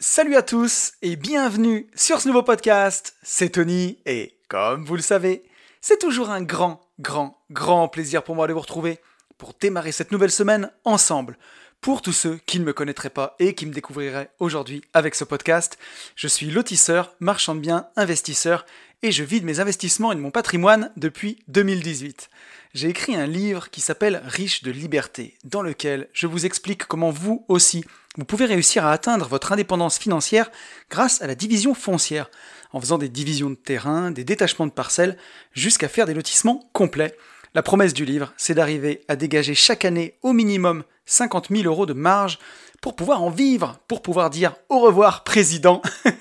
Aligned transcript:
Salut 0.00 0.36
à 0.36 0.42
tous 0.42 0.92
et 1.02 1.16
bienvenue 1.16 1.90
sur 1.96 2.20
ce 2.20 2.28
nouveau 2.28 2.44
podcast. 2.44 3.16
C'est 3.24 3.48
Tony 3.48 3.98
et 4.06 4.38
comme 4.48 4.84
vous 4.84 4.94
le 4.94 5.02
savez, 5.02 5.42
c'est 5.80 5.98
toujours 5.98 6.30
un 6.30 6.40
grand, 6.40 6.80
grand, 7.00 7.42
grand 7.50 7.88
plaisir 7.88 8.22
pour 8.22 8.36
moi 8.36 8.46
de 8.46 8.52
vous 8.52 8.60
retrouver 8.60 9.00
pour 9.38 9.54
démarrer 9.60 9.90
cette 9.90 10.12
nouvelle 10.12 10.30
semaine 10.30 10.70
ensemble. 10.84 11.36
Pour 11.80 12.02
tous 12.02 12.12
ceux 12.12 12.38
qui 12.46 12.60
ne 12.60 12.64
me 12.64 12.72
connaîtraient 12.72 13.10
pas 13.10 13.36
et 13.38 13.54
qui 13.54 13.66
me 13.66 13.72
découvriraient 13.72 14.30
aujourd'hui 14.38 14.82
avec 14.94 15.14
ce 15.14 15.24
podcast, 15.24 15.78
je 16.16 16.28
suis 16.28 16.50
lotisseur, 16.50 17.14
marchand 17.20 17.54
de 17.54 17.60
biens, 17.60 17.86
investisseur 17.96 18.66
et 19.02 19.12
je 19.12 19.22
vide 19.22 19.44
mes 19.44 19.60
investissements 19.60 20.12
et 20.12 20.16
de 20.16 20.20
mon 20.20 20.30
patrimoine 20.30 20.90
depuis 20.96 21.38
2018 21.48 22.30
j'ai 22.74 22.88
écrit 22.88 23.16
un 23.16 23.26
livre 23.26 23.70
qui 23.70 23.80
s'appelle 23.80 24.22
Riche 24.24 24.62
de 24.62 24.70
liberté, 24.70 25.34
dans 25.44 25.62
lequel 25.62 26.08
je 26.12 26.26
vous 26.26 26.46
explique 26.46 26.84
comment 26.84 27.10
vous 27.10 27.44
aussi, 27.48 27.84
vous 28.16 28.24
pouvez 28.24 28.44
réussir 28.44 28.84
à 28.84 28.92
atteindre 28.92 29.26
votre 29.26 29.52
indépendance 29.52 29.98
financière 29.98 30.50
grâce 30.90 31.22
à 31.22 31.26
la 31.26 31.34
division 31.34 31.74
foncière, 31.74 32.30
en 32.72 32.80
faisant 32.80 32.98
des 32.98 33.08
divisions 33.08 33.50
de 33.50 33.54
terrain, 33.54 34.10
des 34.10 34.24
détachements 34.24 34.66
de 34.66 34.72
parcelles, 34.72 35.16
jusqu'à 35.52 35.88
faire 35.88 36.06
des 36.06 36.14
lotissements 36.14 36.68
complets. 36.72 37.16
La 37.54 37.62
promesse 37.62 37.94
du 37.94 38.04
livre, 38.04 38.32
c'est 38.36 38.54
d'arriver 38.54 39.00
à 39.08 39.16
dégager 39.16 39.54
chaque 39.54 39.84
année 39.84 40.14
au 40.22 40.32
minimum 40.32 40.84
50 41.08 41.48
000 41.50 41.64
euros 41.64 41.86
de 41.86 41.94
marge 41.94 42.38
pour 42.80 42.94
pouvoir 42.94 43.22
en 43.22 43.30
vivre, 43.30 43.80
pour 43.88 44.02
pouvoir 44.02 44.30
dire 44.30 44.54
au 44.68 44.78
revoir 44.78 45.24
président 45.24 45.82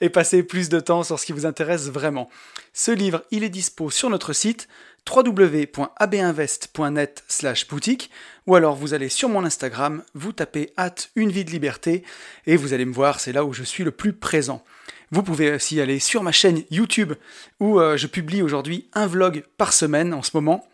et 0.00 0.08
passer 0.08 0.44
plus 0.44 0.68
de 0.68 0.78
temps 0.78 1.02
sur 1.02 1.18
ce 1.18 1.26
qui 1.26 1.32
vous 1.32 1.46
intéresse 1.46 1.88
vraiment. 1.88 2.30
Ce 2.72 2.92
livre, 2.92 3.24
il 3.32 3.42
est 3.42 3.48
dispo 3.48 3.90
sur 3.90 4.08
notre 4.08 4.32
site 4.32 4.68
www.abinvest.net 5.08 7.24
slash 7.28 7.68
boutique 7.68 8.10
ou 8.46 8.54
alors 8.54 8.76
vous 8.76 8.94
allez 8.94 9.08
sur 9.08 9.28
mon 9.28 9.44
Instagram, 9.44 10.02
vous 10.14 10.32
tapez 10.32 10.72
hâte 10.78 11.10
une 11.16 11.30
vie 11.30 11.44
de 11.44 11.50
liberté 11.50 12.04
et 12.46 12.56
vous 12.56 12.72
allez 12.72 12.84
me 12.84 12.92
voir, 12.92 13.20
c'est 13.20 13.32
là 13.32 13.44
où 13.44 13.52
je 13.52 13.62
suis 13.62 13.84
le 13.84 13.92
plus 13.92 14.12
présent. 14.12 14.64
Vous 15.12 15.22
pouvez 15.22 15.52
aussi 15.52 15.80
aller 15.80 16.00
sur 16.00 16.24
ma 16.24 16.32
chaîne 16.32 16.64
YouTube 16.70 17.12
où 17.60 17.78
euh, 17.78 17.96
je 17.96 18.08
publie 18.08 18.42
aujourd'hui 18.42 18.88
un 18.92 19.06
vlog 19.06 19.44
par 19.56 19.72
semaine 19.72 20.12
en 20.12 20.22
ce 20.22 20.32
moment. 20.34 20.66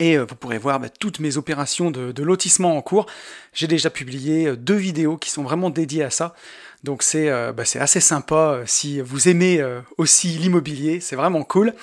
Et 0.00 0.16
euh, 0.16 0.24
vous 0.24 0.34
pourrez 0.36 0.58
voir 0.58 0.80
bah, 0.80 0.88
toutes 0.88 1.20
mes 1.20 1.36
opérations 1.36 1.90
de, 1.90 2.22
lotissement 2.22 2.76
en 2.76 2.82
cours. 2.82 3.06
J'ai 3.52 3.66
déjà 3.66 3.90
publié 3.90 4.46
euh, 4.46 4.56
deux 4.56 4.76
vidéos 4.76 5.16
qui 5.16 5.30
sont 5.30 5.42
vraiment 5.42 5.70
dédiées 5.70 6.04
à 6.04 6.10
ça. 6.10 6.34
Donc 6.84 7.02
c'est 7.02 7.28
bah, 7.52 7.64
assez 7.80 7.98
sympa 7.98 8.60
si 8.64 9.00
vous 9.00 9.28
aimez 9.28 9.60
aussi 9.96 10.28
l'immobilier, 10.28 11.00
c'est 11.00 11.16
vraiment 11.16 11.42
cool. 11.42 11.74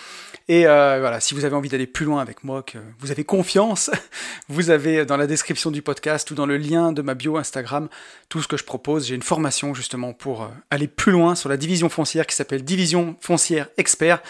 Et 0.47 0.67
euh, 0.67 0.99
voilà, 0.99 1.19
si 1.19 1.33
vous 1.33 1.43
avez 1.43 1.55
envie 1.55 1.69
d'aller 1.69 1.88
plus 1.88 2.05
loin 2.05 2.21
avec 2.21 2.43
moi, 2.43 2.61
que 2.61 2.77
vous 2.99 3.09
avez 3.09 3.23
confiance, 3.23 3.89
vous 4.47 4.69
avez 4.69 5.03
dans 5.03 5.17
la 5.17 5.25
description 5.25 5.71
du 5.71 5.81
podcast 5.81 6.29
ou 6.29 6.35
dans 6.35 6.45
le 6.45 6.57
lien 6.57 6.91
de 6.91 7.01
ma 7.01 7.15
bio 7.15 7.38
Instagram 7.38 7.89
tout 8.29 8.43
ce 8.43 8.47
que 8.47 8.55
je 8.55 8.63
propose. 8.63 9.07
J'ai 9.07 9.16
une 9.16 9.23
formation 9.23 9.73
justement 9.73 10.13
pour 10.13 10.43
euh, 10.43 10.47
aller 10.69 10.88
plus 10.88 11.11
loin 11.11 11.33
sur 11.33 11.49
la 11.49 11.57
division 11.57 11.89
foncière 11.89 12.27
qui 12.27 12.35
s'appelle 12.35 12.63
Division 12.63 13.16
foncière 13.21 13.69
expert. 13.77 14.21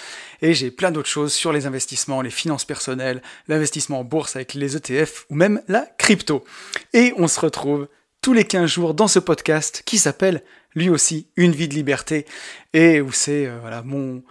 Et 0.42 0.54
j'ai 0.54 0.72
plein 0.72 0.92
d'autres 0.92 1.10
choses 1.10 1.34
sur 1.34 1.52
les 1.52 1.66
investissements, 1.66 2.22
les 2.22 2.30
finances 2.30 2.64
personnelles, 2.64 3.22
l'investissement 3.50 4.00
en 4.00 4.04
bourse 4.06 4.38
avec 4.38 4.54
les 4.54 4.78
ETF 4.78 5.26
ou 5.30 5.36
même 5.36 5.62
la 5.68 5.86
crypto. 5.98 6.46
Et 6.94 7.14
on 7.18 7.28
se 7.28 7.42
retrouve 7.42 7.90
tous 8.22 8.34
les 8.34 8.46
15 8.46 8.72
jours 8.72 8.94
dans 8.94 9.08
ce 9.10 9.20
podcast 9.20 9.84
qui 9.86 9.98
s'appelle 9.98 10.44
lui 10.76 10.90
aussi 10.90 11.28
Une 11.36 11.52
vie 11.52 11.68
de 11.68 11.74
liberté 11.74 12.26
et 12.74 13.02
où 13.02 13.12
c'est 13.12 13.48
euh, 13.48 13.58
voilà 13.62 13.82
mon 13.84 14.24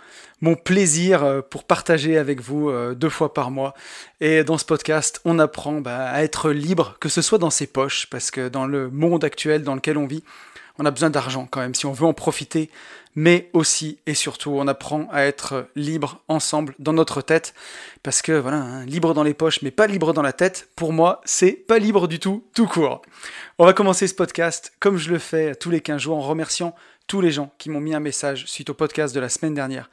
mon 0.45 0.57
plaisir 0.57 1.25
euh, 1.25 1.41
pour 1.41 1.65
partager 1.65 2.19
avec 2.19 2.43
vous 2.43 2.69
euh, 2.69 2.95
deux 2.95 3.09
fois 3.09 3.33
par 3.33 3.51
mois. 3.51 3.73
Et 4.21 4.45
dans 4.45 4.59
ce 4.59 4.67
podcast, 4.67 5.23
on 5.25 5.39
apprend 5.39 5.81
bah, 5.81 6.11
à 6.11 6.23
être 6.23 6.51
libre, 6.51 6.97
que 7.01 7.09
ce 7.09 7.23
soit 7.23 7.39
dans 7.39 7.49
ses 7.49 7.67
poches, 7.67 8.07
parce 8.11 8.31
que 8.31 8.49
dans 8.49 8.67
le 8.67 8.91
monde 8.91 9.25
actuel 9.25 9.63
dans 9.63 9.75
lequel 9.75 9.97
on 9.97 10.07
vit, 10.07 10.23
on 10.79 10.85
a 10.85 10.91
besoin 10.91 11.09
d'argent 11.09 11.49
quand 11.51 11.61
même 11.61 11.75
si 11.75 11.87
on 11.87 11.93
veut 11.93 12.05
en 12.05 12.13
profiter, 12.13 12.69
mais 13.15 13.51
aussi 13.53 13.99
et 14.07 14.15
surtout 14.15 14.51
on 14.51 14.67
apprend 14.67 15.09
à 15.13 15.23
être 15.23 15.69
libre 15.77 16.23
ensemble 16.29 16.75
dans 16.79 16.93
notre 16.93 17.23
tête, 17.23 17.55
parce 18.03 18.23
que 18.23 18.33
voilà, 18.33 18.59
hein, 18.59 18.87
libre 18.87 19.15
dans 19.15 19.23
les 19.23 19.35
poches 19.35 19.63
mais 19.63 19.71
pas 19.71 19.87
libre 19.87 20.13
dans 20.13 20.23
la 20.23 20.33
tête, 20.33 20.69
pour 20.77 20.93
moi 20.93 21.21
c'est 21.25 21.53
pas 21.53 21.79
libre 21.79 22.09
du 22.09 22.19
tout, 22.19 22.45
tout 22.55 22.67
court. 22.67 23.03
On 23.59 23.65
va 23.65 23.73
commencer 23.73 24.07
ce 24.07 24.15
podcast 24.15 24.73
comme 24.81 24.97
je 24.97 25.11
le 25.11 25.19
fais 25.19 25.55
tous 25.55 25.71
les 25.71 25.81
15 25.81 26.03
jours 26.03 26.17
en 26.17 26.23
remerciant 26.23 26.75
tous 27.07 27.21
les 27.21 27.31
gens 27.31 27.53
qui 27.59 27.69
m'ont 27.69 27.81
mis 27.81 27.95
un 27.95 28.01
message 28.01 28.47
suite 28.47 28.71
au 28.71 28.75
podcast 28.75 29.15
de 29.15 29.21
la 29.21 29.29
semaine 29.29 29.55
dernière. 29.55 29.91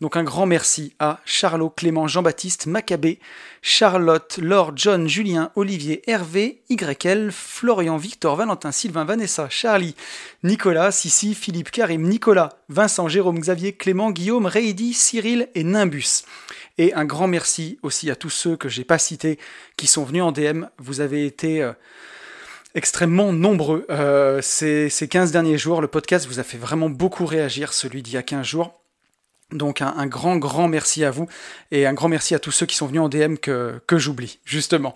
Donc 0.00 0.16
un 0.16 0.24
grand 0.24 0.46
merci 0.46 0.94
à 0.98 1.20
Charlot, 1.24 1.68
Clément, 1.70 2.08
Jean-Baptiste, 2.08 2.66
Maccabé, 2.66 3.18
Charlotte, 3.60 4.38
Laure, 4.38 4.72
John, 4.74 5.06
Julien, 5.06 5.50
Olivier, 5.56 6.02
Hervé, 6.10 6.62
YL, 6.70 7.30
Florian, 7.32 7.96
Victor, 7.98 8.36
Valentin, 8.36 8.72
Sylvain, 8.72 9.04
Vanessa, 9.04 9.48
Charlie, 9.50 9.94
Nicolas, 10.42 10.90
Sissi, 10.90 11.34
Philippe, 11.34 11.70
Karim, 11.70 12.02
Nicolas, 12.02 12.50
Vincent, 12.68 13.08
Jérôme, 13.08 13.38
Xavier, 13.38 13.72
Clément, 13.72 14.10
Guillaume, 14.10 14.46
Reidi, 14.46 14.92
Cyril 14.92 15.48
et 15.54 15.64
Nimbus. 15.64 16.24
Et 16.78 16.92
un 16.94 17.04
grand 17.04 17.28
merci 17.28 17.78
aussi 17.82 18.10
à 18.10 18.16
tous 18.16 18.30
ceux 18.30 18.56
que 18.56 18.68
j'ai 18.68 18.84
pas 18.84 18.98
cités 18.98 19.38
qui 19.76 19.86
sont 19.86 20.04
venus 20.04 20.22
en 20.22 20.32
DM. 20.32 20.64
Vous 20.78 21.00
avez 21.00 21.26
été... 21.26 21.62
Euh, 21.62 21.72
extrêmement 22.74 23.32
nombreux. 23.32 23.86
Euh, 23.90 24.40
ces, 24.42 24.90
15 25.08 25.32
derniers 25.32 25.58
jours, 25.58 25.80
le 25.80 25.88
podcast 25.88 26.26
vous 26.26 26.40
a 26.40 26.42
fait 26.42 26.58
vraiment 26.58 26.90
beaucoup 26.90 27.24
réagir, 27.26 27.72
celui 27.72 28.02
d'il 28.02 28.14
y 28.14 28.16
a 28.16 28.22
15 28.22 28.44
jours. 28.44 28.83
Donc 29.52 29.82
un, 29.82 30.06
grand, 30.06 30.36
grand 30.36 30.68
merci 30.68 31.04
à 31.04 31.10
vous 31.10 31.28
et 31.70 31.86
un 31.86 31.92
grand 31.92 32.08
merci 32.08 32.34
à 32.34 32.38
tous 32.38 32.50
ceux 32.50 32.66
qui 32.66 32.76
sont 32.76 32.86
venus 32.86 33.02
en 33.02 33.08
DM 33.08 33.36
que, 33.36 33.80
que 33.86 33.98
j'oublie, 33.98 34.40
justement. 34.44 34.94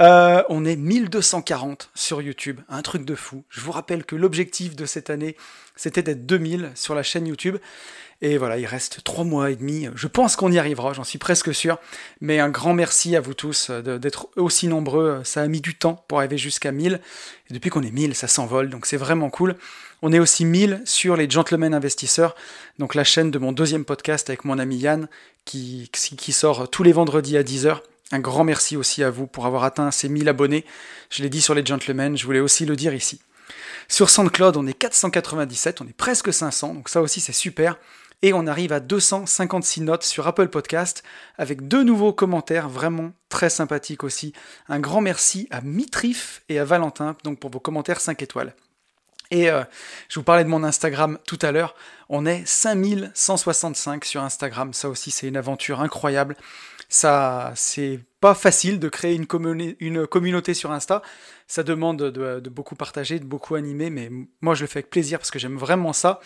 Euh, 0.00 0.42
on 0.48 0.64
est 0.64 0.76
1240 0.76 1.90
sur 1.94 2.22
YouTube, 2.22 2.60
un 2.68 2.82
truc 2.82 3.04
de 3.04 3.14
fou. 3.14 3.44
Je 3.50 3.60
vous 3.60 3.72
rappelle 3.72 4.04
que 4.04 4.16
l'objectif 4.16 4.74
de 4.74 4.86
cette 4.86 5.10
année, 5.10 5.36
c'était 5.76 6.02
d'être 6.02 6.24
2000 6.24 6.70
sur 6.74 6.94
la 6.94 7.02
chaîne 7.02 7.26
YouTube. 7.26 7.58
Et 8.22 8.36
voilà, 8.36 8.58
il 8.58 8.66
reste 8.66 9.02
trois 9.02 9.24
mois 9.24 9.50
et 9.50 9.56
demi. 9.56 9.88
Je 9.94 10.06
pense 10.06 10.36
qu'on 10.36 10.52
y 10.52 10.58
arrivera, 10.58 10.92
j'en 10.92 11.04
suis 11.04 11.18
presque 11.18 11.54
sûr. 11.54 11.78
Mais 12.20 12.38
un 12.38 12.50
grand 12.50 12.74
merci 12.74 13.16
à 13.16 13.20
vous 13.20 13.34
tous 13.34 13.68
euh, 13.70 13.98
d'être 13.98 14.28
aussi 14.36 14.68
nombreux. 14.68 15.22
Ça 15.24 15.42
a 15.42 15.46
mis 15.46 15.60
du 15.60 15.74
temps 15.74 16.04
pour 16.06 16.18
arriver 16.18 16.38
jusqu'à 16.38 16.70
1000. 16.70 17.00
Et 17.50 17.54
depuis 17.54 17.70
qu'on 17.70 17.82
est 17.82 17.90
1000, 17.90 18.14
ça 18.14 18.28
s'envole, 18.28 18.70
donc 18.70 18.86
c'est 18.86 18.98
vraiment 18.98 19.30
cool. 19.30 19.56
On 20.02 20.12
est 20.12 20.18
aussi 20.18 20.46
1000 20.46 20.82
sur 20.86 21.14
les 21.14 21.28
Gentlemen 21.28 21.74
Investisseurs, 21.74 22.34
donc 22.78 22.94
la 22.94 23.04
chaîne 23.04 23.30
de 23.30 23.38
mon 23.38 23.52
deuxième 23.52 23.84
podcast 23.84 24.30
avec 24.30 24.46
mon 24.46 24.58
ami 24.58 24.78
Yann, 24.78 25.08
qui, 25.44 25.90
sort 26.32 26.70
tous 26.70 26.82
les 26.82 26.92
vendredis 26.92 27.36
à 27.36 27.42
10h. 27.42 27.80
Un 28.12 28.18
grand 28.18 28.44
merci 28.44 28.76
aussi 28.76 29.02
à 29.02 29.10
vous 29.10 29.26
pour 29.26 29.44
avoir 29.44 29.62
atteint 29.64 29.90
ces 29.90 30.08
1000 30.08 30.28
abonnés. 30.28 30.64
Je 31.10 31.22
l'ai 31.22 31.28
dit 31.28 31.42
sur 31.42 31.54
les 31.54 31.64
Gentlemen, 31.64 32.16
je 32.16 32.24
voulais 32.24 32.40
aussi 32.40 32.64
le 32.64 32.76
dire 32.76 32.94
ici. 32.94 33.20
Sur 33.88 34.08
SoundCloud, 34.08 34.56
on 34.56 34.66
est 34.66 34.72
497, 34.72 35.82
on 35.82 35.86
est 35.86 35.96
presque 35.96 36.32
500, 36.32 36.74
donc 36.74 36.88
ça 36.88 37.02
aussi 37.02 37.20
c'est 37.20 37.32
super. 37.32 37.76
Et 38.22 38.32
on 38.32 38.46
arrive 38.46 38.72
à 38.72 38.80
256 38.80 39.82
notes 39.82 40.04
sur 40.04 40.26
Apple 40.26 40.48
Podcast 40.48 41.02
avec 41.38 41.68
deux 41.68 41.84
nouveaux 41.84 42.12
commentaires 42.12 42.68
vraiment 42.68 43.12
très 43.28 43.50
sympathiques 43.50 44.04
aussi. 44.04 44.32
Un 44.68 44.78
grand 44.78 45.00
merci 45.00 45.46
à 45.50 45.60
Mitrif 45.62 46.42
et 46.48 46.58
à 46.58 46.64
Valentin 46.64 47.16
donc 47.24 47.38
pour 47.38 47.50
vos 47.50 47.60
commentaires 47.60 48.00
5 48.00 48.22
étoiles. 48.22 48.54
Et 49.30 49.50
euh, 49.50 49.62
je 50.08 50.18
vous 50.18 50.24
parlais 50.24 50.44
de 50.44 50.48
mon 50.48 50.64
Instagram 50.64 51.18
tout 51.26 51.38
à 51.42 51.52
l'heure. 51.52 51.74
On 52.08 52.26
est 52.26 52.42
5165 52.46 54.04
sur 54.04 54.22
Instagram. 54.22 54.72
Ça 54.72 54.88
aussi, 54.88 55.10
c'est 55.10 55.28
une 55.28 55.36
aventure 55.36 55.80
incroyable. 55.80 56.36
Ça, 56.92 57.52
c'est 57.54 58.00
pas 58.20 58.34
facile 58.34 58.80
de 58.80 58.88
créer 58.88 59.14
une, 59.14 59.26
communauté 60.06 60.54
sur 60.54 60.72
Insta. 60.72 61.02
Ça 61.46 61.62
demande 61.62 62.02
de, 62.02 62.48
beaucoup 62.48 62.74
partager, 62.74 63.20
de 63.20 63.24
beaucoup 63.24 63.54
animer, 63.54 63.90
mais 63.90 64.10
moi 64.40 64.54
je 64.54 64.62
le 64.62 64.66
fais 64.66 64.80
avec 64.80 64.90
plaisir 64.90 65.18
parce 65.20 65.30
que 65.30 65.38
j'aime 65.38 65.56
vraiment 65.56 65.92
ça. 65.92 66.18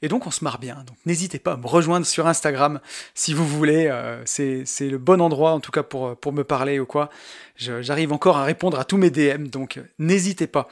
Et 0.00 0.08
donc 0.08 0.26
on 0.26 0.30
se 0.30 0.42
marre 0.42 0.58
bien. 0.58 0.84
Donc 0.86 0.96
n'hésitez 1.04 1.38
pas 1.38 1.52
à 1.52 1.56
me 1.58 1.66
rejoindre 1.66 2.06
sur 2.06 2.26
Instagram 2.26 2.80
si 3.14 3.34
vous 3.34 3.46
voulez. 3.46 3.88
Euh, 3.92 4.22
c'est 4.24 4.64
le 4.80 4.96
bon 4.96 5.20
endroit 5.20 5.52
en 5.52 5.60
tout 5.60 5.70
cas 5.70 5.82
pour, 5.82 6.16
pour 6.16 6.32
me 6.32 6.44
parler 6.44 6.80
ou 6.80 6.86
quoi. 6.86 7.10
J'arrive 7.56 8.12
encore 8.12 8.38
à 8.38 8.44
répondre 8.44 8.80
à 8.80 8.84
tous 8.84 8.96
mes 8.96 9.10
DM, 9.10 9.48
donc 9.48 9.78
n'hésitez 9.98 10.46
pas. 10.46 10.66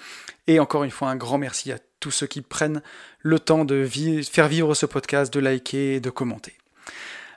Et 0.46 0.58
encore 0.58 0.84
une 0.84 0.90
fois, 0.90 1.10
un 1.10 1.16
grand 1.16 1.36
merci 1.36 1.70
à 1.70 1.78
tous 2.00 2.10
ceux 2.10 2.26
qui 2.26 2.40
prennent 2.40 2.82
le 3.20 3.38
temps 3.38 3.66
de 3.66 3.86
faire 4.30 4.48
vivre 4.48 4.74
ce 4.74 4.86
podcast, 4.86 5.32
de 5.32 5.40
liker 5.40 5.96
et 5.96 6.00
de 6.00 6.10
commenter. 6.10 6.54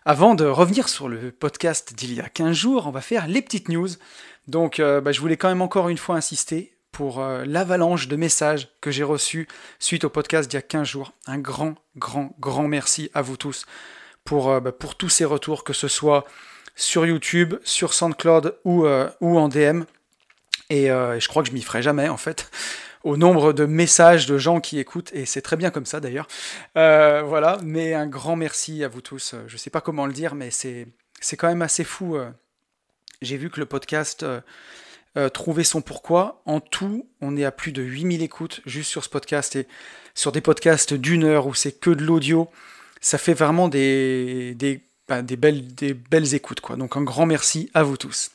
Avant 0.09 0.35
de 0.35 0.45
revenir 0.45 0.87
sur 0.87 1.09
le 1.09 1.33
podcast 1.33 1.93
d'il 1.93 2.13
y 2.13 2.21
a 2.21 2.29
15 2.29 2.55
jours, 2.55 2.87
on 2.87 2.91
va 2.91 3.01
faire 3.01 3.27
les 3.27 3.41
petites 3.41 3.67
news. 3.67 3.89
Donc 4.47 4.79
euh, 4.79 5.01
bah, 5.01 5.11
je 5.11 5.19
voulais 5.19 5.35
quand 5.35 5.49
même 5.49 5.61
encore 5.61 5.89
une 5.89 5.97
fois 5.97 6.15
insister 6.15 6.77
pour 6.93 7.19
euh, 7.19 7.43
l'avalanche 7.45 8.07
de 8.07 8.15
messages 8.15 8.69
que 8.79 8.89
j'ai 8.89 9.03
reçus 9.03 9.49
suite 9.79 10.05
au 10.05 10.09
podcast 10.09 10.49
d'il 10.49 10.55
y 10.55 10.59
a 10.59 10.61
15 10.61 10.87
jours. 10.87 11.11
Un 11.25 11.39
grand, 11.39 11.75
grand, 11.97 12.33
grand 12.39 12.69
merci 12.69 13.11
à 13.13 13.21
vous 13.21 13.35
tous 13.35 13.65
pour, 14.23 14.49
euh, 14.49 14.61
bah, 14.61 14.71
pour 14.71 14.95
tous 14.95 15.09
ces 15.09 15.25
retours, 15.25 15.65
que 15.65 15.73
ce 15.73 15.89
soit 15.89 16.23
sur 16.73 17.05
YouTube, 17.05 17.55
sur 17.65 17.93
SoundCloud 17.93 18.57
ou, 18.63 18.85
ou 19.19 19.37
en 19.37 19.49
DM. 19.49 19.83
Et, 20.69 20.87
je 20.87 21.27
crois 21.27 21.43
que 21.43 21.49
je 21.49 21.53
m'y 21.53 21.61
ferai 21.61 21.81
jamais 21.81 22.07
en 22.07 22.17
fait 22.17 22.49
au 23.07 23.15
nombre 23.15 23.53
de 23.53 23.65
messages 23.65 24.25
de 24.25 24.37
gens 24.37 24.59
qui 24.59 24.79
écoutent, 24.79 25.13
et 25.13 25.25
c'est 25.25 25.41
très 25.41 25.55
bien 25.55 25.71
comme 25.71 25.85
ça 25.85 26.01
d'ailleurs. 26.01 26.27
Euh, 26.77 27.23
voilà, 27.25 27.57
mais 27.63 27.93
un 27.93 28.05
grand 28.05 28.35
merci 28.35 28.83
à 28.83 28.89
vous 28.89 28.99
tous. 28.99 29.33
Je 29.47 29.53
ne 29.53 29.57
sais 29.57 29.69
pas 29.69 29.79
comment 29.79 30.05
le 30.05 30.11
dire, 30.11 30.35
mais 30.35 30.51
c'est, 30.51 30.87
quand 31.37 31.47
même 31.47 31.61
assez 31.61 31.85
fou. 31.85 32.17
Euh. 32.17 32.29
J'ai 33.21 33.37
vu 33.37 33.49
que 33.49 33.61
le 33.61 33.65
podcast 33.65 34.23
euh, 34.23 35.29
trouvait 35.29 35.63
son 35.63 35.81
pourquoi. 35.81 36.41
En 36.45 36.59
tout, 36.59 37.07
on 37.21 37.37
est 37.37 37.45
à 37.45 37.51
plus 37.51 37.71
de 37.71 37.81
8000 37.81 38.21
écoutes 38.21 38.59
juste 38.65 38.91
sur 38.91 39.05
ce 39.05 39.09
podcast, 39.09 39.55
et 39.55 39.67
sur 40.13 40.33
des 40.33 40.41
podcasts 40.41 40.93
d'une 40.93 41.23
heure 41.23 41.47
où 41.47 41.53
c'est 41.53 41.79
que 41.79 41.91
de 41.91 42.03
l'audio, 42.03 42.49
ça 42.99 43.17
fait 43.17 43.33
vraiment 43.33 43.69
des, 43.69 44.53
des, 44.55 44.81
des, 45.23 45.37
belles, 45.37 45.73
des 45.73 45.93
belles 45.93 46.35
écoutes. 46.35 46.59
Quoi. 46.59 46.75
Donc 46.75 46.97
un 46.97 47.03
grand 47.03 47.25
merci 47.25 47.71
à 47.73 47.83
vous 47.83 47.95
tous. 47.95 48.31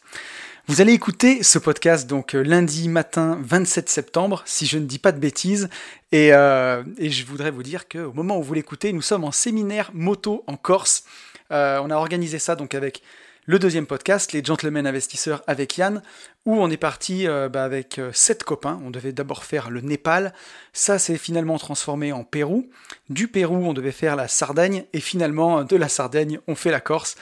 Vous 0.69 0.81
allez 0.81 0.93
écouter 0.93 1.43
ce 1.43 1.59
podcast 1.59 2.09
donc 2.09 2.37
euh, 2.37 2.41
lundi 2.41 2.89
matin 2.89 3.37
27 3.43 3.89
septembre, 3.89 4.45
si 4.47 4.65
je 4.65 4.79
ne 4.79 4.87
dis 4.87 5.01
pas 5.01 5.11
de 5.11 5.19
bêtises, 5.19 5.69
et, 6.13 6.33
euh, 6.33 6.85
je 7.01 7.25
voudrais 7.25 7.51
vous 7.51 7.65
dire 7.65 7.89
qu'au 7.89 8.13
moment 8.13 8.39
où 8.39 8.45
vous 8.45 8.55
l'écoutez, 8.55 8.93
nous 8.93 9.03
sommes 9.03 9.25
en 9.25 9.33
séminaire 9.33 9.91
moto 9.93 10.45
en 10.47 10.57
Corse. 10.57 11.03
Euh, 11.51 11.81
on 11.83 11.91
a 11.91 11.97
organisé 11.97 12.39
ça 12.39 12.55
donc 12.55 12.77
avec 12.77 13.03
le 13.47 13.59
deuxième 13.59 13.87
podcast, 13.87 14.33
les 14.33 14.45
Gentlemen 14.45 14.87
Investisseurs 14.87 15.43
avec 15.49 15.77
Yann, 15.79 16.01
où 16.47 16.55
on 16.55 16.71
est 16.71 16.77
parti 16.77 17.27
bah, 17.27 17.65
avec 17.65 18.01
sept 18.13 18.45
copains. 18.45 18.81
On 18.85 18.91
devait 18.91 19.13
d'abord 19.13 19.43
faire 19.43 19.69
le 19.69 19.81
Népal, 19.81 20.33
ça 20.73 21.01
s'est 21.01 21.19
finalement 21.19 21.59
transformé 21.59 22.13
en 22.13 22.23
Pérou. 22.23 22.71
Du 23.11 23.27
Pérou, 23.27 23.57
on 23.57 23.73
devait 23.73 23.91
faire 23.91 24.15
la 24.15 24.29
Sardaigne, 24.29 24.85
et 24.93 25.01
finalement, 25.01 25.65
de 25.65 25.75
la 25.75 25.89
Sardaigne, 25.89 26.39
on 26.47 26.55
fait 26.55 26.71
la 26.71 26.81
Corse. 26.81 27.17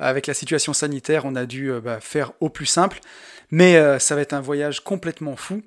Avec 0.00 0.26
la 0.26 0.34
situation 0.34 0.72
sanitaire, 0.72 1.24
on 1.24 1.36
a 1.36 1.46
dû 1.46 1.70
euh, 1.70 1.80
bah, 1.80 2.00
faire 2.00 2.32
au 2.40 2.48
plus 2.48 2.66
simple, 2.66 3.00
mais 3.50 3.98
ça 3.98 4.14
va 4.14 4.20
être 4.20 4.32
un 4.32 4.40
voyage 4.40 4.80
complètement 4.80 5.36
fou. 5.36 5.62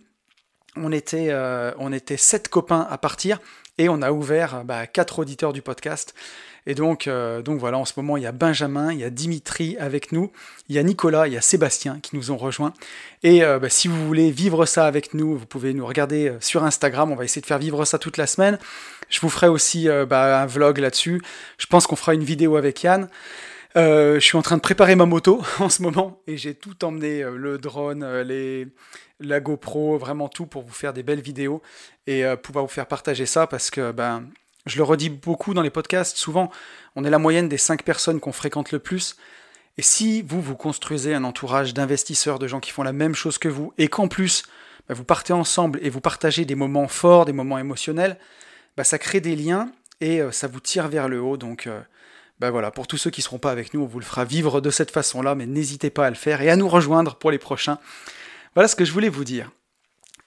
On 0.75 0.91
était, 0.91 1.33
on 1.77 1.91
était 1.91 2.15
sept 2.15 2.47
copains 2.47 2.88
à 2.89 2.97
partir, 2.97 3.39
et 3.77 3.89
on 3.89 4.01
a 4.01 4.12
ouvert 4.12 4.63
bah, 4.63 4.88
quatre 4.88 5.19
auditeurs 5.19 5.51
du 5.51 5.62
podcast. 5.62 6.13
Et 6.65 6.75
donc, 6.75 7.07
euh, 7.07 7.41
donc 7.41 7.59
voilà, 7.59 7.77
en 7.77 7.85
ce 7.85 7.94
moment, 7.97 8.15
il 8.15 8.24
y 8.24 8.25
a 8.25 8.31
Benjamin, 8.31 8.94
il 8.94 9.00
y 9.00 9.03
a 9.03 9.09
Dimitri 9.09 9.75
avec 9.80 10.12
nous, 10.12 10.31
il 10.69 10.75
y 10.75 10.80
a 10.80 10.83
Nicolas, 10.83 11.27
il 11.27 11.33
y 11.33 11.38
a 11.38 11.41
Sébastien 11.41 12.00
qui 12.01 12.15
nous 12.15 12.31
ont 12.31 12.38
rejoints. 12.38 12.74
Et 13.21 13.44
euh, 13.44 13.59
bah, 13.59 13.69
si 13.69 13.88
vous 13.88 14.07
voulez 14.07 14.31
vivre 14.31 14.65
ça 14.65 14.85
avec 14.85 15.13
nous, 15.13 15.38
vous 15.38 15.45
pouvez 15.45 15.74
nous 15.74 15.85
regarder 15.85 16.30
euh, 16.30 16.38
sur 16.39 16.63
Instagram. 16.63 17.12
On 17.12 17.15
va 17.15 17.25
essayer 17.25 17.41
de 17.41 17.47
faire 17.47 17.59
vivre 17.59 17.83
ça 17.83 18.00
toute 18.00 18.18
la 18.18 18.27
semaine. 18.27 18.57
Je 19.09 19.19
vous 19.19 19.30
ferai 19.30 19.47
aussi 19.47 19.89
un 19.89 20.45
vlog 20.47 20.80
là-dessus. 20.80 21.21
Je 21.59 21.68
pense 21.68 21.85
qu'on 21.85 21.95
fera 21.95 22.15
une 22.15 22.24
vidéo 22.24 22.56
avec 22.56 22.81
Yann. 22.81 23.09
Je 23.75 24.19
suis 24.19 24.37
en 24.37 24.41
train 24.41 24.57
de 24.57 24.61
préparer 24.61 24.95
ma 24.95 25.05
moto 25.05 25.41
en 25.59 25.69
ce 25.69 25.81
moment 25.81 26.21
et 26.27 26.37
j'ai 26.37 26.53
tout 26.53 26.83
emmené, 26.85 27.23
le 27.23 27.57
drone, 27.57 28.05
les, 28.21 28.67
la 29.19 29.39
GoPro, 29.39 29.97
vraiment 29.97 30.29
tout 30.29 30.45
pour 30.45 30.63
vous 30.63 30.73
faire 30.73 30.93
des 30.93 31.03
belles 31.03 31.21
vidéos 31.21 31.61
et 32.07 32.23
pouvoir 32.41 32.65
vous 32.65 32.71
faire 32.71 32.87
partager 32.87 33.25
ça 33.25 33.47
parce 33.47 33.71
que 33.71 33.91
ben, 33.91 34.27
je 34.65 34.77
le 34.77 34.83
redis 34.83 35.09
beaucoup 35.09 35.53
dans 35.53 35.61
les 35.61 35.69
podcasts, 35.69 36.17
souvent 36.17 36.51
on 36.95 37.03
est 37.03 37.09
la 37.09 37.19
moyenne 37.19 37.49
des 37.49 37.57
5 37.57 37.83
personnes 37.83 38.19
qu'on 38.19 38.31
fréquente 38.31 38.71
le 38.71 38.79
plus. 38.79 39.17
Et 39.77 39.81
si 39.81 40.21
vous, 40.21 40.41
vous 40.41 40.55
construisez 40.55 41.15
un 41.15 41.23
entourage 41.23 41.73
d'investisseurs, 41.73 42.37
de 42.39 42.47
gens 42.47 42.59
qui 42.59 42.71
font 42.71 42.83
la 42.83 42.93
même 42.93 43.15
chose 43.15 43.37
que 43.37 43.49
vous, 43.49 43.73
et 43.77 43.87
qu'en 43.87 44.07
plus, 44.07 44.43
bah, 44.87 44.93
vous 44.93 45.03
partez 45.03 45.33
ensemble 45.33 45.79
et 45.81 45.89
vous 45.89 46.01
partagez 46.01 46.45
des 46.45 46.55
moments 46.55 46.87
forts, 46.87 47.25
des 47.25 47.33
moments 47.33 47.57
émotionnels, 47.57 48.17
bah, 48.77 48.83
ça 48.83 48.99
crée 48.99 49.19
des 49.19 49.35
liens 49.35 49.71
et 49.99 50.21
euh, 50.21 50.31
ça 50.31 50.47
vous 50.47 50.59
tire 50.59 50.87
vers 50.87 51.09
le 51.09 51.21
haut. 51.21 51.37
Donc 51.37 51.67
bah, 52.39 52.51
voilà, 52.51 52.71
pour 52.71 52.88
tous 52.88 52.97
ceux 52.97 53.09
qui 53.09 53.21
ne 53.21 53.25
seront 53.25 53.39
pas 53.39 53.51
avec 53.51 53.74
nous, 53.74 53.81
on 53.81 53.85
vous 53.85 54.00
le 54.00 54.06
fera 54.06 54.25
vivre 54.25 54.62
de 54.62 54.69
cette 54.69 54.91
façon-là, 54.91 55.35
mais 55.35 55.45
n'hésitez 55.45 55.89
pas 55.89 56.07
à 56.07 56.09
le 56.09 56.15
faire 56.15 56.41
et 56.41 56.50
à 56.50 56.56
nous 56.56 56.68
rejoindre 56.68 57.15
pour 57.15 57.31
les 57.31 57.38
prochains. 57.38 57.80
Voilà 58.56 58.68
ce 58.68 58.75
que 58.75 58.85
je 58.85 58.91
voulais 58.91 59.09
vous 59.09 59.24
dire. 59.24 59.51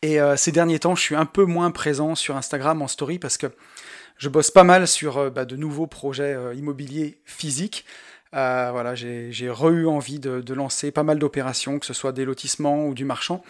Et 0.02 0.20
euh, 0.20 0.36
ces 0.36 0.52
derniers 0.52 0.78
temps, 0.78 0.94
je 0.94 1.02
suis 1.02 1.16
un 1.16 1.26
peu 1.26 1.44
moins 1.44 1.70
présent 1.70 2.14
sur 2.14 2.36
Instagram 2.36 2.82
en 2.82 2.88
story 2.88 3.18
parce 3.18 3.38
que 3.38 3.48
je 4.18 4.28
bosse 4.28 4.50
pas 4.50 4.64
mal 4.64 4.86
sur 4.86 5.18
euh, 5.18 5.30
bah, 5.30 5.44
de 5.44 5.56
nouveaux 5.56 5.86
projets 5.86 6.34
euh, 6.34 6.54
immobiliers 6.54 7.20
physiques. 7.24 7.84
Voilà, 8.32 8.94
j'ai 8.94 9.48
re-eu 9.48 9.86
envie 9.86 10.18
de, 10.18 10.52
lancer 10.52 10.90
pas 10.90 11.02
mal 11.02 11.18
d'opérations, 11.18 11.78
que 11.78 11.86
ce 11.86 11.94
soit 11.94 12.12
des 12.12 12.26
lotissements 12.26 12.86
ou 12.86 12.92
du 12.92 13.06
marchand. 13.06 13.42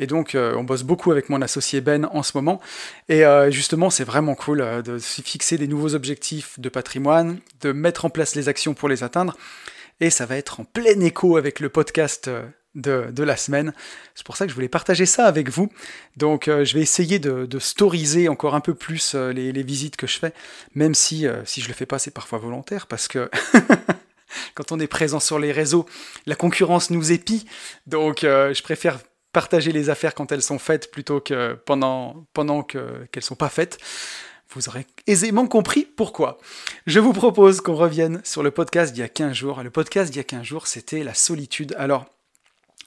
Et 0.00 0.06
donc, 0.06 0.34
on 0.34 0.64
bosse 0.64 0.82
beaucoup 0.82 1.12
avec 1.12 1.28
mon 1.28 1.40
associé 1.42 1.80
Ben 1.80 2.08
en 2.12 2.22
ce 2.22 2.32
moment. 2.36 2.60
Et 3.08 3.22
justement, 3.50 3.90
c'est 3.90 4.04
vraiment 4.04 4.34
cool 4.34 4.82
de 4.82 4.98
se 4.98 5.20
fixer 5.20 5.58
des 5.58 5.68
nouveaux 5.68 5.94
objectifs 5.94 6.58
de 6.58 6.68
patrimoine, 6.68 7.38
de 7.60 7.70
mettre 7.72 8.06
en 8.06 8.10
place 8.10 8.34
les 8.34 8.48
actions 8.48 8.74
pour 8.74 8.88
les 8.88 9.04
atteindre. 9.04 9.36
Et 10.00 10.10
ça 10.10 10.26
va 10.26 10.36
être 10.36 10.60
en 10.60 10.64
plein 10.64 10.98
écho 11.00 11.36
avec 11.36 11.60
le 11.60 11.68
podcast 11.68 12.30
de, 12.74 13.22
la 13.22 13.36
semaine. 13.36 13.72
C'est 14.14 14.24
pour 14.24 14.36
ça 14.36 14.44
que 14.44 14.50
je 14.50 14.54
voulais 14.54 14.68
partager 14.68 15.06
ça 15.06 15.26
avec 15.26 15.50
vous. 15.50 15.70
Donc 16.16 16.48
euh, 16.48 16.64
je 16.64 16.74
vais 16.74 16.80
essayer 16.80 17.18
de, 17.18 17.46
de, 17.46 17.58
storiser 17.58 18.28
encore 18.28 18.54
un 18.54 18.60
peu 18.60 18.74
plus 18.74 19.14
euh, 19.14 19.32
les, 19.32 19.62
visites 19.62 19.96
que 19.96 20.06
je 20.06 20.18
fais, 20.18 20.32
même 20.74 20.94
si, 20.94 21.26
euh, 21.26 21.44
si 21.44 21.60
je 21.60 21.68
le 21.68 21.74
fais 21.74 21.86
pas, 21.86 21.98
c'est 21.98 22.12
parfois 22.12 22.38
volontaire, 22.38 22.86
parce 22.86 23.08
que 23.08 23.30
quand 24.54 24.72
on 24.72 24.80
est 24.80 24.86
présent 24.86 25.20
sur 25.20 25.38
les 25.38 25.52
réseaux, 25.52 25.86
la 26.26 26.36
concurrence 26.36 26.90
nous 26.90 27.12
épie. 27.12 27.46
Donc 27.86 28.20
je 28.22 28.62
préfère 28.62 28.98
partager 29.32 29.72
les 29.72 29.90
affaires 29.90 30.14
quand 30.14 30.32
elles 30.32 30.42
sont 30.42 30.58
faites 30.58 30.90
plutôt 30.90 31.20
que 31.20 31.54
pendant, 31.66 32.26
pendant 32.32 32.62
qu'elles 32.62 33.08
ne 33.14 33.20
sont 33.20 33.36
pas 33.36 33.48
faites. 33.48 33.78
Vous 34.52 34.68
aurez 34.68 34.86
aisément 35.06 35.46
compris 35.46 35.84
pourquoi. 35.84 36.38
Je 36.86 36.98
vous 36.98 37.12
propose 37.12 37.60
qu'on 37.60 37.76
revienne 37.76 38.20
sur 38.24 38.42
le 38.42 38.50
podcast 38.50 38.92
d'il 38.92 39.00
y 39.00 39.04
a 39.04 39.08
15 39.08 39.32
jours. 39.32 39.62
Le 39.62 39.70
podcast 39.70 40.10
d'il 40.10 40.16
y 40.16 40.20
a 40.20 40.24
15 40.24 40.42
jours, 40.42 40.66
c'était 40.66 41.04
la 41.04 41.14
solitude. 41.14 41.74
Alors, 41.78 42.06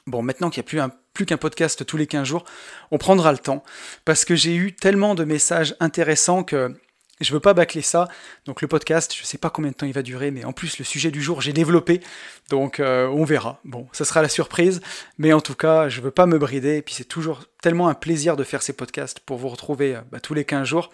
Bon, 0.05 0.21
maintenant 0.21 0.49
qu'il 0.49 0.61
n'y 0.61 0.81
a 0.81 0.89
plus, 0.89 0.97
plus 1.13 1.25
qu'un 1.25 1.37
podcast 1.37 1.85
tous 1.85 1.95
les 1.95 2.07
15 2.07 2.27
jours, 2.27 2.43
on 2.91 2.97
prendra 2.97 3.31
le 3.31 3.37
temps, 3.37 3.63
parce 4.03 4.25
que 4.25 4.35
j'ai 4.35 4.53
eu 4.55 4.75
tellement 4.75 5.15
de 5.15 5.23
messages 5.23 5.75
intéressants 5.79 6.43
que 6.43 6.75
je 7.21 7.31
veux 7.33 7.39
pas 7.39 7.53
bâcler 7.53 7.81
ça. 7.81 8.07
Donc 8.45 8.61
le 8.61 8.67
podcast, 8.67 9.13
je 9.17 9.23
sais 9.23 9.37
pas 9.37 9.49
combien 9.49 9.71
de 9.71 9.75
temps 9.75 9.85
il 9.85 9.93
va 9.93 10.01
durer, 10.01 10.31
mais 10.31 10.45
en 10.45 10.53
plus 10.53 10.79
le 10.79 10.85
sujet 10.85 11.11
du 11.11 11.21
jour, 11.21 11.41
j'ai 11.41 11.53
développé, 11.53 12.01
donc 12.49 12.79
euh, 12.79 13.07
on 13.07 13.23
verra. 13.23 13.59
Bon, 13.63 13.87
ça 13.91 14.05
sera 14.05 14.21
la 14.21 14.29
surprise, 14.29 14.81
mais 15.17 15.33
en 15.33 15.41
tout 15.41 15.55
cas, 15.55 15.89
je 15.89 16.01
veux 16.01 16.11
pas 16.11 16.25
me 16.25 16.37
brider, 16.37 16.77
et 16.77 16.81
puis 16.81 16.95
c'est 16.95 17.03
toujours 17.03 17.45
tellement 17.61 17.87
un 17.87 17.93
plaisir 17.93 18.35
de 18.35 18.43
faire 18.43 18.61
ces 18.61 18.73
podcasts 18.73 19.19
pour 19.19 19.37
vous 19.37 19.49
retrouver 19.49 19.95
euh, 19.95 20.01
bah, 20.11 20.19
tous 20.19 20.33
les 20.33 20.45
15 20.45 20.67
jours 20.67 20.89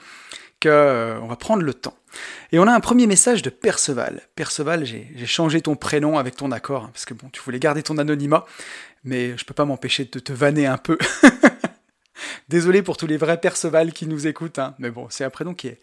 qu'on 0.62 0.70
euh, 0.70 1.20
va 1.28 1.36
prendre 1.38 1.64
le 1.64 1.74
temps. 1.74 1.96
Et 2.52 2.60
on 2.60 2.68
a 2.68 2.74
un 2.74 2.82
premier 2.82 3.08
message 3.08 3.42
de 3.42 3.50
Perceval. 3.50 4.22
Perceval, 4.36 4.84
j'ai 4.86 5.26
changé 5.26 5.62
ton 5.62 5.76
prénom 5.76 6.18
avec 6.18 6.36
ton 6.36 6.52
accord, 6.52 6.86
hein, 6.86 6.90
parce 6.94 7.06
que 7.06 7.14
bon, 7.14 7.30
tu 7.32 7.42
voulais 7.42 7.60
garder 7.60 7.82
ton 7.82 7.98
anonymat, 7.98 8.46
mais 9.04 9.38
je 9.38 9.46
peux 9.46 9.54
pas 9.54 9.66
m'empêcher 9.66 10.06
de 10.06 10.20
te 10.20 10.34
vanner 10.34 10.66
un 10.66 10.78
peu. 10.78 10.98
Désolé 12.48 12.82
pour 12.82 12.98
tous 12.98 13.08
les 13.08 13.18
vrais 13.18 13.40
Perceval 13.40 13.94
qui 13.94 14.06
nous 14.08 14.28
écoutent, 14.28 14.60
hein, 14.60 14.76
mais 14.80 14.90
bon, 14.90 15.08
c'est 15.10 15.24
un 15.24 15.30
prénom 15.30 15.54
qui 15.54 15.68
est, 15.68 15.80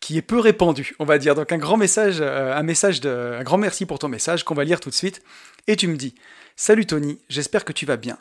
qui 0.00 0.16
est 0.16 0.22
peu 0.22 0.38
répandu, 0.38 0.94
on 0.98 1.04
va 1.04 1.18
dire. 1.18 1.34
Donc 1.34 1.52
un 1.52 1.58
grand 1.58 1.76
message, 1.76 2.16
euh, 2.20 2.54
un 2.54 2.62
message 2.62 3.00
de, 3.00 3.36
un 3.38 3.42
grand 3.42 3.58
merci 3.58 3.86
pour 3.86 3.98
ton 3.98 4.08
message 4.08 4.44
qu'on 4.44 4.54
va 4.54 4.64
lire 4.64 4.80
tout 4.80 4.90
de 4.90 4.94
suite. 4.94 5.22
Et 5.66 5.76
tu 5.76 5.88
me 5.88 5.96
dis, 5.96 6.14
salut 6.56 6.86
Tony, 6.86 7.18
j'espère 7.28 7.64
que 7.64 7.72
tu 7.72 7.86
vas 7.86 7.96
bien. 7.96 8.18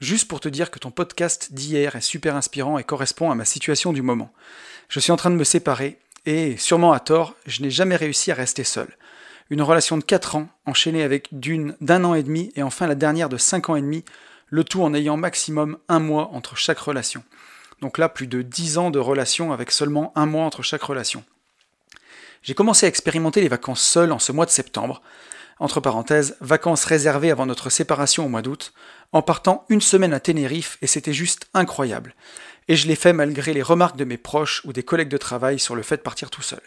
Juste 0.00 0.28
pour 0.28 0.40
te 0.40 0.48
dire 0.48 0.70
que 0.70 0.78
ton 0.78 0.90
podcast 0.90 1.52
d'hier 1.52 1.96
est 1.96 2.00
super 2.00 2.36
inspirant 2.36 2.78
et 2.78 2.84
correspond 2.84 3.30
à 3.30 3.34
ma 3.34 3.44
situation 3.44 3.92
du 3.92 4.02
moment. 4.02 4.32
Je 4.88 5.00
suis 5.00 5.12
en 5.12 5.16
train 5.16 5.30
de 5.30 5.36
me 5.36 5.44
séparer 5.44 5.98
et, 6.26 6.56
sûrement 6.56 6.92
à 6.92 7.00
tort, 7.00 7.34
je 7.46 7.62
n'ai 7.62 7.70
jamais 7.70 7.96
réussi 7.96 8.30
à 8.30 8.34
rester 8.34 8.64
seul. 8.64 8.88
Une 9.48 9.62
relation 9.62 9.96
de 9.96 10.02
4 10.02 10.36
ans, 10.36 10.48
enchaînée 10.66 11.04
avec 11.04 11.28
d'une 11.32 11.76
d'un 11.80 12.02
an 12.04 12.14
et 12.14 12.24
demi, 12.24 12.52
et 12.56 12.62
enfin 12.64 12.88
la 12.88 12.96
dernière 12.96 13.28
de 13.28 13.36
5 13.36 13.70
ans 13.70 13.76
et 13.76 13.80
demi, 13.80 14.04
le 14.56 14.64
tout 14.64 14.82
en 14.82 14.94
ayant 14.94 15.16
maximum 15.16 15.78
un 15.88 16.00
mois 16.00 16.30
entre 16.32 16.56
chaque 16.56 16.78
relation. 16.78 17.22
Donc 17.80 17.98
là, 17.98 18.08
plus 18.08 18.26
de 18.26 18.42
10 18.42 18.78
ans 18.78 18.90
de 18.90 18.98
relation 18.98 19.52
avec 19.52 19.70
seulement 19.70 20.12
un 20.16 20.26
mois 20.26 20.44
entre 20.44 20.62
chaque 20.62 20.82
relation. 20.82 21.22
J'ai 22.42 22.54
commencé 22.54 22.86
à 22.86 22.88
expérimenter 22.88 23.40
les 23.40 23.48
vacances 23.48 23.82
seules 23.82 24.12
en 24.12 24.18
ce 24.18 24.32
mois 24.32 24.46
de 24.46 24.50
septembre, 24.50 25.02
entre 25.58 25.80
parenthèses, 25.80 26.36
vacances 26.40 26.84
réservées 26.84 27.30
avant 27.30 27.46
notre 27.46 27.70
séparation 27.70 28.26
au 28.26 28.28
mois 28.28 28.42
d'août, 28.42 28.72
en 29.12 29.22
partant 29.22 29.64
une 29.68 29.80
semaine 29.80 30.12
à 30.12 30.20
Tenerife, 30.20 30.78
et 30.82 30.86
c'était 30.86 31.12
juste 31.12 31.48
incroyable 31.54 32.14
et 32.68 32.76
je 32.76 32.88
l'ai 32.88 32.96
fait 32.96 33.12
malgré 33.12 33.52
les 33.52 33.62
remarques 33.62 33.96
de 33.96 34.04
mes 34.04 34.16
proches 34.16 34.62
ou 34.64 34.72
des 34.72 34.82
collègues 34.82 35.08
de 35.08 35.16
travail 35.16 35.58
sur 35.58 35.76
le 35.76 35.82
fait 35.82 35.98
de 35.98 36.02
partir 36.02 36.30
tout 36.30 36.42
seul. 36.42 36.60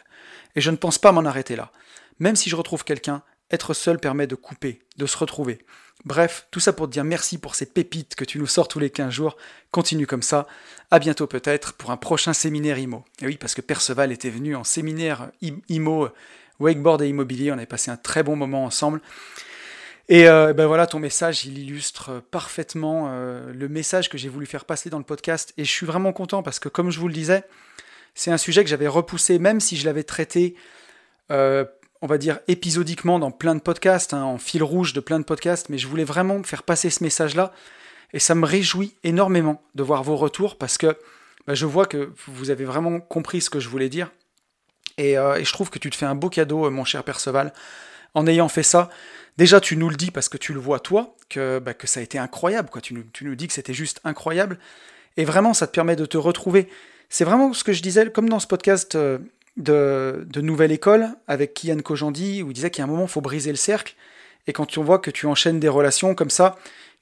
Et 0.55 0.62
je 0.62 0.72
ne 0.72 0.77
pense 0.77 0.98
pas 0.98 1.12
m'en 1.12 1.25
arrêter 1.25 1.55
là. 1.55 1.72
Même 2.19 2.36
si 2.36 2.50
je 2.50 2.55
retrouve 2.55 2.84
quelqu'un, 2.84 3.22
être 3.51 3.74
seul 3.74 4.00
permet 4.00 4.27
de 4.27 4.36
couper, 4.36 4.81
de 4.98 5.05
se 5.05 5.17
retrouver. 5.17 5.60
Bref, 6.06 6.48
tout 6.50 6.62
ça 6.62 6.72
pour 6.72 6.88
te 6.88 6.94
dire 6.94 7.03
merci 7.03 7.38
pour 7.38 7.56
ces 7.56 7.65
pépites 7.65 8.15
que 8.15 8.24
tu 8.24 8.39
nous 8.39 8.48
sors 8.48 8.68
tous 8.68 8.79
les 8.79 8.89
15 8.89 9.12
jours. 9.12 9.38
Continue 9.72 10.08
comme 10.08 10.22
ça. 10.22 10.48
À 10.91 11.00
bientôt 11.00 11.27
peut-être 11.27 11.74
pour 11.74 11.91
un 11.91 11.98
prochain 11.98 12.34
séminaire 12.34 12.77
IMO. 12.77 13.03
Et 13.22 13.25
oui, 13.25 13.38
parce 13.38 13.53
que 13.53 13.62
Perceval 13.62 14.12
était 14.12 14.29
venu 14.29 14.56
en 14.56 14.63
séminaire 14.63 15.29
IMO, 15.41 16.10
wakeboard 16.60 17.01
et 17.01 17.10
immobilier. 17.10 17.51
On 17.51 17.56
avait 17.56 17.65
passé 17.65 17.91
un 17.91 17.98
très 17.98 18.24
bon 18.24 18.38
moment 18.38 18.63
ensemble. 18.63 19.01
Et 20.08 20.27
euh, 20.27 20.53
ben 20.53 20.65
voilà, 20.65 20.88
ton 20.88 20.98
message, 21.00 21.46
il 21.46 21.60
illustre 21.60 22.24
parfaitement 22.32 23.10
euh, 23.10 23.53
le 23.53 23.70
message 23.70 24.10
que 24.10 24.18
j'ai 24.18 24.29
voulu 24.29 24.48
faire 24.48 24.65
passer 24.65 24.89
dans 24.89 24.98
le 24.98 25.03
podcast. 25.03 25.53
Et 25.58 25.65
je 25.65 25.72
suis 25.72 25.86
vraiment 25.86 26.13
content 26.13 26.41
parce 26.41 26.60
que, 26.60 26.70
comme 26.70 26.89
je 26.89 27.00
vous 27.00 27.08
le 27.08 27.13
disais, 27.13 27.44
c'est 28.15 28.32
un 28.32 28.38
sujet 28.38 28.63
que 28.63 28.70
j'avais 28.70 28.88
repoussé, 28.88 29.38
même 29.38 29.60
si 29.60 29.77
je 29.77 29.86
l'avais 29.86 30.03
traité, 30.03 30.56
euh, 31.29 31.63
on 32.01 32.08
va 32.08 32.18
dire, 32.18 32.39
épisodiquement 32.48 33.20
dans 33.20 33.32
plein 33.32 33.56
de 33.56 33.62
podcasts, 33.62 34.13
hein, 34.13 34.24
en 34.24 34.38
fil 34.38 34.63
rouge 34.63 34.94
de 34.94 35.00
plein 35.00 35.20
de 35.20 35.25
podcasts. 35.25 35.70
Mais 35.70 35.77
je 35.77 35.88
voulais 35.88 36.03
vraiment 36.03 36.41
faire 36.44 36.63
passer 36.63 36.89
ce 36.89 37.03
message-là. 37.03 37.53
Et 38.13 38.20
ça 38.20 38.36
me 38.36 38.46
réjouit 38.46 38.96
énormément 39.03 39.62
de 39.75 39.84
voir 39.84 40.03
vos 40.03 40.15
retours 40.15 40.58
parce 40.58 40.77
que 40.77 40.98
ben, 41.46 41.53
je 41.53 41.65
vois 41.65 41.86
que 41.86 42.12
vous 42.27 42.50
avez 42.50 42.65
vraiment 42.65 43.00
compris 43.00 43.41
ce 43.41 43.50
que 43.50 43.60
je 43.60 43.70
voulais 43.70 43.89
dire. 43.89 44.12
Et, 44.98 45.13
et 45.13 45.46
je 45.46 45.53
trouve 45.53 45.70
que 45.70 45.79
tu 45.79 45.89
te 45.89 45.96
fais 45.96 46.06
un 46.06 46.15
beau 46.15 46.29
cadeau, 46.29 46.70
mon 46.70 46.84
cher 46.84 47.03
Perceval, 47.03 47.53
en 48.13 48.27
ayant 48.27 48.50
fait 48.50 48.63
ça. 48.63 48.89
Déjà, 49.39 49.62
tu 49.62 49.77
nous 49.77 49.89
le 49.89 49.96
dis 49.96 50.12
parce 50.12 50.27
que 50.27 50.38
tu 50.38 50.53
le 50.53 50.60
vois 50.60 50.82
toi, 50.82 51.15
que, 51.29 51.60
bah, 51.60 51.72
ça 51.86 52.01
a 52.01 52.03
été 52.03 52.18
incroyable. 52.20 52.70
Quoi. 52.70 52.82
Tu, 52.82 52.94
nous, 52.94 53.03
tu 53.13 53.24
nous 53.24 53.36
dis 53.36 53.48
que 53.48 53.53
c'était 53.53 53.74
juste 53.74 54.01
incroyable. 54.03 54.60
Et 55.15 55.24
vraiment, 55.24 55.53
ça 55.53 55.65
te 55.65 55.72
permet 55.72 55.96
de 55.96 56.06
te 56.06 56.18
retrouver. 56.18 56.68
c'est 57.08 57.24
vraiment 57.24 57.53
ce 57.53 57.63
que 57.63 57.72
je 57.72 57.82
disais, 57.82 58.12
comme 58.12 58.27
dans 58.27 58.39
ce 58.39 58.48
podcast 58.48 58.96
euh, 58.96 59.18
de, 59.58 60.27
Nouvelle 60.36 60.72
École 60.72 61.10
avec 61.27 61.53
Kian 61.53 61.79
Kojandi, 61.79 62.44
où 62.44 62.51
il 62.51 62.53
disait 62.53 62.72
qu'il 62.72 62.82
y 62.82 62.84
a 62.84 62.86
un 62.86 62.91
moment, 62.91 63.03
il 63.03 63.10
faut 63.10 63.22
briser 63.22 63.51
le 63.51 63.58
cercle. 63.58 63.96
Et 64.48 64.53
quand 64.53 64.77
on 64.77 64.84
voit 64.84 65.00
que 65.00 65.12
tu 65.12 65.25
enchaînes 65.25 65.60
des 65.60 65.68
relations 65.68 66.15
comme 66.15 66.29
ça, 66.29 66.58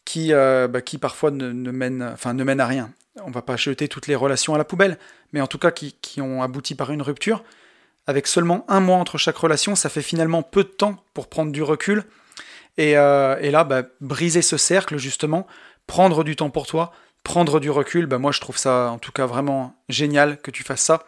qui, 0.06 0.34
euh, 0.34 0.68
bah, 0.68 0.82
qui 0.82 0.98
parfois 0.98 1.32
ne, 1.32 1.52
mènent, 1.72 2.04
enfin, 2.14 2.34
ne 2.34 2.44
mènent 2.44 2.60
à 2.60 2.66
rien, 2.66 2.92
on 3.24 3.32
va 3.32 3.42
pas 3.42 3.58
jeter 3.58 3.88
toutes 3.88 4.08
les 4.08 4.16
relations 4.16 4.56
à 4.56 4.58
la 4.58 4.64
poubelle, 4.64 4.98
mais 5.34 5.42
en 5.42 5.48
tout 5.48 5.58
cas 5.58 5.72
qui, 5.72 6.22
ont 6.22 6.42
abouti 6.42 6.76
par 6.76 6.92
une 6.92 7.02
rupture, 7.02 7.44
avec 8.06 8.28
seulement 8.28 8.66
un 8.70 8.80
mois 8.80 8.98
entre 8.98 9.18
chaque 9.18 9.38
relation, 9.38 9.76
ça 9.76 9.90
fait 9.90 10.02
finalement 10.02 10.44
peu 10.44 10.64
de 10.64 10.70
temps 10.70 11.04
pour 11.14 11.28
prendre 11.28 11.52
du 11.52 11.62
recul. 11.62 12.06
Et, 12.78 12.98
euh, 12.98 13.40
là, 13.52 13.64
bah, 13.64 13.84
briser 14.02 14.42
ce 14.42 14.56
cercle, 14.56 14.98
justement, 14.98 15.46
prendre 15.88 16.24
du 16.24 16.36
temps 16.36 16.50
pour 16.50 16.68
toi, 16.68 16.94
prendre 17.24 17.60
du 17.60 17.70
recul, 17.70 18.06
bah, 18.06 18.18
moi 18.18 18.32
je 18.32 18.40
trouve 18.40 18.58
ça 18.58 18.90
en 18.92 19.00
tout 19.00 19.12
cas 19.12 19.26
vraiment 19.26 19.76
génial 19.90 20.40
que 20.42 20.52
tu 20.52 20.64
fasses 20.64 20.82
ça. 20.82 21.04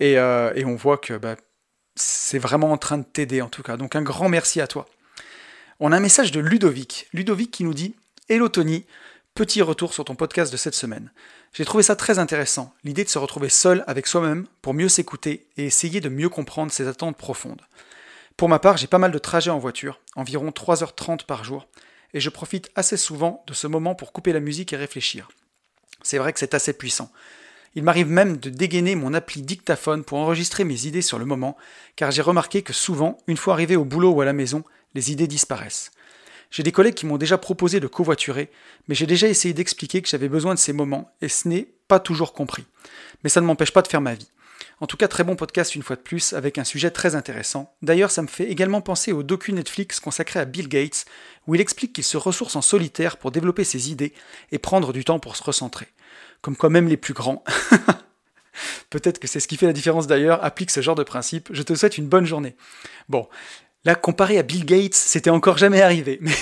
Et, 0.00 0.18
euh, 0.18 0.52
on 0.64 0.74
voit 0.74 0.98
que 0.98 1.14
bah, 1.14 1.36
c'est 1.94 2.38
vraiment 2.38 2.72
en 2.72 2.78
train 2.78 2.98
de 2.98 3.04
t'aider 3.04 3.42
en 3.42 3.48
tout 3.48 3.62
cas. 3.62 3.76
Donc 3.76 3.96
un 3.96 4.02
grand 4.02 4.28
merci 4.28 4.60
à 4.60 4.66
toi. 4.66 4.86
On 5.80 5.92
a 5.92 5.96
un 5.96 6.00
message 6.00 6.32
de 6.32 6.40
Ludovic. 6.40 7.08
Ludovic 7.12 7.50
qui 7.50 7.64
nous 7.64 7.74
dit 7.74 7.94
Hello 8.28 8.48
Tony, 8.48 8.84
petit 9.34 9.62
retour 9.62 9.92
sur 9.92 10.04
ton 10.04 10.14
podcast 10.14 10.50
de 10.50 10.56
cette 10.56 10.74
semaine. 10.74 11.12
J'ai 11.52 11.64
trouvé 11.64 11.82
ça 11.82 11.96
très 11.96 12.18
intéressant, 12.18 12.74
l'idée 12.84 13.04
de 13.04 13.08
se 13.08 13.18
retrouver 13.18 13.48
seul 13.48 13.84
avec 13.86 14.06
soi-même 14.06 14.46
pour 14.62 14.74
mieux 14.74 14.88
s'écouter 14.88 15.46
et 15.56 15.66
essayer 15.66 16.00
de 16.00 16.08
mieux 16.08 16.28
comprendre 16.28 16.72
ses 16.72 16.88
attentes 16.88 17.16
profondes. 17.16 17.62
Pour 18.36 18.48
ma 18.48 18.58
part, 18.58 18.76
j'ai 18.76 18.86
pas 18.86 18.98
mal 18.98 19.12
de 19.12 19.18
trajets 19.18 19.50
en 19.50 19.58
voiture, 19.58 20.00
environ 20.16 20.50
3h30 20.50 21.24
par 21.24 21.44
jour, 21.44 21.68
et 22.12 22.20
je 22.20 22.28
profite 22.28 22.70
assez 22.74 22.96
souvent 22.96 23.42
de 23.46 23.54
ce 23.54 23.66
moment 23.66 23.94
pour 23.94 24.12
couper 24.12 24.32
la 24.32 24.40
musique 24.40 24.72
et 24.72 24.76
réfléchir. 24.76 25.28
C'est 26.02 26.18
vrai 26.18 26.32
que 26.32 26.38
c'est 26.38 26.54
assez 26.54 26.72
puissant. 26.72 27.10
Il 27.74 27.82
m'arrive 27.82 28.08
même 28.08 28.36
de 28.36 28.50
dégainer 28.50 28.94
mon 28.94 29.14
appli 29.14 29.42
dictaphone 29.42 30.04
pour 30.04 30.18
enregistrer 30.18 30.64
mes 30.64 30.86
idées 30.86 31.02
sur 31.02 31.18
le 31.18 31.24
moment, 31.24 31.56
car 31.96 32.10
j'ai 32.10 32.22
remarqué 32.22 32.62
que 32.62 32.72
souvent, 32.72 33.18
une 33.26 33.36
fois 33.36 33.54
arrivé 33.54 33.76
au 33.76 33.84
boulot 33.84 34.12
ou 34.12 34.20
à 34.20 34.24
la 34.24 34.32
maison, 34.32 34.64
les 34.94 35.12
idées 35.12 35.26
disparaissent. 35.26 35.90
J'ai 36.50 36.62
des 36.62 36.72
collègues 36.72 36.94
qui 36.94 37.06
m'ont 37.06 37.18
déjà 37.18 37.38
proposé 37.38 37.80
de 37.80 37.86
covoiturer, 37.86 38.50
mais 38.88 38.94
j'ai 38.94 39.06
déjà 39.06 39.28
essayé 39.28 39.52
d'expliquer 39.52 40.00
que 40.00 40.08
j'avais 40.08 40.28
besoin 40.28 40.54
de 40.54 40.58
ces 40.58 40.72
moments, 40.72 41.10
et 41.20 41.28
ce 41.28 41.48
n'est 41.48 41.68
pas 41.88 42.00
toujours 42.00 42.32
compris. 42.32 42.64
Mais 43.24 43.30
ça 43.30 43.40
ne 43.40 43.46
m'empêche 43.46 43.72
pas 43.72 43.82
de 43.82 43.88
faire 43.88 44.00
ma 44.00 44.14
vie. 44.14 44.28
En 44.80 44.86
tout 44.86 44.96
cas, 44.96 45.08
très 45.08 45.24
bon 45.24 45.36
podcast 45.36 45.74
une 45.74 45.82
fois 45.82 45.96
de 45.96 46.02
plus, 46.02 46.34
avec 46.34 46.58
un 46.58 46.64
sujet 46.64 46.90
très 46.90 47.14
intéressant. 47.14 47.74
D'ailleurs, 47.82 48.10
ça 48.10 48.22
me 48.22 48.26
fait 48.26 48.50
également 48.50 48.82
penser 48.82 49.12
au 49.12 49.22
docu 49.22 49.52
Netflix 49.52 50.00
consacré 50.00 50.38
à 50.38 50.44
Bill 50.44 50.68
Gates, 50.68 51.06
où 51.46 51.54
il 51.54 51.60
explique 51.60 51.94
qu'il 51.94 52.04
se 52.04 52.16
ressource 52.16 52.56
en 52.56 52.62
solitaire 52.62 53.16
pour 53.16 53.30
développer 53.30 53.64
ses 53.64 53.90
idées 53.90 54.12
et 54.52 54.58
prendre 54.58 54.92
du 54.92 55.04
temps 55.04 55.18
pour 55.18 55.36
se 55.36 55.42
recentrer. 55.42 55.88
Comme 56.42 56.56
quoi 56.56 56.70
même 56.70 56.88
les 56.88 56.96
plus 56.96 57.14
grands. 57.14 57.42
Peut-être 58.90 59.18
que 59.18 59.26
c'est 59.26 59.40
ce 59.40 59.48
qui 59.48 59.56
fait 59.56 59.66
la 59.66 59.72
différence 59.72 60.06
d'ailleurs, 60.06 60.42
applique 60.44 60.70
ce 60.70 60.80
genre 60.80 60.94
de 60.94 61.02
principe. 61.02 61.48
Je 61.52 61.62
te 61.62 61.74
souhaite 61.74 61.98
une 61.98 62.06
bonne 62.06 62.26
journée. 62.26 62.56
Bon, 63.08 63.28
là, 63.84 63.94
comparé 63.94 64.38
à 64.38 64.42
Bill 64.42 64.64
Gates, 64.64 64.94
c'était 64.94 65.30
encore 65.30 65.58
jamais 65.58 65.82
arrivé. 65.82 66.18
Mais 66.20 66.32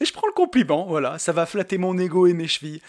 je 0.00 0.12
prends 0.12 0.26
le 0.26 0.32
compliment, 0.32 0.86
voilà, 0.86 1.18
ça 1.18 1.32
va 1.32 1.46
flatter 1.46 1.78
mon 1.78 1.98
ego 1.98 2.26
et 2.26 2.32
mes 2.32 2.48
chevilles. 2.48 2.80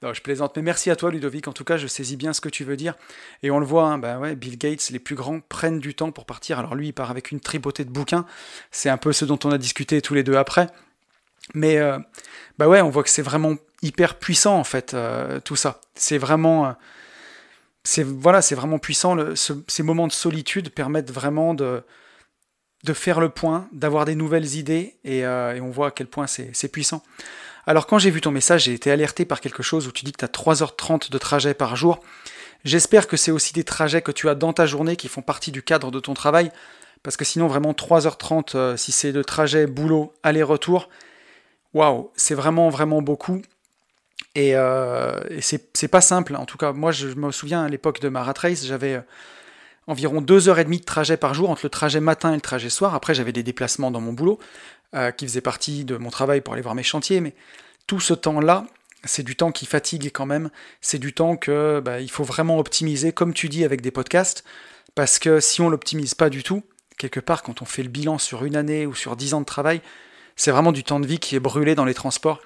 Non, 0.00 0.14
je 0.14 0.22
plaisante, 0.22 0.54
mais 0.54 0.62
merci 0.62 0.90
à 0.90 0.96
toi 0.96 1.10
Ludovic, 1.10 1.48
en 1.48 1.52
tout 1.52 1.64
cas 1.64 1.76
je 1.76 1.88
saisis 1.88 2.16
bien 2.16 2.32
ce 2.32 2.40
que 2.40 2.48
tu 2.48 2.62
veux 2.62 2.76
dire. 2.76 2.94
Et 3.42 3.50
on 3.50 3.58
le 3.58 3.66
voit, 3.66 3.86
hein, 3.86 3.98
bah 3.98 4.18
ouais, 4.18 4.36
Bill 4.36 4.56
Gates, 4.56 4.90
les 4.90 5.00
plus 5.00 5.16
grands, 5.16 5.40
prennent 5.40 5.80
du 5.80 5.94
temps 5.94 6.12
pour 6.12 6.24
partir. 6.24 6.60
Alors 6.60 6.76
lui, 6.76 6.88
il 6.88 6.92
part 6.92 7.10
avec 7.10 7.32
une 7.32 7.40
tripotée 7.40 7.84
de 7.84 7.90
bouquins, 7.90 8.24
c'est 8.70 8.90
un 8.90 8.96
peu 8.96 9.12
ce 9.12 9.24
dont 9.24 9.38
on 9.44 9.50
a 9.50 9.58
discuté 9.58 10.00
tous 10.00 10.14
les 10.14 10.22
deux 10.22 10.36
après. 10.36 10.68
Mais 11.54 11.78
euh, 11.78 11.98
bah 12.58 12.68
ouais, 12.68 12.80
on 12.80 12.90
voit 12.90 13.02
que 13.02 13.10
c'est 13.10 13.22
vraiment 13.22 13.56
hyper 13.82 14.18
puissant 14.18 14.58
en 14.58 14.64
fait, 14.64 14.94
euh, 14.94 15.40
tout 15.40 15.56
ça. 15.56 15.80
C'est 15.94 16.18
vraiment... 16.18 16.66
Euh, 16.66 18.04
voilà, 18.04 18.42
c'est 18.42 18.54
vraiment 18.54 18.78
puissant. 18.78 19.16
ces 19.34 19.82
moments 19.82 20.06
de 20.06 20.12
solitude 20.12 20.70
permettent 20.70 21.10
vraiment 21.10 21.54
de, 21.54 21.82
faire 22.92 23.18
le 23.18 23.30
point, 23.30 23.66
d'avoir 23.72 24.04
des 24.04 24.14
nouvelles 24.14 24.56
idées, 24.56 24.96
et, 25.04 25.20
et, 25.20 25.60
on 25.62 25.70
voit 25.70 25.86
à 25.86 25.90
quel 25.90 26.06
point 26.06 26.26
c'est 26.26 26.68
puissant. 26.70 27.02
Alors 27.66 27.86
quand 27.86 27.98
j'ai 27.98 28.10
vu 28.10 28.20
ton 28.20 28.30
message, 28.30 28.64
j'ai 28.64 28.74
été 28.74 28.90
alerté 28.90 29.24
par 29.24 29.40
quelque 29.40 29.62
chose 29.62 29.86
où 29.86 29.92
tu 29.92 30.04
dis 30.04 30.12
que 30.12 30.18
tu 30.18 30.24
as 30.24 30.28
3h30 30.28 31.10
de 31.10 31.18
trajet 31.18 31.54
par 31.54 31.76
jour. 31.76 32.00
J'espère 32.64 33.06
que 33.06 33.16
c'est 33.16 33.30
aussi 33.30 33.52
des 33.52 33.64
trajets 33.64 34.02
que 34.02 34.12
tu 34.12 34.28
as 34.28 34.34
dans 34.34 34.52
ta 34.52 34.66
journée 34.66 34.96
qui 34.96 35.08
font 35.08 35.22
partie 35.22 35.52
du 35.52 35.62
cadre 35.62 35.90
de 35.90 36.00
ton 36.00 36.14
travail, 36.14 36.50
parce 37.02 37.16
que 37.16 37.24
sinon 37.24 37.46
vraiment 37.46 37.72
3h30, 37.72 38.56
euh, 38.56 38.76
si 38.76 38.92
c'est 38.92 39.12
de 39.12 39.22
trajet, 39.22 39.66
boulot, 39.66 40.12
aller-retour, 40.22 40.88
waouh, 41.74 42.10
c'est 42.16 42.34
vraiment 42.34 42.68
vraiment 42.68 43.02
beaucoup. 43.02 43.42
Et, 44.34 44.54
euh, 44.54 45.20
c'est 45.40 45.88
pas 45.88 46.00
simple, 46.00 46.36
en 46.36 46.44
tout 46.44 46.58
cas 46.58 46.72
moi 46.72 46.92
je 46.92 47.08
me 47.08 47.32
souviens 47.32 47.64
à 47.64 47.68
l'époque 47.68 48.00
de 48.00 48.08
ma 48.08 48.22
race, 48.22 48.64
j'avais 48.64 48.94
euh, 48.94 49.00
environ 49.86 50.20
2h30 50.20 50.80
de 50.80 50.84
trajet 50.84 51.16
par 51.16 51.34
jour 51.34 51.50
entre 51.50 51.62
le 51.64 51.70
trajet 51.70 52.00
matin 52.00 52.32
et 52.32 52.34
le 52.34 52.40
trajet 52.40 52.70
soir. 52.70 52.94
Après, 52.94 53.14
j'avais 53.14 53.32
des 53.32 53.42
déplacements 53.42 53.90
dans 53.90 54.00
mon 54.00 54.12
boulot. 54.12 54.38
Euh, 54.94 55.10
qui 55.10 55.26
faisait 55.26 55.42
partie 55.42 55.84
de 55.84 55.98
mon 55.98 56.08
travail 56.08 56.40
pour 56.40 56.54
aller 56.54 56.62
voir 56.62 56.74
mes 56.74 56.82
chantiers, 56.82 57.20
mais 57.20 57.34
tout 57.86 58.00
ce 58.00 58.14
temps-là, 58.14 58.64
c'est 59.04 59.22
du 59.22 59.36
temps 59.36 59.52
qui 59.52 59.66
fatigue 59.66 60.10
quand 60.14 60.24
même, 60.24 60.48
c'est 60.80 60.96
du 60.96 61.12
temps 61.12 61.36
que 61.36 61.82
bah, 61.84 62.00
il 62.00 62.10
faut 62.10 62.24
vraiment 62.24 62.58
optimiser, 62.58 63.12
comme 63.12 63.34
tu 63.34 63.50
dis 63.50 63.64
avec 63.66 63.82
des 63.82 63.90
podcasts, 63.90 64.44
parce 64.94 65.18
que 65.18 65.40
si 65.40 65.60
on 65.60 65.68
l'optimise 65.68 66.14
pas 66.14 66.30
du 66.30 66.42
tout, 66.42 66.62
quelque 66.96 67.20
part 67.20 67.42
quand 67.42 67.60
on 67.60 67.66
fait 67.66 67.82
le 67.82 67.90
bilan 67.90 68.16
sur 68.16 68.46
une 68.46 68.56
année 68.56 68.86
ou 68.86 68.94
sur 68.94 69.14
dix 69.14 69.34
ans 69.34 69.40
de 69.40 69.44
travail, 69.44 69.82
c'est 70.36 70.52
vraiment 70.52 70.72
du 70.72 70.84
temps 70.84 71.00
de 71.00 71.06
vie 71.06 71.18
qui 71.18 71.36
est 71.36 71.40
brûlé 71.40 71.74
dans 71.74 71.84
les 71.84 71.92
transports. 71.92 72.40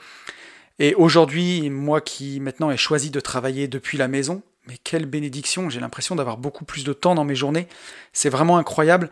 Et 0.78 0.94
aujourd'hui, 0.94 1.70
moi 1.70 2.00
qui 2.00 2.40
maintenant 2.40 2.70
ai 2.70 2.76
choisi 2.76 3.10
de 3.10 3.20
travailler 3.20 3.68
depuis 3.68 3.98
la 3.98 4.08
maison, 4.08 4.42
mais 4.66 4.78
quelle 4.82 5.06
bénédiction, 5.06 5.70
j'ai 5.70 5.80
l'impression 5.80 6.16
d'avoir 6.16 6.36
beaucoup 6.36 6.64
plus 6.64 6.84
de 6.84 6.92
temps 6.92 7.14
dans 7.14 7.24
mes 7.24 7.34
journées, 7.34 7.68
c'est 8.12 8.28
vraiment 8.28 8.58
incroyable. 8.58 9.10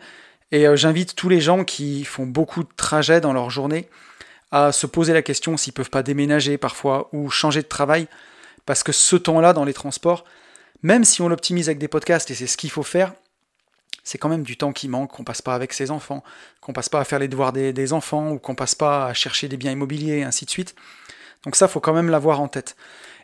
Et 0.51 0.67
euh, 0.67 0.75
j'invite 0.75 1.15
tous 1.15 1.29
les 1.29 1.41
gens 1.41 1.63
qui 1.63 2.03
font 2.03 2.25
beaucoup 2.25 2.63
de 2.63 2.69
trajets 2.75 3.21
dans 3.21 3.33
leur 3.33 3.49
journée 3.49 3.87
à 4.51 4.71
se 4.71 4.85
poser 4.85 5.13
la 5.13 5.21
question 5.21 5.55
s'ils 5.55 5.73
peuvent 5.73 5.89
pas 5.89 6.03
déménager 6.03 6.57
parfois 6.57 7.09
ou 7.13 7.29
changer 7.29 7.61
de 7.61 7.67
travail, 7.67 8.07
parce 8.65 8.83
que 8.83 8.91
ce 8.91 9.15
temps-là 9.15 9.53
dans 9.53 9.63
les 9.63 9.73
transports, 9.73 10.25
même 10.83 11.03
si 11.03 11.21
on 11.21 11.29
l'optimise 11.29 11.69
avec 11.69 11.79
des 11.79 11.87
podcasts 11.87 12.31
et 12.31 12.35
c'est 12.35 12.47
ce 12.47 12.57
qu'il 12.57 12.71
faut 12.71 12.83
faire, 12.83 13.13
c'est 14.03 14.17
quand 14.17 14.29
même 14.29 14.43
du 14.43 14.57
temps 14.57 14.73
qui 14.73 14.87
manque, 14.87 15.11
qu'on 15.11 15.23
passe 15.23 15.41
pas 15.41 15.53
avec 15.53 15.73
ses 15.73 15.91
enfants, 15.91 16.23
qu'on 16.59 16.73
passe 16.73 16.89
pas 16.89 16.99
à 16.99 17.03
faire 17.05 17.19
les 17.19 17.27
devoirs 17.27 17.53
des, 17.53 17.93
enfants 17.93 18.31
ou 18.31 18.39
qu'on 18.39 18.55
passe 18.55 18.75
pas 18.75 19.05
à 19.05 19.13
chercher 19.13 19.47
des 19.47 19.57
biens 19.57 19.71
immobiliers 19.71 20.19
et 20.19 20.23
ainsi 20.23 20.45
de 20.45 20.49
suite. 20.49 20.75
Donc 21.45 21.55
ça, 21.55 21.67
faut 21.67 21.79
quand 21.79 21.93
même 21.93 22.09
l'avoir 22.09 22.41
en 22.41 22.47
tête. 22.47 22.75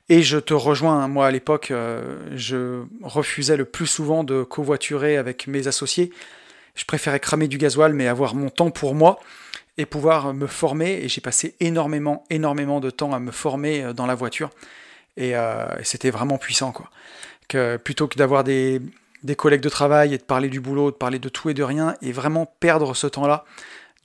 Et 0.09 0.21
je 0.21 0.37
te 0.37 0.53
rejoins, 0.53 1.03
hein, 1.03 1.07
moi 1.07 1.27
à 1.27 1.31
l'époque, 1.31 1.71
euh, 1.71 2.17
je 2.35 2.83
refusais 3.01 3.57
le 3.57 3.65
plus 3.65 3.87
souvent 3.87 4.23
de 4.23 4.43
covoiturer 4.43 5.17
avec 5.17 5.47
mes 5.47 5.67
associés 5.67 6.11
je 6.77 6.85
préférais 6.85 7.19
cramer 7.19 7.47
du 7.49 7.57
gasoil, 7.57 7.93
mais 7.93 8.07
avoir 8.07 8.35
mon 8.35 8.49
temps 8.49 8.69
pour 8.69 8.95
moi 8.95 9.19
et 9.77 9.85
pouvoir 9.85 10.33
me 10.33 10.47
former. 10.47 11.03
Et 11.03 11.09
j'ai 11.09 11.21
passé 11.21 11.55
énormément, 11.59 12.23
énormément 12.29 12.79
de 12.79 12.89
temps 12.89 13.13
à 13.13 13.19
me 13.19 13.31
former 13.31 13.83
euh, 13.83 13.93
dans 13.93 14.05
la 14.05 14.15
voiture. 14.15 14.51
Euh, 15.19 15.67
et, 15.79 15.83
c'était 15.83 16.11
vraiment 16.11 16.37
puissant, 16.37 16.71
quoi. 16.71 16.89
Que, 17.49 17.77
plutôt 17.77 18.07
que 18.07 18.17
d'avoir 18.17 18.43
des, 18.43 18.81
collègues 19.35 19.61
de 19.61 19.69
travail 19.69 20.13
et 20.13 20.17
de 20.17 20.23
parler 20.23 20.49
du 20.49 20.59
boulot, 20.59 20.91
de 20.91 20.95
parler 20.95 21.17
de 21.17 21.29
tout 21.29 21.49
et 21.49 21.53
de 21.53 21.63
rien, 21.63 21.95
et 22.01 22.11
vraiment 22.11 22.45
perdre 22.45 22.95
ce 22.95 23.07
temps-là, 23.07 23.43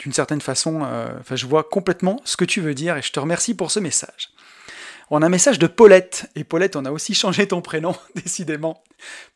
d'une 0.03 0.13
certaine 0.13 0.41
façon, 0.41 0.83
euh, 0.85 1.13
je 1.31 1.47
vois 1.47 1.65
complètement 1.65 2.21
ce 2.25 2.37
que 2.37 2.45
tu 2.45 2.61
veux 2.61 2.75
dire, 2.75 2.97
et 2.97 3.03
je 3.03 3.13
te 3.13 3.21
remercie 3.21 3.55
pour 3.55 3.71
ce 3.71 3.79
message. 3.79 4.31
On 5.11 5.23
a 5.23 5.27
un 5.27 5.29
message 5.29 5.61
de 5.61 5.69
Paulette, 5.69 6.29
et 6.35 6.43
Paulette, 6.43 6.75
on 6.75 6.85
a 6.85 6.91
aussi 6.91 7.15
changé 7.23 7.47
ton 7.47 7.63
prénom, 7.63 7.95
décidément. 8.17 8.83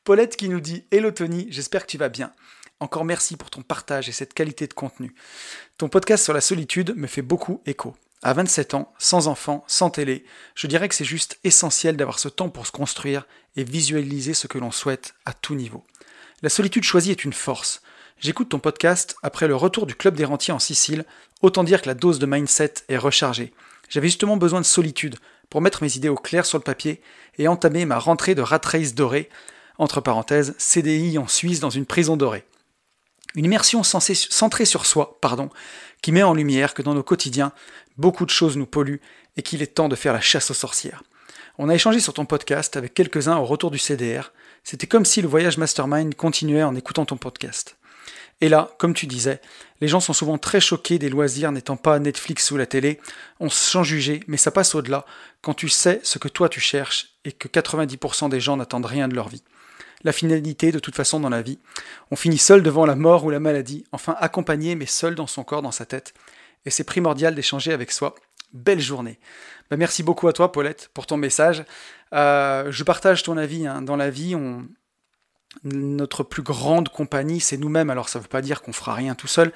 Paulette 0.05 0.37
qui 0.37 0.49
nous 0.49 0.61
dit 0.61 0.85
Hello 0.91 1.11
Tony, 1.13 1.47
j'espère 1.51 1.87
que 1.87 1.91
tu 1.91 1.99
vas 1.99 2.09
bien. 2.09 2.33
Encore 2.81 3.05
merci 3.05 3.37
pour 3.37 3.49
ton 3.49 3.63
partage 3.63 4.09
et 4.09 4.13
cette 4.13 4.35
qualité 4.35 4.67
de 4.67 4.75
contenu. 4.75 5.15
Ton 5.79 5.89
podcast 5.89 6.25
sur 6.25 6.35
la 6.35 6.41
solitude 6.41 6.95
me 6.97 7.07
fait 7.07 7.23
beaucoup 7.23 7.63
écho. 7.65 7.97
À 8.23 8.33
27 8.33 8.75
ans, 8.75 8.93
sans 8.99 9.29
enfant, 9.29 9.65
sans 9.67 9.89
télé, 9.89 10.25
je 10.55 10.67
dirais 10.67 10.89
que 10.89 10.95
c'est 10.95 11.05
juste 11.05 11.39
essentiel 11.45 11.97
d'avoir 11.97 12.19
ce 12.19 12.29
temps 12.29 12.49
pour 12.49 12.67
se 12.67 12.73
construire 12.73 13.27
et 13.55 13.65
visualiser 13.65 14.35
ce 14.35 14.47
que 14.47 14.59
l'on 14.59 14.73
souhaite 14.73 15.15
à 15.25 15.33
tout 15.33 15.55
niveau. 15.55 15.85
La 16.43 16.49
solitude 16.49 16.85
choisie 16.85 17.13
est 17.13 17.25
une 17.25 17.33
force. 17.33 17.83
J'écoute 18.19 18.49
ton 18.49 18.59
podcast 18.59 19.17
après 19.23 19.47
le 19.47 19.55
retour 19.55 19.85
du 19.85 19.95
club 19.95 20.15
des 20.15 20.25
rentiers 20.25 20.55
en 20.55 20.59
Sicile, 20.59 21.05
autant 21.43 21.65
dire 21.65 21.83
que 21.83 21.87
la 21.87 21.95
dose 21.95 22.19
de 22.19 22.25
mindset 22.25 22.73
est 22.89 22.97
rechargée. 22.97 23.53
J'avais 23.91 24.09
justement 24.09 24.39
besoin 24.39 24.61
de 24.61 24.67
solitude 24.67 25.17
pour 25.51 25.61
mettre 25.61 25.83
mes 25.83 25.97
idées 25.97 26.09
au 26.09 26.17
clair 26.17 26.47
sur 26.47 26.57
le 26.57 26.65
papier 26.65 27.03
et 27.37 27.47
entamer 27.47 27.85
ma 27.85 27.99
rentrée 27.99 28.35
de 28.35 28.41
rat 28.41 28.61
race 28.65 28.95
dorée, 28.95 29.29
entre 29.77 30.01
parenthèses, 30.01 30.55
CDI 30.57 31.19
en 31.19 31.29
Suisse 31.29 31.61
dans 31.61 31.69
une 31.71 31.85
prison 31.85 32.17
dorée. 32.17 32.47
Une 33.35 33.45
immersion 33.45 33.83
centrée 33.83 34.65
sur 34.65 34.87
soi, 34.87 35.19
pardon, 35.21 35.51
qui 36.01 36.11
met 36.11 36.23
en 36.23 36.33
lumière 36.33 36.73
que 36.73 36.81
dans 36.81 36.95
nos 36.95 37.03
quotidiens, 37.03 37.53
beaucoup 37.99 38.25
de 38.25 38.31
choses 38.31 38.57
nous 38.57 38.65
polluent 38.65 39.03
et 39.37 39.43
qu'il 39.43 39.61
est 39.61 39.75
temps 39.75 39.91
de 39.91 39.97
faire 39.97 40.15
la 40.15 40.23
chasse 40.23 40.51
aux 40.51 40.55
sorcières. 40.55 41.03
On 41.59 41.69
a 41.69 41.75
échangé 41.75 42.01
sur 42.01 42.15
ton 42.15 42.25
podcast 42.25 42.79
avec 42.79 42.95
quelques-uns 42.95 43.37
au 43.37 43.45
retour 43.45 43.71
du 43.71 43.79
CDR. 43.79 44.33
C'était 44.65 44.87
comme 44.87 45.05
si 45.05 45.21
le 45.21 45.29
voyage 45.29 45.59
mastermind 45.59 46.15
continuait 46.15 46.63
en 46.63 46.75
écoutant 46.75 47.05
ton 47.05 47.19
podcast. 47.19 47.77
Et 48.41 48.49
là, 48.49 48.71
comme 48.79 48.95
tu 48.95 49.07
disais, 49.07 49.41
les 49.81 49.89
gens 49.89 50.01
sont 50.01 50.13
souvent 50.13 50.39
très 50.39 50.61
choqués 50.61 50.99
des 50.99 51.09
loisirs 51.09 51.53
n'étant 51.53 51.77
pas 51.77 51.99
Netflix 51.99 52.51
ou 52.51 52.57
la 52.57 52.67
télé. 52.67 53.01
On 53.41 53.49
se 53.49 53.71
sent 53.71 53.85
juger, 53.85 54.21
mais 54.27 54.37
ça 54.37 54.51
passe 54.51 54.75
au-delà 54.75 55.05
quand 55.43 55.55
tu 55.55 55.69
sais 55.69 56.01
ce 56.03 56.19
que 56.19 56.29
toi 56.29 56.49
tu 56.49 56.61
cherches 56.61 57.15
et 57.25 57.33
que 57.33 57.49
90% 57.49 58.29
des 58.29 58.41
gens 58.41 58.57
n'attendent 58.57 58.87
rien 58.87 59.09
de 59.09 59.15
leur 59.15 59.29
vie. 59.29 59.43
La 60.05 60.13
finalité, 60.13 60.73
de 60.73 60.79
toute 60.79 60.95
façon, 60.95 61.21
dans 61.21 61.31
la 61.31 61.43
vie, 61.43 61.59
on 62.11 62.17
finit 62.17 62.39
seul 62.39 62.63
devant 62.63 62.87
la 62.87 62.95
mort 62.95 63.25
ou 63.25 63.31
la 63.31 63.41
maladie, 63.41 63.85
enfin 63.93 64.15
accompagné 64.21 64.75
mais 64.75 64.87
seul 64.87 65.15
dans 65.15 65.27
son 65.27 65.45
corps, 65.45 65.63
dans 65.63 65.73
sa 65.73 65.87
tête. 65.87 66.15
Et 66.65 66.71
c'est 66.71 66.85
primordial 66.85 67.35
d'échanger 67.35 67.73
avec 67.73 67.93
soi. 67.93 68.15
Belle 68.53 68.81
journée. 68.81 69.19
Bah, 69.71 69.77
merci 69.77 70.03
beaucoup 70.03 70.29
à 70.29 70.33
toi, 70.33 70.53
Paulette, 70.53 70.91
pour 70.95 71.07
ton 71.07 71.17
message. 71.17 71.65
Euh, 72.13 72.71
je 72.71 72.85
partage 72.85 73.23
ton 73.23 73.37
avis. 73.37 73.67
Hein. 73.67 73.83
Dans 73.83 73.97
la 73.97 74.11
vie, 74.11 74.35
on... 74.35 74.67
notre 75.65 76.23
plus 76.23 76.43
grande 76.43 76.89
compagnie, 76.89 77.41
c'est 77.41 77.57
nous-mêmes. 77.57 77.91
Alors 77.91 78.09
ça 78.09 78.19
ne 78.19 78.23
veut 78.23 78.29
pas 78.29 78.43
dire 78.43 78.63
qu'on 78.63 78.73
fera 78.73 78.95
rien 78.95 79.15
tout 79.15 79.27
seul, 79.27 79.53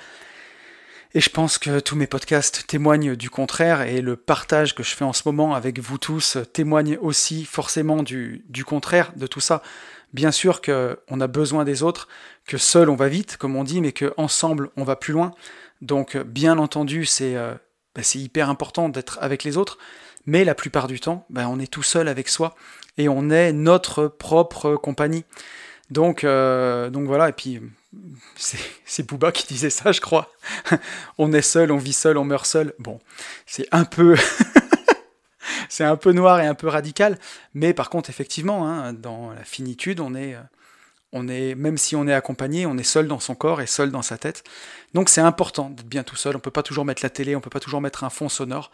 et 1.12 1.20
je 1.20 1.30
pense 1.30 1.58
que 1.58 1.80
tous 1.80 1.96
mes 1.96 2.06
podcasts 2.06 2.68
témoignent 2.68 3.16
du 3.16 3.30
contraire 3.30 3.82
et 3.82 4.00
le 4.00 4.14
partage 4.14 4.76
que 4.76 4.84
je 4.84 4.94
fais 4.94 5.04
en 5.04 5.12
ce 5.12 5.22
moment 5.26 5.56
avec 5.56 5.80
vous 5.80 5.98
tous 5.98 6.38
témoigne 6.52 6.98
aussi 7.00 7.44
forcément 7.44 8.04
du, 8.04 8.44
contraire 8.64 9.12
de 9.16 9.26
tout 9.26 9.40
ça. 9.40 9.60
Bien 10.12 10.30
sûr 10.30 10.62
qu'on 10.62 11.20
a 11.20 11.26
besoin 11.26 11.64
des 11.64 11.82
autres, 11.82 12.06
que 12.46 12.58
seul 12.58 12.88
on 12.88 12.94
va 12.94 13.08
vite, 13.08 13.38
comme 13.38 13.56
on 13.56 13.64
dit, 13.64 13.80
mais 13.80 13.90
qu'ensemble 13.90 14.70
on 14.76 14.84
va 14.84 14.94
plus 14.94 15.12
loin. 15.12 15.32
Donc 15.82 16.16
bien 16.16 16.58
entendu, 16.58 17.06
c'est 17.06 17.34
euh, 17.34 17.54
bah, 17.96 18.02
hyper 18.14 18.48
important 18.48 18.88
d'être 18.88 19.18
avec 19.20 19.42
les 19.42 19.56
autres, 19.56 19.78
mais 20.26 20.44
la 20.44 20.54
plupart 20.54 20.86
du 20.86 21.00
temps, 21.00 21.26
bah, 21.28 21.48
on 21.48 21.58
est 21.58 21.70
tout 21.70 21.82
seul 21.82 22.06
avec 22.06 22.28
soi 22.28 22.54
et 22.98 23.08
on 23.08 23.30
est 23.30 23.52
notre 23.52 24.06
propre 24.06 24.76
compagnie. 24.76 25.24
Donc, 25.90 26.24
euh, 26.24 26.90
donc 26.90 27.06
voilà, 27.06 27.28
et 27.28 27.32
puis 27.32 27.60
c'est 28.36 29.06
Booba 29.06 29.32
qui 29.32 29.46
disait 29.46 29.70
ça, 29.70 29.92
je 29.92 30.00
crois. 30.00 30.30
on 31.18 31.32
est 31.32 31.42
seul, 31.42 31.72
on 31.72 31.78
vit 31.78 31.92
seul, 31.92 32.16
on 32.16 32.24
meurt 32.24 32.46
seul. 32.46 32.74
Bon, 32.78 33.00
c'est 33.46 33.66
un 33.72 33.84
peu. 33.84 34.16
c'est 35.68 35.84
un 35.84 35.96
peu 35.96 36.12
noir 36.12 36.40
et 36.40 36.46
un 36.46 36.54
peu 36.54 36.68
radical, 36.68 37.18
mais 37.54 37.74
par 37.74 37.90
contre, 37.90 38.10
effectivement, 38.10 38.68
hein, 38.68 38.92
dans 38.92 39.30
la 39.32 39.44
finitude, 39.44 40.00
on 40.00 40.14
est, 40.14 40.36
on 41.12 41.28
est, 41.28 41.54
même 41.54 41.76
si 41.76 41.96
on 41.96 42.06
est 42.06 42.14
accompagné, 42.14 42.66
on 42.66 42.76
est 42.78 42.84
seul 42.84 43.08
dans 43.08 43.20
son 43.20 43.34
corps 43.34 43.60
et 43.60 43.66
seul 43.66 43.90
dans 43.90 44.02
sa 44.02 44.18
tête. 44.18 44.44
Donc 44.94 45.08
c'est 45.08 45.20
important 45.20 45.70
d'être 45.70 45.88
bien 45.88 46.02
tout 46.02 46.16
seul. 46.16 46.36
On 46.36 46.40
peut 46.40 46.50
pas 46.50 46.62
toujours 46.62 46.84
mettre 46.84 47.02
la 47.02 47.10
télé, 47.10 47.34
on 47.34 47.40
peut 47.40 47.50
pas 47.50 47.60
toujours 47.60 47.80
mettre 47.80 48.04
un 48.04 48.10
fond 48.10 48.28
sonore. 48.28 48.70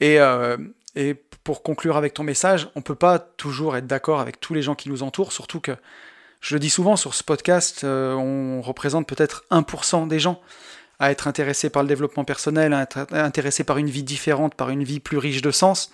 Et, 0.00 0.20
euh, 0.20 0.56
et 0.94 1.14
pour 1.44 1.62
conclure 1.62 1.96
avec 1.96 2.14
ton 2.14 2.22
message, 2.22 2.68
on 2.74 2.82
peut 2.82 2.94
pas 2.94 3.18
toujours 3.18 3.76
être 3.76 3.86
d'accord 3.86 4.20
avec 4.20 4.40
tous 4.40 4.54
les 4.54 4.62
gens 4.62 4.74
qui 4.74 4.88
nous 4.88 5.02
entourent, 5.02 5.32
surtout 5.32 5.60
que 5.60 5.72
je 6.46 6.54
le 6.54 6.60
dis 6.60 6.70
souvent 6.70 6.94
sur 6.94 7.12
ce 7.12 7.24
podcast, 7.24 7.82
euh, 7.82 8.14
on 8.14 8.62
représente 8.62 9.08
peut-être 9.08 9.44
1% 9.50 10.06
des 10.06 10.20
gens 10.20 10.40
à 11.00 11.10
être 11.10 11.26
intéressés 11.26 11.70
par 11.70 11.82
le 11.82 11.88
développement 11.88 12.22
personnel, 12.22 12.72
à 12.72 12.82
être 12.82 13.04
intéressés 13.10 13.64
par 13.64 13.78
une 13.78 13.90
vie 13.90 14.04
différente, 14.04 14.54
par 14.54 14.70
une 14.70 14.84
vie 14.84 15.00
plus 15.00 15.18
riche 15.18 15.42
de 15.42 15.50
sens. 15.50 15.90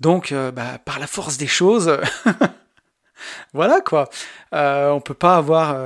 Donc, 0.00 0.32
euh, 0.32 0.50
bah, 0.52 0.78
par 0.86 0.98
la 0.98 1.06
force 1.06 1.36
des 1.36 1.46
choses, 1.46 1.98
voilà 3.52 3.82
quoi. 3.82 4.08
Euh, 4.54 4.88
on 4.88 5.02
peut 5.02 5.12
pas 5.12 5.36
avoir 5.36 5.76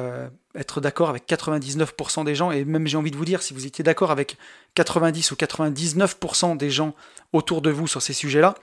être 0.55 0.81
d'accord 0.81 1.11
avec 1.11 1.29
99% 1.29 2.25
des 2.25 2.37
gens, 2.37 2.53
et 2.53 2.65
même 2.65 2.87
j'ai 2.87 2.97
envie 2.97 3.11
de 3.11 3.17
vous 3.17 3.25
dire, 3.25 3.43
si 3.43 3.53
vous 3.53 3.67
étiez 3.67 3.83
d'accord 3.83 4.13
avec 4.13 4.39
90 4.77 5.33
ou 5.33 5.35
99% 5.35 6.57
des 6.57 6.71
gens 6.71 6.95
autour 7.33 7.63
de 7.63 7.71
vous 7.71 7.89
sur 7.89 8.01
ces 8.01 8.13
sujets-là, 8.13 8.55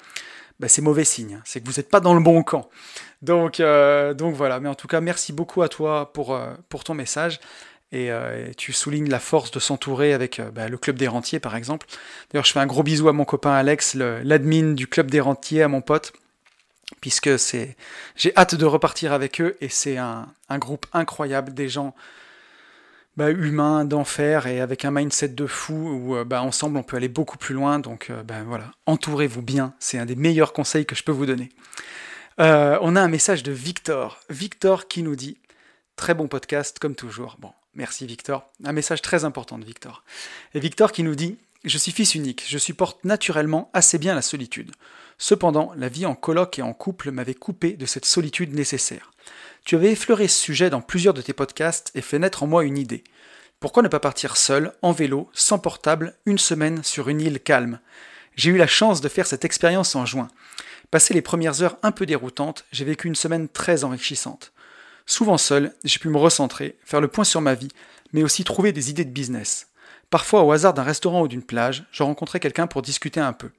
bah, 0.59 0.67
c'est 0.67 0.81
mauvais 0.81 1.03
signe, 1.03 1.41
c'est 1.45 1.61
que 1.61 1.65
vous 1.65 1.75
n'êtes 1.77 1.89
pas 1.89 1.99
dans 1.99 2.13
le 2.13 2.21
bon 2.21 2.43
camp. 2.43 2.69
Donc, 3.21 3.59
euh, 3.59 4.13
donc 4.13 4.35
voilà, 4.35 4.59
mais 4.59 4.69
en 4.69 4.75
tout 4.75 4.87
cas, 4.87 5.01
merci 5.01 5.33
beaucoup 5.33 5.61
à 5.61 5.69
toi 5.69 6.11
pour, 6.13 6.35
euh, 6.35 6.53
ton 6.85 6.93
message. 6.93 7.39
Euh, 7.93 8.49
et, 8.49 8.55
tu 8.55 8.73
soulignes 8.73 9.09
la 9.09 9.19
force 9.19 9.51
de 9.51 9.59
s'entourer 9.59 10.13
avec 10.13 10.41
bah, 10.53 10.67
le 10.67 10.77
Club 10.77 10.97
des 10.97 11.07
Rentiers, 11.07 11.39
par 11.39 11.55
exemple. 11.55 11.87
D'ailleurs, 12.31 12.45
je 12.45 12.51
fais 12.51 12.59
un 12.59 12.65
gros 12.65 12.83
bisou 12.83 13.07
à 13.07 13.13
mon 13.13 13.25
copain 13.25 13.51
Alex, 13.51 13.95
l'admin 13.95 14.73
du 14.73 14.87
Club 14.87 15.09
des 15.09 15.19
Rentiers, 15.19 15.63
à 15.63 15.67
mon 15.67 15.81
pote, 15.81 16.13
puisque 17.01 17.29
j'ai 18.15 18.35
hâte 18.35 18.55
de 18.55 18.65
repartir 18.65 19.13
avec 19.13 19.41
eux, 19.41 19.55
et 19.61 19.69
c'est 19.69 19.97
un, 19.97 20.27
un, 20.49 20.57
groupe 20.57 20.85
incroyable, 20.91 21.53
des 21.53 21.69
gens 21.69 21.95
bah, 23.17 23.29
humains, 23.29 23.85
d'enfer, 23.85 24.47
et 24.47 24.59
avec 24.61 24.85
un 24.85 24.91
mindset 24.91 25.29
de 25.29 25.45
fou, 25.45 25.73
où 25.73 26.25
bah, 26.25 26.41
ensemble 26.41 26.77
on 26.77 26.83
peut 26.83 26.97
aller 26.97 27.09
beaucoup 27.09 27.37
plus 27.37 27.53
loin. 27.53 27.79
Donc 27.79 28.11
bah, 28.25 28.43
voilà, 28.45 28.71
entourez-vous 28.85 29.41
bien, 29.41 29.73
c'est 29.79 29.97
un 29.97 30.05
des 30.05 30.15
meilleurs 30.15 30.53
conseils 30.53 30.85
que 30.85 30.95
je 30.95 31.03
peux 31.03 31.11
vous 31.11 31.25
donner. 31.25 31.49
Euh, 32.39 32.77
on 32.81 32.95
a 32.95 33.01
un 33.01 33.07
message 33.07 33.43
de 33.43 33.51
Victor. 33.51 34.19
Victor 34.29 34.87
qui 34.87 35.03
nous 35.03 35.15
dit 35.15 35.37
Très 35.95 36.15
bon 36.15 36.27
podcast, 36.27 36.79
comme 36.79 36.95
toujours. 36.95 37.37
Bon, 37.39 37.51
merci 37.75 38.07
Victor. 38.07 38.51
Un 38.63 38.71
message 38.71 39.01
très 39.01 39.25
important 39.25 39.59
de 39.59 39.65
Victor. 39.65 40.03
Et 40.55 40.59
Victor 40.59 40.91
qui 40.91 41.03
nous 41.03 41.15
dit 41.15 41.37
Je 41.65 41.77
suis 41.77 41.93
fils 41.93 42.13
unique, 42.13 42.43
je 42.45 42.57
supporte 42.57 43.05
naturellement 43.05 43.69
assez 43.73 43.97
bien 43.97 44.15
la 44.15 44.21
solitude. 44.21 44.71
Cependant, 45.17 45.71
la 45.77 45.87
vie 45.87 46.05
en 46.05 46.13
colloque 46.13 46.59
et 46.59 46.61
en 46.61 46.73
couple 46.73 47.11
m'avait 47.11 47.33
coupé 47.33 47.73
de 47.73 47.85
cette 47.85 48.03
solitude 48.03 48.53
nécessaire. 48.53 49.11
Tu 49.63 49.77
avais 49.77 49.93
effleuré 49.93 50.27
ce 50.27 50.37
sujet 50.37 50.69
dans 50.69 50.81
plusieurs 50.81 51.13
de 51.13 51.21
tes 51.21 51.31
podcasts 51.31 51.91
et 51.95 52.01
fait 52.01 52.19
naître 52.19 52.43
en 52.43 52.47
moi 52.47 52.65
une 52.65 52.77
idée. 52.77 53.05
Pourquoi 53.61 53.81
ne 53.81 53.87
pas 53.87 54.01
partir 54.01 54.35
seul, 54.35 54.73
en 54.81 54.91
vélo, 54.91 55.29
sans 55.31 55.57
portable, 55.57 56.17
une 56.25 56.37
semaine 56.37 56.83
sur 56.83 57.07
une 57.07 57.21
île 57.21 57.39
calme? 57.39 57.79
J'ai 58.35 58.49
eu 58.49 58.57
la 58.57 58.67
chance 58.67 58.99
de 58.99 59.07
faire 59.07 59.25
cette 59.27 59.45
expérience 59.45 59.95
en 59.95 60.05
juin. 60.05 60.27
Passé 60.91 61.13
les 61.13 61.21
premières 61.21 61.61
heures 61.61 61.77
un 61.81 61.93
peu 61.93 62.05
déroutantes, 62.05 62.65
j'ai 62.73 62.83
vécu 62.83 63.07
une 63.07 63.15
semaine 63.15 63.47
très 63.47 63.85
enrichissante. 63.85 64.51
Souvent 65.05 65.37
seul, 65.37 65.73
j'ai 65.85 65.99
pu 65.99 66.09
me 66.09 66.17
recentrer, 66.17 66.77
faire 66.83 66.99
le 66.99 67.07
point 67.07 67.23
sur 67.23 67.39
ma 67.39 67.53
vie, 67.53 67.71
mais 68.11 68.23
aussi 68.23 68.43
trouver 68.43 68.73
des 68.73 68.89
idées 68.89 69.05
de 69.05 69.11
business. 69.11 69.67
Parfois, 70.13 70.43
au 70.43 70.51
hasard 70.51 70.75
d'un 70.75 70.83
restaurant 70.83 71.23
ou 71.23 71.27
d'une 71.27 71.41
plage, 71.41 71.85
je 71.91 72.03
rencontrais 72.03 72.39
quelqu'un 72.39 72.67
pour 72.67 72.83
discuter 72.83 73.19
un 73.19 73.33
peu. 73.33 73.49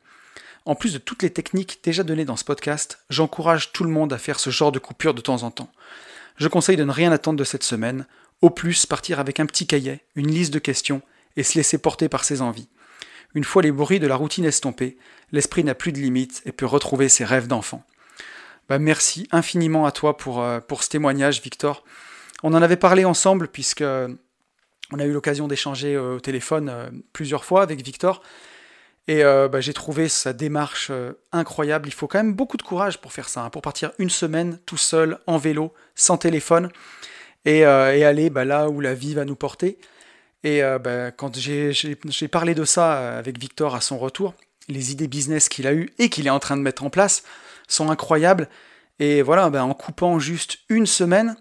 En 0.66 0.76
plus 0.76 0.92
de 0.92 0.98
toutes 0.98 1.24
les 1.24 1.30
techniques 1.30 1.80
déjà 1.82 2.04
données 2.04 2.24
dans 2.24 2.36
ce 2.36 2.44
podcast, 2.44 3.00
j'encourage 3.10 3.72
tout 3.72 3.82
le 3.82 3.90
monde 3.90 4.12
à 4.12 4.18
faire 4.18 4.38
ce 4.38 4.50
genre 4.50 4.70
de 4.70 4.78
coupure 4.78 5.14
de 5.14 5.20
temps 5.20 5.42
en 5.42 5.50
temps. 5.50 5.72
Je 6.36 6.46
conseille 6.46 6.76
de 6.76 6.84
ne 6.84 6.92
rien 6.92 7.10
attendre 7.10 7.40
de 7.40 7.42
cette 7.42 7.64
semaine, 7.64 8.06
au 8.40 8.50
plus 8.50 8.86
partir 8.86 9.18
avec 9.18 9.40
un 9.40 9.46
petit 9.46 9.66
cahier, 9.66 10.04
une 10.14 10.30
liste 10.30 10.54
de 10.54 10.60
questions, 10.60 11.02
et 11.36 11.42
se 11.42 11.58
laisser 11.58 11.76
porter 11.76 12.08
par 12.08 12.22
ses 12.22 12.40
envies. 12.40 12.68
Une 13.34 13.42
fois 13.42 13.60
les 13.60 13.72
bruits 13.72 13.98
de 13.98 14.06
la 14.06 14.14
routine 14.14 14.44
estompés, 14.44 14.96
l'esprit 15.32 15.64
n'a 15.64 15.74
plus 15.74 15.90
de 15.90 15.98
limites 15.98 16.40
et 16.46 16.52
peut 16.52 16.66
retrouver 16.66 17.08
ses 17.08 17.24
rêves 17.24 17.48
d'enfant. 17.48 17.82
Bah, 18.68 18.78
merci 18.78 19.26
infiniment 19.32 19.86
à 19.86 19.90
toi 19.90 20.16
pour, 20.16 20.40
euh, 20.40 20.60
pour 20.60 20.84
ce 20.84 20.90
témoignage, 20.90 21.42
Victor. 21.42 21.82
On 22.44 22.54
en 22.54 22.62
avait 22.62 22.76
parlé 22.76 23.04
ensemble 23.04 23.48
puisque 23.48 23.82
on 24.92 24.98
a 24.98 25.04
eu 25.04 25.12
l'occasion 25.12 25.48
d'échanger 25.48 25.94
euh, 25.94 26.16
au 26.16 26.20
téléphone 26.20 26.68
euh, 26.68 26.90
plusieurs 27.12 27.44
fois 27.44 27.62
avec 27.62 27.82
Victor. 27.82 28.22
Et 29.06 29.22
bah, 29.22 29.60
j'ai 29.60 29.74
trouvé 29.74 30.08
sa 30.08 30.32
démarche 30.32 30.90
incroyable. 31.30 31.90
Il 31.90 31.92
faut 31.92 32.06
quand 32.06 32.16
même 32.16 32.32
beaucoup 32.32 32.56
de 32.56 32.62
courage 32.62 33.02
pour 33.02 33.12
faire 33.12 33.28
ça, 33.28 33.42
hein, 33.42 33.50
pour 33.50 33.60
partir 33.60 33.92
une 33.98 34.08
semaine 34.08 34.58
tout 34.64 34.78
seul, 34.78 35.18
en 35.26 35.36
vélo, 35.36 35.74
sans 35.94 36.16
téléphone, 36.16 36.70
et, 37.44 37.66
aller 37.66 38.30
bah, 38.30 38.46
là 38.46 38.70
où 38.70 38.80
la 38.80 38.94
vie 38.94 39.12
va 39.12 39.26
nous 39.26 39.36
porter. 39.36 39.76
Et 40.44 40.62
euh, 40.62 40.78
ben, 40.78 41.10
quand 41.10 41.36
j'ai 41.36 42.28
parlé 42.30 42.54
de 42.54 42.64
ça 42.64 42.98
euh, 42.98 43.18
avec 43.18 43.38
Victor 43.38 43.74
à 43.74 43.80
son 43.80 43.98
retour, 43.98 44.34
les 44.68 44.92
idées 44.92 45.08
business 45.08 45.48
qu'il 45.48 45.66
a 45.66 45.72
eues 45.72 45.90
et 45.98 46.10
qu'il 46.10 46.26
est 46.26 46.30
en 46.30 46.38
train 46.38 46.56
de 46.56 46.62
mettre 46.62 46.84
en 46.84 46.90
place 46.90 47.24
sont 47.66 47.90
incroyables. 47.90 48.48
Et 49.00 49.22
voilà, 49.22 49.46
en 49.48 49.74
coupant 49.74 50.18
juste 50.18 50.58
une 50.68 50.86
semaine, 50.86 51.36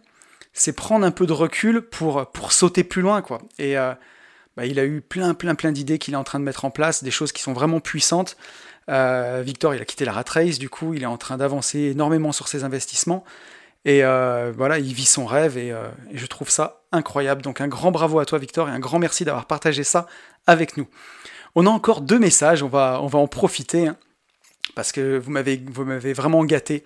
c'est 0.54 0.74
prendre 0.74 1.06
un 1.06 1.12
peu 1.12 1.26
de 1.26 1.34
recul 1.34 1.82
pour, 1.82 2.28
sauter 2.52 2.84
plus 2.84 3.02
loin. 3.02 3.22
quoi. 3.22 3.42
Et 3.60 3.78
euh, 3.78 3.94
ben, 4.56 4.66
il 4.66 4.80
a 4.80 4.86
eu 4.86 5.02
plein, 5.02 5.34
plein, 5.34 5.56
plein 5.56 5.72
d'idées 5.72 5.98
qu'il 5.98 6.14
est 6.14 6.18
en 6.18 6.24
train 6.24 6.40
de 6.40 6.46
mettre 6.46 6.66
en 6.66 6.72
place, 6.72 7.04
des 7.04 7.12
choses 7.12 7.32
qui 7.32 7.42
sont 7.42 7.54
vraiment 7.54 7.80
puissantes. 7.80 8.38
Victor, 8.88 9.74
il 9.74 9.82
a 9.82 9.86
quitté 9.86 10.06
la 10.06 10.12
rat 10.12 10.26
race, 10.28 10.60
du 10.60 10.70
coup, 10.70 10.94
il 10.94 11.04
est 11.04 11.08
en 11.08 11.18
train 11.18 11.38
d'avancer 11.38 11.80
énormément 11.80 12.32
sur 12.32 12.48
ses 12.48 12.64
investissements. 12.64 13.24
Et 13.86 14.04
euh, 14.04 14.54
voilà, 14.56 14.80
il 14.80 14.94
vit 14.94 15.06
son 15.06 15.26
rêve 15.26 15.58
euh, 15.58 15.90
et, 16.12 16.18
je 16.18 16.26
trouve 16.26 16.50
ça 16.50 16.84
incroyable. 16.92 17.42
Donc 17.42 17.60
un 17.60 17.68
grand 17.68 17.92
bravo 17.92 18.20
à 18.20 18.26
toi 18.26 18.40
Victor 18.40 18.70
et 18.70 18.72
un 18.72 18.80
grand 18.80 19.00
merci 19.00 19.26
d'avoir 19.26 19.46
partagé 19.46 19.84
ça 19.84 20.08
avec 20.48 20.78
nous. 20.78 20.88
On 21.56 21.66
a 21.66 21.70
encore 21.70 22.02
deux 22.02 22.20
messages, 22.20 22.64
on 22.64 22.70
va, 22.70 23.00
on 23.02 23.08
va 23.08 23.20
en 23.20 23.28
profiter 23.28 23.88
hein, 23.88 23.98
parce 24.76 24.92
que 24.92 25.18
vous 25.18 25.32
m'avez, 25.32 25.62
vous 25.68 25.84
m'avez 25.84 26.14
vraiment 26.14 26.46
gâté. 26.46 26.84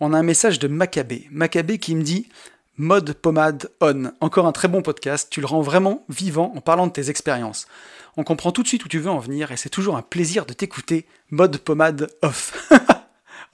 On 0.00 0.12
a 0.12 0.18
un 0.18 0.22
message 0.22 0.58
de 0.58 0.68
Maccabé. 0.68 1.28
Maccabé 1.30 1.78
qui 1.78 1.96
me 1.96 2.02
dit 2.02 2.28
Mode 2.76 3.12
pommade 3.12 3.70
on. 3.80 4.12
Encore 4.20 4.46
un 4.46 4.52
très 4.52 4.66
bon 4.66 4.82
podcast, 4.82 5.28
tu 5.30 5.40
le 5.40 5.46
rends 5.46 5.62
vraiment 5.62 6.04
vivant 6.08 6.52
en 6.56 6.60
parlant 6.60 6.88
de 6.88 6.92
tes 6.92 7.08
expériences. 7.08 7.68
On 8.16 8.24
comprend 8.24 8.50
tout 8.50 8.64
de 8.64 8.68
suite 8.68 8.84
où 8.84 8.88
tu 8.88 8.98
veux 8.98 9.10
en 9.10 9.20
venir 9.20 9.52
et 9.52 9.56
c'est 9.56 9.68
toujours 9.68 9.96
un 9.96 10.02
plaisir 10.02 10.44
de 10.44 10.54
t'écouter. 10.54 11.06
Mode 11.30 11.58
pommade 11.58 12.10
off. 12.22 12.68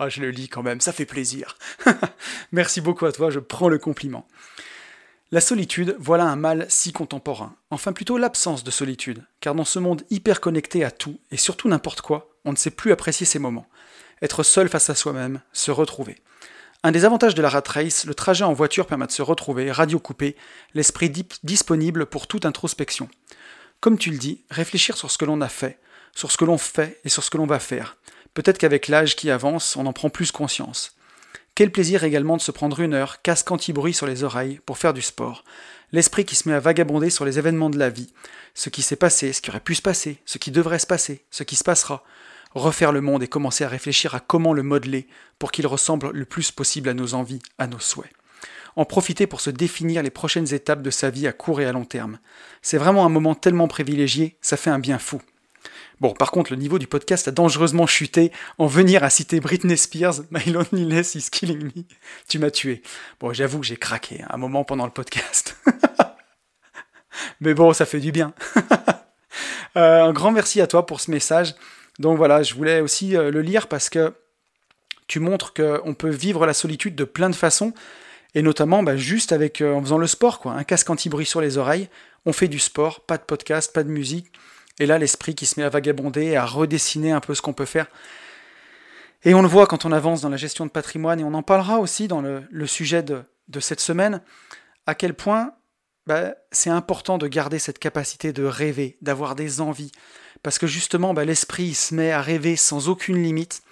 Ah, 0.03 0.09
je 0.09 0.23
le 0.23 0.31
lis 0.31 0.49
quand 0.49 0.63
même, 0.63 0.81
ça 0.81 0.95
fait 0.95 1.05
plaisir. 1.05 1.59
Merci 2.53 2.81
beaucoup 2.81 3.05
à 3.05 3.13
toi, 3.13 3.29
je 3.29 3.39
prends 3.39 3.69
le 3.69 3.77
compliment. 3.77 4.27
La 5.31 5.43
solitude, 5.43 5.95
voilà 5.99 6.25
un 6.25 6.37
mal 6.37 6.65
si 6.71 6.95
contemporain. 6.95 7.55
Enfin 7.71 7.93
plutôt 7.93 8.17
l'absence 8.17 8.65
de 8.65 8.71
solitude, 8.71 9.27
car 9.41 9.55
dans 9.55 9.67
ce 9.67 9.79
monde 9.79 10.05
hyper 10.09 10.41
connecté 10.41 10.85
à 10.85 10.91
tout, 10.91 11.19
et 11.31 11.37
surtout 11.37 11.69
n'importe 11.69 12.01
quoi, 12.01 12.31
on 12.47 12.53
ne 12.53 12.57
sait 12.57 12.71
plus 12.71 12.93
apprécier 12.93 13.27
ces 13.27 13.39
moments. 13.39 13.67
Être 14.23 14.43
seul 14.43 14.71
face 14.71 14.89
à 14.89 14.95
soi-même, 14.95 15.43
se 15.53 15.71
retrouver. 15.71 16.17
Un 16.83 16.93
des 16.93 17.05
avantages 17.05 17.35
de 17.35 17.43
la 17.43 17.51
rat 17.51 17.63
race, 17.67 18.07
le 18.07 18.15
trajet 18.15 18.45
en 18.45 18.55
voiture 18.55 18.87
permet 18.87 19.07
de 19.07 19.13
se 19.13 19.21
retrouver, 19.21 19.71
radio 19.71 19.99
coupé, 19.99 20.35
l'esprit 20.73 21.13
disponible 21.43 22.07
pour 22.07 22.27
toute 22.27 22.47
introspection. 22.47 23.11
Comme 23.81 23.99
tu 23.99 24.11
le 24.11 24.17
dis, 24.17 24.45
réfléchir 24.51 24.97
sur 24.97 25.11
ce 25.11 25.19
que 25.19 25.27
l'on 25.27 25.43
a 25.43 25.51
fait, 25.51 25.79
sur 26.15 26.33
ce 26.33 26.39
que 26.39 26.47
l'on 26.47 26.57
fait 26.57 26.99
et 27.05 27.11
sur 27.11 27.23
ce 27.23 27.29
que 27.29 27.37
l'on 27.37 27.47
va 27.47 27.59
faire 27.59 27.99
Peut-être 28.33 28.57
qu'avec 28.57 28.89
l'âge 28.89 29.15
qui 29.15 29.31
avance, 29.31 29.77
on 29.77 29.85
en 29.85 29.93
prend 29.93 30.09
plus 30.09 30.33
conscience. 30.33 30.97
Quel 31.55 31.71
plaisir 31.71 32.05
également 32.05 32.39
de 32.39 32.43
se 32.43 32.51
prendre 32.51 32.81
une 32.81 32.95
heure, 32.95 33.21
casque 33.21 33.51
anti-bruit 33.51 33.93
sur 33.93 34.07
les 34.07 34.25
oreilles, 34.25 34.61
pour 34.65 34.79
faire 34.79 34.95
du 34.95 35.03
sport. 35.03 35.45
L'esprit 35.93 36.25
qui 36.25 36.37
se 36.37 36.49
met 36.49 36.55
à 36.55 36.61
vagabonder 36.61 37.11
sur 37.11 37.27
les 37.27 37.39
événements 37.39 37.69
de 37.69 37.79
la 37.79 37.91
vie, 37.91 38.11
ce 38.55 38.71
qui 38.71 38.81
s'est 38.81 38.97
passé, 38.97 39.35
ce 39.35 39.43
qui 39.43 39.51
aurait 39.51 39.61
pu 39.61 39.75
se 39.75 39.83
passer, 39.83 40.23
ce 40.25 40.39
qui 40.39 40.51
devrait 40.51 40.79
se 40.79 40.87
passer, 40.87 41.27
ce 41.31 41.43
qui 41.43 41.57
se 41.57 41.65
passera. 41.65 42.05
Refaire 42.55 42.93
le 42.93 43.01
monde 43.01 43.23
et 43.23 43.29
commencer 43.29 43.65
à 43.65 43.69
réfléchir 43.69 44.15
à 44.15 44.21
comment 44.21 44.53
le 44.53 44.63
modeler 44.63 45.07
pour 45.39 45.53
qu'il 45.53 45.67
ressemble 45.67 46.11
le 46.11 46.25
plus 46.25 46.51
possible 46.51 46.89
à 46.89 46.95
nos 46.95 47.15
envies, 47.15 47.43
à 47.59 47.67
nos 47.67 47.79
souhaits. 47.79 48.13
En 48.77 48.85
profiter 48.85 49.27
pour 49.27 49.41
se 49.41 49.51
définir 49.51 50.03
les 50.03 50.11
prochaines 50.11 50.53
étapes 50.53 50.83
de 50.83 50.91
sa 50.91 51.11
vie 51.11 51.27
à 51.27 51.33
court 51.33 51.61
et 51.61 51.67
à 51.67 51.73
long 51.73 51.85
terme. 51.85 52.19
C'est 52.63 52.79
vraiment 52.79 53.05
un 53.05 53.09
moment 53.09 53.35
tellement 53.35 53.69
privilégié, 53.69 54.37
ça 54.41 54.57
fait 54.57 54.71
un 54.71 54.79
bien 54.79 54.99
fou. 54.99 55.21
Bon, 56.01 56.15
par 56.15 56.31
contre, 56.31 56.53
le 56.53 56.57
niveau 56.57 56.79
du 56.79 56.87
podcast 56.87 57.29
a 57.29 57.31
dangereusement 57.31 57.87
chuté. 57.87 58.33
En 58.57 58.67
venir 58.67 59.05
à 59.05 59.11
citer 59.11 59.39
Britney 59.39 59.77
Spears, 59.77 60.23
My 60.31 60.45
Loneliness 60.51 61.15
is 61.15 61.29
Killing 61.31 61.65
Me, 61.65 61.83
tu 62.27 62.39
m'as 62.39 62.51
tué. 62.51 62.83
Bon, 63.21 63.33
j'avoue 63.33 63.61
que 63.61 63.67
j'ai 63.67 63.77
craqué 63.77 64.25
un 64.31 64.39
moment 64.39 64.65
pendant 64.65 64.87
le 64.87 64.93
podcast. 64.93 65.57
Mais 67.41 67.53
bon, 67.55 67.73
ça 67.73 67.87
fait 67.87 68.01
du 68.01 68.13
bien. 68.13 68.35
Euh, 69.77 70.03
un 70.03 70.13
grand 70.13 70.33
merci 70.33 70.61
à 70.61 70.67
toi 70.67 70.85
pour 70.85 71.01
ce 71.01 71.13
message. 71.13 71.55
Donc 72.01 72.17
voilà, 72.17 72.43
je 72.43 72.55
voulais 72.55 72.81
aussi 72.81 73.15
euh, 73.15 73.31
le 73.31 73.43
lire 73.43 73.69
parce 73.69 73.91
que 73.91 74.15
tu 75.07 75.21
montres 75.21 75.53
qu'on 75.53 75.93
peut 75.93 76.09
vivre 76.09 76.47
la 76.47 76.55
solitude 76.55 76.95
de 76.95 77.05
plein 77.05 77.29
de 77.29 77.35
façons, 77.35 77.75
et 78.35 78.41
notamment 78.41 78.83
bah, 78.83 78.97
juste 78.97 79.33
avec 79.33 79.61
euh, 79.61 79.75
en 79.75 79.83
faisant 79.83 79.99
le 79.99 80.07
sport, 80.07 80.41
quoi. 80.41 80.53
Un 80.53 80.65
casque 80.65 80.89
anti-bruit 80.89 81.27
sur 81.27 81.43
les 81.43 81.59
oreilles, 81.59 81.91
on 82.25 82.33
fait 82.33 82.49
du 82.49 82.59
sport, 82.59 83.01
pas 83.01 83.19
de 83.19 83.23
podcast, 83.23 83.75
pas 83.75 83.83
de 83.83 83.91
musique, 83.91 84.33
et 84.79 84.87
là, 84.87 84.97
l'esprit 84.97 85.35
qui 85.35 85.45
se 85.45 85.61
met 85.61 85.67
à 85.67 85.69
vagabonder 85.69 86.25
et 86.25 86.37
à 86.39 86.47
redessiner 86.47 87.13
un 87.13 87.21
peu 87.21 87.35
ce 87.35 87.43
qu'on 87.43 87.53
peut 87.53 87.67
faire. 87.67 87.87
Et 89.25 89.35
on 89.35 89.43
le 89.43 89.49
voit 89.49 89.67
quand 89.67 89.85
on 89.85 89.93
avance 89.93 90.23
dans 90.23 90.31
la 90.31 90.39
gestion 90.39 90.65
de 90.65 90.71
patrimoine, 90.71 91.21
et 91.21 91.25
on 91.25 91.35
en 91.35 91.43
parlera 91.43 91.81
aussi 91.81 92.09
dans 92.09 92.23
le, 92.23 92.67
sujet 92.67 93.03
de, 93.03 93.25
cette 93.61 93.81
semaine, 93.81 94.23
à 94.87 94.95
quel 94.95 95.13
point 95.13 95.53
bah, 96.07 96.35
c'est 96.51 96.71
important 96.71 97.19
de 97.19 97.29
garder 97.29 97.59
cette 97.59 97.79
capacité 97.79 98.33
de 98.33 98.45
rêver, 98.45 98.97
d'avoir 99.03 99.35
des 99.35 99.61
envies. 99.61 99.93
Parce 100.43 100.59
que 100.59 100.67
justement, 100.67 101.15
bah, 101.15 101.25
l'esprit 101.25 101.75
se 101.75 101.95
met 101.95 102.13
à 102.13 102.23
rêver 102.23 102.57
sans 102.57 102.89
aucune 102.89 103.23
limite. 103.23 103.63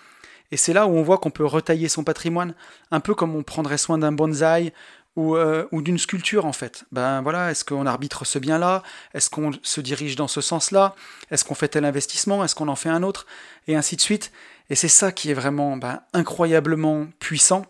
Et 0.51 0.57
c'est 0.57 0.73
là 0.73 0.87
où 0.87 0.97
on 0.97 1.03
voit 1.03 1.19
qu'on 1.19 1.31
peut 1.31 1.45
retailler 1.45 1.89
son 1.89 2.05
patrimoine, 2.05 2.55
un 2.91 3.01
peu 3.01 3.15
comme 3.15 3.37
on 3.37 3.43
prendrait 3.43 3.79
soin 3.79 3.99
d'un 3.99 4.13
bonsaï 4.13 4.73
euh, 5.19 5.67
ou, 5.73 5.83
d'une 5.83 5.99
sculpture 5.99 6.47
en 6.47 6.53
fait. 6.53 6.85
Ben 6.93 7.23
voilà, 7.23 7.51
est-ce 7.51 7.65
qu'on 7.65 7.87
arbitre 7.87 8.25
ce 8.25 8.39
bien-là? 8.39 8.83
Est-ce 9.15 9.31
qu'on 9.31 9.51
se 9.63 9.81
dirige 9.81 10.17
dans 10.17 10.29
ce 10.29 10.41
sens-là? 10.41 10.95
Est-ce 11.31 11.45
qu'on 11.45 11.55
fait 11.55 11.69
tel 11.69 11.85
investissement? 11.85 12.45
Est-ce 12.45 12.55
qu'on 12.55 12.69
en 12.69 12.77
fait 12.77 12.89
un 12.89 13.03
autre? 13.03 13.27
Et 13.67 13.75
ainsi 13.75 13.97
de 13.97 14.01
suite. 14.01 14.31
Et 14.71 14.75
c'est 14.75 14.89
ça 14.89 15.11
qui 15.11 15.31
est 15.31 15.35
vraiment 15.35 15.77
ben, 15.77 16.03
incroyablement 16.13 17.09
puissant. 17.19 17.67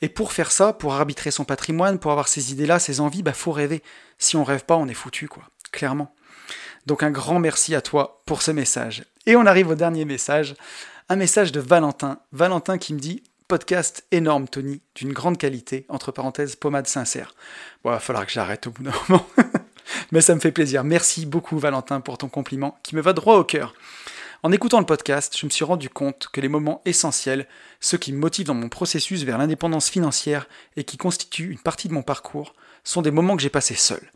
Et 0.00 0.08
pour 0.08 0.32
faire 0.32 0.50
ça, 0.50 0.72
pour 0.72 0.94
arbitrer 0.94 1.30
son 1.30 1.44
patrimoine, 1.44 1.98
pour 1.98 2.12
avoir 2.12 2.28
ces 2.28 2.52
idées-là, 2.52 2.78
ces 2.78 3.00
envies, 3.00 3.22
ben 3.22 3.32
faut 3.32 3.52
rêver. 3.52 3.82
Si 4.18 4.36
on 4.36 4.44
rêve 4.44 4.64
pas, 4.64 4.76
on 4.76 4.88
est 4.88 4.94
foutu, 4.94 5.28
quoi. 5.28 5.44
Clairement. 5.72 6.14
Donc 6.86 7.02
un 7.02 7.10
grand 7.10 7.40
merci 7.40 7.74
à 7.74 7.80
toi 7.80 8.22
pour 8.26 8.42
ce 8.42 8.52
message. 8.52 9.04
Et 9.26 9.34
on 9.34 9.44
arrive 9.44 9.70
au 9.70 9.74
dernier 9.74 10.04
message. 10.04 10.54
Un 11.08 11.16
message 11.16 11.50
de 11.50 11.60
Valentin. 11.60 12.20
Valentin 12.32 12.78
qui 12.78 12.94
me 12.94 13.00
dit 13.00 13.24
podcast 13.48 14.04
énorme, 14.12 14.48
Tony, 14.48 14.80
d'une 14.94 15.12
grande 15.12 15.38
qualité, 15.38 15.84
entre 15.88 16.12
parenthèses, 16.12 16.56
pommade 16.56 16.86
sincère. 16.86 17.34
Bon, 17.82 17.90
il 17.90 17.94
va 17.94 18.00
falloir 18.00 18.24
que 18.24 18.32
j'arrête 18.32 18.66
au 18.68 18.70
bout 18.70 18.84
d'un 18.84 18.92
moment. 19.08 19.26
Mais 20.12 20.20
ça 20.20 20.34
me 20.34 20.40
fait 20.40 20.52
plaisir. 20.52 20.84
Merci 20.84 21.26
beaucoup, 21.26 21.58
Valentin, 21.58 22.00
pour 22.00 22.18
ton 22.18 22.28
compliment, 22.28 22.78
qui 22.82 22.96
me 22.96 23.00
va 23.00 23.12
droit 23.12 23.36
au 23.36 23.44
cœur. 23.44 23.74
En 24.42 24.52
écoutant 24.52 24.78
le 24.78 24.86
podcast, 24.86 25.36
je 25.38 25.46
me 25.46 25.50
suis 25.50 25.64
rendu 25.64 25.88
compte 25.88 26.28
que 26.32 26.40
les 26.40 26.48
moments 26.48 26.82
essentiels, 26.84 27.48
ceux 27.80 27.98
qui 27.98 28.12
me 28.12 28.18
motivent 28.18 28.46
dans 28.46 28.54
mon 28.54 28.68
processus 28.68 29.22
vers 29.22 29.38
l'indépendance 29.38 29.88
financière 29.88 30.48
et 30.76 30.84
qui 30.84 30.98
constituent 30.98 31.50
une 31.50 31.58
partie 31.58 31.88
de 31.88 31.94
mon 31.94 32.02
parcours, 32.02 32.54
sont 32.84 33.02
des 33.02 33.10
moments 33.10 33.36
que 33.36 33.42
j'ai 33.42 33.50
passés 33.50 33.74
seul 33.74 34.12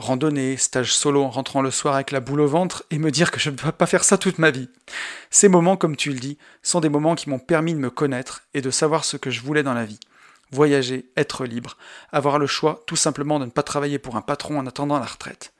randonnée, 0.00 0.56
stage 0.56 0.92
solo 0.92 1.22
en 1.22 1.30
rentrant 1.30 1.62
le 1.62 1.70
soir 1.70 1.94
avec 1.94 2.10
la 2.10 2.20
boule 2.20 2.40
au 2.40 2.46
ventre 2.48 2.84
et 2.90 2.98
me 2.98 3.10
dire 3.10 3.30
que 3.30 3.38
je 3.38 3.50
ne 3.50 3.56
dois 3.56 3.72
pas 3.72 3.86
faire 3.86 4.04
ça 4.04 4.18
toute 4.18 4.38
ma 4.38 4.50
vie. 4.50 4.68
Ces 5.30 5.48
moments, 5.48 5.76
comme 5.76 5.96
tu 5.96 6.10
le 6.10 6.18
dis, 6.18 6.38
sont 6.62 6.80
des 6.80 6.88
moments 6.88 7.14
qui 7.14 7.30
m'ont 7.30 7.38
permis 7.38 7.74
de 7.74 7.78
me 7.78 7.90
connaître 7.90 8.42
et 8.54 8.60
de 8.60 8.70
savoir 8.70 9.04
ce 9.04 9.16
que 9.16 9.30
je 9.30 9.40
voulais 9.40 9.62
dans 9.62 9.74
la 9.74 9.84
vie. 9.84 10.00
Voyager, 10.50 11.06
être 11.16 11.44
libre, 11.44 11.76
avoir 12.10 12.38
le 12.38 12.48
choix 12.48 12.82
tout 12.86 12.96
simplement 12.96 13.38
de 13.38 13.44
ne 13.44 13.50
pas 13.50 13.62
travailler 13.62 13.98
pour 14.00 14.16
un 14.16 14.22
patron 14.22 14.58
en 14.58 14.66
attendant 14.66 14.98
la 14.98 15.06
retraite. 15.06 15.52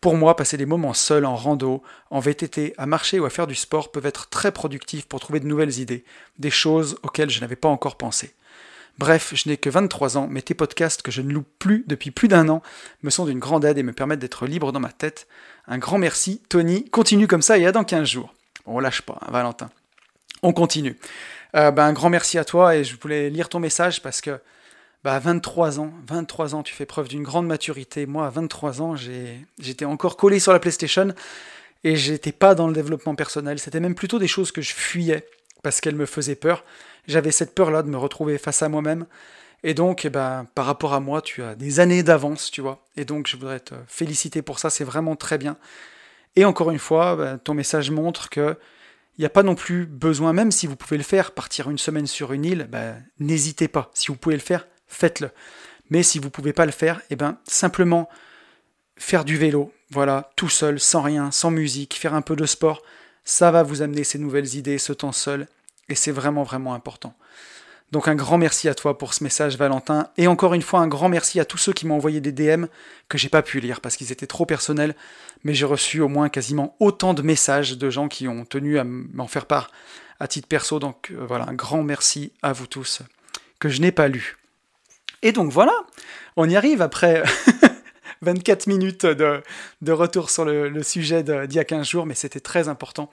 Pour 0.00 0.14
moi, 0.14 0.36
passer 0.36 0.56
des 0.56 0.66
moments 0.66 0.94
seuls 0.94 1.24
en 1.24 1.34
rando, 1.34 1.82
en 2.10 2.20
VTT, 2.20 2.74
à 2.78 2.86
marcher 2.86 3.18
ou 3.18 3.24
à 3.24 3.30
faire 3.30 3.48
du 3.48 3.56
sport 3.56 3.90
peuvent 3.90 4.06
être 4.06 4.28
très 4.28 4.52
productifs 4.52 5.06
pour 5.06 5.18
trouver 5.18 5.40
de 5.40 5.46
nouvelles 5.48 5.80
idées, 5.80 6.04
des 6.38 6.50
choses 6.50 6.98
auxquelles 7.02 7.30
je 7.30 7.40
n'avais 7.40 7.56
pas 7.56 7.68
encore 7.68 7.96
pensé. 7.96 8.32
Bref, 8.98 9.32
je 9.34 9.48
n'ai 9.48 9.56
que 9.56 9.70
23 9.70 10.16
ans, 10.16 10.26
mais 10.28 10.42
tes 10.42 10.54
podcasts 10.54 11.02
que 11.02 11.12
je 11.12 11.22
ne 11.22 11.32
loupe 11.32 11.48
plus 11.58 11.84
depuis 11.86 12.10
plus 12.10 12.26
d'un 12.26 12.48
an 12.48 12.62
me 13.02 13.10
sont 13.10 13.26
d'une 13.26 13.38
grande 13.38 13.64
aide 13.64 13.78
et 13.78 13.84
me 13.84 13.92
permettent 13.92 14.18
d'être 14.18 14.46
libre 14.46 14.72
dans 14.72 14.80
ma 14.80 14.90
tête. 14.90 15.28
Un 15.68 15.78
grand 15.78 15.98
merci, 15.98 16.42
Tony. 16.48 16.88
Continue 16.90 17.28
comme 17.28 17.42
ça 17.42 17.58
et 17.58 17.66
à 17.66 17.72
dans 17.72 17.84
15 17.84 18.08
jours. 18.08 18.34
On 18.66 18.80
lâche 18.80 19.02
pas, 19.02 19.18
hein, 19.22 19.30
Valentin. 19.30 19.70
On 20.42 20.52
continue. 20.52 20.96
Euh, 21.56 21.70
ben, 21.70 21.84
un 21.84 21.92
grand 21.92 22.10
merci 22.10 22.38
à 22.38 22.44
toi 22.44 22.74
et 22.76 22.84
je 22.84 22.96
voulais 23.00 23.30
lire 23.30 23.48
ton 23.48 23.60
message 23.60 24.02
parce 24.02 24.20
que 24.20 24.40
bah, 25.04 25.14
à 25.14 25.18
23 25.20 25.78
ans, 25.78 25.92
23 26.08 26.56
ans, 26.56 26.62
tu 26.64 26.74
fais 26.74 26.84
preuve 26.84 27.08
d'une 27.08 27.22
grande 27.22 27.46
maturité. 27.46 28.04
Moi, 28.04 28.26
à 28.26 28.30
23 28.30 28.82
ans, 28.82 28.96
j'étais 28.96 29.84
encore 29.84 30.16
collé 30.16 30.40
sur 30.40 30.52
la 30.52 30.58
PlayStation 30.58 31.14
et 31.84 31.94
j'étais 31.94 32.32
pas 32.32 32.56
dans 32.56 32.66
le 32.66 32.72
développement 32.72 33.14
personnel. 33.14 33.60
C'était 33.60 33.80
même 33.80 33.94
plutôt 33.94 34.18
des 34.18 34.26
choses 34.26 34.50
que 34.50 34.60
je 34.60 34.72
fuyais 34.72 35.24
parce 35.62 35.80
qu'elles 35.80 35.94
me 35.94 36.06
faisaient 36.06 36.34
peur 36.34 36.64
j'avais 37.08 37.32
cette 37.32 37.54
peur-là 37.54 37.82
de 37.82 37.88
me 37.88 37.96
retrouver 37.96 38.38
face 38.38 38.62
à 38.62 38.68
moi-même. 38.68 39.06
Et 39.64 39.74
donc, 39.74 40.04
eh 40.04 40.10
ben, 40.10 40.46
par 40.54 40.66
rapport 40.66 40.94
à 40.94 41.00
moi, 41.00 41.20
tu 41.20 41.42
as 41.42 41.56
des 41.56 41.80
années 41.80 42.04
d'avance, 42.04 42.50
tu 42.50 42.60
vois. 42.60 42.84
Et 42.96 43.04
donc, 43.04 43.26
je 43.26 43.36
voudrais 43.36 43.60
te 43.60 43.74
féliciter 43.88 44.42
pour 44.42 44.60
ça, 44.60 44.70
c'est 44.70 44.84
vraiment 44.84 45.16
très 45.16 45.38
bien. 45.38 45.56
Et 46.36 46.44
encore 46.44 46.70
une 46.70 46.78
fois, 46.78 47.16
ben, 47.16 47.38
ton 47.38 47.54
message 47.54 47.90
montre 47.90 48.30
que 48.30 48.56
il 49.16 49.22
n'y 49.22 49.26
a 49.26 49.30
pas 49.30 49.42
non 49.42 49.56
plus 49.56 49.84
besoin, 49.84 50.32
même 50.32 50.52
si 50.52 50.68
vous 50.68 50.76
pouvez 50.76 50.96
le 50.96 51.02
faire, 51.02 51.32
partir 51.32 51.68
une 51.68 51.78
semaine 51.78 52.06
sur 52.06 52.32
une 52.32 52.44
île, 52.44 52.68
ben, 52.70 53.02
n'hésitez 53.18 53.66
pas. 53.66 53.90
Si 53.92 54.08
vous 54.08 54.16
pouvez 54.16 54.36
le 54.36 54.40
faire, 54.40 54.68
faites-le. 54.86 55.30
Mais 55.90 56.04
si 56.04 56.20
vous 56.20 56.26
ne 56.26 56.30
pouvez 56.30 56.52
pas 56.52 56.66
le 56.66 56.72
faire, 56.72 57.00
eh 57.10 57.16
ben, 57.16 57.36
simplement 57.44 58.08
faire 58.96 59.24
du 59.24 59.36
vélo, 59.36 59.72
voilà, 59.90 60.30
tout 60.36 60.48
seul, 60.48 60.78
sans 60.78 61.02
rien, 61.02 61.32
sans 61.32 61.50
musique, 61.50 61.94
faire 61.94 62.14
un 62.14 62.22
peu 62.22 62.36
de 62.36 62.46
sport, 62.46 62.82
ça 63.24 63.50
va 63.50 63.64
vous 63.64 63.82
amener 63.82 64.04
ces 64.04 64.18
nouvelles 64.18 64.54
idées, 64.54 64.78
ce 64.78 64.92
temps 64.92 65.12
seul, 65.12 65.48
et 65.88 65.94
c'est 65.94 66.12
vraiment, 66.12 66.42
vraiment 66.42 66.74
important. 66.74 67.14
Donc 67.90 68.06
un 68.06 68.14
grand 68.14 68.36
merci 68.36 68.68
à 68.68 68.74
toi 68.74 68.98
pour 68.98 69.14
ce 69.14 69.24
message 69.24 69.56
Valentin. 69.56 70.08
Et 70.18 70.26
encore 70.26 70.52
une 70.52 70.62
fois, 70.62 70.80
un 70.80 70.88
grand 70.88 71.08
merci 71.08 71.40
à 71.40 71.44
tous 71.44 71.56
ceux 71.56 71.72
qui 71.72 71.86
m'ont 71.86 71.96
envoyé 71.96 72.20
des 72.20 72.32
DM 72.32 72.66
que 73.08 73.16
j'ai 73.16 73.30
pas 73.30 73.42
pu 73.42 73.60
lire 73.60 73.80
parce 73.80 73.96
qu'ils 73.96 74.12
étaient 74.12 74.26
trop 74.26 74.44
personnels. 74.44 74.94
Mais 75.44 75.54
j'ai 75.54 75.64
reçu 75.64 76.00
au 76.00 76.08
moins 76.08 76.28
quasiment 76.28 76.76
autant 76.80 77.14
de 77.14 77.22
messages 77.22 77.78
de 77.78 77.90
gens 77.90 78.08
qui 78.08 78.28
ont 78.28 78.44
tenu 78.44 78.78
à 78.78 78.84
m'en 78.84 79.26
faire 79.26 79.46
part 79.46 79.70
à 80.20 80.28
titre 80.28 80.48
perso. 80.48 80.78
Donc 80.78 81.10
euh, 81.12 81.24
voilà, 81.26 81.46
un 81.48 81.54
grand 81.54 81.82
merci 81.82 82.32
à 82.42 82.52
vous 82.52 82.66
tous 82.66 83.00
que 83.58 83.70
je 83.70 83.80
n'ai 83.80 83.92
pas 83.92 84.08
lu. 84.08 84.36
Et 85.22 85.32
donc 85.32 85.50
voilà, 85.50 85.74
on 86.36 86.48
y 86.48 86.56
arrive 86.56 86.82
après 86.82 87.22
24 88.22 88.66
minutes 88.66 89.06
de, 89.06 89.42
retour 89.92 90.30
sur 90.30 90.44
le, 90.44 90.82
sujet 90.82 91.22
d'il 91.22 91.54
y 91.54 91.58
a 91.58 91.64
15 91.64 91.86
jours, 91.88 92.06
mais 92.06 92.14
c'était 92.14 92.40
très 92.40 92.68
important. 92.68 93.10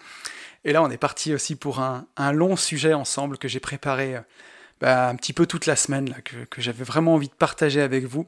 Et 0.63 0.73
là, 0.73 0.81
on 0.81 0.89
est 0.89 0.97
parti 0.97 1.33
aussi 1.33 1.55
pour 1.55 1.79
un, 1.79 2.05
long 2.31 2.55
sujet 2.55 2.93
ensemble 2.93 3.37
que 3.37 3.47
j'ai 3.47 3.59
préparé 3.59 4.15
euh, 4.15 4.21
bah, 4.81 5.09
un 5.09 5.15
petit 5.15 5.33
peu 5.33 5.45
toute 5.45 5.67
la 5.67 5.75
semaine, 5.75 6.15
que, 6.23 6.61
j'avais 6.61 6.83
vraiment 6.83 7.13
envie 7.13 7.27
de 7.29 7.33
partager 7.33 7.81
avec 7.81 8.05
vous. 8.05 8.25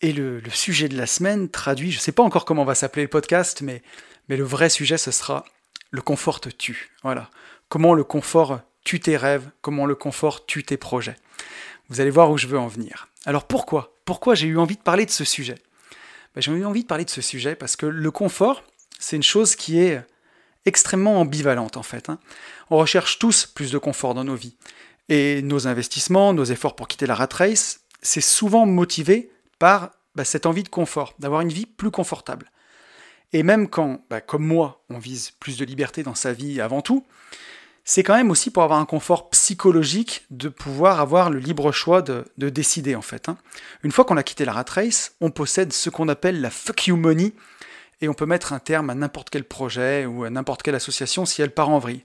Et 0.00 0.12
le, 0.12 0.40
sujet 0.50 0.88
de 0.88 0.96
la 0.96 1.06
semaine 1.06 1.48
traduit, 1.48 1.90
je 1.90 1.98
ne 1.98 2.02
sais 2.02 2.12
pas 2.12 2.22
encore 2.22 2.44
comment 2.44 2.64
va 2.64 2.74
s'appeler 2.74 3.02
le 3.02 3.08
podcast, 3.08 3.62
mais, 3.62 3.82
mais 4.28 4.36
le 4.36 4.44
vrai 4.44 4.70
sujet, 4.70 4.96
ce 4.96 5.10
sera 5.10 5.44
le 5.90 6.02
confort 6.02 6.40
te 6.40 6.48
tue. 6.48 6.90
Voilà. 7.02 7.30
Comment 7.68 7.94
le 7.94 8.04
confort 8.04 8.60
tue 8.84 9.00
tes 9.00 9.16
rêves, 9.16 9.50
comment 9.60 9.86
le 9.86 9.94
confort 9.94 10.46
tue 10.46 10.64
tes 10.64 10.76
projets. 10.76 11.16
Vous 11.88 12.00
allez 12.00 12.10
voir 12.10 12.30
où 12.30 12.38
je 12.38 12.46
veux 12.46 12.58
en 12.58 12.68
venir. 12.68 13.08
Alors 13.26 13.44
pourquoi? 13.44 13.94
Pourquoi 14.04 14.34
j'ai 14.34 14.46
eu 14.46 14.58
envie 14.58 14.76
de 14.76 14.82
parler 14.82 15.04
de 15.04 15.10
ce 15.10 15.24
sujet? 15.24 15.56
Bah, 16.34 16.40
J'ai 16.40 16.52
eu 16.52 16.64
envie 16.64 16.82
de 16.82 16.86
parler 16.86 17.04
de 17.04 17.10
ce 17.10 17.20
sujet 17.20 17.54
parce 17.54 17.76
que 17.76 17.86
le 17.86 18.10
confort, 18.10 18.64
c'est 18.98 19.16
une 19.16 19.22
chose 19.22 19.56
qui 19.56 19.78
est 19.80 20.02
extrêmement 20.66 21.20
ambivalente 21.20 21.76
en 21.76 21.82
fait. 21.82 22.08
Hein. 22.08 22.18
On 22.70 22.76
recherche 22.76 23.18
tous 23.18 23.46
plus 23.46 23.72
de 23.72 23.78
confort 23.78 24.14
dans 24.14 24.24
nos 24.24 24.36
vies. 24.36 24.56
Et 25.08 25.42
nos 25.42 25.66
investissements, 25.66 26.32
nos 26.32 26.44
efforts 26.44 26.76
pour 26.76 26.86
quitter 26.86 27.06
la 27.06 27.16
rat 27.16 27.28
race, 27.32 27.80
c'est 28.00 28.20
souvent 28.20 28.64
motivé 28.64 29.30
par 29.58 29.90
bah, 30.14 30.24
cette 30.24 30.46
envie 30.46 30.62
de 30.62 30.68
confort, 30.68 31.14
d'avoir 31.18 31.40
une 31.40 31.52
vie 31.52 31.66
plus 31.66 31.90
confortable. 31.90 32.50
Et 33.32 33.42
même 33.42 33.68
quand, 33.68 34.04
bah, 34.10 34.20
comme 34.20 34.44
moi, 34.44 34.82
on 34.90 34.98
vise 34.98 35.32
plus 35.32 35.56
de 35.56 35.64
liberté 35.64 36.02
dans 36.02 36.14
sa 36.14 36.32
vie 36.32 36.60
avant 36.60 36.82
tout, 36.82 37.04
c'est 37.92 38.04
quand 38.04 38.14
même 38.14 38.30
aussi 38.30 38.52
pour 38.52 38.62
avoir 38.62 38.78
un 38.78 38.84
confort 38.84 39.30
psychologique 39.30 40.24
de 40.30 40.48
pouvoir 40.48 41.00
avoir 41.00 41.28
le 41.28 41.40
libre 41.40 41.72
choix 41.72 42.02
de, 42.02 42.24
décider 42.38 42.94
en 42.94 43.02
fait. 43.02 43.28
Hein. 43.28 43.36
Une 43.82 43.90
fois 43.90 44.04
qu'on 44.04 44.16
a 44.16 44.22
quitté 44.22 44.44
la 44.44 44.52
rat 44.52 44.64
race, 44.68 45.16
on 45.20 45.32
possède 45.32 45.72
ce 45.72 45.90
qu'on 45.90 46.06
appelle 46.06 46.40
la 46.40 46.50
fuck 46.50 46.86
you 46.86 46.94
money, 46.94 47.32
et 48.00 48.08
on 48.08 48.14
peut 48.14 48.26
mettre 48.26 48.52
un 48.52 48.60
terme 48.60 48.90
à 48.90 48.94
n'importe 48.94 49.28
quel 49.28 49.42
projet 49.42 50.06
ou 50.06 50.22
à 50.22 50.30
n'importe 50.30 50.62
quelle 50.62 50.76
association 50.76 51.26
si 51.26 51.42
elle 51.42 51.50
part 51.50 51.68
en 51.68 51.80
vrille. 51.80 52.04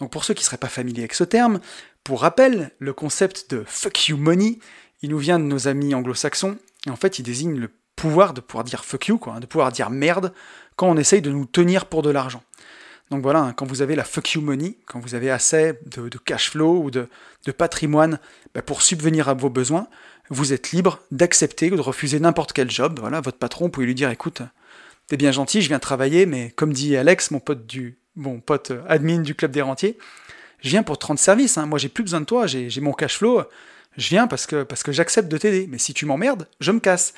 Donc 0.00 0.10
pour 0.10 0.24
ceux 0.24 0.34
qui 0.34 0.40
ne 0.42 0.46
seraient 0.46 0.56
pas 0.56 0.66
familiers 0.66 1.02
avec 1.02 1.14
ce 1.14 1.22
terme, 1.22 1.60
pour 2.02 2.22
rappel, 2.22 2.72
le 2.80 2.92
concept 2.92 3.48
de 3.48 3.62
fuck 3.64 4.08
you 4.08 4.16
money, 4.16 4.58
il 5.02 5.10
nous 5.10 5.18
vient 5.18 5.38
de 5.38 5.44
nos 5.44 5.68
amis 5.68 5.94
anglo-saxons, 5.94 6.58
et 6.88 6.90
en 6.90 6.96
fait 6.96 7.20
il 7.20 7.22
désigne 7.22 7.60
le 7.60 7.70
pouvoir 7.94 8.34
de 8.34 8.40
pouvoir 8.40 8.64
dire 8.64 8.84
fuck 8.84 9.06
you, 9.06 9.18
quoi, 9.18 9.38
de 9.38 9.46
pouvoir 9.46 9.70
dire 9.70 9.88
merde 9.88 10.32
quand 10.74 10.88
on 10.88 10.96
essaye 10.96 11.22
de 11.22 11.30
nous 11.30 11.46
tenir 11.46 11.86
pour 11.86 12.02
de 12.02 12.10
l'argent. 12.10 12.42
Donc 13.12 13.22
voilà, 13.22 13.40
hein, 13.40 13.52
quand 13.52 13.66
vous 13.66 13.82
avez 13.82 13.94
la 13.94 14.04
fuck 14.04 14.32
you 14.32 14.40
money, 14.40 14.78
quand 14.86 14.98
vous 14.98 15.14
avez 15.14 15.30
assez 15.30 15.74
de, 15.84 16.08
cash 16.16 16.50
flow 16.50 16.82
ou 16.82 16.90
de, 16.90 17.08
patrimoine 17.52 18.18
bah, 18.54 18.62
pour 18.62 18.80
subvenir 18.80 19.28
à 19.28 19.34
vos 19.34 19.50
besoins, 19.50 19.86
vous 20.30 20.54
êtes 20.54 20.72
libre 20.72 20.98
d'accepter 21.10 21.70
ou 21.70 21.76
de 21.76 21.82
refuser 21.82 22.20
n'importe 22.20 22.54
quel 22.54 22.70
job. 22.70 22.98
Voilà, 23.00 23.20
votre 23.20 23.36
patron, 23.36 23.66
vous 23.66 23.70
pouvez 23.70 23.84
lui 23.84 23.94
dire 23.94 24.08
écoute, 24.08 24.40
t'es 25.08 25.18
bien 25.18 25.30
gentil, 25.30 25.60
je 25.60 25.68
viens 25.68 25.78
travailler, 25.78 26.24
mais 26.24 26.52
comme 26.56 26.72
dit 26.72 26.96
Alex, 26.96 27.30
mon 27.32 27.38
pote 27.38 27.66
du 27.66 27.98
mon 28.16 28.40
pote 28.40 28.72
admin 28.88 29.20
du 29.20 29.34
club 29.34 29.50
des 29.50 29.62
rentiers, 29.62 29.98
je 30.60 30.70
viens 30.70 30.82
pour 30.82 30.98
te 30.98 31.04
rendre 31.04 31.20
service. 31.20 31.58
Hein. 31.58 31.66
Moi, 31.66 31.78
j'ai 31.78 31.90
plus 31.90 32.04
besoin 32.04 32.22
de 32.22 32.26
toi, 32.26 32.46
j'ai 32.46 32.80
mon 32.80 32.94
cash 32.94 33.18
flow. 33.18 33.42
Je 33.98 34.08
viens 34.08 34.26
parce 34.26 34.46
que, 34.46 34.62
parce 34.62 34.82
que 34.82 34.90
j'accepte 34.90 35.28
de 35.28 35.36
t'aider. 35.36 35.66
Mais 35.68 35.76
si 35.76 35.92
tu 35.92 36.06
m'emmerdes, 36.06 36.48
je 36.60 36.72
me 36.72 36.80
casse. 36.80 37.12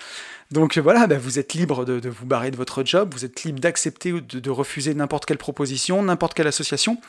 Donc 0.51 0.79
voilà, 0.79 1.07
bah, 1.07 1.19
vous 1.19 1.39
êtes 1.39 1.55
libre 1.55 1.85
de, 1.85 2.09
vous 2.09 2.27
barrer 2.27 2.51
de 2.51 2.57
votre 2.57 2.85
job, 2.85 3.13
vous 3.13 3.25
êtes 3.25 3.45
libre 3.45 3.61
d'accepter 3.61 4.13
ou 4.13 4.21
de, 4.21 4.51
refuser 4.51 4.95
n'importe 4.95 5.27
quelle 5.27 5.39
proposition, 5.39 6.03
n'importe 6.03 6.35
quelle 6.35 6.47
association. 6.47 7.01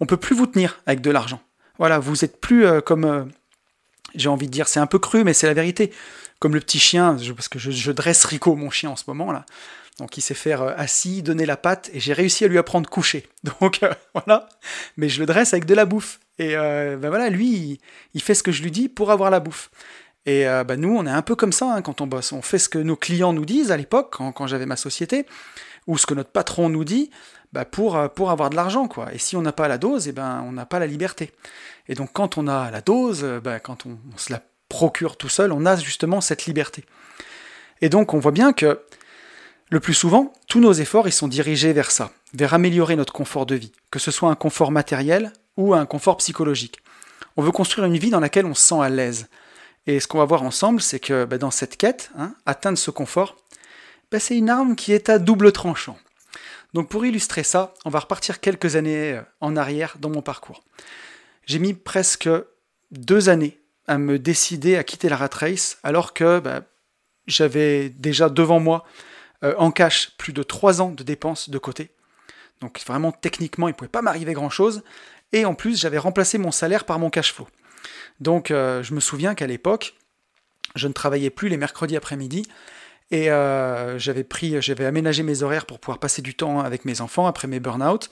On 0.00 0.06
peut 0.06 0.16
plus 0.16 0.36
vous 0.36 0.46
tenir 0.46 0.80
avec 0.86 1.00
de 1.00 1.10
l'argent. 1.10 1.40
Voilà, 1.78 1.98
vous 1.98 2.24
êtes 2.24 2.40
plus 2.40 2.64
euh, 2.64 2.80
comme, 2.80 3.04
euh, 3.04 3.24
j'ai 4.14 4.28
envie 4.28 4.46
de 4.46 4.52
dire, 4.52 4.68
c'est 4.68 4.80
un 4.80 4.86
peu 4.86 4.98
cru, 4.98 5.24
mais 5.24 5.34
c'est 5.34 5.46
la 5.46 5.54
vérité. 5.54 5.92
Comme 6.38 6.54
le 6.54 6.60
petit 6.60 6.78
chien, 6.78 7.16
parce 7.34 7.48
que 7.48 7.58
je, 7.58 7.92
dresse 7.92 8.24
Rico, 8.24 8.54
mon 8.56 8.70
chien, 8.70 8.90
en 8.90 8.96
ce 8.96 9.04
moment 9.08 9.32
là. 9.32 9.46
Donc 9.98 10.18
il 10.18 10.20
sait 10.20 10.34
faire 10.34 10.62
euh, 10.62 10.74
assis, 10.76 11.22
donner 11.22 11.46
la 11.46 11.56
patte, 11.56 11.90
et 11.92 12.00
j'ai 12.00 12.12
réussi 12.12 12.44
à 12.44 12.48
lui 12.48 12.58
apprendre 12.58 12.88
coucher. 12.88 13.26
Donc 13.60 13.80
voilà, 14.14 14.48
mais 14.96 15.08
je 15.08 15.20
le 15.20 15.26
dresse 15.26 15.54
avec 15.54 15.64
de 15.64 15.74
la 15.74 15.86
bouffe. 15.86 16.20
Et 16.38 16.54
ben 16.54 17.08
voilà, 17.08 17.30
lui, 17.30 17.80
il, 18.12 18.22
fait 18.22 18.34
ce 18.34 18.42
que 18.42 18.52
je 18.52 18.62
lui 18.62 18.70
dis 18.70 18.90
pour 18.90 19.10
avoir 19.10 19.30
la 19.30 19.40
bouffe. 19.40 19.70
Et 20.26 20.44
ben 20.66 20.80
nous, 20.80 20.96
on 20.96 21.06
est 21.06 21.10
un 21.10 21.22
peu 21.22 21.36
comme 21.36 21.52
ça 21.52 21.72
hein, 21.72 21.82
quand 21.82 22.00
on 22.00 22.06
bosse. 22.08 22.32
On 22.32 22.42
fait 22.42 22.58
ce 22.58 22.68
que 22.68 22.78
nos 22.78 22.96
clients 22.96 23.32
nous 23.32 23.44
disent 23.44 23.70
à 23.70 23.76
l'époque, 23.76 24.16
quand, 24.18 24.46
j'avais 24.48 24.66
ma 24.66 24.76
société, 24.76 25.24
ou 25.86 25.96
ce 25.98 26.06
que 26.06 26.14
notre 26.14 26.30
patron 26.30 26.68
nous 26.68 26.84
dit, 26.84 27.10
bah 27.52 27.64
pour, 27.64 28.10
pour 28.10 28.32
avoir 28.32 28.50
de 28.50 28.56
l'argent. 28.56 28.88
quoi. 28.88 29.14
Et 29.14 29.18
si 29.18 29.36
on 29.36 29.42
n'a 29.42 29.52
pas 29.52 29.68
la 29.68 29.78
dose, 29.78 30.08
eh 30.08 30.12
ben, 30.12 30.44
on 30.46 30.50
n'a 30.50 30.66
pas 30.66 30.80
la 30.80 30.86
liberté. 30.86 31.32
Et 31.88 31.94
donc 31.94 32.10
quand 32.12 32.38
on 32.38 32.48
a 32.48 32.70
la 32.70 32.80
dose, 32.80 33.24
ben, 33.42 33.58
quand 33.60 33.86
on, 33.86 33.98
se 34.16 34.32
la 34.32 34.42
procure 34.68 35.16
tout 35.16 35.28
seul, 35.28 35.52
on 35.52 35.64
a 35.66 35.76
justement 35.76 36.20
cette 36.20 36.46
liberté. 36.46 36.84
Et 37.80 37.88
donc 37.88 38.14
on 38.14 38.18
voit 38.18 38.32
bien 38.32 38.52
que 38.52 38.80
le 39.70 39.80
plus 39.80 39.94
souvent, 39.94 40.32
tous 40.48 40.60
nos 40.60 40.72
efforts 40.72 41.08
ils 41.08 41.12
sont 41.12 41.28
dirigés 41.28 41.72
vers 41.72 41.90
ça, 41.90 42.12
vers 42.34 42.54
améliorer 42.54 42.96
notre 42.96 43.12
confort 43.12 43.46
de 43.46 43.54
vie, 43.54 43.72
que 43.90 43.98
ce 43.98 44.10
soit 44.10 44.30
un 44.30 44.34
confort 44.34 44.70
matériel 44.70 45.32
ou 45.56 45.74
un 45.74 45.86
confort 45.86 46.16
psychologique. 46.18 46.80
On 47.36 47.42
veut 47.42 47.52
construire 47.52 47.86
une 47.86 47.98
vie 47.98 48.10
dans 48.10 48.20
laquelle 48.20 48.46
on 48.46 48.54
se 48.54 48.62
sent 48.62 48.80
à 48.80 48.88
l'aise. 48.88 49.28
Et 49.86 50.00
ce 50.00 50.08
qu'on 50.08 50.18
va 50.18 50.24
voir 50.24 50.42
ensemble, 50.42 50.80
c'est 50.80 51.00
que 51.00 51.24
ben, 51.24 51.38
dans 51.38 51.50
cette 51.50 51.76
quête, 51.76 52.10
hein, 52.16 52.34
atteindre 52.44 52.78
ce 52.78 52.90
confort, 52.90 53.36
ben, 54.10 54.20
c'est 54.20 54.36
une 54.36 54.50
arme 54.50 54.76
qui 54.76 54.92
est 54.92 55.08
à 55.08 55.18
double 55.18 55.52
tranchant. 55.52 55.98
Donc 56.74 56.88
pour 56.88 57.06
illustrer 57.06 57.42
ça, 57.42 57.72
on 57.84 57.90
va 57.90 58.00
repartir 58.00 58.40
quelques 58.40 58.76
années 58.76 59.12
euh, 59.12 59.22
en 59.40 59.56
arrière 59.56 59.96
dans 59.98 60.10
mon 60.10 60.22
parcours. 60.22 60.64
J'ai 61.46 61.58
mis 61.58 61.74
presque 61.74 62.28
deux 62.90 63.28
années 63.28 63.60
à 63.86 63.98
me 63.98 64.18
décider 64.18 64.76
à 64.76 64.84
quitter 64.84 65.08
la 65.08 65.16
rat 65.16 65.30
race, 65.32 65.78
alors 65.84 66.12
que 66.12 66.40
bah, 66.40 66.62
j'avais 67.26 67.88
déjà 67.88 68.28
devant 68.28 68.60
moi 68.60 68.84
euh, 69.44 69.54
en 69.58 69.70
cash 69.70 70.16
plus 70.18 70.32
de 70.32 70.42
trois 70.42 70.80
ans 70.80 70.90
de 70.90 71.04
dépenses 71.04 71.48
de 71.50 71.58
côté. 71.58 71.90
Donc 72.60 72.82
vraiment 72.86 73.12
techniquement, 73.12 73.68
il 73.68 73.72
ne 73.72 73.76
pouvait 73.76 73.88
pas 73.88 74.02
m'arriver 74.02 74.32
grand-chose. 74.32 74.82
Et 75.32 75.44
en 75.44 75.54
plus, 75.54 75.80
j'avais 75.80 75.98
remplacé 75.98 76.38
mon 76.38 76.50
salaire 76.50 76.84
par 76.84 76.98
mon 76.98 77.10
cash 77.10 77.32
flow. 77.32 77.46
Donc 78.20 78.50
euh, 78.50 78.82
je 78.82 78.94
me 78.94 79.00
souviens 79.00 79.34
qu'à 79.34 79.46
l'époque, 79.46 79.94
je 80.74 80.88
ne 80.88 80.92
travaillais 80.92 81.30
plus 81.30 81.48
les 81.48 81.56
mercredis 81.56 81.96
après-midi. 81.96 82.46
Et 83.10 83.30
euh, 83.30 83.98
j'avais 83.98 84.24
pris, 84.24 84.60
j'avais 84.60 84.84
aménagé 84.84 85.22
mes 85.22 85.42
horaires 85.42 85.66
pour 85.66 85.78
pouvoir 85.78 85.98
passer 85.98 86.22
du 86.22 86.34
temps 86.34 86.60
avec 86.60 86.84
mes 86.84 87.00
enfants 87.00 87.26
après 87.26 87.46
mes 87.46 87.60
burn-out. 87.60 88.10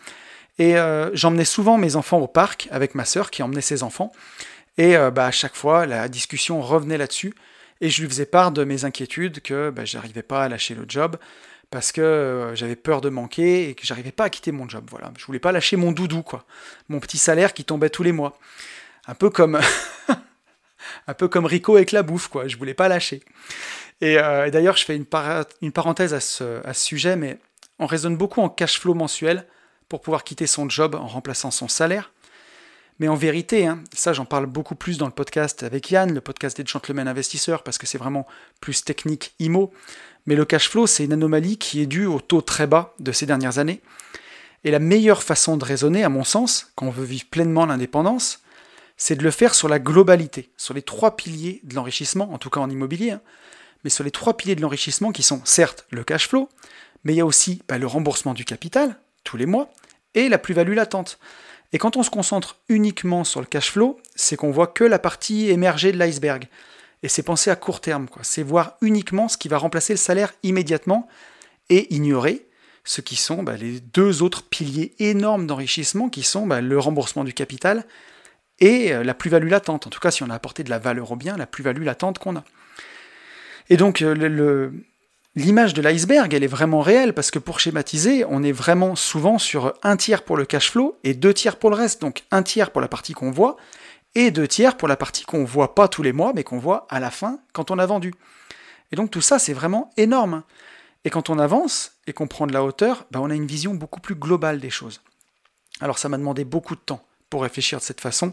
Et 0.58 0.76
euh, 0.76 1.10
j'emmenais 1.14 1.44
souvent 1.44 1.78
mes 1.78 1.96
enfants 1.96 2.18
au 2.18 2.28
parc 2.28 2.68
avec 2.70 2.94
ma 2.94 3.04
sœur 3.04 3.30
qui 3.30 3.42
emmenait 3.42 3.60
ses 3.60 3.82
enfants. 3.82 4.12
Et 4.76 4.96
bah, 5.12 5.26
à 5.26 5.30
chaque 5.30 5.54
fois, 5.54 5.86
la 5.86 6.08
discussion 6.08 6.60
revenait 6.60 6.98
là-dessus. 6.98 7.32
Et 7.80 7.90
je 7.90 8.02
lui 8.02 8.08
faisais 8.08 8.26
part 8.26 8.50
de 8.50 8.64
mes 8.64 8.84
inquiétudes 8.84 9.40
que 9.40 9.70
bah, 9.70 9.84
j'arrivais 9.84 10.24
pas 10.24 10.42
à 10.42 10.48
lâcher 10.48 10.74
le 10.74 10.84
job 10.88 11.16
parce 11.70 11.92
que 11.92 12.52
j'avais 12.54 12.76
peur 12.76 13.00
de 13.00 13.08
manquer 13.08 13.68
et 13.68 13.74
que 13.74 13.86
j'arrivais 13.86 14.12
pas 14.12 14.24
à 14.24 14.30
quitter 14.30 14.50
mon 14.50 14.68
job. 14.68 14.84
Voilà, 14.90 15.12
je 15.16 15.24
voulais 15.26 15.38
pas 15.38 15.52
lâcher 15.52 15.76
mon 15.76 15.92
doudou, 15.92 16.22
quoi, 16.22 16.44
mon 16.88 16.98
petit 16.98 17.18
salaire 17.18 17.54
qui 17.54 17.64
tombait 17.64 17.90
tous 17.90 18.02
les 18.02 18.12
mois. 18.12 18.38
Un 19.06 19.14
peu 19.14 19.30
comme, 19.30 19.60
un 21.06 21.14
peu 21.14 21.28
comme 21.28 21.46
Rico 21.46 21.76
avec 21.76 21.92
la 21.92 22.02
bouffe, 22.02 22.28
quoi. 22.28 22.48
Je 22.48 22.56
voulais 22.56 22.74
pas 22.74 22.88
lâcher. 22.88 23.22
Et, 24.00 24.16
d'ailleurs, 24.16 24.76
je 24.76 24.84
fais 24.84 24.96
une, 24.96 25.06
parenthèse 25.72 26.14
à 26.14 26.20
ce, 26.20 26.66
à 26.66 26.74
ce 26.74 26.84
sujet, 26.84 27.16
mais 27.16 27.38
on 27.78 27.86
raisonne 27.86 28.16
beaucoup 28.16 28.40
en 28.40 28.48
cash 28.48 28.78
flow 28.78 28.94
mensuel 28.94 29.46
pour 29.88 30.00
pouvoir 30.00 30.24
quitter 30.24 30.46
son 30.46 30.68
job 30.68 30.94
en 30.94 31.06
remplaçant 31.06 31.50
son 31.50 31.68
salaire. 31.68 32.12
Mais 33.00 33.08
en 33.08 33.16
vérité, 33.16 33.66
hein, 33.66 33.82
ça 33.92 34.12
j'en 34.12 34.24
parle 34.24 34.46
beaucoup 34.46 34.76
plus 34.76 34.98
dans 34.98 35.06
le 35.06 35.12
podcast 35.12 35.64
avec 35.64 35.90
Yann, 35.90 36.14
le 36.14 36.20
podcast 36.20 36.56
des 36.56 36.66
gentlemen 36.66 37.08
investisseurs, 37.08 37.64
parce 37.64 37.76
que 37.76 37.86
c'est 37.86 37.98
vraiment 37.98 38.26
plus 38.60 38.84
technique 38.84 39.34
IMO. 39.40 39.72
Mais 40.26 40.36
le 40.36 40.44
cash 40.44 40.68
flow, 40.68 40.86
c'est 40.86 41.04
une 41.04 41.12
anomalie 41.12 41.58
qui 41.58 41.80
est 41.80 41.86
due 41.86 42.06
au 42.06 42.20
taux 42.20 42.40
très 42.40 42.66
bas 42.66 42.94
de 43.00 43.10
ces 43.10 43.26
dernières 43.26 43.58
années. 43.58 43.80
Et 44.62 44.70
la 44.70 44.78
meilleure 44.78 45.22
façon 45.22 45.56
de 45.56 45.64
raisonner, 45.64 46.04
à 46.04 46.08
mon 46.08 46.24
sens, 46.24 46.72
quand 46.76 46.86
on 46.86 46.90
veut 46.90 47.04
vivre 47.04 47.26
pleinement 47.30 47.66
l'indépendance, 47.66 48.43
c'est 48.96 49.16
de 49.16 49.24
le 49.24 49.30
faire 49.30 49.54
sur 49.54 49.68
la 49.68 49.78
globalité, 49.78 50.50
sur 50.56 50.74
les 50.74 50.82
trois 50.82 51.16
piliers 51.16 51.60
de 51.64 51.74
l'enrichissement, 51.74 52.32
en 52.32 52.38
tout 52.38 52.50
cas 52.50 52.60
en 52.60 52.70
immobilier, 52.70 53.12
hein. 53.12 53.20
mais 53.82 53.90
sur 53.90 54.04
les 54.04 54.10
trois 54.10 54.36
piliers 54.36 54.54
de 54.54 54.62
l'enrichissement 54.62 55.12
qui 55.12 55.22
sont 55.22 55.40
certes 55.44 55.86
le 55.90 56.04
cash 56.04 56.28
flow, 56.28 56.48
mais 57.04 57.12
il 57.12 57.16
y 57.16 57.20
a 57.20 57.26
aussi 57.26 57.62
bah, 57.68 57.78
le 57.78 57.86
remboursement 57.86 58.34
du 58.34 58.44
capital 58.44 58.98
tous 59.24 59.36
les 59.36 59.46
mois, 59.46 59.70
et 60.14 60.28
la 60.28 60.38
plus-value 60.38 60.74
latente. 60.74 61.18
Et 61.72 61.78
quand 61.78 61.96
on 61.96 62.02
se 62.02 62.10
concentre 62.10 62.58
uniquement 62.68 63.24
sur 63.24 63.40
le 63.40 63.46
cash 63.46 63.72
flow, 63.72 63.98
c'est 64.14 64.36
qu'on 64.36 64.52
voit 64.52 64.68
que 64.68 64.84
la 64.84 64.98
partie 64.98 65.50
émergée 65.50 65.90
de 65.90 65.98
l'iceberg. 65.98 66.46
Et 67.02 67.08
c'est 67.08 67.22
penser 67.22 67.50
à 67.50 67.56
court 67.56 67.80
terme. 67.80 68.06
C'est 68.22 68.42
voir 68.42 68.76
uniquement 68.80 69.28
ce 69.28 69.36
qui 69.36 69.48
va 69.48 69.58
remplacer 69.58 69.92
le 69.92 69.98
salaire 69.98 70.32
immédiatement 70.42 71.08
et 71.68 71.92
ignorer 71.92 72.46
ce 72.84 73.00
qui 73.00 73.16
sont 73.16 73.42
bah, 73.42 73.56
les 73.56 73.80
deux 73.80 74.22
autres 74.22 74.44
piliers 74.44 74.94
énormes 74.98 75.46
d'enrichissement 75.46 76.08
qui 76.08 76.22
sont 76.22 76.46
bah, 76.46 76.60
le 76.60 76.78
remboursement 76.78 77.24
du 77.24 77.32
capital 77.34 77.84
et 78.60 78.92
euh, 78.92 79.04
la 79.04 79.14
plus-value 79.14 79.48
latente. 79.48 79.86
En 79.86 79.90
tout 79.90 80.00
cas, 80.00 80.10
si 80.10 80.22
on 80.22 80.30
a 80.30 80.34
apporté 80.34 80.64
de 80.64 80.70
la 80.70 80.78
valeur 80.78 81.12
au 81.12 81.16
bien, 81.16 81.36
la 81.36 81.46
plus-value 81.46 81.82
latente 81.82 82.18
qu'on 82.18 82.36
a. 82.36 82.44
Et 83.70 83.76
donc, 83.76 84.02
euh, 84.02 84.70
l'image 85.34 85.74
de 85.74 85.82
l'iceberg, 85.82 86.32
elle 86.34 86.44
est 86.44 86.48
vraiment 86.48 86.80
réelle 86.80 87.14
parce 87.14 87.30
que 87.30 87.38
pour 87.38 87.60
schématiser, 87.60 88.24
on 88.28 88.42
est 88.42 88.52
vraiment 88.52 88.94
souvent 88.94 89.38
sur 89.38 89.74
un 89.82 89.96
tiers 89.96 90.22
pour 90.22 90.36
le 90.36 90.44
cash 90.44 90.70
flow 90.70 90.98
et 91.02 91.14
deux 91.14 91.34
tiers 91.34 91.56
pour 91.56 91.70
le 91.70 91.76
reste. 91.76 92.00
Donc 92.00 92.24
un 92.30 92.42
tiers 92.42 92.70
pour 92.70 92.80
la 92.80 92.88
partie 92.88 93.14
qu'on 93.14 93.30
voit 93.30 93.56
et 94.14 94.30
deux 94.30 94.46
tiers 94.46 94.76
pour 94.76 94.86
la 94.86 94.96
partie 94.96 95.24
qu'on 95.24 95.44
voit 95.44 95.74
pas 95.74 95.88
tous 95.88 96.02
les 96.02 96.12
mois 96.12 96.32
mais 96.34 96.44
qu'on 96.44 96.58
voit 96.58 96.86
à 96.90 97.00
la 97.00 97.10
fin 97.10 97.40
quand 97.52 97.70
on 97.70 97.78
a 97.78 97.86
vendu. 97.86 98.14
Et 98.92 98.96
donc 98.96 99.10
tout 99.10 99.22
ça, 99.22 99.38
c'est 99.38 99.54
vraiment 99.54 99.90
énorme. 99.96 100.42
Et 101.04 101.10
quand 101.10 101.30
on 101.30 101.38
avance 101.38 101.92
et 102.06 102.12
qu'on 102.12 102.28
prend 102.28 102.46
de 102.46 102.52
la 102.52 102.62
hauteur, 102.62 103.06
bah, 103.10 103.20
on 103.20 103.30
a 103.30 103.34
une 103.34 103.46
vision 103.46 103.74
beaucoup 103.74 104.00
plus 104.00 104.14
globale 104.14 104.60
des 104.60 104.70
choses. 104.70 105.02
Alors 105.80 105.98
ça 105.98 106.08
m'a 106.08 106.18
demandé 106.18 106.44
beaucoup 106.44 106.76
de 106.76 106.80
temps 106.80 107.04
pour 107.30 107.42
réfléchir 107.42 107.78
de 107.78 107.84
cette 107.84 108.00
façon. 108.00 108.32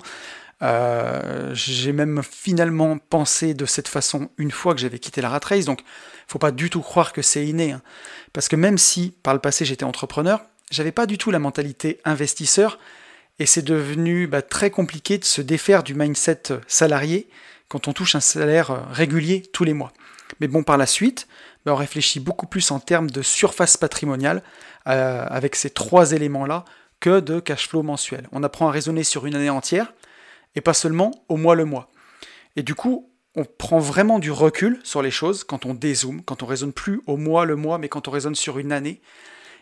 Euh, 0.62 1.50
j'ai 1.54 1.92
même 1.92 2.22
finalement 2.24 2.98
pensé 2.98 3.54
de 3.54 3.66
cette 3.66 3.88
façon 3.88 4.30
une 4.38 4.52
fois 4.52 4.76
que 4.76 4.80
j'avais 4.80 5.00
quitté 5.00 5.22
la 5.22 5.30
rat 5.30 5.42
race, 5.44 5.66
donc 5.66 5.82
faut 6.28 6.40
pas 6.40 6.52
du 6.52 6.70
tout 6.70 6.82
croire 6.82 7.14
que 7.14 7.22
c'est 7.22 7.46
inné. 7.46 7.72
Hein. 7.72 7.82
Parce 8.32 8.48
que 8.48 8.56
même 8.56 8.78
si 8.78 9.16
par 9.24 9.34
le 9.34 9.40
passé 9.40 9.66
j'étais 9.66 9.86
entrepreneur, 9.86 10.42
j'avais 10.70 10.92
pas 10.92 11.08
du 11.08 11.18
tout 11.18 11.32
la 11.32 11.40
mentalité 11.40 12.00
investisseur, 12.06 12.78
et 13.40 13.48
c'est 13.48 13.64
devenu 13.64 14.28
bah, 14.28 14.44
très 14.44 14.70
compliqué 14.70 15.18
de 15.18 15.26
se 15.26 15.42
défaire 15.42 15.82
du 15.82 15.96
mindset 15.96 16.44
salarié 16.68 17.28
quand 17.68 17.88
on 17.88 17.94
touche 17.94 18.16
un 18.16 18.20
salaire 18.20 18.72
euh, 18.72 18.80
régulier 18.92 19.42
tous 19.42 19.64
les 19.64 19.74
mois. 19.74 19.92
Mais 20.40 20.48
bon, 20.48 20.62
par 20.62 20.78
la 20.78 20.86
suite, 20.86 21.28
bah, 21.66 21.74
on 21.74 21.76
réfléchit 21.76 22.20
beaucoup 22.20 22.46
plus 22.46 22.70
en 22.70 22.80
termes 22.80 23.10
de 23.10 23.22
surface 23.22 23.78
patrimoniale 23.78 24.44
euh, 24.88 25.26
avec 25.28 25.56
ces 25.56 25.70
trois 25.72 26.12
éléments-là 26.12 26.66
que 27.02 27.20
de 27.20 27.42
cash 27.42 27.68
flow 27.68 27.84
mensuel. 27.84 28.30
On 28.32 28.44
apprend 28.44 28.70
à 28.70 28.72
raisonner 28.72 29.04
sur 29.04 29.26
une 29.26 29.36
année 29.36 29.50
entière, 29.50 29.94
et 30.56 30.62
pas 30.62 30.74
seulement 30.74 31.12
au 31.28 31.36
mois 31.36 31.56
le 31.56 31.66
mois. 31.66 31.90
Et 32.56 32.64
du 32.64 32.76
coup, 32.76 33.10
on 33.36 33.46
prend 33.46 33.80
vraiment 33.80 34.20
du 34.20 34.32
recul 34.32 34.80
sur 34.84 35.02
les 35.02 35.12
choses 35.12 35.44
quand 35.44 35.66
on 35.66 35.74
dézoome, 35.74 36.22
quand 36.24 36.44
on 36.44 36.46
raisonne 36.46 36.74
plus 36.74 37.02
au 37.08 37.18
mois 37.18 37.46
le 37.46 37.56
mois, 37.56 37.78
mais 37.78 37.90
quand 37.90 38.08
on 38.08 38.12
raisonne 38.12 38.36
sur 38.36 38.60
une 38.60 38.72
année. 38.72 39.02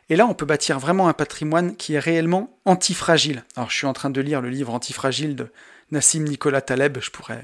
Et 0.10 0.16
là, 0.16 0.26
on 0.26 0.34
peut 0.34 0.46
bâtir 0.46 0.80
vraiment 0.80 1.08
un 1.08 1.14
patrimoine 1.14 1.76
qui 1.76 1.94
est 1.94 2.00
réellement 2.00 2.58
antifragile. 2.66 3.44
Alors, 3.56 3.70
je 3.70 3.78
suis 3.78 3.86
en 3.88 3.94
train 3.94 4.10
de 4.10 4.22
lire 4.22 4.42
le 4.42 4.50
livre 4.50 4.74
Antifragile 4.74 5.36
de 5.36 5.52
Nassim 5.92 6.24
Nicolas 6.24 6.62
Taleb, 6.62 6.98
je 7.00 7.12
pourrais 7.12 7.44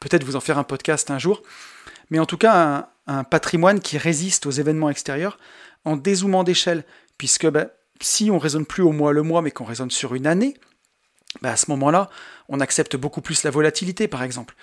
peut-être 0.00 0.24
vous 0.24 0.36
en 0.36 0.40
faire 0.40 0.58
un 0.58 0.64
podcast 0.64 1.10
un 1.10 1.18
jour. 1.18 1.42
Mais 2.10 2.18
en 2.18 2.26
tout 2.26 2.36
cas, 2.36 2.90
un, 3.06 3.24
patrimoine 3.24 3.80
qui 3.80 3.96
résiste 3.96 4.46
aux 4.46 4.50
événements 4.50 4.90
extérieurs 4.90 5.38
en 5.84 5.96
dézoomant 5.96 6.44
d'échelle, 6.44 6.84
puisque 7.16 7.46
ben, 7.46 7.70
si 8.00 8.30
on 8.30 8.38
raisonne 8.38 8.66
plus 8.66 8.82
au 8.82 8.92
mois 8.92 9.12
le 9.12 9.22
mois, 9.22 9.42
mais 9.42 9.50
qu'on 9.50 9.64
raisonne 9.64 9.90
sur 9.90 10.14
une 10.14 10.26
année, 10.26 10.56
bah, 11.40 11.52
à 11.52 11.56
ce 11.56 11.70
moment-là, 11.70 12.10
on 12.48 12.60
accepte 12.60 12.96
beaucoup 12.96 13.20
plus 13.20 13.42
la 13.44 13.50
volatilité, 13.50 14.08
par 14.08 14.22
exemple. 14.22 14.54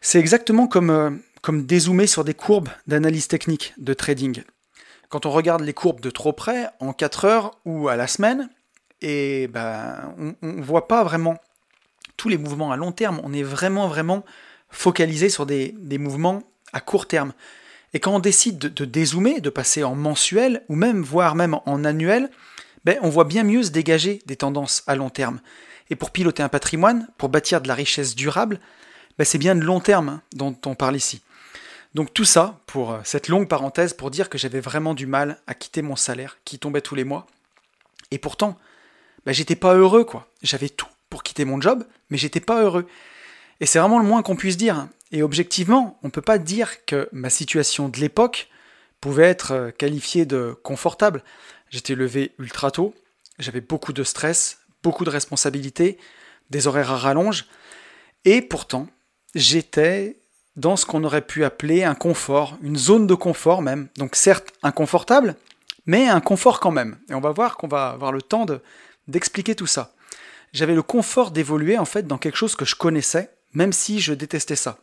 C'est 0.00 0.18
exactement 0.18 0.66
comme, 0.66 0.90
euh, 0.90 1.10
comme 1.42 1.66
dézoomer 1.66 2.06
sur 2.06 2.24
des 2.24 2.34
courbes 2.34 2.68
d'analyse 2.86 3.28
technique 3.28 3.74
de 3.78 3.94
trading. 3.94 4.42
Quand 5.08 5.26
on 5.26 5.30
regarde 5.30 5.62
les 5.62 5.74
courbes 5.74 6.00
de 6.00 6.10
trop 6.10 6.32
près, 6.32 6.68
en 6.80 6.92
4 6.92 7.24
heures 7.24 7.58
ou 7.64 7.88
à 7.88 7.96
la 7.96 8.06
semaine, 8.06 8.48
et 9.02 9.48
ben, 9.48 10.14
on 10.18 10.34
ne 10.42 10.62
voit 10.62 10.88
pas 10.88 11.04
vraiment 11.04 11.36
tous 12.16 12.28
les 12.28 12.38
mouvements 12.38 12.72
à 12.72 12.76
long 12.76 12.92
terme, 12.92 13.20
on 13.22 13.32
est 13.32 13.42
vraiment, 13.42 13.88
vraiment 13.88 14.24
focalisé 14.70 15.28
sur 15.28 15.46
des, 15.46 15.74
mouvements 15.98 16.42
à 16.72 16.80
court 16.80 17.06
terme. 17.06 17.32
Et 17.96 17.98
quand 17.98 18.14
on 18.14 18.20
décide 18.20 18.58
de, 18.58 18.84
dézoomer, 18.84 19.40
de 19.40 19.48
passer 19.48 19.82
en 19.82 19.94
mensuel, 19.94 20.62
ou 20.68 20.76
même, 20.76 21.00
voire 21.00 21.34
même 21.34 21.58
en 21.64 21.82
annuel, 21.82 22.30
ben, 22.84 22.98
on 23.00 23.08
voit 23.08 23.24
bien 23.24 23.42
mieux 23.42 23.62
se 23.62 23.70
dégager 23.70 24.20
des 24.26 24.36
tendances 24.36 24.82
à 24.86 24.96
long 24.96 25.08
terme. 25.08 25.40
Et 25.88 25.96
pour 25.96 26.10
piloter 26.10 26.42
un 26.42 26.50
patrimoine, 26.50 27.08
pour 27.16 27.30
bâtir 27.30 27.62
de 27.62 27.68
la 27.68 27.74
richesse 27.74 28.14
durable, 28.14 28.60
ben, 29.16 29.24
c'est 29.24 29.38
bien 29.38 29.56
de 29.56 29.62
long 29.62 29.80
terme 29.80 30.10
hein, 30.10 30.22
dont 30.34 30.54
on 30.66 30.74
parle 30.74 30.94
ici. 30.94 31.22
Donc 31.94 32.12
tout 32.12 32.26
ça, 32.26 32.60
pour 32.66 32.92
euh, 32.92 33.00
cette 33.02 33.28
longue 33.28 33.48
parenthèse, 33.48 33.94
pour 33.94 34.10
dire 34.10 34.28
que 34.28 34.36
j'avais 34.36 34.60
vraiment 34.60 34.92
du 34.92 35.06
mal 35.06 35.40
à 35.46 35.54
quitter 35.54 35.80
mon 35.80 35.96
salaire 35.96 36.36
qui 36.44 36.58
tombait 36.58 36.82
tous 36.82 36.96
les 36.96 37.04
mois. 37.04 37.26
Et 38.10 38.18
pourtant, 38.18 38.58
ben, 39.24 39.32
j'étais 39.32 39.56
pas 39.56 39.74
heureux, 39.74 40.04
quoi. 40.04 40.28
J'avais 40.42 40.68
tout 40.68 40.90
pour 41.08 41.22
quitter 41.22 41.46
mon 41.46 41.62
job, 41.62 41.86
mais 42.10 42.18
j'étais 42.18 42.40
pas 42.40 42.60
heureux. 42.60 42.86
Et 43.60 43.66
c'est 43.66 43.78
vraiment 43.78 43.98
le 43.98 44.04
moins 44.04 44.22
qu'on 44.22 44.36
puisse 44.36 44.56
dire. 44.56 44.88
Et 45.12 45.22
objectivement, 45.22 45.98
on 46.02 46.08
ne 46.08 46.12
peut 46.12 46.20
pas 46.20 46.38
dire 46.38 46.84
que 46.84 47.08
ma 47.12 47.30
situation 47.30 47.88
de 47.88 47.98
l'époque 47.98 48.48
pouvait 49.00 49.24
être 49.24 49.52
euh, 49.52 49.70
qualifiée 49.70 50.26
de 50.26 50.56
confortable. 50.62 51.22
J'étais 51.70 51.94
levé 51.94 52.32
ultra 52.38 52.70
tôt, 52.70 52.94
j'avais 53.38 53.60
beaucoup 53.60 53.92
de 53.92 54.04
stress, 54.04 54.58
beaucoup 54.82 55.04
de 55.04 55.10
responsabilités, 55.10 55.98
des 56.50 56.66
horaires 56.66 56.92
à 56.92 56.96
rallonge, 56.96 57.46
et 58.24 58.40
pourtant, 58.40 58.88
j'étais 59.34 60.18
dans 60.56 60.76
ce 60.76 60.86
qu'on 60.86 61.04
aurait 61.04 61.26
pu 61.26 61.44
appeler 61.44 61.84
un 61.84 61.94
confort, 61.94 62.56
une 62.62 62.76
zone 62.76 63.06
de 63.06 63.14
confort 63.14 63.62
même. 63.62 63.88
Donc 63.96 64.16
certes 64.16 64.52
inconfortable, 64.62 65.36
mais 65.84 66.08
un 66.08 66.20
confort 66.20 66.60
quand 66.60 66.70
même. 66.70 66.98
Et 67.10 67.14
on 67.14 67.20
va 67.20 67.32
voir 67.32 67.56
qu'on 67.56 67.68
va 67.68 67.90
avoir 67.90 68.12
le 68.12 68.22
temps 68.22 68.46
d'expliquer 69.06 69.54
tout 69.54 69.66
ça 69.66 69.92
j'avais 70.56 70.74
le 70.74 70.82
confort 70.82 71.30
d'évoluer 71.30 71.78
en 71.78 71.84
fait 71.84 72.06
dans 72.06 72.18
quelque 72.18 72.36
chose 72.36 72.56
que 72.56 72.64
je 72.64 72.74
connaissais, 72.74 73.30
même 73.56 73.72
si 73.72 74.00
je 74.00 74.12
détestais 74.12 74.56
ça. 74.56 74.78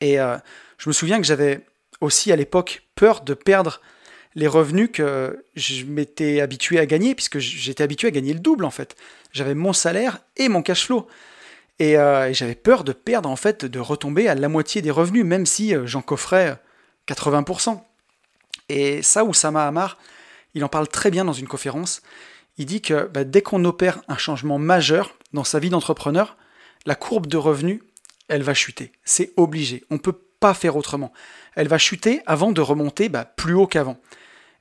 Et 0.00 0.18
euh, 0.18 0.36
je 0.78 0.88
me 0.88 0.92
souviens 0.92 1.18
que 1.18 1.26
j'avais 1.26 1.60
aussi 2.00 2.32
à 2.32 2.36
l'époque 2.36 2.82
peur 2.94 3.20
de 3.20 3.34
perdre 3.34 3.80
les 4.34 4.48
revenus 4.48 4.90
que 4.92 5.44
je 5.54 5.84
m'étais 5.84 6.40
habitué 6.40 6.78
à 6.78 6.86
gagner, 6.86 7.14
puisque 7.14 7.38
j'étais 7.38 7.84
habitué 7.84 8.08
à 8.08 8.10
gagner 8.10 8.32
le 8.32 8.40
double 8.40 8.64
en 8.64 8.70
fait. 8.70 8.96
J'avais 9.32 9.54
mon 9.54 9.72
salaire 9.72 10.20
et 10.36 10.48
mon 10.48 10.62
cash 10.62 10.86
flow. 10.86 11.06
Et, 11.78 11.98
euh, 11.98 12.32
j'avais 12.32 12.54
peur 12.54 12.82
de 12.82 12.92
perdre 12.92 13.28
en 13.28 13.36
fait, 13.36 13.64
de 13.64 13.78
retomber 13.78 14.26
à 14.26 14.34
la 14.34 14.48
moitié 14.48 14.82
des 14.82 14.90
revenus, 14.90 15.24
même 15.24 15.46
si 15.46 15.74
euh, 15.74 15.86
j'en 15.86 16.02
coffrais 16.02 16.58
80%. 17.08 17.80
Et 18.68 19.02
ça, 19.02 19.24
Oussama 19.24 19.66
Hamar, 19.66 19.98
il 20.54 20.64
en 20.64 20.68
parle 20.68 20.88
très 20.88 21.10
bien 21.10 21.24
dans 21.24 21.32
une 21.32 21.48
conférence 21.48 22.02
il 22.58 22.66
dit 22.66 22.80
que 22.80 23.06
bah, 23.06 23.24
dès 23.24 23.42
qu'on 23.42 23.64
opère 23.64 24.02
un 24.08 24.16
changement 24.16 24.58
majeur 24.58 25.14
dans 25.32 25.44
sa 25.44 25.58
vie 25.58 25.70
d'entrepreneur, 25.70 26.36
la 26.86 26.94
courbe 26.94 27.26
de 27.26 27.36
revenus, 27.36 27.80
elle 28.28 28.42
va 28.42 28.54
chuter. 28.54 28.92
C'est 29.04 29.32
obligé. 29.36 29.84
On 29.90 29.94
ne 29.94 30.00
peut 30.00 30.18
pas 30.40 30.54
faire 30.54 30.76
autrement. 30.76 31.12
Elle 31.54 31.68
va 31.68 31.78
chuter 31.78 32.20
avant 32.26 32.52
de 32.52 32.60
remonter 32.60 33.08
bah, 33.08 33.24
plus 33.24 33.54
haut 33.54 33.66
qu'avant. 33.66 33.98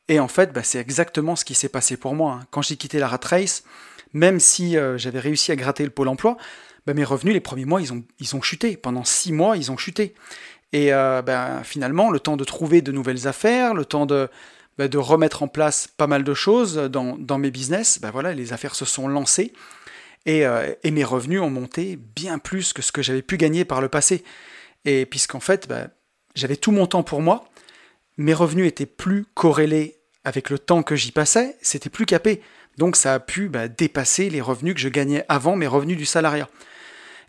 Et 0.07 0.19
en 0.19 0.27
fait, 0.27 0.51
bah, 0.53 0.63
c'est 0.63 0.79
exactement 0.79 1.36
ce 1.36 1.45
qui 1.45 1.55
s'est 1.55 1.69
passé 1.69 1.97
pour 1.97 2.15
moi. 2.15 2.39
Hein. 2.41 2.47
Quand 2.51 2.62
j'ai 2.62 2.75
quitté 2.75 2.99
la 2.99 3.07
rat 3.07 3.19
race, 3.23 3.63
même 4.13 4.39
si 4.39 4.77
euh, 4.77 4.97
j'avais 4.97 5.19
réussi 5.19 5.51
à 5.51 5.55
gratter 5.55 5.84
le 5.84 5.89
pôle 5.89 6.07
emploi, 6.07 6.38
mes 6.93 7.03
revenus 7.03 7.34
les 7.34 7.39
premiers 7.39 7.65
mois, 7.65 7.81
ils 7.81 7.93
ont, 7.93 8.03
ils 8.19 8.36
ont 8.36 8.41
chuté. 8.41 8.77
Pendant 8.77 9.03
six 9.03 9.31
mois, 9.31 9.57
ils 9.57 9.71
ont 9.71 9.77
chuté. 9.77 10.13
Et 10.73 10.93
euh, 10.93 11.63
finalement, 11.63 12.12
le 12.12 12.19
temps 12.19 12.38
de 12.38 12.43
trouver 12.43 12.81
de 12.81 12.91
nouvelles 12.91 13.27
affaires, 13.27 13.73
le 13.73 13.86
temps 13.86 14.05
de, 14.05 14.29
bah, 14.77 14.88
de 14.88 14.97
remettre 14.97 15.43
en 15.43 15.47
place 15.47 15.88
pas 15.88 16.07
mal 16.07 16.23
de 16.23 16.34
choses 16.34 16.75
dans, 16.75 17.38
mes 17.38 17.51
business, 17.51 17.99
bah, 18.01 18.12
voilà, 18.12 18.34
les 18.34 18.53
affaires 18.53 18.75
se 18.75 18.86
sont 18.86 19.07
lancées 19.07 19.53
euh, 20.27 20.73
et, 20.84 20.91
mes 20.91 21.03
revenus 21.03 21.41
ont 21.41 21.49
monté 21.49 21.97
bien 22.15 22.38
plus 22.38 22.73
que 22.73 22.81
ce 22.81 22.91
que 22.91 23.01
j'avais 23.01 23.21
pu 23.21 23.38
gagner 23.38 23.65
par 23.65 23.81
le 23.81 23.89
passé. 23.89 24.23
Et 24.86 25.05
puisqu'en 25.05 25.39
fait, 25.39 25.67
bah, 25.67 25.88
j'avais 26.36 26.55
tout 26.55 26.71
mon 26.71 26.88
temps 26.88 27.03
pour 27.03 27.21
moi, 27.21 27.45
mes 28.17 28.34
revenus 28.34 28.67
étaient 28.67 28.86
plus 28.86 29.25
corrélés 29.34 29.97
avec 30.23 30.49
le 30.49 30.60
temps 30.60 30.84
que 30.84 30.95
j'y 30.95 31.12
passais, 31.12 31.57
c'était 31.62 31.89
plus 31.89 32.05
capé. 32.05 32.41
Donc 32.77 32.95
ça 32.95 33.15
a 33.15 33.19
pu 33.19 33.51
dépasser 33.77 34.29
les 34.29 34.41
revenus 34.41 34.75
que 34.75 34.79
je 34.79 34.89
gagnais 34.89 35.25
avant 35.27 35.55
mes 35.55 35.67
revenus 35.67 35.97
du 35.97 36.05
salariat. 36.05 36.47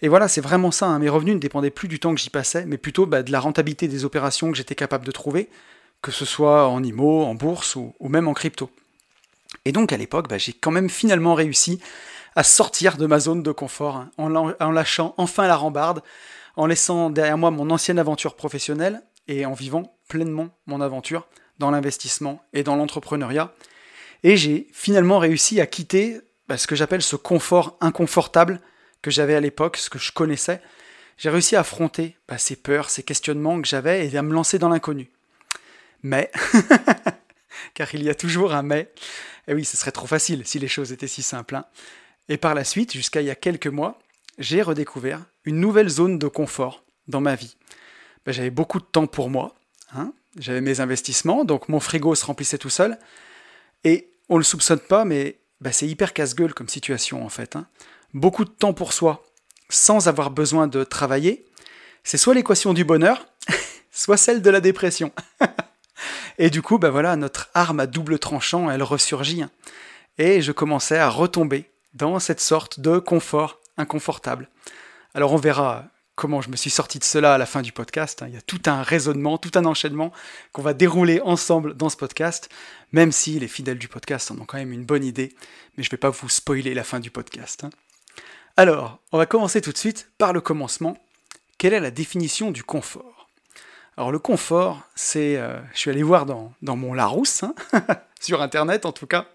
Et 0.02 0.08
voilà, 0.08 0.28
c'est 0.28 0.40
vraiment 0.40 0.70
ça. 0.70 0.86
Hein. 0.86 0.98
Mes 0.98 1.08
revenus 1.08 1.34
ne 1.34 1.40
dépendaient 1.40 1.70
plus 1.70 1.88
du 1.88 1.98
temps 1.98 2.14
que 2.14 2.20
j'y 2.20 2.30
passais, 2.30 2.66
mais 2.66 2.76
plutôt 2.76 3.06
de 3.06 3.32
la 3.32 3.40
rentabilité 3.40 3.88
des 3.88 4.04
opérations 4.04 4.50
que 4.50 4.56
j'étais 4.56 4.74
capable 4.74 5.06
de 5.06 5.12
trouver, 5.12 5.48
que 6.02 6.10
ce 6.10 6.24
soit 6.24 6.68
en 6.68 6.82
IMO, 6.82 7.22
en 7.22 7.34
bourse 7.34 7.76
ou, 7.76 7.94
même 8.08 8.28
en 8.28 8.34
crypto. 8.34 8.70
Et 9.64 9.72
donc 9.72 9.92
à 9.92 9.96
l'époque, 9.96 10.28
bah, 10.28 10.38
j'ai 10.38 10.52
quand 10.52 10.72
même 10.72 10.90
finalement 10.90 11.34
réussi 11.34 11.80
à 12.36 12.42
sortir 12.42 12.96
de 12.96 13.06
ma 13.06 13.18
zone 13.18 13.42
de 13.42 13.52
confort, 13.52 13.96
hein, 13.96 14.10
en, 14.18 14.70
lâchant 14.70 15.14
enfin 15.16 15.46
la 15.46 15.56
rambarde, 15.56 16.02
en 16.56 16.66
laissant 16.66 17.10
derrière 17.10 17.38
moi 17.38 17.50
mon 17.50 17.70
ancienne 17.70 17.98
aventure 17.98 18.36
professionnelle 18.36 19.02
et 19.28 19.46
en 19.46 19.52
vivant 19.52 19.96
pleinement 20.08 20.48
mon 20.66 20.80
aventure 20.80 21.26
dans 21.58 21.70
l'investissement 21.70 22.42
et 22.52 22.62
dans 22.62 22.76
l'entrepreneuriat. 22.76 23.54
Et 24.24 24.36
j'ai 24.36 24.68
finalement 24.72 25.18
réussi 25.18 25.60
à 25.60 25.66
quitter 25.66 26.20
bah, 26.48 26.58
ce 26.58 26.66
que 26.66 26.76
j'appelle 26.76 27.02
ce 27.02 27.16
confort 27.16 27.76
inconfortable 27.80 28.60
que 29.00 29.10
j'avais 29.10 29.34
à 29.34 29.40
l'époque, 29.40 29.76
ce 29.76 29.90
que 29.90 29.98
je 29.98 30.12
connaissais. 30.12 30.60
J'ai 31.18 31.30
réussi 31.30 31.56
à 31.56 31.60
affronter 31.60 32.16
bah, 32.28 32.38
ces 32.38 32.56
peurs, 32.56 32.90
ces 32.90 33.02
questionnements 33.02 33.60
que 33.60 33.68
j'avais 33.68 34.08
et 34.08 34.16
à 34.16 34.22
me 34.22 34.32
lancer 34.32 34.58
dans 34.58 34.68
l'inconnu. 34.68 35.10
Mais, 36.02 36.30
car 37.74 37.94
il 37.94 38.02
y 38.02 38.10
a 38.10 38.14
toujours 38.14 38.54
un 38.54 38.62
mais, 38.62 38.92
et 39.48 39.54
oui, 39.54 39.64
ce 39.64 39.76
serait 39.76 39.92
trop 39.92 40.06
facile 40.06 40.46
si 40.46 40.58
les 40.58 40.68
choses 40.68 40.92
étaient 40.92 41.08
si 41.08 41.22
simples. 41.22 41.56
Hein. 41.56 41.64
Et 42.28 42.36
par 42.36 42.54
la 42.54 42.64
suite, 42.64 42.92
jusqu'à 42.92 43.20
il 43.20 43.26
y 43.26 43.30
a 43.30 43.34
quelques 43.34 43.66
mois, 43.66 43.98
j'ai 44.38 44.62
redécouvert 44.62 45.20
une 45.44 45.60
nouvelle 45.60 45.88
zone 45.88 46.18
de 46.18 46.28
confort 46.28 46.84
dans 47.08 47.20
ma 47.20 47.34
vie. 47.34 47.56
Ben, 48.24 48.32
j'avais 48.32 48.50
beaucoup 48.50 48.78
de 48.78 48.84
temps 48.84 49.06
pour 49.06 49.30
moi, 49.30 49.54
hein. 49.94 50.12
j'avais 50.38 50.60
mes 50.60 50.80
investissements, 50.80 51.44
donc 51.44 51.68
mon 51.68 51.80
frigo 51.80 52.14
se 52.14 52.24
remplissait 52.24 52.58
tout 52.58 52.70
seul, 52.70 52.98
et 53.84 54.10
on 54.28 54.34
ne 54.34 54.40
le 54.40 54.44
soupçonne 54.44 54.78
pas, 54.78 55.04
mais 55.04 55.38
ben, 55.60 55.72
c'est 55.72 55.88
hyper 55.88 56.12
casse-gueule 56.12 56.54
comme 56.54 56.68
situation 56.68 57.24
en 57.24 57.28
fait. 57.28 57.56
Hein. 57.56 57.66
Beaucoup 58.14 58.44
de 58.44 58.50
temps 58.50 58.74
pour 58.74 58.92
soi, 58.92 59.24
sans 59.68 60.08
avoir 60.08 60.30
besoin 60.30 60.68
de 60.68 60.84
travailler, 60.84 61.44
c'est 62.04 62.18
soit 62.18 62.34
l'équation 62.34 62.74
du 62.74 62.84
bonheur, 62.84 63.26
soit 63.90 64.16
celle 64.16 64.42
de 64.42 64.50
la 64.50 64.60
dépression. 64.60 65.12
Et 66.38 66.50
du 66.50 66.62
coup, 66.62 66.78
ben 66.78 67.16
notre 67.16 67.50
arme 67.54 67.80
à 67.80 67.86
double 67.86 68.18
tranchant, 68.18 68.70
elle 68.70 68.82
ressurgit. 68.82 69.42
Hein. 69.42 69.50
Et 70.18 70.42
je 70.42 70.52
commençais 70.52 70.98
à 70.98 71.08
retomber 71.08 71.70
dans 71.94 72.18
cette 72.18 72.40
sorte 72.40 72.80
de 72.80 72.98
confort 72.98 73.58
inconfortable. 73.76 74.48
Alors 75.14 75.32
on 75.32 75.36
verra 75.36 75.84
comment 76.14 76.40
je 76.40 76.50
me 76.50 76.56
suis 76.56 76.70
sorti 76.70 76.98
de 76.98 77.04
cela 77.04 77.34
à 77.34 77.38
la 77.38 77.46
fin 77.46 77.62
du 77.62 77.72
podcast. 77.72 78.22
Hein. 78.22 78.26
Il 78.28 78.34
y 78.34 78.38
a 78.38 78.42
tout 78.42 78.60
un 78.66 78.82
raisonnement, 78.82 79.38
tout 79.38 79.50
un 79.58 79.64
enchaînement 79.64 80.12
qu'on 80.52 80.62
va 80.62 80.74
dérouler 80.74 81.20
ensemble 81.22 81.74
dans 81.74 81.88
ce 81.88 81.96
podcast, 81.96 82.48
même 82.92 83.12
si 83.12 83.38
les 83.38 83.48
fidèles 83.48 83.78
du 83.78 83.88
podcast 83.88 84.30
en 84.30 84.38
ont 84.38 84.44
quand 84.44 84.58
même 84.58 84.72
une 84.72 84.84
bonne 84.84 85.04
idée, 85.04 85.34
mais 85.76 85.82
je 85.82 85.88
ne 85.88 85.92
vais 85.92 85.96
pas 85.98 86.10
vous 86.10 86.28
spoiler 86.28 86.74
la 86.74 86.84
fin 86.84 87.00
du 87.00 87.10
podcast. 87.10 87.64
Hein. 87.64 87.70
Alors, 88.56 88.98
on 89.12 89.18
va 89.18 89.26
commencer 89.26 89.60
tout 89.60 89.72
de 89.72 89.78
suite 89.78 90.10
par 90.18 90.32
le 90.32 90.40
commencement. 90.40 90.96
Quelle 91.58 91.72
est 91.72 91.80
la 91.80 91.90
définition 91.90 92.50
du 92.50 92.62
confort? 92.62 93.28
Alors 93.96 94.10
le 94.10 94.18
confort, 94.18 94.82
c'est, 94.94 95.36
euh, 95.36 95.60
je 95.74 95.78
suis 95.78 95.90
allé 95.90 96.02
voir 96.02 96.24
dans, 96.24 96.52
mon 96.62 96.94
Larousse, 96.94 97.42
hein, 97.42 97.54
sur 98.20 98.40
Internet 98.40 98.86
en 98.86 98.92
tout 98.92 99.06
cas, 99.06 99.26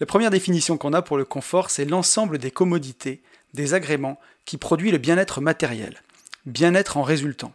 la 0.00 0.06
première 0.06 0.30
définition 0.30 0.76
qu'on 0.76 0.92
a 0.92 1.02
pour 1.02 1.16
le 1.16 1.24
confort, 1.24 1.70
c'est 1.70 1.84
l'ensemble 1.84 2.38
des 2.38 2.50
commodités, 2.50 3.22
des 3.54 3.74
agréments 3.74 4.18
qui 4.44 4.56
produit 4.56 4.90
le 4.90 4.98
bien-être 4.98 5.40
matériel, 5.40 6.02
bien-être 6.46 6.96
en 6.96 7.02
résultant. 7.02 7.52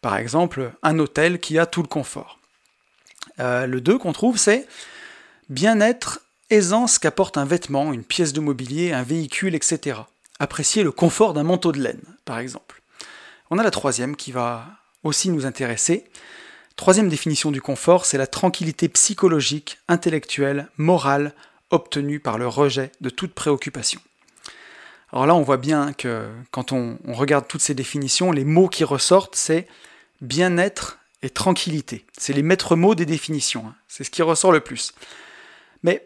Par 0.00 0.16
exemple, 0.16 0.72
un 0.82 0.98
hôtel 0.98 1.40
qui 1.40 1.58
a 1.58 1.66
tout 1.66 1.82
le 1.82 1.88
confort. 1.88 2.38
Euh, 3.40 3.66
le 3.66 3.80
2 3.80 3.98
qu'on 3.98 4.12
trouve, 4.12 4.38
c'est 4.38 4.66
bien-être, 5.48 6.20
aisance 6.50 6.98
qu'apporte 6.98 7.38
un 7.38 7.44
vêtement, 7.44 7.92
une 7.92 8.04
pièce 8.04 8.32
de 8.32 8.40
mobilier, 8.40 8.92
un 8.92 9.02
véhicule, 9.02 9.54
etc. 9.54 10.00
Apprécier 10.38 10.82
le 10.82 10.92
confort 10.92 11.34
d'un 11.34 11.42
manteau 11.42 11.72
de 11.72 11.80
laine, 11.80 12.02
par 12.24 12.38
exemple. 12.38 12.82
On 13.50 13.58
a 13.58 13.62
la 13.62 13.70
troisième 13.70 14.16
qui 14.16 14.32
va 14.32 14.66
aussi 15.02 15.30
nous 15.30 15.46
intéresser. 15.46 16.04
Troisième 16.76 17.08
définition 17.08 17.50
du 17.50 17.62
confort, 17.62 18.04
c'est 18.04 18.18
la 18.18 18.26
tranquillité 18.26 18.88
psychologique, 18.90 19.78
intellectuelle, 19.88 20.68
morale, 20.76 21.32
obtenue 21.70 22.20
par 22.20 22.36
le 22.36 22.46
rejet 22.46 22.92
de 23.00 23.08
toute 23.08 23.32
préoccupation. 23.32 24.00
Alors 25.10 25.26
là, 25.26 25.34
on 25.34 25.42
voit 25.42 25.56
bien 25.56 25.94
que 25.94 26.28
quand 26.50 26.72
on, 26.72 26.98
regarde 27.06 27.48
toutes 27.48 27.62
ces 27.62 27.74
définitions, 27.74 28.30
les 28.30 28.44
mots 28.44 28.68
qui 28.68 28.84
ressortent, 28.84 29.36
c'est 29.36 29.66
bien-être 30.20 30.98
et 31.22 31.30
tranquillité. 31.30 32.04
C'est 32.18 32.34
les 32.34 32.42
maîtres 32.42 32.76
mots 32.76 32.94
des 32.94 33.06
définitions. 33.06 33.64
Hein. 33.66 33.74
C'est 33.88 34.04
ce 34.04 34.10
qui 34.10 34.20
ressort 34.20 34.52
le 34.52 34.60
plus. 34.60 34.92
Mais 35.82 36.04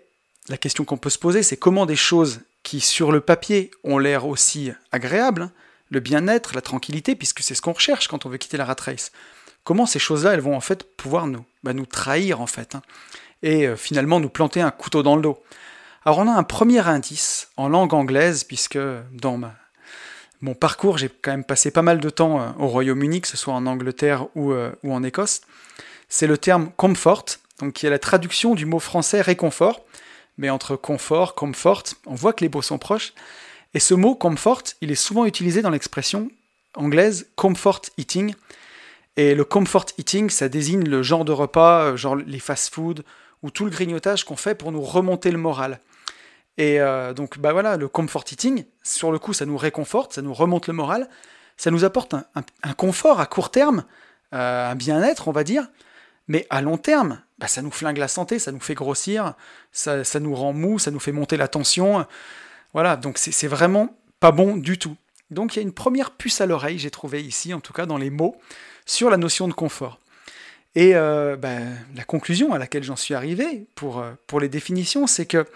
la 0.49 0.57
question 0.57 0.85
qu'on 0.85 0.99
peut 0.99 1.11
se 1.11 1.19
poser, 1.19 1.43
c'est 1.43 1.57
comment 1.57 1.85
des 1.85 1.97
choses 1.97 2.43
qui 2.63 2.81
sur 2.81 3.11
le 3.11 3.21
papier 3.21 3.73
ont 3.83 3.99
l'air 3.99 4.25
aussi 4.27 4.71
agréables, 4.93 5.51
le 5.89 5.99
bien-être, 5.99 6.55
la 6.55 6.63
tranquillité, 6.63 7.17
puisque 7.17 7.41
c'est 7.41 7.57
ce 7.57 7.63
qu'on 7.63 7.73
recherche 7.73 8.07
quand 8.07 8.25
on 8.25 8.29
veut 8.29 8.39
quitter 8.39 8.57
la 8.57 8.65
rat 8.65 8.77
race. 8.79 9.11
Comment 9.65 9.87
ces 9.87 9.99
choses-là, 9.99 10.33
elles 10.35 10.41
vont 10.41 10.57
en 10.57 10.61
fait 10.61 10.85
pouvoir 10.97 11.27
nous, 11.27 11.45
bah, 11.63 11.73
nous 11.73 11.87
trahir 11.87 12.41
en 12.41 12.47
fait, 12.47 12.75
hein, 12.75 12.83
et 13.43 13.67
euh, 13.67 13.77
finalement 13.77 14.21
nous 14.21 14.31
planter 14.31 14.61
un 14.61 14.71
couteau 14.71 15.03
dans 15.03 15.17
le 15.17 15.23
dos. 15.23 15.43
Alors 16.05 16.19
on 16.19 16.29
a 16.29 16.33
un 16.33 16.43
premier 16.43 16.87
indice 16.87 17.49
en 17.57 17.69
langue 17.69 17.93
anglaise, 17.93 18.45
puisque 18.45 18.79
dans 19.13 19.39
mon 20.41 20.55
parcours, 20.55 20.97
j'ai 20.97 21.11
quand 21.11 21.33
même 21.33 21.45
passé 21.45 21.71
pas 21.71 21.83
mal 21.83 22.01
de 22.01 22.09
temps 22.09 22.41
euh, 22.41 22.49
au 22.59 22.69
Royaume-Uni, 22.69 23.21
que 23.21 23.29
ce 23.29 23.37
soit 23.37 23.53
en 23.53 23.67
Angleterre 23.67 24.27
ou, 24.35 24.53
euh, 24.53 24.73
en 24.85 25.03
Écosse. 25.03 25.43
C'est 26.09 26.27
le 26.27 26.39
terme 26.39 26.71
comfort, 26.77 27.27
qui 27.75 27.87
est 27.87 27.91
la 27.91 27.99
traduction 27.99 28.55
du 28.55 28.65
mot 28.65 28.79
français 28.79 29.21
réconfort. 29.21 29.85
Mais 30.39 30.49
entre 30.49 30.77
confort, 30.77 31.35
comfort, 31.35 31.83
on 32.07 32.15
voit 32.15 32.33
que 32.33 32.43
les 32.43 32.49
mots 32.49 32.63
sont 32.63 32.79
proches. 32.79 33.13
Et 33.75 33.81
ce 33.81 33.93
mot 33.93 34.15
comfort, 34.15 34.63
il 34.81 34.91
est 34.91 34.95
souvent 34.97 35.27
utilisé 35.27 35.61
dans 35.61 35.71
l'expression 35.71 36.31
anglaise 36.75 37.29
comfort 37.37 37.83
eating. 37.99 38.35
Et 39.17 39.35
le 39.35 39.45
comfort 39.45 39.87
eating, 39.99 40.31
ça 40.31 40.49
désigne 40.49 40.85
le 40.85 41.03
genre 41.03 41.25
de 41.25 41.33
repas, 41.33 41.85
euh, 41.85 41.97
genre 41.97 42.17
les 42.17 42.39
fast-food, 42.39 43.05
ou 43.43 43.51
tout 43.51 43.65
le 43.65 43.71
grignotage 43.71 44.25
qu'on 44.25 44.37
fait 44.37 44.55
pour 44.55 44.73
nous 44.73 44.83
remonter 44.83 45.31
le 45.31 45.39
moral. 45.39 45.81
Et 46.59 46.81
euh, 46.81 47.13
donc, 47.15 47.39
bah 47.39 47.53
voilà, 47.53 47.77
le 47.77 47.89
comfort 47.89 48.25
eating, 48.31 48.65
sur 48.83 49.13
le 49.13 49.19
coup, 49.19 49.33
ça 49.33 49.47
nous 49.47 49.57
réconforte, 49.57 50.15
ça 50.15 50.23
nous 50.23 50.35
remonte 50.35 50.67
le 50.67 50.75
moral, 50.75 51.09
ça 51.57 51.71
nous 51.71 51.85
apporte 51.85 52.15
un, 52.15 52.73
confort 52.75 53.21
à 53.21 53.27
court 53.27 53.51
terme, 53.51 53.85
euh, 54.35 54.71
un 54.71 54.75
bien-être, 54.75 55.29
on 55.29 55.33
va 55.33 55.45
dire, 55.45 55.69
mais 56.29 56.47
à 56.51 56.61
long 56.61 56.77
terme, 56.77 57.21
bah, 57.39 57.49
ça 57.49 57.63
nous 57.63 57.71
flingue 57.71 57.99
la 57.99 58.09
santé, 58.09 58.39
ça 58.39 58.53
nous 58.53 58.61
fait 58.61 58.75
grossir, 58.75 59.35
ça, 59.73 60.05
ça 60.05 60.21
nous 60.21 60.35
rend 60.35 60.53
mou, 60.53 60.79
ça 60.79 60.91
nous 60.91 61.01
fait 61.01 61.13
monter 61.13 61.37
la 61.37 61.49
tension. 61.49 62.07
Voilà, 62.73 62.97
donc 62.97 63.19
c'est 63.19 63.49
vraiment 63.49 63.97
pas 64.21 64.31
bon 64.31 64.57
du 64.57 64.79
tout. 64.79 64.97
Donc 65.31 65.55
il 65.55 65.57
y 65.57 65.61
a 65.61 65.63
une 65.63 65.73
première 65.73 66.11
puce 66.11 66.41
à 66.41 66.47
l'oreille, 66.47 66.79
j'ai 66.79 66.91
trouvé 66.91 67.23
ici, 67.23 67.55
en 67.55 67.61
tout 67.61 67.73
cas 67.73 67.87
dans 67.87 67.99
les 67.99 68.11
mots, 68.11 68.37
sur 68.87 69.11
la 69.11 69.17
notion 69.17 69.49
de 69.49 69.53
confort. 69.53 69.99
Et 70.75 70.95
euh, 70.95 71.37
ben, 71.37 71.77
la 71.97 72.05
conclusion 72.05 72.53
à 72.53 72.59
laquelle 72.59 72.85
j'en 72.85 72.97
suis 72.97 73.15
arrivé 73.15 73.67
pour, 73.75 74.01
euh, 74.01 74.13
les 74.41 74.49
définitions, 74.49 75.07
c'est 75.07 75.27
que 75.27 75.47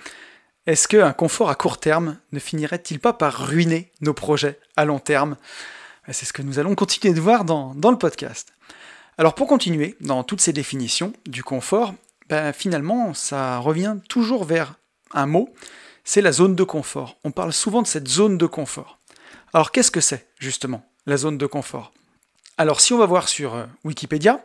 est-ce 0.66 0.89
qu'un 0.89 1.12
confort 1.12 1.51
à 1.51 1.55
court 1.55 1.79
terme 1.79 2.18
ne 2.33 2.39
finirait-il 2.39 2.99
pas 2.99 3.12
par 3.12 3.47
ruiner 3.47 3.93
nos 4.01 4.14
projets 4.14 4.59
à 4.77 4.85
long 4.85 4.99
terme? 4.99 5.37
Ben, 6.07 6.12
C'est 6.12 6.27
ce 6.27 6.33
que 6.33 6.43
nous 6.43 6.59
allons 6.59 6.75
continuer 6.75 7.14
de 7.14 7.20
voir 7.20 7.45
dans, 7.45 7.75
dans 7.75 7.91
le 7.91 7.99
podcast. 7.99 8.53
Alors 9.18 9.35
pour 9.35 9.47
continuer, 9.47 9.97
dans 10.01 10.25
toutes 10.25 10.41
ces 10.41 10.53
définitions 10.53 11.12
du 11.27 11.45
confort, 11.45 11.95
ben, 12.29 12.53
finalement 12.53 13.14
ça 13.14 13.59
revient 13.59 13.97
toujours 14.09 14.45
vers 14.45 14.75
un 15.12 15.27
mot, 15.27 15.55
c'est 16.03 16.20
la 16.20 16.33
zone 16.33 16.57
de 16.57 16.64
confort. 16.64 17.16
On 17.25 17.31
parle 17.31 17.53
souvent 17.53 17.83
de 17.83 17.87
cette 17.87 18.09
zone 18.09 18.37
de 18.37 18.47
confort. 18.47 18.99
Alors 19.55 19.71
qu'est-ce 19.71 19.93
que 19.93 20.01
c'est 20.01 20.27
justement 20.41 20.85
la 21.07 21.17
zone 21.17 21.39
de 21.39 21.47
confort? 21.47 21.93
Alors 22.59 22.81
si 22.81 22.93
on 22.93 22.99
va 22.99 23.07
voir 23.07 23.29
sur 23.29 23.55
euh, 23.55 23.67
Wikipédia, 23.85 24.45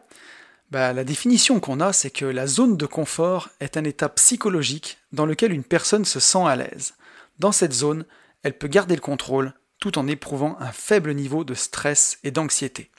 bah, 0.70 0.93
la 0.93 1.03
définition 1.03 1.60
qu'on 1.60 1.80
a, 1.80 1.93
c'est 1.93 2.12
que 2.12 2.26
la 2.26 2.45
zone 2.45 2.78
de 2.78 2.86
confort 2.86 3.49
est 3.60 3.76
un 3.76 3.86
état 3.86 4.07
psychologique 4.10 4.99
dans 5.12 5.26
lequel 5.26 5.51
une 5.51 5.64
personne 5.64 6.05
se 6.05 6.20
sent 6.20 6.45
à 6.45 6.55
l'aise. 6.55 6.93
Dans 7.39 7.51
cette 7.51 7.74
zone, 7.74 8.05
elle 8.43 8.55
peut 8.55 8.68
garder 8.68 8.93
le 8.93 9.01
contrôle 9.01 9.53
tout 9.80 9.97
en 9.97 10.07
éprouvant 10.07 10.57
un 10.60 10.72
faible 10.72 11.16
niveau 11.16 11.43
de 11.43 11.55
stress 11.55 12.20
et 12.24 12.30
d'anxiété. 12.30 12.91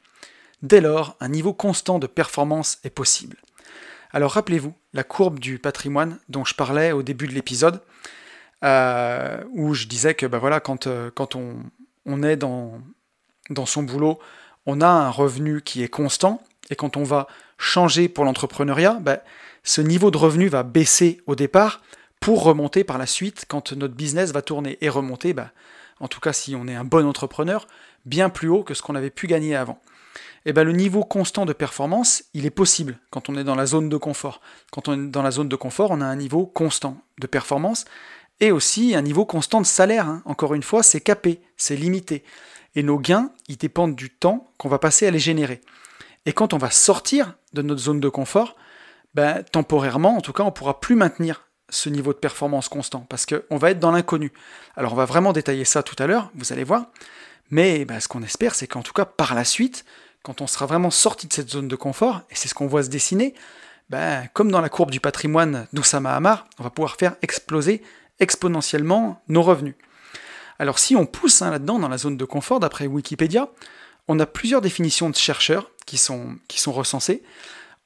Dès 0.63 0.81
lors, 0.81 1.17
un 1.21 1.29
niveau 1.29 1.55
constant 1.55 2.01
de 2.01 2.09
performance 2.09 2.79
est 2.83 2.91
possible. 2.91 3.37
Alors 4.11 4.33
rappelez-vous 4.33 4.75
la 4.95 5.05
courbe 5.05 5.39
du 5.39 5.61
patrimoine 5.61 6.19
dont 6.29 6.45
je 6.45 6.57
parlais 6.57 6.91
au 6.91 7.05
début 7.05 7.29
de 7.29 7.35
l'épisode, 7.35 7.81
euh, 8.65 9.45
où 9.53 9.75
je 9.75 9.87
disais 9.87 10.15
que 10.15 10.27
bah 10.27 10.39
voilà, 10.39 10.59
quand, 10.59 10.89
euh, 10.89 11.13
quand 11.15 11.37
on, 11.37 11.63
on 12.07 12.23
est 12.23 12.37
dans, 12.37 12.81
dans 13.51 13.67
son 13.67 13.83
boulot, 13.83 14.19
on 14.67 14.81
a 14.81 14.89
un 14.89 15.11
revenu 15.11 15.63
qui 15.63 15.83
est 15.83 15.89
constant, 15.89 16.43
et 16.71 16.77
quand 16.77 16.97
on 16.97 17.05
va 17.05 17.27
changer 17.59 18.09
pour 18.09 18.25
l'entrepreneuriat, 18.25 18.99
ben, 19.01 19.19
ce 19.63 19.81
niveau 19.81 20.11
de 20.11 20.19
revenu 20.19 20.49
va 20.49 20.63
baisser 20.63 21.21
au 21.27 21.35
départ 21.35 21.83
pour 22.21 22.43
remonter 22.43 22.85
par 22.85 22.99
la 22.99 23.07
suite 23.07 23.45
quand 23.49 23.73
notre 23.73 23.95
business 23.95 24.33
va 24.33 24.43
tourner 24.43 24.79
et 24.81 24.89
remonter, 24.89 25.33
ben, 25.33 25.51
en 26.01 26.09
tout 26.09 26.21
cas 26.21 26.33
si 26.33 26.55
on 26.55 26.67
est 26.69 26.75
un 26.75 26.85
bon 26.85 27.07
entrepreneur, 27.07 27.67
bien 28.05 28.31
plus 28.31 28.49
haut 28.49 28.63
que 28.63 28.75
ce 28.75 28.83
qu'on 28.83 28.95
avait 28.95 29.11
pu 29.11 29.27
gagner 29.27 29.57
avant. 29.57 29.81
Et 30.47 30.53
ben, 30.53 30.65
le 30.65 30.73
niveau 30.73 31.05
constant 31.05 31.45
de 31.45 31.53
performance, 31.53 32.25
il 32.33 32.47
est 32.47 32.51
possible 32.51 32.99
quand 33.11 33.29
on 33.29 33.37
est 33.37 33.45
dans 33.45 33.55
la 33.55 33.67
zone 33.67 33.91
de 33.91 33.97
confort. 33.99 34.41
Quand 34.71 34.89
on 34.89 34.95
est 34.95 35.11
dans 35.11 35.23
la 35.23 35.31
zone 35.31 35.49
de 35.49 35.57
confort, 35.57 35.91
on 35.91 36.01
a 36.01 36.07
un 36.07 36.17
niveau 36.17 36.47
constant 36.47 37.03
de 37.21 37.27
performance 37.27 37.85
et 38.41 38.53
aussi 38.53 38.95
un 38.95 39.03
niveau 39.03 39.25
constant 39.25 39.61
de 39.61 39.67
salaire. 39.67 40.09
Hein. 40.09 40.23
Encore 40.25 40.55
une 40.55 40.63
fois, 40.63 40.83
c'est 40.83 41.01
capé, 41.01 41.41
c'est 41.57 41.77
limité. 41.77 42.25
Et 42.75 42.83
nos 42.83 42.99
gains, 42.99 43.31
ils 43.49 43.57
dépendent 43.57 43.97
du 43.97 44.11
temps 44.11 44.53
qu'on 44.59 44.69
va 44.69 44.79
passer 44.79 45.07
à 45.07 45.11
les 45.11 45.19
générer. 45.19 45.61
Et 46.27 46.33
quand 46.33 46.53
on 46.53 46.59
va 46.59 46.71
sortir 46.71 47.35
de 47.53 47.63
notre 47.63 47.81
zone 47.81 48.01
de 48.01 48.09
confort, 48.09 48.57
ben, 49.15 49.43
temporairement, 49.43 50.17
en 50.17 50.21
tout 50.21 50.33
cas, 50.33 50.43
on 50.43 50.47
ne 50.47 50.53
pourra 50.53 50.81
plus 50.81 50.95
maintenir 50.95 51.49
ce 51.71 51.89
niveau 51.89 52.13
de 52.13 52.19
performance 52.19 52.69
constant, 52.69 53.07
parce 53.09 53.27
qu'on 53.27 53.57
va 53.57 53.71
être 53.71 53.79
dans 53.79 53.93
l'inconnu. 53.93 54.33
Alors 54.77 54.93
on 54.93 54.97
va 54.97 55.05
vraiment 55.05 55.33
détailler 55.33 55.65
ça 55.65 55.83
tout 55.83 55.97
à 55.99 56.07
l'heure, 56.07 56.31
vous 56.35 56.53
allez 56.53 56.65
voir, 56.65 56.87
mais 57.51 57.85
ben, 57.85 58.01
ce 58.01 58.09
qu'on 58.09 58.23
espère, 58.23 58.55
c'est 58.55 58.67
qu'en 58.67 58.83
tout 58.83 58.93
cas, 58.93 59.05
par 59.05 59.35
la 59.35 59.45
suite, 59.45 59.85
quand 60.23 60.41
on 60.41 60.47
sera 60.47 60.67
vraiment 60.67 60.91
sorti 60.91 61.27
de 61.27 61.33
cette 61.33 61.51
zone 61.51 61.69
de 61.69 61.77
confort, 61.77 62.23
et 62.31 62.35
c'est 62.35 62.49
ce 62.49 62.55
qu'on 62.55 62.67
voit 62.67 62.83
se 62.83 62.91
dessiner, 62.91 63.35
ben, 63.89 64.29
comme 64.35 64.51
dans 64.51 64.61
la 64.61 64.69
courbe 64.69 64.91
du 64.91 65.01
patrimoine 65.01 65.67
d'Oussama 65.73 66.15
Hamar, 66.15 66.47
on 66.59 66.65
va 66.65 66.71
pouvoir 66.71 66.97
faire 66.97 67.17
exploser 67.23 67.83
exponentiellement 68.21 69.23
nos 69.29 69.43
revenus. 69.43 69.75
Alors 70.59 70.79
si 70.79 70.95
on 70.95 71.07
pousse 71.07 71.43
hein, 71.43 71.51
là-dedans, 71.51 71.79
dans 71.79 71.89
la 71.89 71.99
zone 71.99 72.17
de 72.17 72.25
confort, 72.25 72.61
d'après 72.61 72.87
Wikipédia, 72.87 73.49
on 74.09 74.21
a 74.21 74.27
plusieurs 74.27 74.61
définitions 74.61 75.11
de 75.11 75.17
chercheurs 75.17 75.71
qui 75.87 75.99
sont, 75.99 76.37
qui 76.49 76.61
sont 76.61 76.73
recensées. 76.73 77.23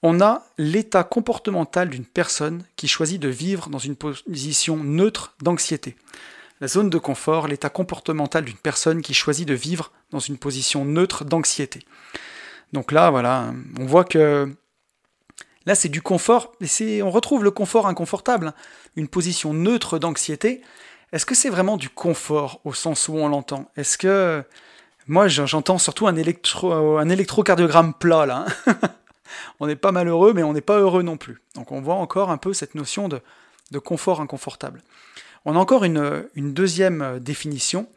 On 0.02 0.20
a 0.20 0.42
l'état 0.58 1.04
comportemental 1.04 1.88
d'une 1.88 2.04
personne 2.04 2.64
qui 2.76 2.88
choisit 2.88 3.20
de 3.20 3.28
vivre 3.28 3.70
dans 3.70 3.78
une 3.78 3.96
position 3.96 4.76
neutre 4.76 5.34
d'anxiété. 5.40 5.96
La 6.60 6.68
zone 6.68 6.90
de 6.90 6.98
confort, 6.98 7.48
l'état 7.48 7.70
comportemental 7.70 8.44
d'une 8.44 8.56
personne 8.56 9.02
qui 9.02 9.14
choisit 9.14 9.46
de 9.46 9.54
vivre 9.54 9.92
dans 10.10 10.18
une 10.18 10.36
position 10.36 10.84
neutre 10.84 11.24
d'anxiété. 11.24 11.80
Donc 12.72 12.92
là, 12.92 13.10
voilà, 13.10 13.52
on 13.78 13.86
voit 13.86 14.04
que 14.04 14.52
là 15.66 15.74
c'est 15.74 15.88
du 15.88 16.02
confort, 16.02 16.52
on 16.60 17.10
retrouve 17.10 17.44
le 17.44 17.50
confort 17.50 17.86
inconfortable, 17.86 18.48
hein. 18.48 18.54
une 18.96 19.08
position 19.08 19.54
neutre 19.54 19.98
d'anxiété. 19.98 20.62
Est-ce 21.12 21.26
que 21.26 21.34
c'est 21.34 21.50
vraiment 21.50 21.76
du 21.76 21.88
confort 21.88 22.60
au 22.64 22.72
sens 22.72 23.08
où 23.08 23.14
on 23.14 23.28
l'entend? 23.28 23.70
Est-ce 23.76 23.98
que 23.98 24.44
moi, 25.06 25.28
j'entends 25.28 25.78
surtout 25.78 26.06
un, 26.06 26.16
électro, 26.16 26.72
un 26.72 27.08
électrocardiogramme 27.10 27.92
plat, 27.92 28.24
là. 28.24 28.46
Hein. 28.66 28.78
on 29.60 29.66
n'est 29.66 29.76
pas 29.76 29.92
malheureux, 29.92 30.32
mais 30.32 30.42
on 30.42 30.54
n'est 30.54 30.62
pas 30.62 30.78
heureux 30.78 31.02
non 31.02 31.18
plus. 31.18 31.42
Donc 31.54 31.72
on 31.72 31.80
voit 31.80 31.96
encore 31.96 32.30
un 32.30 32.38
peu 32.38 32.54
cette 32.54 32.74
notion 32.74 33.08
de, 33.08 33.20
confort 33.80 34.20
inconfortable. 34.20 34.82
On 35.44 35.56
a 35.56 35.58
encore 35.58 35.84
une, 35.84 36.24
une 36.36 36.54
deuxième 36.54 37.18
définition 37.18 37.88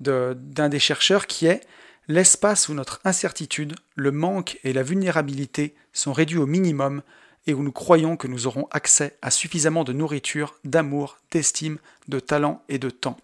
d'un 0.00 0.68
des 0.68 0.78
chercheurs 0.78 1.26
qui 1.26 1.46
est 1.46 1.62
l'espace 2.08 2.68
où 2.68 2.74
notre 2.74 3.00
incertitude, 3.04 3.74
le 3.94 4.10
manque 4.10 4.58
et 4.64 4.72
la 4.72 4.82
vulnérabilité 4.82 5.74
sont 5.92 6.12
réduits 6.12 6.38
au 6.38 6.46
minimum 6.46 7.02
et 7.46 7.54
où 7.54 7.62
nous 7.62 7.72
croyons 7.72 8.16
que 8.16 8.28
nous 8.28 8.46
aurons 8.46 8.68
accès 8.70 9.16
à 9.22 9.30
suffisamment 9.30 9.84
de 9.84 9.92
nourriture, 9.92 10.54
d'amour, 10.64 11.18
d'estime, 11.30 11.78
de 12.08 12.20
talent 12.20 12.62
et 12.68 12.78
de 12.78 12.90
temps, 12.90 13.16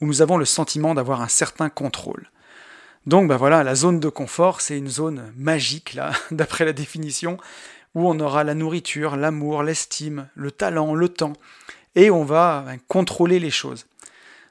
où 0.00 0.06
nous 0.06 0.22
avons 0.22 0.36
le 0.36 0.44
sentiment 0.44 0.94
d'avoir 0.94 1.20
un 1.20 1.28
certain 1.28 1.68
contrôle. 1.68 2.30
Donc 3.06 3.28
ben 3.28 3.36
voilà, 3.36 3.62
la 3.62 3.74
zone 3.74 4.00
de 4.00 4.08
confort, 4.08 4.60
c'est 4.60 4.78
une 4.78 4.88
zone 4.88 5.32
magique, 5.36 5.94
là, 5.94 6.12
d'après 6.30 6.64
la 6.64 6.72
définition, 6.72 7.36
où 7.94 8.08
on 8.08 8.18
aura 8.18 8.44
la 8.44 8.54
nourriture, 8.54 9.16
l'amour, 9.16 9.62
l'estime, 9.62 10.28
le 10.34 10.50
talent, 10.50 10.94
le 10.94 11.08
temps, 11.08 11.34
et 11.94 12.10
on 12.10 12.24
va 12.24 12.64
ben, 12.66 12.78
contrôler 12.88 13.38
les 13.38 13.50
choses. 13.50 13.86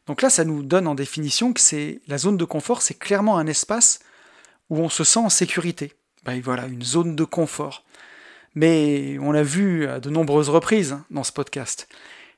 Donc 0.08 0.22
là, 0.22 0.30
ça 0.30 0.44
nous 0.44 0.64
donne 0.64 0.88
en 0.88 0.96
définition 0.96 1.54
que 1.54 1.62
c'est 1.62 2.02
la 2.08 2.18
zone 2.18 2.38
de 2.38 2.46
confort, 2.46 2.82
c'est 2.82 2.98
clairement 2.98 3.38
un 3.38 3.48
espace 3.48 4.00
où 4.70 4.78
on 4.80 4.90
se 4.90 5.04
sent 5.04 5.20
en 5.20 5.30
sécurité. 5.30 5.94
Ben 6.26 6.40
voilà, 6.42 6.66
une 6.68 6.84
zone 6.84 7.16
de 7.16 7.24
confort. 7.24 7.84
Mais 8.56 9.18
on 9.20 9.32
l'a 9.32 9.44
vu 9.44 9.88
à 9.88 10.00
de 10.00 10.10
nombreuses 10.10 10.50
reprises 10.50 10.94
hein, 10.94 11.06
dans 11.10 11.24
ce 11.24 11.32
podcast. 11.32 11.88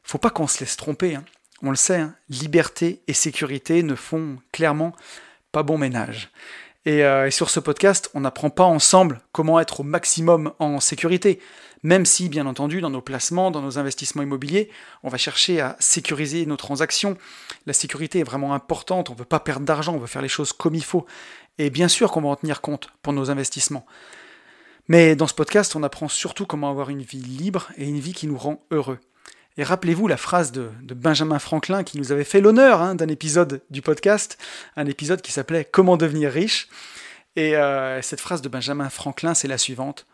Faut 0.04 0.18
pas 0.18 0.30
qu'on 0.30 0.48
se 0.48 0.60
laisse 0.60 0.78
tromper. 0.78 1.16
Hein. 1.16 1.26
On 1.62 1.70
le 1.70 1.76
sait, 1.76 1.98
hein, 1.98 2.16
liberté 2.30 3.02
et 3.08 3.14
sécurité 3.14 3.84
ne 3.84 3.96
font 3.96 4.38
clairement 4.52 4.94
pas 5.52 5.64
bon 5.64 5.78
ménage. 5.78 6.32
Euh, 6.88 7.26
et, 7.26 7.32
sur 7.32 7.50
ce 7.50 7.60
podcast, 7.60 8.10
on 8.14 8.22
n'apprend 8.22 8.50
pas 8.50 8.66
ensemble 8.66 9.22
comment 9.32 9.60
être 9.60 9.80
au 9.80 9.84
maximum 9.84 10.54
en 10.60 10.80
sécurité, 10.80 11.40
même 11.86 12.08
si, 12.08 12.30
bien 12.30 12.48
entendu, 12.48 12.82
dans 12.82 12.90
nos 12.90 13.00
placements, 13.00 13.52
dans 13.52 13.62
nos 13.62 13.78
investissements 13.78 14.24
immobiliers, 14.24 14.72
on 15.04 15.10
va 15.10 15.20
chercher 15.20 15.62
à 15.62 15.76
sécuriser 15.80 16.48
nos 16.48 16.58
transactions. 16.58 17.16
La 17.68 17.74
sécurité 17.74 18.20
est 18.20 18.24
vraiment 18.24 18.56
importante, 18.56 19.12
on 19.12 19.14
ne 19.14 19.20
veut 19.20 19.24
pas 19.24 19.40
perdre 19.40 19.68
d'argent, 19.68 19.94
on 19.94 20.00
veut 20.00 20.08
faire 20.08 20.24
les 20.24 20.28
choses 20.28 20.52
comme 20.52 20.74
il 20.74 20.84
faut. 20.84 21.06
Et 21.60 21.70
bien 21.70 21.88
sûr 21.88 22.12
qu'on 22.12 22.22
va 22.22 22.30
en 22.30 22.36
tenir 22.36 22.62
compte 22.62 22.90
pour 23.04 23.14
nos 23.14 23.30
investissements. 23.30 23.86
Mais 24.88 25.16
dans 25.16 25.28
ce 25.28 25.36
podcast, 25.36 25.76
on 25.76 25.84
apprend 25.84 26.08
surtout 26.08 26.48
comment 26.48 26.72
avoir 26.72 26.90
une 26.90 27.04
vie 27.04 27.22
libre 27.22 27.70
et 27.78 27.86
une 27.86 28.00
vie 28.00 28.14
qui 28.14 28.26
nous 28.26 28.38
rend 28.38 28.66
heureux. 28.72 28.98
Et 29.58 29.64
rappelez-vous 29.64 30.08
la 30.08 30.18
phrase 30.18 30.52
de, 30.52 30.72
Benjamin 30.82 31.38
Franklin 31.38 31.84
qui 31.84 32.00
nous 32.00 32.12
avait 32.12 32.24
fait 32.24 32.42
l'honneur 32.42 32.82
hein, 32.82 32.96
d'un 32.96 33.10
épisode 33.10 33.62
du 33.70 33.84
podcast, 33.84 34.40
un 34.76 34.88
épisode 34.88 35.22
qui 35.22 35.32
s'appelait 35.32 35.66
Comment 35.66 35.98
devenir 35.98 36.32
riche. 36.32 36.68
Et 37.36 37.56
euh, 37.56 38.02
cette 38.02 38.22
phrase 38.22 38.42
de 38.42 38.50
Benjamin 38.50 38.90
Franklin, 38.90 39.36
c'est 39.36 39.48
la 39.48 39.60
suivante. 39.60 40.08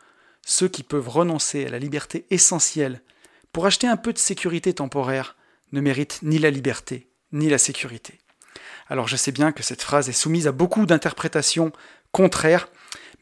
Ceux 0.45 0.67
qui 0.67 0.83
peuvent 0.83 1.09
renoncer 1.09 1.65
à 1.65 1.69
la 1.69 1.79
liberté 1.79 2.25
essentielle 2.29 3.01
pour 3.51 3.65
acheter 3.65 3.87
un 3.87 3.97
peu 3.97 4.13
de 4.13 4.17
sécurité 4.17 4.73
temporaire 4.73 5.35
ne 5.71 5.81
méritent 5.81 6.19
ni 6.23 6.39
la 6.39 6.49
liberté, 6.49 7.09
ni 7.31 7.49
la 7.49 7.57
sécurité. 7.57 8.19
Alors 8.87 9.07
je 9.07 9.15
sais 9.15 9.31
bien 9.31 9.51
que 9.51 9.63
cette 9.63 9.81
phrase 9.81 10.09
est 10.09 10.13
soumise 10.13 10.47
à 10.47 10.51
beaucoup 10.51 10.85
d'interprétations 10.85 11.71
contraires, 12.11 12.67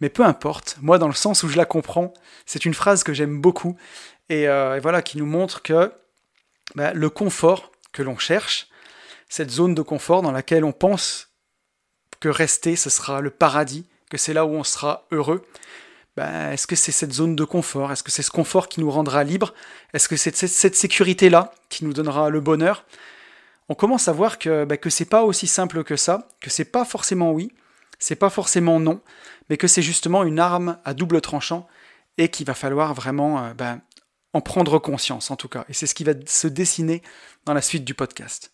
mais 0.02 0.10
peu 0.10 0.24
importe, 0.24 0.78
moi 0.82 0.98
dans 0.98 1.08
le 1.08 1.14
sens 1.14 1.44
où 1.44 1.48
je 1.48 1.58
la 1.58 1.66
comprends, 1.66 2.14
c'est 2.46 2.66
une 2.66 2.74
phrase 2.74 3.04
que 3.04 3.14
j'aime 3.14 3.40
beaucoup, 3.40 3.78
et, 4.30 4.48
euh, 4.48 4.80
voilà, 4.82 5.02
qui 5.02 5.18
nous 5.18 5.26
montre 5.26 5.62
que 5.62 5.92
bah, 6.76 6.94
le 6.94 7.10
confort 7.10 7.72
que 7.92 8.02
l'on 8.02 8.18
cherche, 8.18 8.68
cette 9.28 9.52
zone 9.52 9.76
de 9.76 9.82
confort 9.82 10.22
dans 10.22 10.32
laquelle 10.32 10.64
on 10.64 10.72
pense 10.72 11.30
que 12.20 12.30
rester, 12.30 12.76
ce 12.76 12.90
sera 12.90 13.22
le 13.22 13.30
paradis, 13.30 13.88
que 14.10 14.18
c'est 14.18 14.34
là 14.34 14.46
où 14.46 14.50
on 14.50 14.64
sera 14.64 15.08
heureux, 15.12 15.46
bah, 16.20 16.52
est-ce 16.52 16.68
que 16.68 16.76
c'est 16.76 16.92
cette 16.92 17.14
zone 17.14 17.38
de 17.38 17.46
confort? 17.46 17.94
Est-ce 17.94 18.04
que 18.04 18.12
c'est 18.12 18.24
ce 18.24 18.30
confort 18.30 18.68
qui 18.68 18.82
nous 18.82 18.92
rendra 18.92 19.24
libre 19.24 19.54
Est-ce 19.94 20.10
que 20.10 20.18
c'est 20.18 20.36
cette 20.36 20.76
sécurité-là 20.76 21.54
qui 21.70 21.86
nous 21.86 21.94
donnera 21.94 22.30
le 22.30 22.42
bonheur? 22.42 22.84
On 23.70 23.74
commence 23.74 24.10
à 24.10 24.12
voir 24.12 24.38
que, 24.38 24.66
bah, 24.66 24.76
que 24.76 24.90
c'est 24.90 25.06
pas 25.06 25.24
aussi 25.24 25.48
simple 25.48 25.82
que 25.86 25.96
ça, 25.96 26.28
que 26.42 26.50
c'est 26.50 26.66
pas 26.66 26.84
forcément 26.84 27.32
oui, 27.32 27.54
c'est 28.00 28.18
pas 28.18 28.30
forcément 28.30 28.82
non, 28.82 29.00
mais 29.50 29.56
que 29.56 29.70
c'est 29.70 29.82
justement 29.82 30.26
une 30.26 30.40
arme 30.40 30.78
à 30.84 30.94
double 30.94 31.22
tranchant 31.22 31.70
et 32.18 32.28
qu'il 32.28 32.46
va 32.46 32.54
falloir 32.54 32.94
vraiment 32.94 33.42
euh, 33.42 33.54
bah, 33.54 33.78
en 34.34 34.42
prendre 34.42 34.78
conscience 34.78 35.32
en 35.32 35.38
tout 35.38 35.48
cas. 35.48 35.64
Et 35.70 35.74
c'est 35.74 35.88
ce 35.88 35.96
qui 35.96 36.04
va 36.04 36.12
se 36.26 36.48
dessiner 36.48 37.02
dans 37.46 37.54
la 37.54 37.62
suite 37.62 37.86
du 37.86 37.94
podcast. 37.94 38.52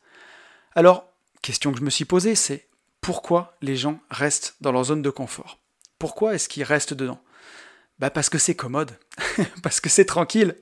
Alors, 0.75 1.05
question 1.41 1.71
que 1.71 1.79
je 1.79 1.83
me 1.83 1.89
suis 1.89 2.05
posée, 2.05 2.35
c'est 2.35 2.67
pourquoi 3.01 3.57
les 3.63 3.75
gens 3.75 3.99
restent 4.11 4.55
dans 4.61 4.71
leur 4.71 4.83
zone 4.83 5.01
de 5.01 5.09
confort? 5.09 5.57
Pourquoi 5.97 6.35
est-ce 6.35 6.47
qu'ils 6.47 6.61
restent 6.61 6.93
dedans? 6.93 7.19
Bah 7.99 8.09
parce 8.09 8.29
que 8.29 8.37
c'est 8.37 8.55
commode, 8.55 8.91
parce 9.63 9.79
que 9.79 9.89
c'est 9.89 10.05
tranquille, 10.05 10.55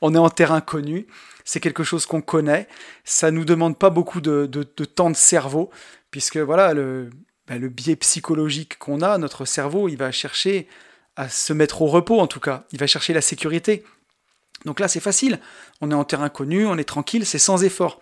on 0.00 0.14
est 0.14 0.18
en 0.18 0.30
terrain 0.30 0.60
connu, 0.60 1.06
c'est 1.44 1.60
quelque 1.60 1.84
chose 1.84 2.06
qu'on 2.06 2.22
connaît, 2.22 2.68
ça 3.04 3.30
nous 3.30 3.44
demande 3.44 3.78
pas 3.78 3.90
beaucoup 3.90 4.20
de, 4.20 4.46
temps 4.64 5.10
de 5.10 5.16
cerveau, 5.16 5.70
puisque 6.10 6.38
voilà, 6.38 6.72
le, 6.74 7.10
bah, 7.46 7.58
le 7.58 7.68
biais 7.68 7.96
psychologique 7.96 8.78
qu'on 8.78 9.02
a, 9.02 9.18
notre 9.18 9.44
cerveau, 9.44 9.88
il 9.88 9.96
va 9.96 10.10
chercher 10.12 10.68
à 11.16 11.28
se 11.28 11.52
mettre 11.52 11.82
au 11.82 11.86
repos 11.86 12.20
en 12.20 12.26
tout 12.26 12.40
cas, 12.40 12.64
il 12.72 12.78
va 12.78 12.86
chercher 12.86 13.12
la 13.12 13.20
sécurité. 13.20 13.84
Donc 14.64 14.80
là 14.80 14.88
c'est 14.88 15.00
facile, 15.00 15.40
on 15.80 15.90
est 15.90 15.94
en 15.94 16.04
terrain 16.04 16.28
connu, 16.28 16.66
on 16.66 16.78
est 16.78 16.84
tranquille, 16.84 17.26
c'est 17.26 17.38
sans 17.38 17.64
effort. 17.64 18.00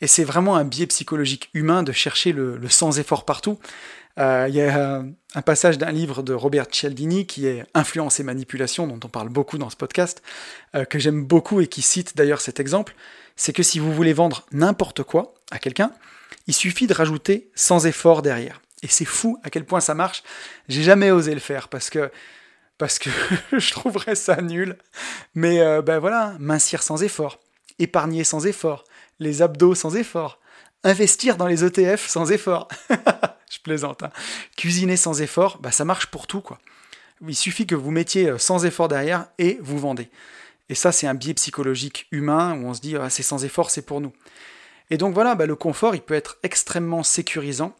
Et 0.00 0.08
c'est 0.08 0.24
vraiment 0.24 0.56
un 0.56 0.64
biais 0.64 0.88
psychologique 0.88 1.48
humain 1.54 1.84
de 1.84 1.92
chercher 1.92 2.32
le 2.32 2.68
sans 2.68 2.98
effort 2.98 3.24
partout. 3.24 3.60
Euh, 4.18 4.46
il 4.48 4.54
y 4.54 4.60
a 4.60 5.02
un 5.34 5.42
passage 5.42 5.78
d'un 5.78 5.90
livre 5.90 6.22
de 6.22 6.34
Robert 6.34 6.66
Cialdini 6.70 7.26
qui 7.26 7.46
est 7.46 7.64
Influence 7.74 8.20
et 8.20 8.22
manipulation, 8.22 8.86
dont 8.86 9.00
on 9.04 9.08
parle 9.08 9.28
beaucoup 9.28 9.58
dans 9.58 9.70
ce 9.70 9.76
podcast, 9.76 10.22
euh, 10.74 10.84
que 10.84 10.98
j'aime 10.98 11.24
beaucoup 11.24 11.60
et 11.60 11.66
qui 11.66 11.82
cite 11.82 12.16
d'ailleurs 12.16 12.40
cet 12.40 12.60
exemple. 12.60 12.94
C'est 13.36 13.52
que 13.52 13.62
si 13.62 13.78
vous 13.78 13.92
voulez 13.92 14.12
vendre 14.12 14.46
n'importe 14.52 15.02
quoi 15.02 15.34
à 15.50 15.58
quelqu'un, 15.58 15.92
il 16.46 16.54
suffit 16.54 16.86
de 16.86 16.94
rajouter 16.94 17.50
sans 17.54 17.86
effort 17.86 18.22
derrière. 18.22 18.60
Et 18.82 18.88
c'est 18.88 19.04
fou 19.04 19.38
à 19.42 19.50
quel 19.50 19.64
point 19.64 19.80
ça 19.80 19.94
marche. 19.94 20.22
J'ai 20.68 20.82
jamais 20.82 21.10
osé 21.10 21.32
le 21.32 21.40
faire 21.40 21.68
parce 21.68 21.88
que 21.88 22.10
parce 22.78 22.98
que 22.98 23.10
je 23.58 23.70
trouverais 23.70 24.16
ça 24.16 24.42
nul. 24.42 24.76
Mais 25.34 25.60
euh, 25.60 25.82
ben 25.82 25.98
voilà, 25.98 26.34
mincir 26.38 26.82
sans 26.82 27.02
effort, 27.02 27.40
épargner 27.78 28.24
sans 28.24 28.46
effort, 28.46 28.84
les 29.20 29.40
abdos 29.40 29.74
sans 29.74 29.96
effort, 29.96 30.40
investir 30.84 31.36
dans 31.36 31.46
les 31.46 31.64
ETF 31.64 32.06
sans 32.06 32.32
effort. 32.32 32.68
plaisante. 33.62 34.04
Cuisiner 34.56 34.96
sans 34.96 35.22
effort, 35.22 35.58
bah, 35.58 35.70
ça 35.70 35.84
marche 35.84 36.06
pour 36.06 36.26
tout. 36.26 36.40
quoi. 36.40 36.58
Il 37.26 37.36
suffit 37.36 37.66
que 37.66 37.74
vous 37.74 37.90
mettiez 37.90 38.28
euh, 38.28 38.38
sans 38.38 38.64
effort 38.64 38.88
derrière 38.88 39.26
et 39.38 39.58
vous 39.60 39.78
vendez. 39.78 40.08
Et 40.68 40.74
ça, 40.74 40.92
c'est 40.92 41.06
un 41.06 41.14
biais 41.14 41.34
psychologique 41.34 42.06
humain 42.10 42.58
où 42.58 42.66
on 42.66 42.74
se 42.74 42.80
dit 42.80 42.96
ah, 42.96 43.10
c'est 43.10 43.22
sans 43.22 43.44
effort, 43.44 43.70
c'est 43.70 43.86
pour 43.86 44.00
nous. 44.00 44.12
Et 44.90 44.96
donc 44.98 45.14
voilà, 45.14 45.34
bah, 45.34 45.46
le 45.46 45.56
confort, 45.56 45.94
il 45.94 46.02
peut 46.02 46.14
être 46.14 46.38
extrêmement 46.42 47.02
sécurisant, 47.02 47.74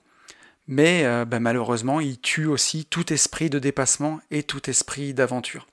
mais 0.67 1.05
euh, 1.05 1.25
bah, 1.25 1.41
malheureusement, 1.41 2.01
il 2.01 2.21
tue 2.21 2.47
aussi 2.47 2.85
tout 2.85 3.13
esprit 3.13 3.51
de 3.51 3.59
dépassement 3.59 4.21
et 4.31 4.43
tout 4.43 4.71
esprit 4.71 5.15
d'aventure. 5.15 5.67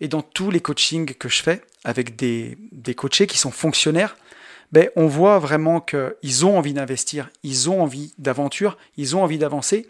Et 0.00 0.08
dans 0.08 0.22
tous 0.22 0.50
les 0.50 0.60
coachings 0.60 1.14
que 1.14 1.28
je 1.28 1.42
fais 1.42 1.62
avec 1.84 2.16
des, 2.16 2.56
des 2.72 2.94
coachés 2.94 3.26
qui 3.26 3.38
sont 3.38 3.50
fonctionnaires, 3.50 4.16
ben, 4.72 4.90
on 4.96 5.06
voit 5.06 5.38
vraiment 5.38 5.80
qu'ils 5.80 6.46
ont 6.46 6.58
envie 6.58 6.74
d'investir, 6.74 7.30
ils 7.42 7.70
ont 7.70 7.82
envie 7.82 8.12
d'aventure, 8.18 8.76
ils 8.96 9.16
ont 9.16 9.22
envie 9.22 9.38
d'avancer. 9.38 9.88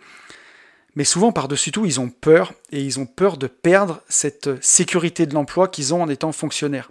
Mais 0.95 1.05
souvent, 1.05 1.33
par-dessus 1.33 1.73
tout, 1.73 1.85
ils 1.85 2.01
ont 2.01 2.11
peur 2.11 2.53
et 2.73 2.83
ils 2.83 2.99
ont 2.99 3.07
peur 3.07 3.37
de 3.37 3.47
perdre 3.47 4.01
cette 4.09 4.63
sécurité 4.63 5.27
de 5.27 5.35
l'emploi 5.35 5.69
qu'ils 5.69 5.95
ont 5.95 6.03
en 6.03 6.09
étant 6.09 6.33
fonctionnaires. 6.33 6.91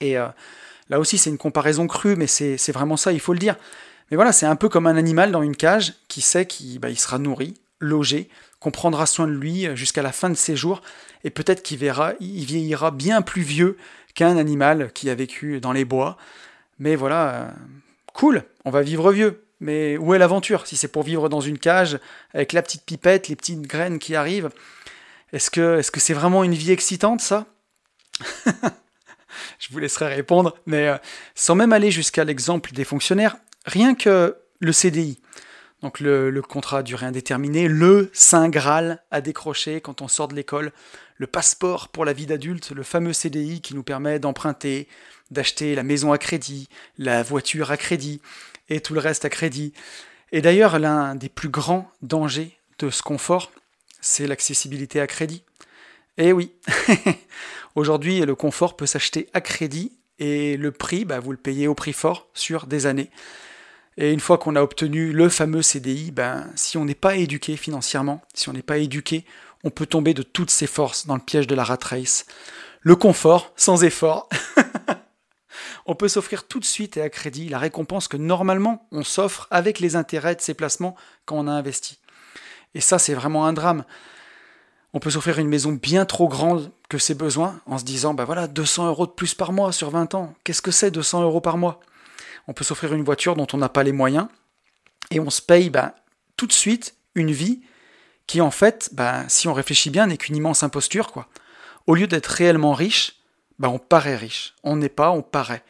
Et 0.00 0.18
euh, 0.18 0.26
là 0.90 0.98
aussi, 0.98 1.18
c'est 1.18 1.30
une 1.30 1.38
comparaison 1.38 1.86
crue, 1.86 2.16
mais 2.16 2.26
c'est 2.26 2.72
vraiment 2.72 2.96
ça, 2.96 3.12
il 3.12 3.20
faut 3.20 3.32
le 3.32 3.38
dire. 3.38 3.56
Mais 4.10 4.16
voilà, 4.16 4.32
c'est 4.32 4.46
un 4.46 4.56
peu 4.56 4.68
comme 4.68 4.86
un 4.86 4.96
animal 4.96 5.30
dans 5.30 5.42
une 5.42 5.56
cage 5.56 5.94
qui 6.08 6.20
sait 6.20 6.46
qu'il 6.46 6.78
bah, 6.80 6.94
sera 6.94 7.18
nourri, 7.18 7.54
logé, 7.80 8.28
qu'on 8.60 8.70
prendra 8.70 9.06
soin 9.06 9.26
de 9.26 9.32
lui 9.32 9.68
jusqu'à 9.74 10.02
la 10.02 10.12
fin 10.12 10.30
de 10.30 10.34
ses 10.34 10.56
jours, 10.56 10.82
et 11.22 11.30
peut-être 11.30 11.62
qu'il 11.62 11.82
il 11.82 12.44
vieillira 12.44 12.90
bien 12.90 13.22
plus 13.22 13.42
vieux 13.42 13.76
qu'un 14.14 14.36
animal 14.36 14.92
qui 14.92 15.10
a 15.10 15.14
vécu 15.14 15.60
dans 15.60 15.72
les 15.72 15.84
bois, 15.84 16.16
mais 16.78 16.96
voilà, 16.96 17.34
euh, 17.34 17.50
cool, 18.12 18.44
on 18.64 18.70
va 18.70 18.82
vivre 18.82 19.12
vieux. 19.12 19.44
Mais 19.60 19.96
où 19.96 20.14
est 20.14 20.18
l'aventure? 20.18 20.66
Si 20.66 20.76
c'est 20.76 20.88
pour 20.88 21.04
vivre 21.04 21.28
dans 21.28 21.40
une 21.40 21.58
cage 21.58 21.98
avec 22.34 22.52
la 22.52 22.62
petite 22.62 22.84
pipette, 22.84 23.28
les 23.28 23.36
petites 23.36 23.62
graines 23.62 23.98
qui 23.98 24.14
arrivent, 24.14 24.50
est-ce 25.32 25.50
que 25.50 25.80
c'est 25.82 26.12
-ce 26.12 26.14
vraiment 26.14 26.44
une 26.44 26.54
vie 26.54 26.72
excitante 26.72 27.20
ça? 27.20 27.46
Je 29.58 29.68
vous 29.70 29.78
laisserai 29.78 30.14
répondre, 30.14 30.56
mais 30.66 30.88
euh, 30.88 30.96
sans 31.34 31.54
même 31.54 31.72
aller 31.72 31.90
jusqu'à 31.90 32.24
l'exemple 32.24 32.72
des 32.72 32.84
fonctionnaires, 32.84 33.36
rien 33.66 33.94
que 33.94 34.36
le 34.60 34.72
CDI, 34.72 35.20
donc 35.82 36.00
le, 36.00 36.30
le, 36.30 36.42
contrat 36.42 36.78
à 36.78 36.82
durée 36.82 37.06
indéterminée, 37.06 37.68
le 37.68 38.10
Saint 38.12 38.48
Graal 38.48 39.02
à 39.10 39.20
décrocher 39.20 39.80
quand 39.80 40.02
on 40.02 40.08
sort 40.08 40.28
de 40.28 40.34
l'école, 40.34 40.72
le 41.16 41.26
passeport 41.26 41.88
pour 41.88 42.04
la 42.04 42.12
vie 42.12 42.26
d'adulte, 42.26 42.70
le 42.70 42.82
fameux 42.82 43.12
CDI 43.12 43.60
qui 43.60 43.74
nous 43.74 43.82
permet 43.82 44.18
d'emprunter, 44.18 44.88
d'acheter 45.34 45.74
la 45.74 45.82
maison 45.82 46.12
à 46.12 46.18
crédit, 46.18 46.68
la 46.96 47.22
voiture 47.22 47.70
à 47.70 47.76
crédit 47.76 48.22
et 48.70 48.80
tout 48.80 48.94
le 48.94 49.00
reste 49.00 49.26
à 49.26 49.28
crédit. 49.28 49.74
Et 50.32 50.40
d'ailleurs, 50.40 50.78
l'un 50.78 51.14
des 51.14 51.28
plus 51.28 51.50
grands 51.50 51.90
dangers 52.00 52.56
de 52.78 52.90
ce 52.90 53.02
confort, 53.02 53.52
c'est 54.00 54.26
l'accessibilité 54.26 55.00
à 55.00 55.06
crédit. 55.06 55.44
Eh 56.16 56.32
oui, 56.32 56.52
aujourd'hui, 57.74 58.20
le 58.20 58.34
confort 58.34 58.76
peut 58.76 58.86
s'acheter 58.86 59.28
à 59.34 59.40
crédit 59.40 59.92
et 60.18 60.56
le 60.56 60.70
prix, 60.70 61.04
bah, 61.04 61.20
vous 61.20 61.32
le 61.32 61.38
payez 61.38 61.66
au 61.66 61.74
prix 61.74 61.92
fort 61.92 62.28
sur 62.34 62.66
des 62.66 62.86
années. 62.86 63.10
Et 63.96 64.12
une 64.12 64.20
fois 64.20 64.38
qu'on 64.38 64.56
a 64.56 64.62
obtenu 64.62 65.12
le 65.12 65.28
fameux 65.28 65.62
CDI, 65.62 66.10
ben, 66.10 66.48
si 66.56 66.76
on 66.78 66.84
n'est 66.84 66.94
pas 66.94 67.16
éduqué 67.16 67.56
financièrement, 67.56 68.22
si 68.34 68.48
on 68.48 68.52
n'est 68.52 68.62
pas 68.62 68.78
éduqué, 68.78 69.24
on 69.62 69.70
peut 69.70 69.86
tomber 69.86 70.14
de 70.14 70.22
toutes 70.22 70.50
ses 70.50 70.66
forces 70.66 71.06
dans 71.06 71.14
le 71.14 71.20
piège 71.20 71.46
de 71.46 71.54
la 71.54 71.64
rat 71.64 71.78
race. 71.82 72.26
Le 72.80 72.96
confort 72.96 73.52
sans 73.56 73.84
effort. 73.84 74.28
on 75.86 75.94
peut 75.94 76.08
s'offrir 76.08 76.46
tout 76.46 76.60
de 76.60 76.64
suite 76.64 76.96
et 76.96 77.02
à 77.02 77.10
crédit 77.10 77.48
la 77.48 77.58
récompense 77.58 78.08
que 78.08 78.16
normalement 78.16 78.86
on 78.90 79.04
s'offre 79.04 79.46
avec 79.50 79.80
les 79.80 79.96
intérêts 79.96 80.34
de 80.34 80.40
ses 80.40 80.54
placements 80.54 80.96
quand 81.26 81.36
on 81.36 81.46
a 81.46 81.52
investi. 81.52 81.98
Et 82.74 82.80
ça, 82.80 82.98
c'est 82.98 83.14
vraiment 83.14 83.46
un 83.46 83.52
drame. 83.52 83.84
On 84.92 85.00
peut 85.00 85.10
s'offrir 85.10 85.38
une 85.38 85.48
maison 85.48 85.72
bien 85.72 86.04
trop 86.04 86.28
grande 86.28 86.70
que 86.88 86.98
ses 86.98 87.14
besoins 87.14 87.60
en 87.66 87.78
se 87.78 87.84
disant, 87.84 88.14
bah 88.14 88.24
voilà, 88.24 88.46
200 88.46 88.88
euros 88.88 89.06
de 89.06 89.12
plus 89.12 89.34
par 89.34 89.52
mois 89.52 89.72
sur 89.72 89.90
20 89.90 90.14
ans. 90.14 90.34
Qu'est-ce 90.44 90.62
que 90.62 90.70
c'est 90.70 90.90
200 90.90 91.22
euros 91.22 91.40
par 91.40 91.58
mois? 91.58 91.80
On 92.46 92.52
peut 92.52 92.64
s'offrir 92.64 92.92
une 92.94 93.04
voiture 93.04 93.36
dont 93.36 93.46
on 93.52 93.58
n'a 93.58 93.68
pas 93.68 93.82
les 93.82 93.92
moyens 93.92 94.28
et 95.10 95.20
on 95.20 95.30
se 95.30 95.42
paye 95.42 95.70
bah, 95.70 95.94
tout 96.36 96.46
de 96.46 96.52
suite 96.52 96.94
une 97.14 97.32
vie 97.32 97.62
qui 98.26 98.40
en 98.40 98.50
fait, 98.50 98.90
bah, 98.92 99.24
si 99.28 99.48
on 99.48 99.54
réfléchit 99.54 99.90
bien, 99.90 100.06
n'est 100.06 100.16
qu'une 100.16 100.36
immense 100.36 100.62
imposture. 100.62 101.12
quoi. 101.12 101.28
Au 101.86 101.94
lieu 101.94 102.06
d'être 102.06 102.26
réellement 102.26 102.72
riche, 102.72 103.16
bah, 103.58 103.68
on 103.68 103.78
paraît 103.78 104.16
riche. 104.16 104.54
On 104.62 104.76
n'est 104.76 104.88
pas, 104.88 105.10
on 105.10 105.22
paraît. 105.22 105.64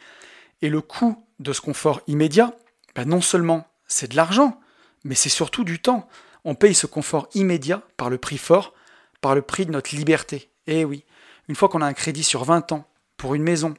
Et 0.61 0.69
le 0.69 0.81
coût 0.81 1.23
de 1.39 1.53
ce 1.53 1.61
confort 1.61 2.01
immédiat, 2.07 2.53
bah, 2.95 3.05
non 3.05 3.21
seulement 3.21 3.67
c'est 3.87 4.11
de 4.11 4.15
l'argent, 4.15 4.59
mais 5.03 5.15
c'est 5.15 5.29
surtout 5.29 5.63
du 5.63 5.79
temps. 5.79 6.07
On 6.43 6.55
paye 6.55 6.75
ce 6.75 6.87
confort 6.87 7.27
immédiat 7.33 7.81
par 7.97 8.09
le 8.09 8.17
prix 8.17 8.37
fort, 8.37 8.73
par 9.21 9.35
le 9.35 9.41
prix 9.41 9.65
de 9.65 9.71
notre 9.71 9.95
liberté. 9.95 10.49
Eh 10.67 10.85
oui, 10.85 11.05
une 11.47 11.55
fois 11.55 11.69
qu'on 11.69 11.81
a 11.81 11.85
un 11.87 11.93
crédit 11.93 12.23
sur 12.23 12.43
20 12.43 12.71
ans 12.71 12.87
pour 13.17 13.35
une 13.35 13.43
maison, 13.43 13.75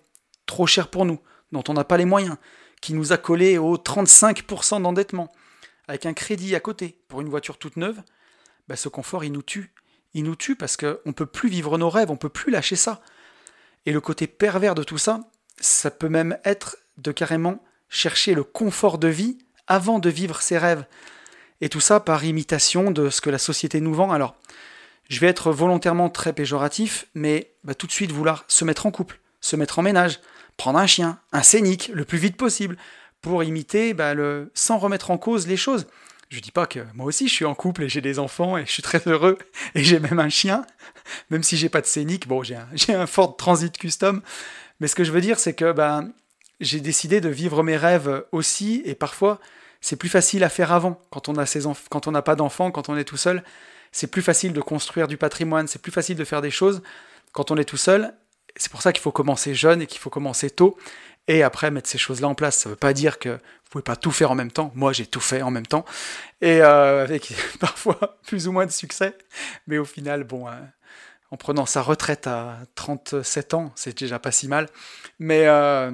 trop 0.46 0.66
chère 0.66 0.88
pour 0.88 1.04
nous, 1.04 1.20
dont 1.52 1.64
on 1.68 1.74
n'a 1.74 1.84
pas 1.84 1.96
les 1.96 2.04
moyens, 2.04 2.36
qui 2.80 2.94
nous 2.94 3.12
a 3.12 3.16
collé 3.16 3.58
au 3.58 3.76
35% 3.76 4.82
d'endettement, 4.82 5.32
avec 5.88 6.06
un 6.06 6.12
crédit 6.12 6.54
à 6.54 6.60
côté 6.60 6.98
pour 7.08 7.20
une 7.20 7.28
voiture 7.28 7.58
toute 7.58 7.76
neuve, 7.76 8.02
bah, 8.68 8.76
ce 8.76 8.88
confort, 8.88 9.24
il 9.24 9.32
nous 9.32 9.42
tue. 9.42 9.72
Il 10.14 10.24
nous 10.24 10.36
tue 10.36 10.56
parce 10.56 10.76
qu'on 10.76 10.98
ne 11.04 11.12
peut 11.12 11.26
plus 11.26 11.48
vivre 11.48 11.78
nos 11.78 11.90
rêves, 11.90 12.10
on 12.10 12.14
ne 12.14 12.18
peut 12.18 12.28
plus 12.28 12.50
lâcher 12.50 12.76
ça. 12.76 13.00
Et 13.86 13.92
le 13.92 14.00
côté 14.00 14.26
pervers 14.26 14.74
de 14.74 14.82
tout 14.82 14.98
ça, 14.98 15.20
ça 15.58 15.90
peut 15.90 16.08
même 16.08 16.36
être 16.44 16.76
de 16.98 17.12
carrément 17.12 17.62
chercher 17.88 18.34
le 18.34 18.44
confort 18.44 18.98
de 18.98 19.08
vie 19.08 19.38
avant 19.66 19.98
de 19.98 20.10
vivre 20.10 20.42
ses 20.42 20.58
rêves. 20.58 20.84
Et 21.60 21.68
tout 21.68 21.80
ça 21.80 22.00
par 22.00 22.24
imitation 22.24 22.90
de 22.90 23.08
ce 23.08 23.20
que 23.20 23.30
la 23.30 23.38
société 23.38 23.80
nous 23.80 23.94
vend. 23.94 24.10
Alors, 24.10 24.36
je 25.08 25.20
vais 25.20 25.28
être 25.28 25.52
volontairement 25.52 26.10
très 26.10 26.32
péjoratif, 26.32 27.06
mais 27.14 27.52
bah, 27.64 27.74
tout 27.74 27.86
de 27.86 27.92
suite 27.92 28.12
vouloir 28.12 28.44
se 28.48 28.64
mettre 28.64 28.86
en 28.86 28.90
couple, 28.90 29.20
se 29.40 29.56
mettre 29.56 29.78
en 29.78 29.82
ménage, 29.82 30.20
prendre 30.56 30.78
un 30.78 30.86
chien, 30.86 31.20
un 31.32 31.42
scénic, 31.42 31.90
le 31.94 32.04
plus 32.04 32.18
vite 32.18 32.36
possible, 32.36 32.76
pour 33.22 33.44
imiter, 33.44 33.94
bah, 33.94 34.14
sans 34.54 34.78
remettre 34.78 35.10
en 35.10 35.18
cause 35.18 35.46
les 35.46 35.56
choses. 35.56 35.86
Je 36.28 36.40
dis 36.40 36.50
pas 36.50 36.66
que 36.66 36.80
moi 36.94 37.06
aussi 37.06 37.28
je 37.28 37.32
suis 37.32 37.44
en 37.44 37.54
couple 37.54 37.84
et 37.84 37.88
j'ai 37.88 38.00
des 38.00 38.18
enfants 38.18 38.56
et 38.56 38.66
je 38.66 38.70
suis 38.72 38.82
très 38.82 39.00
heureux 39.06 39.38
et 39.74 39.84
j'ai 39.84 40.00
même 40.00 40.18
un 40.18 40.28
chien, 40.28 40.66
même 41.30 41.42
si 41.42 41.56
j'ai 41.56 41.68
pas 41.68 41.80
de 41.80 41.86
scénic. 41.86 42.26
Bon, 42.26 42.42
j'ai 42.42 42.56
un, 42.56 42.68
un 43.00 43.06
Ford 43.06 43.36
Transit 43.36 43.76
Custom, 43.76 44.22
mais 44.80 44.88
ce 44.88 44.96
que 44.96 45.04
je 45.04 45.12
veux 45.12 45.20
dire, 45.20 45.38
c'est 45.38 45.54
que 45.54 45.72
ben, 45.72 46.12
j'ai 46.60 46.80
décidé 46.80 47.20
de 47.20 47.28
vivre 47.28 47.62
mes 47.62 47.76
rêves 47.76 48.24
aussi 48.32 48.82
et 48.84 48.94
parfois 48.94 49.40
c'est 49.80 49.96
plus 49.96 50.08
facile 50.08 50.42
à 50.42 50.48
faire 50.48 50.72
avant 50.72 51.00
quand 51.10 51.28
on 51.28 51.36
a 51.36 51.44
quand 51.90 52.08
on 52.08 52.10
n'a 52.10 52.22
pas 52.22 52.34
d'enfants, 52.34 52.70
quand 52.70 52.88
on 52.88 52.96
est 52.96 53.04
tout 53.04 53.16
seul. 53.16 53.44
C'est 53.92 54.08
plus 54.08 54.22
facile 54.22 54.52
de 54.52 54.60
construire 54.60 55.06
du 55.06 55.16
patrimoine, 55.16 55.68
c'est 55.68 55.80
plus 55.80 55.92
facile 55.92 56.16
de 56.16 56.24
faire 56.24 56.42
des 56.42 56.50
choses 56.50 56.82
quand 57.32 57.50
on 57.50 57.56
est 57.56 57.64
tout 57.64 57.76
seul. 57.76 58.14
C'est 58.56 58.70
pour 58.70 58.82
ça 58.82 58.92
qu'il 58.92 59.02
faut 59.02 59.12
commencer 59.12 59.54
jeune 59.54 59.82
et 59.82 59.86
qu'il 59.86 60.00
faut 60.00 60.10
commencer 60.10 60.50
tôt 60.50 60.76
et 61.28 61.42
après 61.42 61.70
mettre 61.70 61.88
ces 61.88 61.98
choses-là 61.98 62.28
en 62.28 62.34
place. 62.34 62.56
Ça 62.56 62.68
ne 62.68 62.74
veut 62.74 62.78
pas 62.78 62.92
dire 62.92 63.18
que 63.18 63.30
vous 63.30 63.70
pouvez 63.70 63.82
pas 63.82 63.96
tout 63.96 64.12
faire 64.12 64.30
en 64.30 64.34
même 64.34 64.52
temps. 64.52 64.72
Moi, 64.74 64.92
j'ai 64.92 65.06
tout 65.06 65.20
fait 65.20 65.42
en 65.42 65.50
même 65.50 65.66
temps 65.66 65.84
et 66.40 66.62
euh, 66.62 67.02
avec 67.02 67.34
parfois 67.60 68.18
plus 68.26 68.48
ou 68.48 68.52
moins 68.52 68.66
de 68.66 68.70
succès, 68.70 69.16
mais 69.66 69.78
au 69.78 69.84
final, 69.84 70.24
bon. 70.24 70.48
Euh, 70.48 70.52
en 71.30 71.36
prenant 71.36 71.66
sa 71.66 71.82
retraite 71.82 72.26
à 72.26 72.58
37 72.74 73.54
ans, 73.54 73.72
c'est 73.74 73.98
déjà 73.98 74.18
pas 74.18 74.30
si 74.30 74.48
mal. 74.48 74.68
Mais, 75.18 75.46
euh, 75.46 75.90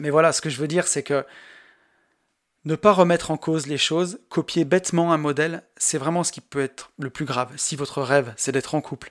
mais 0.00 0.10
voilà, 0.10 0.32
ce 0.32 0.40
que 0.40 0.50
je 0.50 0.58
veux 0.58 0.68
dire, 0.68 0.86
c'est 0.86 1.02
que 1.02 1.24
ne 2.64 2.76
pas 2.76 2.92
remettre 2.92 3.30
en 3.30 3.36
cause 3.36 3.66
les 3.66 3.78
choses, 3.78 4.20
copier 4.28 4.64
bêtement 4.64 5.12
un 5.12 5.18
modèle, 5.18 5.64
c'est 5.76 5.98
vraiment 5.98 6.22
ce 6.22 6.30
qui 6.32 6.40
peut 6.40 6.62
être 6.62 6.92
le 6.98 7.10
plus 7.10 7.24
grave. 7.24 7.50
Si 7.56 7.74
votre 7.76 8.02
rêve, 8.02 8.32
c'est 8.36 8.52
d'être 8.52 8.74
en 8.74 8.80
couple, 8.80 9.10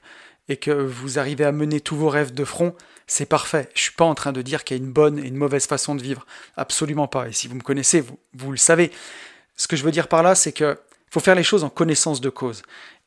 et 0.52 0.58
que 0.58 0.72
vous 0.72 1.18
arrivez 1.18 1.46
à 1.46 1.54
mener 1.54 1.80
tous 1.80 1.96
vos 1.96 2.10
rêves 2.10 2.34
de 2.34 2.44
front, 2.44 2.76
c'est 3.08 3.26
parfait. 3.26 3.70
Je 3.74 3.84
suis 3.84 3.94
pas 3.94 4.04
en 4.04 4.16
train 4.16 4.34
de 4.34 4.42
dire 4.42 4.66
qu'il 4.66 4.76
y 4.76 4.80
a 4.82 4.84
une 4.84 4.92
bonne 4.92 5.18
et 5.18 5.26
une 5.26 5.38
mauvaise 5.38 5.66
façon 5.66 5.96
de 5.96 6.04
vivre. 6.04 6.26
Absolument 6.58 7.08
pas. 7.08 7.30
Et 7.30 7.32
si 7.32 7.48
vous 7.48 7.56
me 7.56 7.62
connaissez, 7.62 8.02
vous, 8.02 8.20
vous 8.34 8.52
le 8.52 8.58
savez. 8.58 8.92
Ce 9.56 9.70
que 9.70 9.78
je 9.78 9.84
veux 9.84 9.92
dire 9.92 10.10
par 10.10 10.24
là, 10.24 10.36
c'est 10.36 10.52
que 10.52 10.78
faut 11.10 11.22
faire 11.22 11.36
les 11.36 11.44
choses 11.44 11.64
en 11.64 11.70
connaissance 11.70 12.20
de 12.20 12.30
cause. 12.30 12.64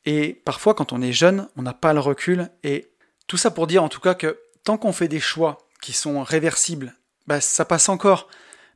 Et 0.07 0.41
parfois, 0.47 0.73
quand 0.73 0.95
on 0.95 1.03
est 1.03 1.13
jeune, 1.13 1.47
on 1.59 1.61
n'a 1.63 1.75
pas 1.75 1.93
le 1.93 2.01
recul. 2.01 2.49
Et 2.63 2.89
tout 3.27 3.37
ça 3.37 3.51
pour 3.51 3.67
dire 3.67 3.85
en 3.85 3.91
tout 3.91 4.01
cas 4.01 4.15
que 4.15 4.39
tant 4.65 4.79
qu'on 4.79 4.95
fait 4.95 5.09
des 5.09 5.21
choix 5.21 5.59
qui 5.83 5.93
sont 5.93 6.23
réversibles, 6.23 6.95
bah, 7.27 7.43
ça 7.43 7.67
passe 7.67 7.91
encore. 7.91 8.29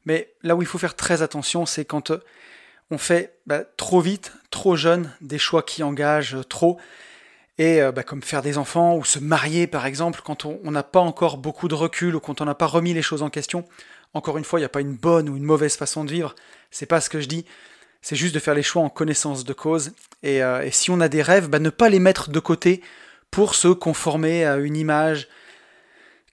Mais 0.04 0.34
là 0.42 0.56
où 0.56 0.60
il 0.60 0.68
faut 0.68 0.76
faire 0.76 0.94
très 0.94 1.22
attention, 1.22 1.64
c'est 1.64 1.86
quand 1.86 2.10
euh, 2.10 2.22
on 2.90 2.98
fait 2.98 3.38
bah, 3.46 3.60
trop 3.78 4.02
vite, 4.02 4.34
trop 4.50 4.76
jeune, 4.76 5.10
des 5.22 5.38
choix 5.38 5.62
qui 5.62 5.82
engagent 5.82 6.36
trop. 6.50 6.78
Et 7.58 7.82
euh, 7.82 7.92
bah, 7.92 8.04
comme 8.04 8.22
faire 8.22 8.42
des 8.42 8.56
enfants 8.56 8.96
ou 8.96 9.04
se 9.04 9.18
marier 9.18 9.66
par 9.66 9.86
exemple, 9.86 10.20
quand 10.24 10.46
on 10.46 10.70
n'a 10.70 10.82
pas 10.82 11.00
encore 11.00 11.38
beaucoup 11.38 11.68
de 11.68 11.74
recul 11.74 12.14
ou 12.14 12.20
quand 12.20 12.40
on 12.40 12.44
n'a 12.44 12.54
pas 12.54 12.66
remis 12.66 12.94
les 12.94 13.02
choses 13.02 13.22
en 13.22 13.30
question. 13.30 13.64
Encore 14.14 14.38
une 14.38 14.44
fois, 14.44 14.58
il 14.58 14.62
n'y 14.62 14.66
a 14.66 14.70
pas 14.70 14.80
une 14.80 14.94
bonne 14.94 15.28
ou 15.28 15.36
une 15.36 15.44
mauvaise 15.44 15.76
façon 15.76 16.04
de 16.04 16.10
vivre. 16.10 16.34
C'est 16.70 16.86
pas 16.86 17.00
ce 17.00 17.10
que 17.10 17.20
je 17.20 17.26
dis. 17.26 17.44
C'est 18.00 18.16
juste 18.16 18.34
de 18.34 18.40
faire 18.40 18.54
les 18.54 18.62
choix 18.62 18.82
en 18.82 18.88
connaissance 18.88 19.44
de 19.44 19.52
cause. 19.52 19.92
Et, 20.22 20.42
euh, 20.42 20.70
si 20.70 20.90
on 20.90 21.00
a 21.00 21.08
des 21.08 21.20
rêves, 21.20 21.48
bah, 21.48 21.58
ne 21.58 21.70
pas 21.70 21.88
les 21.88 21.98
mettre 21.98 22.30
de 22.30 22.40
côté 22.40 22.82
pour 23.30 23.54
se 23.54 23.68
conformer 23.68 24.46
à 24.46 24.56
une 24.56 24.76
image, 24.76 25.28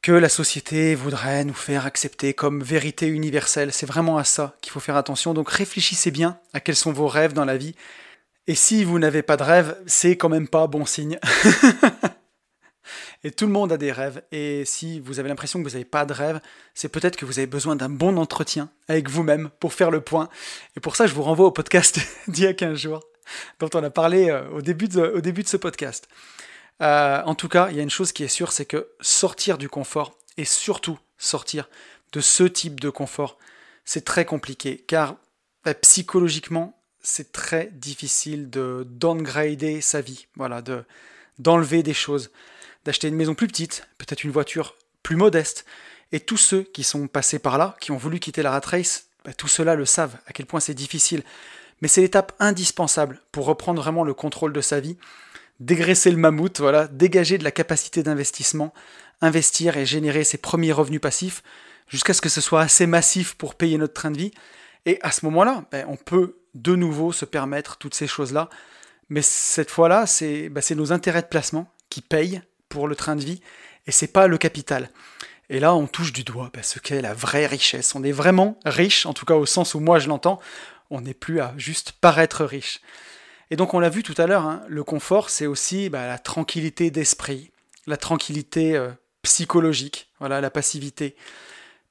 que 0.05 0.11
la 0.11 0.29
société 0.29 0.93
voudrait 0.93 1.43
nous 1.45 1.55
faire 1.55 1.87
accepter 1.87 2.35
comme 2.35 2.61
vérité 2.61 3.07
universelle. 3.07 3.73
C'est 3.73 3.87
vraiment 3.87 4.19
à 4.19 4.23
ça 4.23 4.55
qu'il 4.61 4.71
faut 4.71 4.79
faire 4.79 4.97
attention. 4.97 5.33
Donc 5.33 5.49
réfléchissez 5.49 6.11
bien 6.11 6.37
à 6.53 6.59
quels 6.59 6.75
sont 6.75 6.93
vos 6.93 7.07
rêves 7.07 7.33
dans 7.33 7.43
la 7.43 7.57
vie. 7.57 7.75
Et 8.47 8.55
si 8.55 8.83
vous 8.83 8.99
n'avez 8.99 9.23
pas 9.23 9.37
de 9.37 9.43
rêve, 9.43 9.75
c'est 9.87 10.17
quand 10.17 10.29
même 10.29 10.47
pas 10.47 10.67
bon 10.67 10.85
signe. 10.85 11.17
et 13.23 13.31
tout 13.31 13.47
le 13.47 13.51
monde 13.51 13.71
a 13.71 13.77
des 13.77 13.91
rêves. 13.91 14.21
Et 14.31 14.65
si 14.65 14.99
vous 14.99 15.19
avez 15.19 15.29
l'impression 15.29 15.59
que 15.59 15.67
vous 15.67 15.73
n'avez 15.73 15.85
pas 15.85 16.05
de 16.05 16.13
rêve, 16.13 16.39
c'est 16.75 16.89
peut-être 16.89 17.15
que 17.15 17.25
vous 17.25 17.39
avez 17.39 17.47
besoin 17.47 17.75
d'un 17.75 17.89
bon 17.89 18.17
entretien 18.17 18.69
avec 18.87 19.09
vous-même 19.09 19.49
pour 19.59 19.73
faire 19.73 19.89
le 19.89 20.01
point. 20.01 20.29
Et 20.77 20.79
pour 20.79 20.95
ça, 20.95 21.07
je 21.07 21.15
vous 21.15 21.23
renvoie 21.23 21.47
au 21.47 21.51
podcast 21.51 21.99
d'il 22.27 22.43
y 22.43 22.47
a 22.47 22.53
15 22.53 22.77
jours, 22.77 23.03
dont 23.59 23.69
on 23.73 23.83
a 23.83 23.89
parlé 23.89 24.29
euh, 24.29 24.47
au 24.49 24.61
début 24.61 24.87
de, 24.87 25.47
ce 25.47 25.57
podcast. 25.57 26.07
Euh, 26.83 27.23
en 27.23 27.33
tout 27.33 27.49
cas, 27.49 27.69
il 27.71 27.77
y 27.77 27.79
a 27.79 27.83
une 27.83 27.89
chose 27.89 28.11
qui 28.11 28.23
est 28.23 28.27
sûre, 28.27 28.51
c'est 28.51 28.65
que 28.65 28.89
sortir 29.01 29.57
du 29.57 29.69
confort, 29.69 30.15
et 30.37 30.45
surtout 30.45 30.99
sortir 31.17 31.69
de 32.11 32.21
ce 32.21 32.43
type 32.43 32.79
de 32.79 32.89
confort, 32.89 33.37
c'est 33.85 34.05
très 34.05 34.25
compliqué, 34.25 34.83
car 34.87 35.15
bah, 35.63 35.73
psychologiquement, 35.73 36.77
c'est 37.05 37.31
très 37.31 37.69
difficile 37.73 38.49
de 38.49 38.85
downgrader 38.89 39.81
sa 39.81 40.01
vie, 40.01 40.27
voilà, 40.35 40.61
de 40.61 40.83
d'enlever 41.37 41.83
des 41.83 41.93
choses, 41.93 42.31
d'acheter 42.85 43.09
une 43.09 43.15
maison 43.15 43.35
plus 43.35 43.47
petite, 43.47 43.87
peut-être 43.97 44.23
une 44.23 44.31
voiture 44.31 44.75
plus 45.03 45.17
modeste. 45.17 45.65
Et 46.13 46.21
tous 46.21 46.37
ceux 46.37 46.63
qui 46.63 46.83
sont 46.83 47.07
passés 47.07 47.39
par 47.39 47.57
là, 47.57 47.75
qui 47.81 47.91
ont 47.91 47.97
voulu 47.97 48.19
quitter 48.19 48.41
la 48.41 48.51
rat 48.51 48.61
race, 48.63 49.07
bah, 49.25 49.33
tout 49.33 49.49
cela 49.49 49.75
le 49.75 49.85
savent, 49.85 50.15
à 50.27 50.33
quel 50.33 50.45
point 50.45 50.61
c'est 50.61 50.73
difficile. 50.73 51.23
Mais 51.81 51.89
c'est 51.89 52.01
l'étape 52.01 52.33
indispensable 52.39 53.19
pour 53.33 53.45
reprendre 53.45 53.81
vraiment 53.81 54.05
le 54.05 54.13
contrôle 54.13 54.53
de 54.53 54.61
sa 54.61 54.79
vie 54.79 54.97
dégraisser 55.59 56.11
le 56.11 56.17
mammouth, 56.17 56.59
voilà, 56.59 56.87
dégager 56.87 57.37
de 57.37 57.43
la 57.43 57.51
capacité 57.51 58.03
d'investissement, 58.03 58.73
investir 59.21 59.77
et 59.77 59.85
générer 59.85 60.23
ses 60.23 60.37
premiers 60.37 60.73
revenus 60.73 61.01
passifs 61.01 61.43
jusqu'à 61.87 62.13
ce 62.13 62.21
que 62.21 62.29
ce 62.29 62.41
soit 62.41 62.61
assez 62.61 62.87
massif 62.87 63.35
pour 63.35 63.55
payer 63.55 63.77
notre 63.77 63.93
train 63.93 64.11
de 64.11 64.17
vie. 64.17 64.31
Et 64.85 64.99
à 65.01 65.11
ce 65.11 65.25
moment-là, 65.25 65.65
ben, 65.71 65.85
on 65.89 65.95
peut 65.95 66.37
de 66.53 66.75
nouveau 66.75 67.11
se 67.11 67.25
permettre 67.25 67.77
toutes 67.77 67.95
ces 67.95 68.07
choses-là. 68.07 68.49
Mais 69.09 69.21
cette 69.21 69.71
fois-là, 69.71 70.05
c'est 70.05 70.49
ben, 70.49 70.63
nos 70.75 70.91
intérêts 70.91 71.21
de 71.21 71.27
placement 71.27 71.71
qui 71.89 72.01
payent 72.01 72.41
pour 72.69 72.87
le 72.87 72.95
train 72.95 73.15
de 73.15 73.23
vie 73.23 73.41
et 73.87 73.91
c'est 73.91 74.07
pas 74.07 74.27
le 74.27 74.37
capital. 74.37 74.89
Et 75.49 75.59
là, 75.59 75.75
on 75.75 75.87
touche 75.87 76.13
du 76.13 76.23
doigt 76.23 76.49
ben, 76.53 76.63
ce 76.63 76.79
qu'est 76.79 77.01
la 77.01 77.13
vraie 77.13 77.45
richesse. 77.45 77.93
On 77.95 78.03
est 78.03 78.11
vraiment 78.11 78.59
riche, 78.65 79.05
en 79.05 79.13
tout 79.13 79.25
cas 79.25 79.35
au 79.35 79.45
sens 79.45 79.75
où 79.75 79.79
moi 79.79 79.99
je 79.99 80.07
l'entends. 80.07 80.39
On 80.89 81.01
n'est 81.01 81.13
plus 81.13 81.39
à 81.39 81.53
juste 81.57 81.93
paraître 81.93 82.45
riche. 82.45 82.81
Et 83.51 83.55
donc 83.55 83.73
on 83.73 83.79
l'a 83.79 83.89
vu 83.89 84.01
tout 84.01 84.15
à 84.17 84.25
l'heure, 84.25 84.45
hein, 84.45 84.63
le 84.67 84.83
confort, 84.83 85.29
c'est 85.29 85.45
aussi 85.45 85.89
bah, 85.89 86.07
la 86.07 86.17
tranquillité 86.17 86.89
d'esprit, 86.89 87.51
la 87.85 87.97
tranquillité 87.97 88.75
euh, 88.75 88.89
psychologique, 89.21 90.09
voilà, 90.19 90.41
la 90.41 90.49
passivité. 90.49 91.15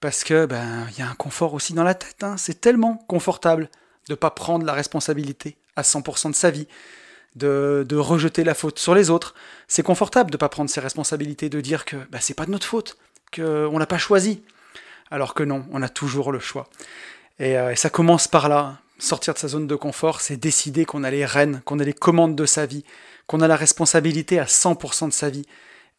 Parce 0.05 0.23
que 0.23 0.45
ben 0.45 0.87
il 0.91 0.99
y 0.99 1.01
a 1.03 1.09
un 1.09 1.15
confort 1.15 1.55
aussi 1.55 1.73
dans 1.73 1.83
la 1.83 1.95
tête. 1.95 2.23
Hein. 2.25 2.37
C'est 2.37 2.61
tellement 2.61 2.97
confortable 3.09 3.71
de 4.11 4.15
pas 4.15 4.31
prendre 4.31 4.67
la 4.67 4.75
responsabilité 4.75 5.57
à 5.77 5.81
100% 5.81 6.29
de 6.29 6.35
sa 6.35 6.51
vie, 6.51 6.69
de, 7.37 7.87
rejeter 7.97 8.45
la 8.45 8.53
faute 8.53 8.79
sur 8.79 8.95
les 8.95 9.09
autres. 9.09 9.35
C'est 9.67 9.83
confortable 9.83 10.31
de 10.31 10.37
pas 10.37 10.51
prendre 10.51 10.69
ses 10.69 10.81
responsabilités, 10.81 11.49
de 11.49 11.59
dire 11.63 11.87
que 11.87 11.97
ben, 12.11 12.19
c'est 12.21 12.35
pas 12.35 12.45
de 12.45 12.51
notre 12.51 12.67
faute, 12.67 12.99
qu'on 13.35 13.79
l'a 13.79 13.87
pas 13.87 13.97
choisi. 13.97 14.43
Alors 15.11 15.33
que 15.33 15.43
non, 15.43 15.65
on 15.73 15.81
a 15.81 15.89
toujours 15.89 16.33
le 16.33 16.39
choix. 16.39 16.69
Et, 17.39 17.57
euh, 17.57 17.73
et 17.73 17.77
ça 17.77 17.89
commence 17.89 18.29
par 18.29 18.51
là 18.51 18.77
sortir 18.99 19.33
de 19.33 19.39
sa 19.39 19.49
zone 19.49 19.67
de 19.67 19.75
confort, 19.75 20.21
c'est 20.21 20.37
décider 20.37 20.85
qu'on 20.85 21.03
a 21.03 21.11
les 21.11 21.25
rênes, 21.25 21.63
qu'on 21.65 21.79
a 21.79 21.85
les 21.85 21.95
commandes 21.95 22.37
de 22.37 22.45
sa 22.45 22.67
vie, 22.67 22.85
qu'on 23.27 23.41
a 23.41 23.49
la 23.49 23.57
responsabilité 23.57 24.39
à 24.39 24.45
100% 24.45 25.09
de 25.09 25.15
sa 25.15 25.31
vie, 25.31 25.47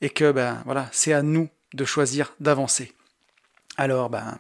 et 0.02 0.12
que 0.12 0.32
ben 0.32 0.62
voilà, 0.66 0.90
c'est 0.92 1.12
à 1.12 1.24
nous 1.24 1.50
de 1.74 1.86
choisir 1.86 2.36
d'avancer. 2.40 2.94
Alors 3.78 4.10
ben, 4.10 4.38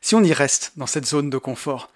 si 0.00 0.14
on 0.14 0.22
y 0.22 0.32
reste 0.32 0.72
dans 0.76 0.86
cette 0.86 1.06
zone 1.06 1.30
de 1.30 1.38
confort, 1.38 1.90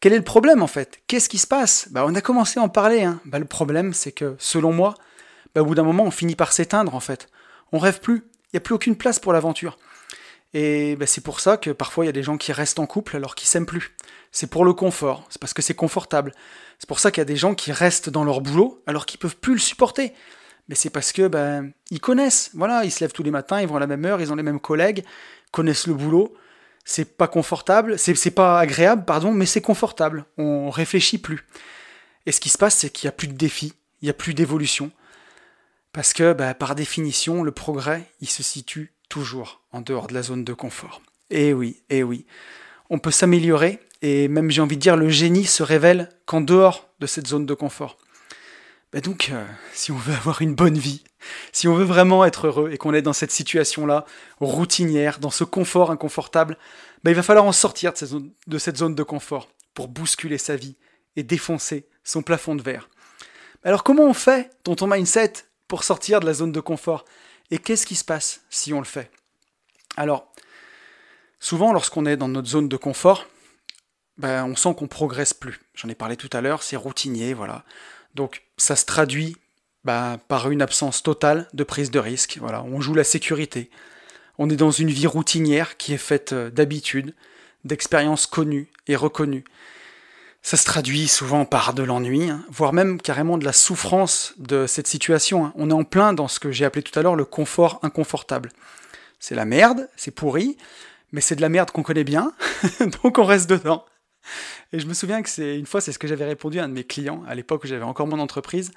quel 0.00 0.12
est 0.12 0.18
le 0.18 0.24
problème 0.24 0.62
en 0.62 0.66
fait? 0.66 1.00
Qu'est-ce 1.06 1.28
qui 1.28 1.38
se 1.38 1.46
passe? 1.46 1.88
Ben, 1.90 2.04
On 2.06 2.14
a 2.14 2.20
commencé 2.20 2.60
à 2.60 2.62
en 2.62 2.68
parler. 2.68 3.02
Hein. 3.02 3.20
Ben, 3.24 3.38
le 3.38 3.44
problème, 3.44 3.94
c'est 3.94 4.12
que 4.12 4.36
selon 4.38 4.72
moi, 4.72 4.94
ben, 5.54 5.62
au 5.62 5.64
bout 5.64 5.74
d'un 5.74 5.82
moment, 5.82 6.04
on 6.04 6.10
finit 6.10 6.36
par 6.36 6.52
s'éteindre 6.52 6.94
en 6.94 7.00
fait. 7.00 7.28
On 7.72 7.78
rêve 7.78 8.00
plus. 8.00 8.24
Il 8.46 8.54
n'y 8.54 8.58
a 8.58 8.60
plus 8.60 8.74
aucune 8.74 8.96
place 8.96 9.18
pour 9.18 9.32
l'aventure. 9.32 9.78
Et 10.52 10.94
ben, 10.96 11.06
c'est 11.06 11.22
pour 11.22 11.40
ça 11.40 11.56
que 11.56 11.70
parfois 11.70 12.04
il 12.04 12.06
y 12.06 12.10
a 12.10 12.12
des 12.12 12.22
gens 12.22 12.36
qui 12.36 12.52
restent 12.52 12.78
en 12.78 12.86
couple 12.86 13.16
alors 13.16 13.34
qu'ils 13.34 13.48
s'aiment 13.48 13.66
plus 13.66 13.94
c'est 14.34 14.48
pour 14.48 14.64
le 14.64 14.72
confort, 14.72 15.24
c'est 15.30 15.40
parce 15.40 15.54
que 15.54 15.62
c'est 15.62 15.74
confortable. 15.74 16.34
C'est 16.80 16.88
pour 16.88 16.98
ça 16.98 17.12
qu'il 17.12 17.20
y 17.20 17.22
a 17.22 17.24
des 17.24 17.36
gens 17.36 17.54
qui 17.54 17.70
restent 17.70 18.10
dans 18.10 18.24
leur 18.24 18.40
boulot 18.40 18.82
alors 18.86 19.06
qu'ils 19.06 19.20
peuvent 19.20 19.36
plus 19.36 19.54
le 19.54 19.60
supporter. 19.60 20.12
Mais 20.68 20.74
c'est 20.74 20.90
parce 20.90 21.12
que 21.12 21.28
ben 21.28 21.70
ils 21.90 22.00
connaissent, 22.00 22.50
voilà, 22.52 22.84
ils 22.84 22.90
se 22.90 22.98
lèvent 23.00 23.12
tous 23.12 23.22
les 23.22 23.30
matins, 23.30 23.60
ils 23.60 23.68
vont 23.68 23.76
à 23.76 23.80
la 23.80 23.86
même 23.86 24.04
heure, 24.04 24.20
ils 24.20 24.32
ont 24.32 24.34
les 24.34 24.42
mêmes 24.42 24.58
collègues, 24.58 25.04
connaissent 25.54 25.86
le 25.86 25.94
boulot. 25.94 26.34
C'est 26.84 27.16
pas 27.16 27.28
confortable, 27.28 27.98
c'est 27.98 28.30
pas 28.30 28.58
agréable, 28.58 29.06
pardon, 29.06 29.32
mais 29.32 29.46
c'est 29.46 29.62
confortable. 29.62 30.26
On 30.36 30.68
réfléchit 30.68 31.16
plus. 31.16 31.46
Et 32.26 32.32
ce 32.32 32.40
qui 32.40 32.50
se 32.50 32.58
passe, 32.58 32.76
c'est 32.76 32.90
qu'il 32.90 33.06
n'y 33.06 33.10
a 33.10 33.12
plus 33.12 33.28
de 33.28 33.32
défi, 33.34 33.72
il 34.02 34.06
n'y 34.06 34.10
a 34.10 34.14
plus 34.14 34.34
d'évolution. 34.34 34.90
Parce 35.92 36.12
que, 36.12 36.34
ben, 36.34 36.52
par 36.52 36.74
définition, 36.74 37.42
le 37.42 37.52
progrès, 37.52 38.04
il 38.20 38.28
se 38.28 38.42
situe 38.42 38.92
toujours 39.08 39.62
en 39.72 39.80
dehors 39.80 40.08
de 40.08 40.14
la 40.14 40.22
zone 40.22 40.44
de 40.44 40.52
confort. 40.52 41.00
Et 41.30 41.48
eh 41.48 41.52
oui, 41.54 41.82
et 41.88 41.98
eh 41.98 42.02
oui. 42.02 42.26
On 42.90 42.98
peut 42.98 43.10
s'améliorer, 43.10 43.80
et 44.02 44.28
même 44.28 44.50
j'ai 44.50 44.60
envie 44.60 44.76
de 44.76 44.82
dire 44.82 44.96
le 44.96 45.08
génie 45.08 45.46
se 45.46 45.62
révèle 45.62 46.10
qu'en 46.26 46.40
dehors 46.40 46.90
de 46.98 47.06
cette 47.06 47.28
zone 47.28 47.46
de 47.46 47.54
confort. 47.54 47.96
Bah 48.94 49.00
donc, 49.00 49.30
euh, 49.32 49.44
si 49.72 49.90
on 49.90 49.96
veut 49.96 50.14
avoir 50.14 50.40
une 50.40 50.54
bonne 50.54 50.78
vie, 50.78 51.02
si 51.50 51.66
on 51.66 51.74
veut 51.74 51.84
vraiment 51.84 52.24
être 52.24 52.46
heureux 52.46 52.70
et 52.70 52.78
qu'on 52.78 52.94
est 52.94 53.02
dans 53.02 53.12
cette 53.12 53.32
situation-là, 53.32 54.04
routinière, 54.38 55.18
dans 55.18 55.32
ce 55.32 55.42
confort 55.42 55.90
inconfortable, 55.90 56.56
bah 57.02 57.10
il 57.10 57.16
va 57.16 57.24
falloir 57.24 57.44
en 57.44 57.50
sortir 57.50 57.92
de 57.92 58.58
cette, 58.58 58.76
zone, 58.76 58.94
de 58.94 59.02
confort 59.02 59.48
pour 59.74 59.88
bousculer 59.88 60.38
sa 60.38 60.54
vie 60.54 60.76
et 61.16 61.24
défoncer 61.24 61.88
son 62.04 62.22
plafond 62.22 62.54
de 62.54 62.62
verre. 62.62 62.88
Alors 63.64 63.82
comment 63.82 64.04
on 64.04 64.14
fait, 64.14 64.52
tonton 64.62 64.86
mindset, 64.86 65.32
pour 65.66 65.82
sortir 65.82 66.20
de 66.20 66.26
la 66.26 66.34
zone 66.34 66.52
de 66.52 66.60
confort? 66.60 67.04
Et 67.50 67.58
qu'est-ce 67.58 67.86
qui 67.86 67.96
se 67.96 68.04
passe 68.04 68.42
si 68.48 68.72
on 68.72 68.78
le 68.78 68.84
fait? 68.84 69.10
Alors, 69.96 70.32
souvent 71.40 71.72
lorsqu'on 71.72 72.06
est 72.06 72.16
dans 72.16 72.28
notre 72.28 72.46
zone 72.46 72.68
de 72.68 72.76
confort, 72.76 73.26
ben, 74.18 74.44
on 74.44 74.54
sent 74.54 74.72
qu'on 74.76 74.86
progresse 74.86 75.34
plus. 75.34 75.60
J'en 75.74 75.88
ai 75.88 75.96
parlé 75.96 76.16
tout 76.16 76.30
à 76.32 76.40
l'heure, 76.40 76.62
c'est 76.62 76.76
routinier, 76.76 77.34
voilà. 77.34 77.64
Donc 78.14 78.42
ça 78.56 78.76
se 78.76 78.84
traduit 78.84 79.36
bah, 79.84 80.18
par 80.28 80.50
une 80.50 80.62
absence 80.62 81.02
totale 81.02 81.48
de 81.52 81.64
prise 81.64 81.90
de 81.90 81.98
risque. 81.98 82.38
Voilà, 82.40 82.62
on 82.62 82.80
joue 82.80 82.94
la 82.94 83.04
sécurité. 83.04 83.70
On 84.38 84.50
est 84.50 84.56
dans 84.56 84.70
une 84.70 84.90
vie 84.90 85.06
routinière 85.06 85.76
qui 85.76 85.92
est 85.92 85.98
faite 85.98 86.32
euh, 86.32 86.50
d'habitudes, 86.50 87.14
d'expériences 87.64 88.26
connues 88.26 88.68
et 88.86 88.96
reconnues. 88.96 89.44
Ça 90.42 90.56
se 90.56 90.64
traduit 90.64 91.08
souvent 91.08 91.46
par 91.46 91.72
de 91.72 91.82
l'ennui, 91.82 92.28
hein, 92.28 92.44
voire 92.50 92.72
même 92.72 93.00
carrément 93.00 93.38
de 93.38 93.44
la 93.44 93.52
souffrance 93.52 94.34
de 94.36 94.66
cette 94.66 94.86
situation. 94.86 95.46
Hein. 95.46 95.52
On 95.56 95.70
est 95.70 95.74
en 95.74 95.84
plein 95.84 96.12
dans 96.12 96.28
ce 96.28 96.38
que 96.38 96.50
j'ai 96.50 96.64
appelé 96.64 96.82
tout 96.82 96.98
à 96.98 97.02
l'heure 97.02 97.16
le 97.16 97.24
confort 97.24 97.78
inconfortable. 97.82 98.50
C'est 99.20 99.34
la 99.34 99.46
merde, 99.46 99.88
c'est 99.96 100.10
pourri, 100.10 100.58
mais 101.12 101.22
c'est 101.22 101.36
de 101.36 101.40
la 101.40 101.48
merde 101.48 101.70
qu'on 101.70 101.82
connaît 101.82 102.04
bien, 102.04 102.32
donc 103.02 103.18
on 103.18 103.24
reste 103.24 103.48
dedans. 103.48 103.86
Et 104.72 104.78
je 104.78 104.86
me 104.86 104.94
souviens 104.94 105.22
que 105.22 105.28
c'est 105.28 105.58
une 105.58 105.66
fois, 105.66 105.80
c'est 105.80 105.92
ce 105.92 105.98
que 105.98 106.06
j'avais 106.06 106.24
répondu 106.24 106.58
à 106.58 106.64
un 106.64 106.68
de 106.68 106.74
mes 106.74 106.84
clients 106.84 107.22
à 107.28 107.34
l'époque 107.34 107.64
où 107.64 107.66
j'avais 107.66 107.84
encore 107.84 108.06
mon 108.06 108.18
entreprise, 108.18 108.72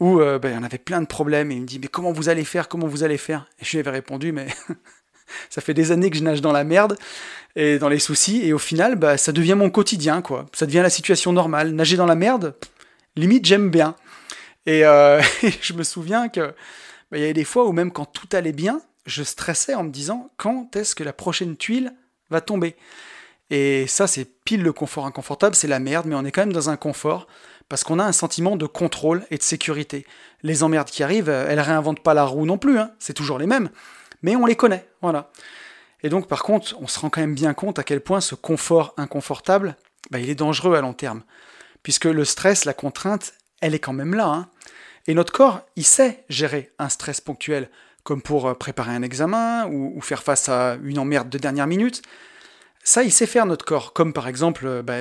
où 0.00 0.20
euh, 0.20 0.38
ben, 0.38 0.58
en 0.58 0.62
avait 0.62 0.78
plein 0.78 1.00
de 1.00 1.06
problèmes 1.06 1.50
et 1.50 1.56
il 1.56 1.62
me 1.62 1.66
dit 1.66 1.78
mais 1.78 1.88
comment 1.88 2.12
vous 2.12 2.28
allez 2.28 2.44
faire, 2.44 2.68
comment 2.68 2.86
vous 2.86 3.02
allez 3.04 3.18
faire? 3.18 3.48
Et 3.60 3.64
je 3.64 3.72
lui 3.72 3.78
avais 3.80 3.90
répondu 3.90 4.32
mais 4.32 4.48
ça 5.50 5.60
fait 5.60 5.74
des 5.74 5.92
années 5.92 6.10
que 6.10 6.16
je 6.16 6.22
nage 6.22 6.40
dans 6.40 6.52
la 6.52 6.64
merde 6.64 6.96
et 7.56 7.78
dans 7.78 7.88
les 7.88 7.98
soucis 7.98 8.42
et 8.44 8.52
au 8.52 8.58
final 8.58 8.96
bah, 8.96 9.16
ça 9.16 9.32
devient 9.32 9.54
mon 9.54 9.70
quotidien 9.70 10.22
quoi, 10.22 10.46
ça 10.52 10.66
devient 10.66 10.82
la 10.82 10.90
situation 10.90 11.32
normale. 11.32 11.72
Nager 11.72 11.96
dans 11.96 12.06
la 12.06 12.14
merde, 12.14 12.54
limite 13.16 13.44
j'aime 13.44 13.70
bien. 13.70 13.96
Et, 14.66 14.84
euh, 14.84 15.20
je 15.62 15.72
me 15.72 15.82
souviens 15.82 16.28
que 16.28 16.54
bah, 17.10 17.18
il 17.18 17.20
y 17.20 17.24
avait 17.24 17.34
des 17.34 17.44
fois 17.44 17.66
où 17.66 17.72
même 17.72 17.90
quand 17.90 18.04
tout 18.04 18.28
allait 18.32 18.52
bien, 18.52 18.80
je 19.06 19.22
stressais 19.22 19.74
en 19.74 19.84
me 19.84 19.90
disant 19.90 20.30
quand 20.36 20.76
est-ce 20.76 20.94
que 20.94 21.02
la 21.02 21.12
prochaine 21.12 21.56
tuile 21.56 21.94
va 22.30 22.40
tomber? 22.40 22.76
Et 23.50 23.86
ça, 23.86 24.06
c'est 24.06 24.26
pile 24.44 24.62
le 24.62 24.72
confort 24.72 25.06
inconfortable, 25.06 25.54
c'est 25.54 25.68
la 25.68 25.78
merde, 25.78 26.06
mais 26.06 26.14
on 26.14 26.24
est 26.24 26.32
quand 26.32 26.42
même 26.42 26.52
dans 26.52 26.70
un 26.70 26.76
confort 26.76 27.26
parce 27.68 27.84
qu'on 27.84 27.98
a 27.98 28.04
un 28.04 28.12
sentiment 28.12 28.56
de 28.56 28.66
contrôle 28.66 29.24
et 29.30 29.36
de 29.36 29.42
sécurité. 29.42 30.06
Les 30.42 30.62
emmerdes 30.62 30.88
qui 30.88 31.02
arrivent, 31.02 31.28
elles 31.28 31.60
réinventent 31.60 32.02
pas 32.02 32.14
la 32.14 32.24
roue 32.24 32.46
non 32.46 32.58
plus, 32.58 32.78
hein. 32.78 32.92
c'est 32.98 33.12
toujours 33.12 33.38
les 33.38 33.46
mêmes, 33.46 33.70
mais 34.22 34.36
on 34.36 34.46
les 34.46 34.56
connaît, 34.56 34.88
voilà. 35.02 35.30
Et 36.02 36.08
donc, 36.08 36.28
par 36.28 36.42
contre, 36.42 36.76
on 36.80 36.86
se 36.86 36.98
rend 36.98 37.10
quand 37.10 37.20
même 37.20 37.34
bien 37.34 37.54
compte 37.54 37.78
à 37.78 37.84
quel 37.84 38.00
point 38.00 38.20
ce 38.20 38.34
confort 38.34 38.94
inconfortable, 38.96 39.76
bah, 40.10 40.18
il 40.18 40.30
est 40.30 40.34
dangereux 40.34 40.76
à 40.76 40.80
long 40.80 40.94
terme, 40.94 41.22
puisque 41.82 42.04
le 42.04 42.24
stress, 42.24 42.64
la 42.64 42.74
contrainte, 42.74 43.34
elle 43.60 43.74
est 43.74 43.80
quand 43.80 43.92
même 43.92 44.14
là. 44.14 44.26
Hein. 44.26 44.48
Et 45.06 45.14
notre 45.14 45.32
corps, 45.32 45.62
il 45.76 45.84
sait 45.84 46.24
gérer 46.28 46.70
un 46.78 46.88
stress 46.88 47.20
ponctuel, 47.20 47.68
comme 48.04 48.22
pour 48.22 48.46
euh, 48.46 48.54
préparer 48.54 48.92
un 48.92 49.02
examen 49.02 49.66
ou 49.66 50.00
faire 50.00 50.22
face 50.22 50.48
à 50.48 50.78
une 50.82 50.98
emmerde 50.98 51.28
de 51.28 51.38
dernière 51.38 51.66
minute. 51.66 52.02
Ça, 52.88 53.02
il 53.02 53.12
sait 53.12 53.26
faire 53.26 53.44
notre 53.44 53.66
corps, 53.66 53.92
comme 53.92 54.14
par 54.14 54.28
exemple 54.28 54.66
euh, 54.66 54.82
bah, 54.82 55.00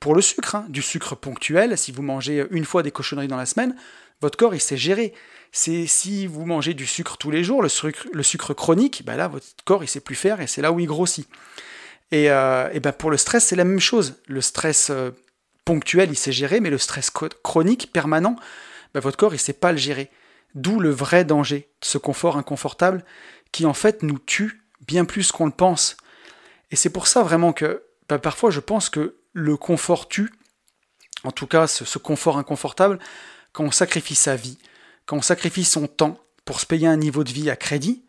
pour 0.00 0.14
le 0.14 0.22
sucre, 0.22 0.54
hein, 0.54 0.64
du 0.70 0.80
sucre 0.80 1.14
ponctuel. 1.14 1.76
Si 1.76 1.92
vous 1.92 2.00
mangez 2.00 2.46
une 2.50 2.64
fois 2.64 2.82
des 2.82 2.90
cochonneries 2.90 3.28
dans 3.28 3.36
la 3.36 3.44
semaine, 3.44 3.76
votre 4.22 4.38
corps, 4.38 4.54
il 4.54 4.62
sait 4.62 4.78
gérer. 4.78 5.12
C'est 5.52 5.86
si 5.86 6.26
vous 6.26 6.46
mangez 6.46 6.72
du 6.72 6.86
sucre 6.86 7.18
tous 7.18 7.30
les 7.30 7.44
jours, 7.44 7.60
le 7.62 7.68
sucre, 7.68 8.54
chronique, 8.54 9.02
bah 9.04 9.16
là, 9.16 9.28
votre 9.28 9.44
corps, 9.66 9.84
il 9.84 9.88
sait 9.88 10.00
plus 10.00 10.14
faire 10.14 10.40
et 10.40 10.46
c'est 10.46 10.62
là 10.62 10.72
où 10.72 10.80
il 10.80 10.86
grossit. 10.86 11.28
Et, 12.12 12.30
euh, 12.30 12.70
ben 12.82 12.92
pour 12.92 13.10
le 13.10 13.18
stress, 13.18 13.44
c'est 13.44 13.56
la 13.56 13.64
même 13.64 13.78
chose. 13.78 14.22
Le 14.26 14.40
stress 14.40 14.88
euh, 14.88 15.10
ponctuel, 15.66 16.08
il 16.10 16.16
sait 16.16 16.32
gérer, 16.32 16.60
mais 16.60 16.70
le 16.70 16.78
stress 16.78 17.10
chronique, 17.42 17.92
permanent, 17.92 18.36
bah, 18.94 19.00
votre 19.00 19.18
corps, 19.18 19.34
il 19.34 19.38
sait 19.38 19.52
pas 19.52 19.72
le 19.72 19.78
gérer. 19.78 20.10
D'où 20.54 20.80
le 20.80 20.88
vrai 20.88 21.26
danger 21.26 21.68
ce 21.82 21.98
confort 21.98 22.38
inconfortable 22.38 23.04
qui, 23.52 23.66
en 23.66 23.74
fait, 23.74 24.02
nous 24.02 24.18
tue 24.18 24.62
bien 24.86 25.04
plus 25.04 25.30
qu'on 25.30 25.44
le 25.44 25.52
pense. 25.52 25.98
Et 26.70 26.76
c'est 26.76 26.90
pour 26.90 27.06
ça 27.06 27.22
vraiment 27.22 27.52
que 27.52 27.82
bah, 28.08 28.18
parfois 28.18 28.50
je 28.50 28.60
pense 28.60 28.88
que 28.90 29.16
le 29.32 29.56
confort 29.56 30.08
tue, 30.08 30.32
en 31.24 31.30
tout 31.30 31.46
cas 31.46 31.66
ce, 31.66 31.98
confort 31.98 32.38
inconfortable, 32.38 32.98
quand 33.52 33.64
on 33.64 33.70
sacrifie 33.70 34.14
sa 34.14 34.36
vie, 34.36 34.58
quand 35.06 35.16
on 35.16 35.22
sacrifie 35.22 35.64
son 35.64 35.86
temps 35.86 36.18
pour 36.44 36.60
se 36.60 36.66
payer 36.66 36.86
un 36.86 36.96
niveau 36.96 37.24
de 37.24 37.30
vie 37.30 37.50
à 37.50 37.56
crédit, 37.56 38.04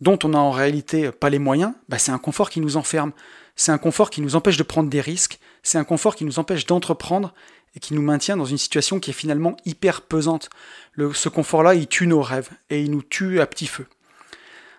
dont 0.00 0.18
on 0.24 0.30
n'a 0.30 0.38
en 0.38 0.50
réalité 0.50 1.12
pas 1.12 1.30
les 1.30 1.38
moyens, 1.38 1.72
bah, 1.88 1.98
c'est 1.98 2.12
un 2.12 2.18
confort 2.18 2.50
qui 2.50 2.60
nous 2.60 2.76
enferme, 2.76 3.12
c'est 3.56 3.72
un 3.72 3.78
confort 3.78 4.10
qui 4.10 4.20
nous 4.20 4.36
empêche 4.36 4.56
de 4.56 4.62
prendre 4.62 4.90
des 4.90 5.00
risques, 5.00 5.38
c'est 5.62 5.78
un 5.78 5.84
confort 5.84 6.16
qui 6.16 6.24
nous 6.24 6.38
empêche 6.38 6.66
d'entreprendre 6.66 7.34
et 7.74 7.80
qui 7.80 7.94
nous 7.94 8.02
maintient 8.02 8.36
dans 8.36 8.44
une 8.44 8.58
situation 8.58 9.00
qui 9.00 9.10
est 9.10 9.14
finalement 9.14 9.56
hyper 9.64 10.02
pesante. 10.02 10.50
Ce 10.96 11.28
confort-là, 11.28 11.74
il 11.74 11.86
tue 11.86 12.06
nos 12.06 12.20
rêves 12.20 12.50
et 12.68 12.82
il 12.82 12.90
nous 12.90 13.02
tue 13.02 13.40
à 13.40 13.46
petit 13.46 13.66
feu. 13.66 13.86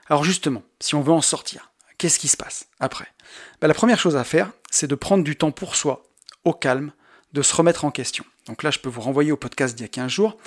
Alors 0.07 0.23
justement, 0.23 0.63
si 0.79 0.95
on 0.95 1.01
veut 1.01 1.13
en 1.13 1.21
sortir, 1.21 1.72
qu'est-ce 2.03 2.19
qui 2.19 2.27
se 2.27 2.35
passe 2.35 2.65
après 2.81 3.07
bah, 3.61 3.69
La 3.69 3.73
première 3.73 3.97
chose 3.97 4.17
à 4.17 4.25
faire, 4.25 4.51
c'est 4.69 4.87
de 4.87 4.95
prendre 4.95 5.23
du 5.23 5.37
temps 5.37 5.51
pour 5.51 5.77
soi, 5.77 6.03
au 6.43 6.51
calme, 6.51 6.91
de 7.31 7.41
se 7.41 7.55
remettre 7.55 7.85
en 7.85 7.91
question. 7.91 8.25
Donc 8.45 8.61
là, 8.61 8.71
je 8.71 8.79
peux 8.79 8.89
vous 8.89 8.99
renvoyer 8.99 9.31
au 9.31 9.37
podcast 9.37 9.73
d'il 9.73 9.83
y 9.83 9.85
a 9.85 9.87
15 9.87 10.11
jours. 10.11 10.37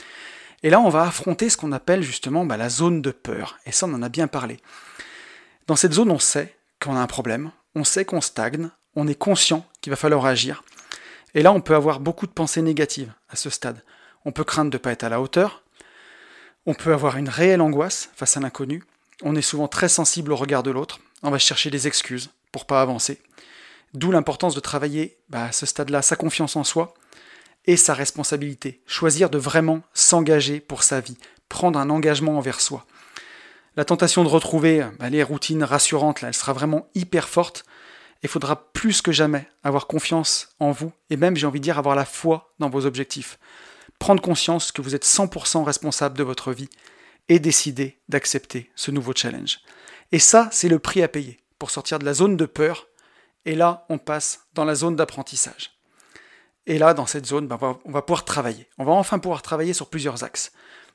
Et 0.62 0.68
là, 0.68 0.80
on 0.80 0.90
va 0.90 1.04
affronter 1.04 1.48
ce 1.48 1.56
qu'on 1.56 1.72
appelle 1.72 2.02
justement 2.02 2.44
bah, 2.44 2.58
la 2.58 2.68
zone 2.68 3.00
de 3.00 3.10
peur. 3.10 3.56
Et 3.64 3.72
ça, 3.72 3.86
on 3.86 3.94
en 3.94 4.02
a 4.02 4.10
bien 4.10 4.26
parlé. 4.26 4.58
Dans 5.66 5.76
cette 5.76 5.94
zone, 5.94 6.10
on 6.10 6.18
sait 6.18 6.54
qu'on 6.78 6.94
a 6.94 7.00
un 7.00 7.06
problème, 7.06 7.50
on 7.74 7.84
sait 7.84 8.04
qu'on 8.04 8.20
stagne, 8.20 8.68
on 8.94 9.08
est 9.08 9.14
conscient 9.14 9.64
qu'il 9.80 9.88
va 9.88 9.96
falloir 9.96 10.26
agir. 10.26 10.62
Et 11.32 11.40
là, 11.40 11.52
on 11.52 11.62
peut 11.62 11.74
avoir 11.74 12.00
beaucoup 12.00 12.26
de 12.26 12.32
pensées 12.32 12.60
négatives 12.60 13.14
à 13.30 13.36
ce 13.36 13.48
stade. 13.48 13.82
On 14.26 14.32
peut 14.32 14.44
craindre 14.44 14.70
de 14.70 14.76
ne 14.76 14.82
pas 14.82 14.92
être 14.92 15.04
à 15.04 15.08
la 15.08 15.22
hauteur, 15.22 15.62
on 16.66 16.74
peut 16.74 16.92
avoir 16.92 17.16
une 17.16 17.30
réelle 17.30 17.62
angoisse 17.62 18.10
face 18.14 18.36
à 18.36 18.40
l'inconnu, 18.40 18.82
on 19.22 19.34
est 19.36 19.40
souvent 19.40 19.68
très 19.68 19.88
sensible 19.88 20.32
au 20.32 20.36
regard 20.36 20.62
de 20.62 20.70
l'autre, 20.70 21.00
on 21.22 21.30
va 21.30 21.38
chercher 21.38 21.70
des 21.70 21.86
excuses 21.86 22.30
pour 22.52 22.66
pas 22.66 22.82
avancer. 22.82 23.20
D'où 23.94 24.10
l'importance 24.10 24.54
de 24.54 24.60
travailler 24.60 25.18
bah, 25.28 25.44
à 25.44 25.52
ce 25.52 25.66
stade-là 25.66 26.02
sa 26.02 26.16
confiance 26.16 26.56
en 26.56 26.64
soi 26.64 26.94
et 27.66 27.76
sa 27.76 27.94
responsabilité. 27.94 28.80
Choisir 28.86 29.30
de 29.30 29.38
vraiment 29.38 29.82
s'engager 29.94 30.60
pour 30.60 30.82
sa 30.82 31.00
vie, 31.00 31.18
prendre 31.48 31.78
un 31.78 31.90
engagement 31.90 32.38
envers 32.38 32.60
soi. 32.60 32.86
La 33.76 33.84
tentation 33.84 34.24
de 34.24 34.28
retrouver 34.28 34.86
bah, 34.98 35.10
les 35.10 35.22
routines 35.22 35.64
rassurantes, 35.64 36.22
elle 36.22 36.34
sera 36.34 36.52
vraiment 36.52 36.88
hyper 36.94 37.28
forte. 37.28 37.64
Il 38.22 38.28
faudra 38.28 38.72
plus 38.72 39.02
que 39.02 39.12
jamais 39.12 39.48
avoir 39.62 39.86
confiance 39.86 40.48
en 40.60 40.70
vous 40.70 40.92
et 41.10 41.16
même, 41.16 41.36
j'ai 41.36 41.46
envie 41.46 41.60
de 41.60 41.64
dire, 41.64 41.78
avoir 41.78 41.94
la 41.94 42.06
foi 42.06 42.52
dans 42.58 42.70
vos 42.70 42.86
objectifs. 42.86 43.38
Prendre 43.98 44.22
conscience 44.22 44.72
que 44.72 44.82
vous 44.82 44.94
êtes 44.94 45.04
100% 45.04 45.64
responsable 45.64 46.16
de 46.16 46.22
votre 46.22 46.52
vie 46.52 46.70
et 47.28 47.38
décider 47.38 47.98
d'accepter 48.08 48.70
ce 48.76 48.90
nouveau 48.90 49.12
challenge. 49.14 49.60
Et 50.12 50.18
ça, 50.18 50.48
c'est 50.52 50.68
le 50.68 50.78
prix 50.78 51.02
à 51.02 51.08
payer 51.08 51.40
pour 51.58 51.70
sortir 51.70 51.98
de 51.98 52.04
la 52.04 52.14
zone 52.14 52.36
de 52.36 52.46
peur. 52.46 52.88
Et 53.44 53.54
là, 53.54 53.86
on 53.88 53.98
passe 53.98 54.46
dans 54.54 54.64
la 54.64 54.74
zone 54.74 54.96
d'apprentissage. 54.96 55.72
Et 56.66 56.78
là, 56.78 56.94
dans 56.94 57.06
cette 57.06 57.26
zone, 57.26 57.46
ben, 57.46 57.58
on 57.84 57.92
va 57.92 58.02
pouvoir 58.02 58.24
travailler. 58.24 58.68
On 58.78 58.84
va 58.84 58.92
enfin 58.92 59.18
pouvoir 59.18 59.42
travailler 59.42 59.72
sur 59.72 59.88
plusieurs 59.88 60.24
axes. 60.24 60.52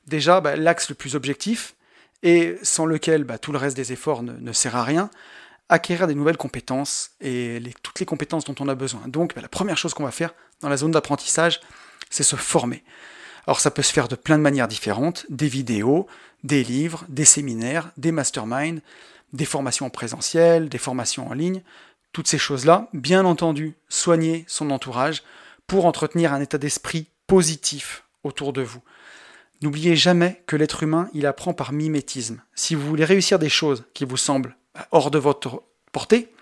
Déjà, 0.08 0.42
ben, 0.42 0.60
l'axe 0.60 0.90
le 0.90 0.96
plus 0.96 1.16
objectif, 1.16 1.76
et 2.24 2.58
sans 2.62 2.86
lequel 2.86 3.24
ben, 3.24 3.38
tout 3.38 3.52
le 3.52 3.58
reste 3.58 3.76
des 3.76 3.94
efforts 3.94 4.24
ne, 4.24 4.52
sert 4.52 4.76
à 4.76 4.84
rien, 4.84 5.10
acquérir 5.70 6.08
des 6.08 6.16
nouvelles 6.16 6.38
compétences 6.38 7.12
et 7.22 7.62
toutes 7.82 8.00
les 8.00 8.06
compétences 8.06 8.44
dont 8.44 8.56
on 8.60 8.68
a 8.68 8.76
besoin. 8.76 9.02
Donc, 9.08 9.34
la 9.40 9.48
première 9.48 9.78
chose 9.78 9.94
qu'on 9.94 10.04
va 10.04 10.12
faire 10.12 10.34
dans 10.60 10.70
la 10.70 10.78
zone 10.78 10.92
d'apprentissage, 10.92 11.62
c'est 12.10 12.24
se 12.24 12.36
former. 12.36 12.84
Alors 13.48 13.60
ça 13.60 13.72
peut 13.72 13.82
se 13.82 13.94
faire 13.94 14.08
de 14.08 14.16
plein 14.16 14.38
de 14.38 14.44
manières 14.44 14.68
différentes, 14.68 15.26
des 15.30 15.48
vidéos, 15.48 16.08
des 16.44 16.64
livres, 16.64 17.06
des 17.10 17.26
séminaires, 17.26 17.92
des 17.98 18.12
masterminds, 18.12 18.82
des 19.34 19.46
formations 19.46 19.86
en 19.86 19.90
présentiel, 19.90 20.70
des 20.70 20.78
formations 20.78 21.30
en 21.30 21.34
ligne, 21.34 21.62
toutes 22.14 22.28
ces 22.28 22.38
choses-là, 22.38 22.90
bien 22.94 23.26
entendu, 23.26 23.76
soigner 23.90 24.44
son 24.48 24.70
entourage 24.70 25.24
pour 25.68 25.86
entretenir 25.86 26.34
un 26.34 26.42
état 26.42 26.58
d'esprit 26.58 27.08
positif 27.28 28.04
autour 28.24 28.54
de 28.54 28.62
vous. 28.62 28.82
N'oubliez 29.62 29.96
jamais 29.96 30.44
que 30.48 30.56
l'être 30.56 30.84
humain, 30.84 31.10
il 31.14 31.26
apprend 31.26 31.54
par 31.54 31.72
mimétisme. 31.72 32.42
Si 32.56 32.76
vous 32.76 32.88
voulez 32.88 33.06
réussir 33.06 33.40
des 33.40 33.50
choses 33.50 33.86
qui 33.94 34.06
vous 34.06 34.18
semblent 34.18 34.56
hors 34.92 35.12
de 35.12 35.20
votre 35.20 35.64
portée, 35.92 36.34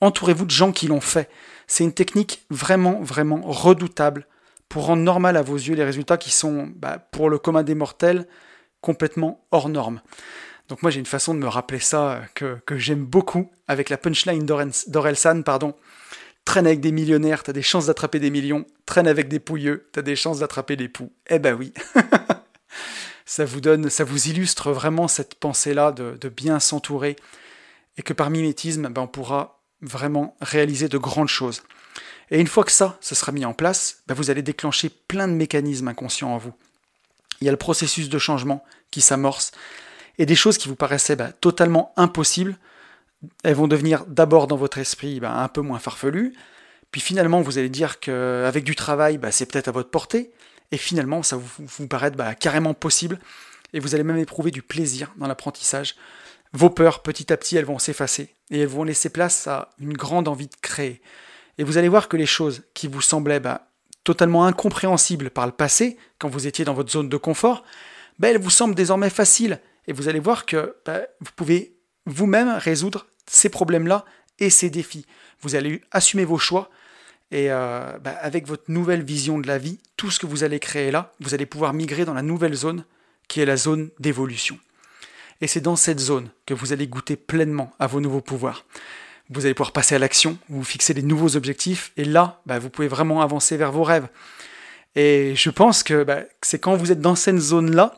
entourez-vous 0.00 0.46
de 0.46 0.50
gens 0.50 0.72
qui 0.72 0.86
l'ont 0.86 1.00
fait. 1.00 1.28
C'est 1.66 1.84
une 1.84 1.92
technique 1.92 2.44
vraiment, 2.50 3.00
vraiment 3.02 3.40
redoutable 3.42 4.26
pour 4.72 4.86
rendre 4.86 5.02
normal 5.02 5.36
à 5.36 5.42
vos 5.42 5.56
yeux 5.56 5.74
les 5.74 5.84
résultats 5.84 6.16
qui 6.16 6.30
sont, 6.30 6.72
bah, 6.76 6.96
pour 7.12 7.28
le 7.28 7.38
commun 7.38 7.62
des 7.62 7.74
mortels, 7.74 8.26
complètement 8.80 9.44
hors 9.50 9.68
normes. 9.68 10.00
Donc 10.68 10.80
moi 10.80 10.90
j'ai 10.90 10.98
une 10.98 11.04
façon 11.04 11.34
de 11.34 11.38
me 11.40 11.46
rappeler 11.46 11.78
ça 11.78 12.22
que, 12.34 12.56
j'aime 12.70 13.04
beaucoup 13.04 13.50
avec 13.68 13.90
la 13.90 13.98
punchline 13.98 14.46
d'Orelsan, 14.46 15.42
pardon, 15.42 15.74
Traîne 16.46 16.66
avec 16.66 16.80
des 16.80 16.90
millionnaires, 16.90 17.42
t'as 17.42 17.52
des 17.52 17.60
chances 17.60 17.86
d'attraper 17.86 18.18
des 18.18 18.30
millions. 18.30 18.64
Traîne 18.86 19.06
avec 19.06 19.28
des 19.28 19.40
pouilleux, 19.40 19.90
t'as 19.92 20.00
des 20.00 20.16
chances 20.16 20.38
d'attraper 20.38 20.74
des 20.76 20.88
poux. 20.88 21.12
Eh 21.28 21.38
ben 21.38 21.54
oui. 21.54 21.74
ça 23.26 23.44
vous 23.44 23.60
donne, 23.60 23.90
ça 23.90 24.04
vous 24.04 24.28
illustre 24.28 24.72
vraiment 24.72 25.06
cette 25.06 25.34
pensée-là 25.34 25.92
de, 25.92 26.28
bien 26.30 26.60
s'entourer 26.60 27.16
et 27.98 28.02
que 28.02 28.14
par 28.14 28.30
mimétisme, 28.30 28.88
ben, 28.88 29.02
on 29.02 29.06
pourra 29.06 29.60
vraiment 29.82 30.34
réaliser 30.40 30.88
de 30.88 30.96
grandes 30.96 31.28
choses. 31.28 31.62
Et 32.32 32.40
une 32.40 32.46
fois 32.46 32.64
que 32.64 32.72
ça, 32.72 32.96
ça 33.02 33.14
sera 33.14 33.30
mis 33.30 33.44
en 33.44 33.52
place, 33.52 33.98
ben, 34.08 34.14
vous 34.14 34.30
allez 34.30 34.42
déclencher 34.42 34.88
plein 34.88 35.28
de 35.28 35.34
mécanismes 35.34 35.88
inconscients 35.88 36.34
en 36.34 36.38
vous. 36.38 36.54
Il 37.40 37.44
y 37.44 37.48
a 37.48 37.52
le 37.52 37.58
processus 37.58 38.08
de 38.08 38.18
changement 38.18 38.64
qui 38.90 39.02
s'amorce 39.02 39.52
et 40.18 40.24
des 40.24 40.34
choses 40.34 40.56
qui 40.56 40.68
vous 40.68 40.74
paraissaient 40.74 41.14
ben, 41.14 41.32
totalement 41.42 41.92
impossibles, 41.96 42.56
elles 43.44 43.54
vont 43.54 43.68
devenir 43.68 44.06
d'abord 44.06 44.46
dans 44.46 44.56
votre 44.56 44.78
esprit 44.78 45.20
ben, 45.20 45.30
un 45.30 45.48
peu 45.48 45.60
moins 45.60 45.78
farfelues, 45.78 46.34
puis 46.90 47.02
finalement 47.02 47.42
vous 47.42 47.58
allez 47.58 47.68
dire 47.68 48.00
qu'avec 48.00 48.64
du 48.64 48.74
travail, 48.74 49.20
c'est 49.30 49.46
peut-être 49.46 49.68
à 49.68 49.72
votre 49.72 49.90
portée, 49.90 50.32
et 50.70 50.78
finalement 50.78 51.22
ça 51.22 51.36
vous, 51.36 51.48
vous 51.58 51.86
paraître 51.86 52.16
bah, 52.16 52.34
carrément 52.34 52.72
possible, 52.72 53.18
et 53.74 53.80
vous 53.80 53.94
allez 53.94 54.04
même 54.04 54.18
éprouver 54.18 54.50
du 54.50 54.62
plaisir 54.62 55.12
dans 55.16 55.26
l'apprentissage. 55.26 55.96
Vos 56.54 56.70
peurs, 56.70 57.02
petit 57.02 57.30
à 57.32 57.36
petit, 57.36 57.56
elles 57.56 57.64
vont 57.64 57.78
s'effacer, 57.78 58.34
et 58.50 58.60
elles 58.60 58.68
vont 58.68 58.84
laisser 58.84 59.10
place 59.10 59.46
à 59.46 59.70
une 59.78 59.92
grande 59.94 60.28
envie 60.28 60.48
de 60.48 60.56
créer. 60.62 61.02
Et 61.58 61.64
vous 61.64 61.78
allez 61.78 61.88
voir 61.88 62.08
que 62.08 62.16
les 62.16 62.26
choses 62.26 62.62
qui 62.74 62.88
vous 62.88 63.00
semblaient 63.00 63.40
bah, 63.40 63.68
totalement 64.04 64.46
incompréhensibles 64.46 65.30
par 65.30 65.46
le 65.46 65.52
passé, 65.52 65.96
quand 66.18 66.28
vous 66.28 66.46
étiez 66.46 66.64
dans 66.64 66.74
votre 66.74 66.90
zone 66.90 67.08
de 67.08 67.16
confort, 67.16 67.64
bah, 68.18 68.28
elles 68.28 68.40
vous 68.40 68.50
semblent 68.50 68.74
désormais 68.74 69.10
faciles, 69.10 69.60
et 69.86 69.92
vous 69.92 70.08
allez 70.08 70.20
voir 70.20 70.46
que 70.46 70.76
vous 71.20 71.30
pouvez 71.36 71.76
vous-même 72.06 72.50
résoudre 72.50 73.06
ces 73.26 73.48
problèmes-là 73.48 74.04
et 74.38 74.50
ces 74.50 74.70
défis. 74.70 75.06
Vous 75.40 75.54
allez 75.54 75.82
assumer 75.90 76.24
vos 76.24 76.38
choix, 76.38 76.70
et 77.30 77.50
euh, 77.50 77.98
bah, 77.98 78.14
avec 78.20 78.46
votre 78.46 78.64
nouvelle 78.68 79.02
vision 79.02 79.38
de 79.38 79.46
la 79.46 79.58
vie, 79.58 79.78
tout 79.96 80.10
ce 80.10 80.18
que 80.18 80.26
vous 80.26 80.44
allez 80.44 80.60
créer 80.60 80.90
là, 80.90 81.12
vous 81.20 81.34
allez 81.34 81.46
pouvoir 81.46 81.72
migrer 81.72 82.04
dans 82.04 82.14
la 82.14 82.22
nouvelle 82.22 82.54
zone 82.54 82.84
qui 83.28 83.40
est 83.40 83.46
la 83.46 83.56
zone 83.56 83.90
d'évolution. 83.98 84.58
Et 85.40 85.46
c'est 85.46 85.60
dans 85.60 85.76
cette 85.76 85.98
zone 85.98 86.28
que 86.46 86.54
vous 86.54 86.72
allez 86.72 86.86
goûter 86.86 87.16
pleinement 87.16 87.72
à 87.78 87.86
vos 87.86 88.00
nouveaux 88.00 88.20
pouvoirs. 88.20 88.64
Vous 89.32 89.44
allez 89.44 89.54
pouvoir 89.54 89.72
passer 89.72 89.94
à 89.94 89.98
l'action, 89.98 90.38
vous 90.48 90.64
fixer 90.64 90.94
des 90.94 91.02
nouveaux 91.02 91.36
objectifs, 91.36 91.92
et 91.96 92.04
là, 92.04 92.40
bah, 92.46 92.58
vous 92.58 92.70
pouvez 92.70 92.88
vraiment 92.88 93.22
avancer 93.22 93.56
vers 93.56 93.72
vos 93.72 93.82
rêves. 93.82 94.08
Et 94.94 95.34
je 95.36 95.50
pense 95.50 95.82
que 95.82 96.04
bah, 96.04 96.20
c'est 96.42 96.58
quand 96.58 96.76
vous 96.76 96.92
êtes 96.92 97.00
dans 97.00 97.14
cette 97.14 97.38
zone-là 97.38 97.96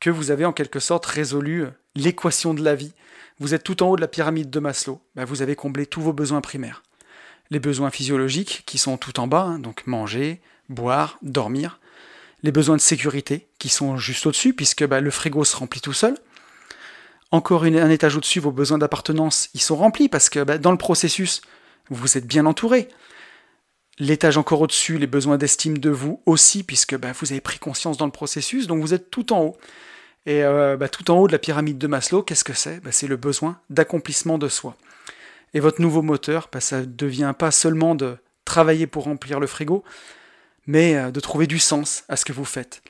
que 0.00 0.10
vous 0.10 0.30
avez 0.30 0.44
en 0.44 0.52
quelque 0.52 0.80
sorte 0.80 1.06
résolu 1.06 1.66
l'équation 1.94 2.52
de 2.52 2.62
la 2.62 2.74
vie. 2.74 2.92
Vous 3.38 3.54
êtes 3.54 3.64
tout 3.64 3.82
en 3.82 3.88
haut 3.88 3.96
de 3.96 4.00
la 4.00 4.08
pyramide 4.08 4.50
de 4.50 4.60
Maslow, 4.60 5.00
vous 5.16 5.42
avez 5.42 5.56
comblé 5.56 5.86
tous 5.86 6.00
vos 6.00 6.12
besoins 6.12 6.40
primaires 6.40 6.82
les 7.50 7.60
besoins 7.60 7.90
physiologiques 7.90 8.62
qui 8.66 8.78
sont 8.78 8.96
tout 8.96 9.20
en 9.20 9.26
bas, 9.26 9.42
hein, 9.42 9.58
donc 9.58 9.86
manger, 9.86 10.40
boire, 10.68 11.18
dormir, 11.22 11.80
les 12.42 12.52
besoins 12.52 12.76
de 12.76 12.80
sécurité 12.80 13.46
qui 13.58 13.68
sont 13.68 13.96
juste 13.96 14.26
au-dessus, 14.26 14.52
puisque 14.52 14.86
bah, 14.86 15.00
le 15.00 15.10
frigo 15.10 15.44
se 15.44 15.56
remplit 15.56 15.80
tout 15.80 15.92
seul. 15.92 16.16
Encore 17.32 17.64
un 17.64 17.90
étage 17.90 18.16
au-dessus, 18.16 18.40
vos 18.40 18.52
besoins 18.52 18.78
d'appartenance, 18.78 19.48
ils 19.54 19.60
sont 19.60 19.76
remplis, 19.76 20.08
parce 20.08 20.30
que 20.30 20.44
bah, 20.44 20.58
dans 20.58 20.70
le 20.70 20.78
processus, 20.78 21.42
vous 21.90 22.16
êtes 22.16 22.26
bien 22.26 22.46
entouré. 22.46 22.88
L'étage 23.98 24.36
encore 24.36 24.60
au-dessus, 24.60 24.98
les 24.98 25.06
besoins 25.06 25.38
d'estime 25.38 25.78
de 25.78 25.90
vous 25.90 26.22
aussi, 26.26 26.62
puisque 26.62 26.96
bah, 26.96 27.12
vous 27.18 27.32
avez 27.32 27.40
pris 27.40 27.58
conscience 27.58 27.96
dans 27.96 28.06
le 28.06 28.12
processus, 28.12 28.66
donc 28.66 28.80
vous 28.80 28.94
êtes 28.94 29.10
tout 29.10 29.32
en 29.32 29.42
haut. 29.42 29.56
Et 30.26 30.42
euh, 30.42 30.76
tout 30.88 31.10
en 31.10 31.18
haut 31.18 31.26
de 31.28 31.32
la 31.32 31.38
pyramide 31.38 31.78
de 31.78 31.86
Maslow, 31.86 32.22
qu'est-ce 32.22 32.44
que 32.44 32.52
c'est? 32.52 32.80
C'est 32.90 33.06
le 33.06 33.16
besoin 33.16 33.60
d'accomplissement 33.70 34.38
de 34.38 34.48
soi. 34.48 34.76
Et 35.54 35.60
votre 35.60 35.80
nouveau 35.80 36.02
moteur, 36.02 36.48
bah, 36.52 36.60
ça 36.60 36.80
ne 36.80 36.84
devient 36.84 37.32
pas 37.36 37.50
seulement 37.50 37.94
de 37.94 38.16
travailler 38.44 38.86
pour 38.86 39.04
remplir 39.04 39.40
le 39.40 39.46
frigo, 39.46 39.84
mais 40.66 40.96
euh, 40.96 41.10
de 41.10 41.20
trouver 41.20 41.46
du 41.46 41.58
sens 41.58 42.04
à 42.08 42.16
ce 42.16 42.24
que 42.24 42.32
vous 42.32 42.44
faites. 42.44 42.82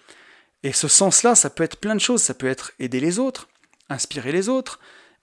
Et 0.63 0.73
ce 0.73 0.89
sens-là, 0.89 1.35
ça 1.35 1.51
peut 1.51 1.63
être 1.63 1.77
plein 1.77 1.95
de 1.95 2.01
choses. 2.01 2.23
Ça 2.23 2.35
peut 2.35 2.49
être 2.49 2.73
aider 2.79 3.01
les 3.01 3.19
autres, 3.19 3.49
inspirer 3.89 4.33
les 4.33 4.49
autres, 4.49 4.81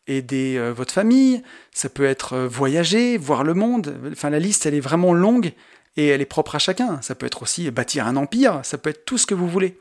aider 0.07 0.55
euh, 0.57 0.71
votre 0.71 0.93
famille, 0.93 1.41
ça 1.71 1.89
peut 1.89 2.05
être 2.05 2.33
euh, 2.33 2.47
voyager, 2.47 3.17
voir 3.17 3.43
le 3.43 3.53
monde. 3.53 3.95
Enfin, 4.11 4.29
la 4.29 4.39
liste, 4.39 4.65
elle 4.65 4.73
est 4.73 4.79
vraiment 4.79 5.13
longue 5.13 5.53
et 5.95 6.07
elle 6.07 6.21
est 6.21 6.25
propre 6.25 6.55
à 6.55 6.59
chacun. 6.59 7.01
Ça 7.01 7.15
peut 7.15 7.25
être 7.25 7.43
aussi 7.43 7.69
bâtir 7.71 8.07
un 8.07 8.15
empire, 8.15 8.61
ça 8.63 8.77
peut 8.77 8.89
être 8.89 9.05
tout 9.05 9.17
ce 9.17 9.25
que 9.25 9.33
vous 9.33 9.47
voulez. 9.47 9.77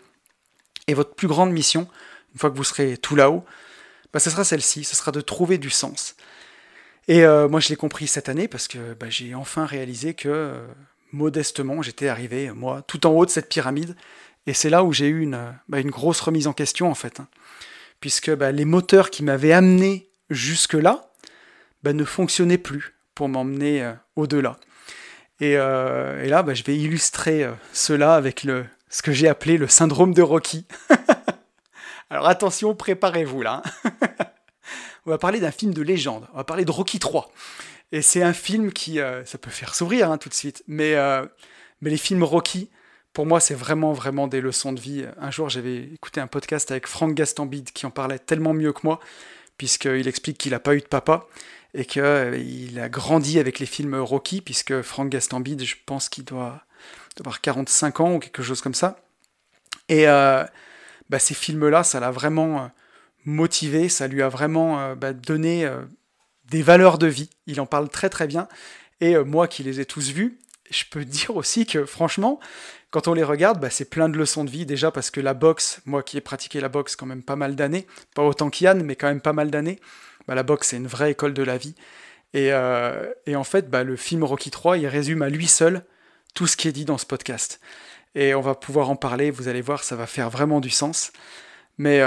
Et 0.89 0.95
votre 0.95 1.15
plus 1.15 1.29
grande 1.29 1.53
mission, 1.53 1.89
une 2.35 2.41
fois 2.41 2.51
que 2.51 2.57
vous 2.57 2.65
serez 2.65 2.97
tout 2.97 3.17
là-haut, 3.17 3.45
bah, 4.13 4.21
ce 4.21 4.31
sera 4.31 4.45
celle-ci, 4.45 4.85
ce 4.85 4.97
sera 4.97 5.13
de 5.13 5.21
trouver 5.21 5.59
du 5.59 5.71
sens. 5.71 6.17
Et 7.09 7.25
euh, 7.25 7.49
moi, 7.49 7.61
je 7.61 7.69
l'ai 7.69 7.77
compris 7.77 8.07
cette 8.07 8.29
année 8.29 8.47
parce 8.47 8.69
que 8.69 8.95
bah, 8.95 9.07
j'ai 9.09 9.35
enfin 9.35 9.67
réalisé 9.67 10.15
que, 10.15 10.55
modestement, 11.13 11.83
j'étais 11.83 12.09
arrivé, 12.09 12.51
moi, 12.53 12.83
tout 12.87 13.07
en 13.07 13.11
haut 13.11 13.27
de 13.27 13.31
cette 13.31 13.49
pyramide. 13.49 13.97
Et 14.47 14.55
c'est 14.55 14.71
là 14.71 14.83
où 14.85 14.93
j'ai 14.93 15.07
eu 15.07 15.21
une, 15.21 15.55
bah, 15.69 15.81
une, 15.81 15.91
grosse 15.91 16.21
remise 16.21 16.47
en 16.47 16.53
question, 16.53 16.91
en 16.91 16.95
fait. 16.95 17.21
Puisque 18.03 18.31
bah, 18.31 18.53
les 18.53 18.67
moteurs 18.67 19.09
qui 19.09 19.23
m'avaient 19.23 19.53
amené 19.53 20.11
jusque-là 20.29 21.11
ne 21.85 22.05
fonctionnaient 22.05 22.59
plus 22.59 22.95
pour 23.15 23.31
m'emmener 23.31 23.83
euh, 23.83 23.95
au-delà. 24.17 24.59
Et, 25.41 25.53
et, 25.53 26.29
là, 26.29 26.45
je 26.53 26.63
vais 26.63 26.77
illustrer 26.77 27.49
cela 27.73 28.15
avec 28.15 28.47
ce 28.89 29.03
que 29.03 29.11
j'ai 29.11 29.27
appelé 29.27 29.57
le 29.57 29.67
syndrome 29.67 30.15
de 30.15 30.23
Rocky. 30.23 30.67
Alors 32.11 32.29
attention, 32.29 32.77
préparez-vous 32.77 33.43
là. 33.43 33.63
On 35.07 35.11
va 35.11 35.19
parler 35.19 35.41
d'un 35.41 35.51
film 35.51 35.75
de 35.75 35.83
légende, 35.83 36.29
on 36.33 36.37
va 36.37 36.45
parler 36.45 36.65
de 36.65 36.71
Rocky 36.71 37.01
3. 37.01 37.33
Et 37.91 38.03
c'est 38.03 38.23
un 38.23 38.33
film 38.33 38.73
qui, 38.73 39.01
euh, 39.01 39.25
ça 39.25 39.37
peut 39.37 39.51
faire 39.51 39.75
sourire 39.75 40.11
hein, 40.11 40.19
tout 40.19 40.29
de 40.29 40.35
suite, 40.35 40.63
euh, 40.71 41.27
mais 41.81 41.91
les 41.91 41.97
films 41.97 42.23
Rocky, 42.23 42.71
pour 43.13 43.27
moi, 43.27 43.41
c'est 43.41 43.55
vraiment, 43.55 43.93
vraiment 43.93 44.27
des 44.27 44.41
leçons 44.41 44.73
de 44.73 44.81
vie. 44.81 45.05
Un 45.19 45.31
jour, 45.31 45.49
j'avais 45.49 45.85
écouté 45.95 46.21
un 46.21 46.27
podcast 46.27 46.71
avec 46.71 46.87
Franck 46.87 47.15
Gastambide 47.15 47.71
qui 47.73 47.87
en 47.87 47.91
parlait 47.91 48.19
tellement 48.19 48.55
mieux 48.55 48.73
que 48.73 48.81
moi, 48.85 49.01
puisqu'il 49.59 50.09
explique 50.09 50.39
qu'il 50.39 50.53
n'a 50.53 50.61
pas 50.61 50.75
eu 50.75 50.81
de 50.81 50.87
papa 50.87 51.27
et 51.75 51.85
qu'il 51.85 52.03
euh, 52.03 52.83
a 52.83 52.89
grandi 52.89 53.39
avec 53.39 53.59
les 53.59 53.67
films 53.67 53.95
Rocky, 53.95 54.41
puisque 54.41 54.83
Franck 54.83 55.11
Gastambide, 55.11 55.65
je 55.65 55.77
pense 55.87 56.09
qu'il 56.09 56.25
doit, 56.25 56.65
avoir 57.21 57.41
45 57.41 58.01
ans 58.01 58.15
ou 58.15 58.19
quelque 58.19 58.43
chose 58.43 58.61
comme 58.61 58.75
ça. 58.75 58.99
Et 59.89 60.07
bah, 60.07 61.19
ces 61.19 61.35
films-là, 61.35 61.85
ça 61.85 62.01
l'a 62.01 62.11
vraiment 62.11 62.71
motivé, 63.25 63.89
ça 63.89 64.09
lui 64.09 64.23
a 64.23 64.29
vraiment 64.29 64.81
euh, 64.81 64.95
bah, 64.95 65.13
donné 65.13 65.65
euh, 65.65 65.83
des 66.47 66.63
valeurs 66.63 66.99
de 66.99 67.07
vie. 67.07 67.31
Il 67.47 67.61
en 67.61 67.67
parle 67.67 67.89
très 67.89 68.09
très 68.09 68.27
bien. 68.27 68.49
Et 69.01 69.17
euh, 69.17 69.25
moi 69.25 69.49
qui 69.49 69.63
les 69.63 69.81
ai 69.81 69.87
tous 69.87 70.11
vus, 70.11 70.39
je 70.71 70.85
peux 70.91 71.05
dire 71.05 71.37
aussi 71.37 71.67
que 71.67 71.85
franchement, 71.85 72.41
quand 72.93 73.09
on 73.09 73.15
les 73.15 73.25
regarde, 73.25 73.61
bah, 73.61 73.71
c'est 73.71 73.91
plein 73.91 74.09
de 74.09 74.17
leçons 74.17 74.45
de 74.45 74.51
vie. 74.51 74.65
Déjà 74.65 74.93
parce 74.93 75.11
que 75.11 75.21
la 75.21 75.35
boxe, 75.35 75.81
moi 75.85 76.05
qui 76.05 76.17
ai 76.17 76.21
pratiqué 76.21 76.61
la 76.61 76.69
boxe 76.69 76.95
quand 76.95 77.07
même 77.07 77.25
pas 77.25 77.35
mal 77.35 77.57
d'années, 77.57 77.89
pas 78.15 78.23
autant 78.23 78.49
qu'Yann, 78.49 78.85
mais 78.85 78.95
quand 78.95 79.09
même 79.09 79.21
pas 79.21 79.33
mal 79.33 79.51
d'années, 79.51 79.81
bah, 80.29 80.37
la 80.37 80.45
boxe 80.45 80.69
c'est 80.69 80.77
une 80.77 80.87
vraie 80.87 81.11
école 81.11 81.35
de 81.35 81.43
la 81.43 81.59
vie. 81.59 81.75
Et, 82.35 82.51
et 83.27 83.37
en 83.37 83.45
fait, 83.45 83.69
le 83.75 83.97
film 83.97 84.25
Rocky 84.25 84.51
3, 84.51 84.79
il 84.79 84.87
résume 84.87 85.21
à 85.21 85.29
lui 85.29 85.47
seul 85.47 85.85
tout 86.35 86.47
ce 86.47 86.57
qui 86.57 86.67
est 86.69 86.73
dit 86.73 86.87
dans 86.87 86.97
ce 86.97 87.05
podcast. 87.05 87.61
Et 88.15 88.35
on 88.35 88.41
va 88.41 88.55
pouvoir 88.55 88.89
en 88.89 88.97
parler, 88.97 89.31
vous 89.31 89.49
allez 89.49 89.61
voir, 89.61 89.85
ça 89.85 89.97
va 89.97 90.07
faire 90.07 90.31
vraiment 90.31 90.61
du 90.61 90.71
sens. 90.71 91.13
Mais 91.77 92.01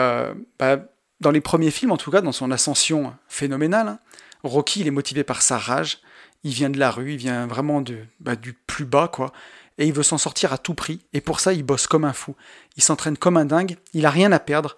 bah, 0.57 0.79
dans 1.21 1.31
les 1.31 1.41
premiers 1.41 1.71
films, 1.71 1.91
en 1.91 1.97
tout 1.97 2.11
cas, 2.11 2.21
dans 2.21 2.31
son 2.31 2.51
ascension 2.51 3.15
phénoménale, 3.27 3.87
hein, 3.87 3.99
Rocky, 4.43 4.81
il 4.81 4.87
est 4.87 4.91
motivé 4.91 5.23
par 5.23 5.41
sa 5.41 5.57
rage. 5.57 5.99
Il 6.43 6.53
vient 6.53 6.69
de 6.69 6.77
la 6.77 6.91
rue, 6.91 7.13
il 7.13 7.17
vient 7.17 7.47
vraiment 7.47 7.83
bah, 8.19 8.35
du 8.35 8.53
plus 8.53 8.85
bas, 8.85 9.07
quoi. 9.07 9.33
Et 9.77 9.87
il 9.87 9.93
veut 9.93 10.03
s'en 10.03 10.17
sortir 10.17 10.53
à 10.53 10.57
tout 10.57 10.73
prix. 10.73 11.01
Et 11.13 11.21
pour 11.21 11.39
ça, 11.39 11.53
il 11.53 11.63
bosse 11.63 11.87
comme 11.87 12.05
un 12.05 12.13
fou. 12.13 12.35
Il 12.77 12.83
s'entraîne 12.83 13.17
comme 13.17 13.37
un 13.37 13.45
dingue. 13.45 13.77
Il 13.93 14.05
a 14.05 14.09
rien 14.09 14.31
à 14.31 14.39
perdre 14.39 14.77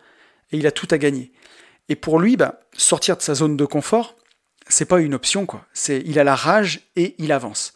et 0.52 0.58
il 0.58 0.68
a 0.68 0.72
tout 0.72 0.88
à 0.92 0.98
gagner. 0.98 1.32
Et 1.90 1.96
pour 1.96 2.20
lui, 2.20 2.36
bah, 2.36 2.60
sortir 2.74 3.18
de 3.18 3.22
sa 3.22 3.34
zone 3.34 3.58
de 3.58 3.66
confort, 3.66 4.16
c'est 4.68 4.86
pas 4.86 5.00
une 5.00 5.14
option. 5.14 5.48
C'est, 5.74 6.02
il 6.06 6.20
a 6.20 6.24
la 6.24 6.36
rage 6.36 6.82
et 6.96 7.16
il 7.18 7.32
avance. 7.32 7.74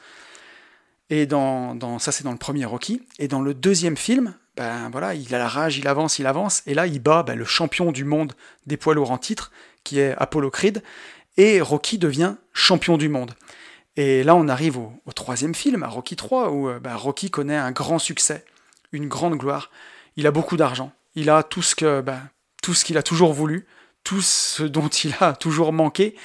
Et 1.09 1.25
dans, 1.25 1.99
ça, 1.99 2.11
c'est 2.11 2.23
dans 2.23 2.31
le 2.31 2.37
premier 2.37 2.65
Rocky. 2.65 3.01
Et 3.19 3.27
dans 3.27 3.41
le 3.41 3.53
deuxième 3.53 3.97
film, 3.97 4.33
ben 4.55 4.89
voilà, 4.89 5.13
il 5.13 5.33
a 5.33 5.37
la 5.37 5.47
rage, 5.47 5.77
il 5.77 5.87
avance, 5.87 6.19
il 6.19 6.27
avance, 6.27 6.61
et 6.65 6.73
là 6.73 6.85
il 6.85 6.99
bat 6.99 7.23
ben, 7.23 7.37
le 7.37 7.45
champion 7.45 7.91
du 7.91 8.03
monde 8.03 8.33
des 8.65 8.77
poids 8.77 8.93
lourds 8.93 9.11
en 9.11 9.17
titre, 9.17 9.51
qui 9.83 9.99
est 9.99 10.13
Apollo 10.17 10.51
Creed, 10.51 10.83
et 11.37 11.61
Rocky 11.61 11.97
devient 11.97 12.35
champion 12.53 12.97
du 12.97 13.07
monde. 13.07 13.33
Et 13.97 14.23
là 14.23 14.35
on 14.35 14.47
arrive 14.47 14.77
au, 14.77 14.93
troisième 15.13 15.53
film, 15.53 15.83
à 15.83 15.87
Rocky 15.87 16.15
3, 16.15 16.51
où 16.51 16.69
euh, 16.69 16.79
ben, 16.79 16.95
Rocky 16.95 17.29
connaît 17.29 17.57
un 17.57 17.71
grand 17.71 17.99
succès, 17.99 18.45
une 18.91 19.07
grande 19.07 19.35
gloire. 19.35 19.71
Il 20.17 20.27
a 20.27 20.31
beaucoup 20.31 20.57
d'argent, 20.57 20.91
il 21.15 21.29
a 21.29 21.43
tout 21.43 21.61
ce 21.61 21.75
que 21.75 22.01
ben, 22.01 22.21
tout 22.61 22.73
qu'il 22.73 22.97
a 22.97 23.03
toujours 23.03 23.33
voulu, 23.33 23.67
tout 24.03 24.21
ce 24.21 24.63
dont 24.63 24.87
il 25.03 25.13
a 25.19 25.33
toujours 25.33 25.73
manqué. 25.73 26.15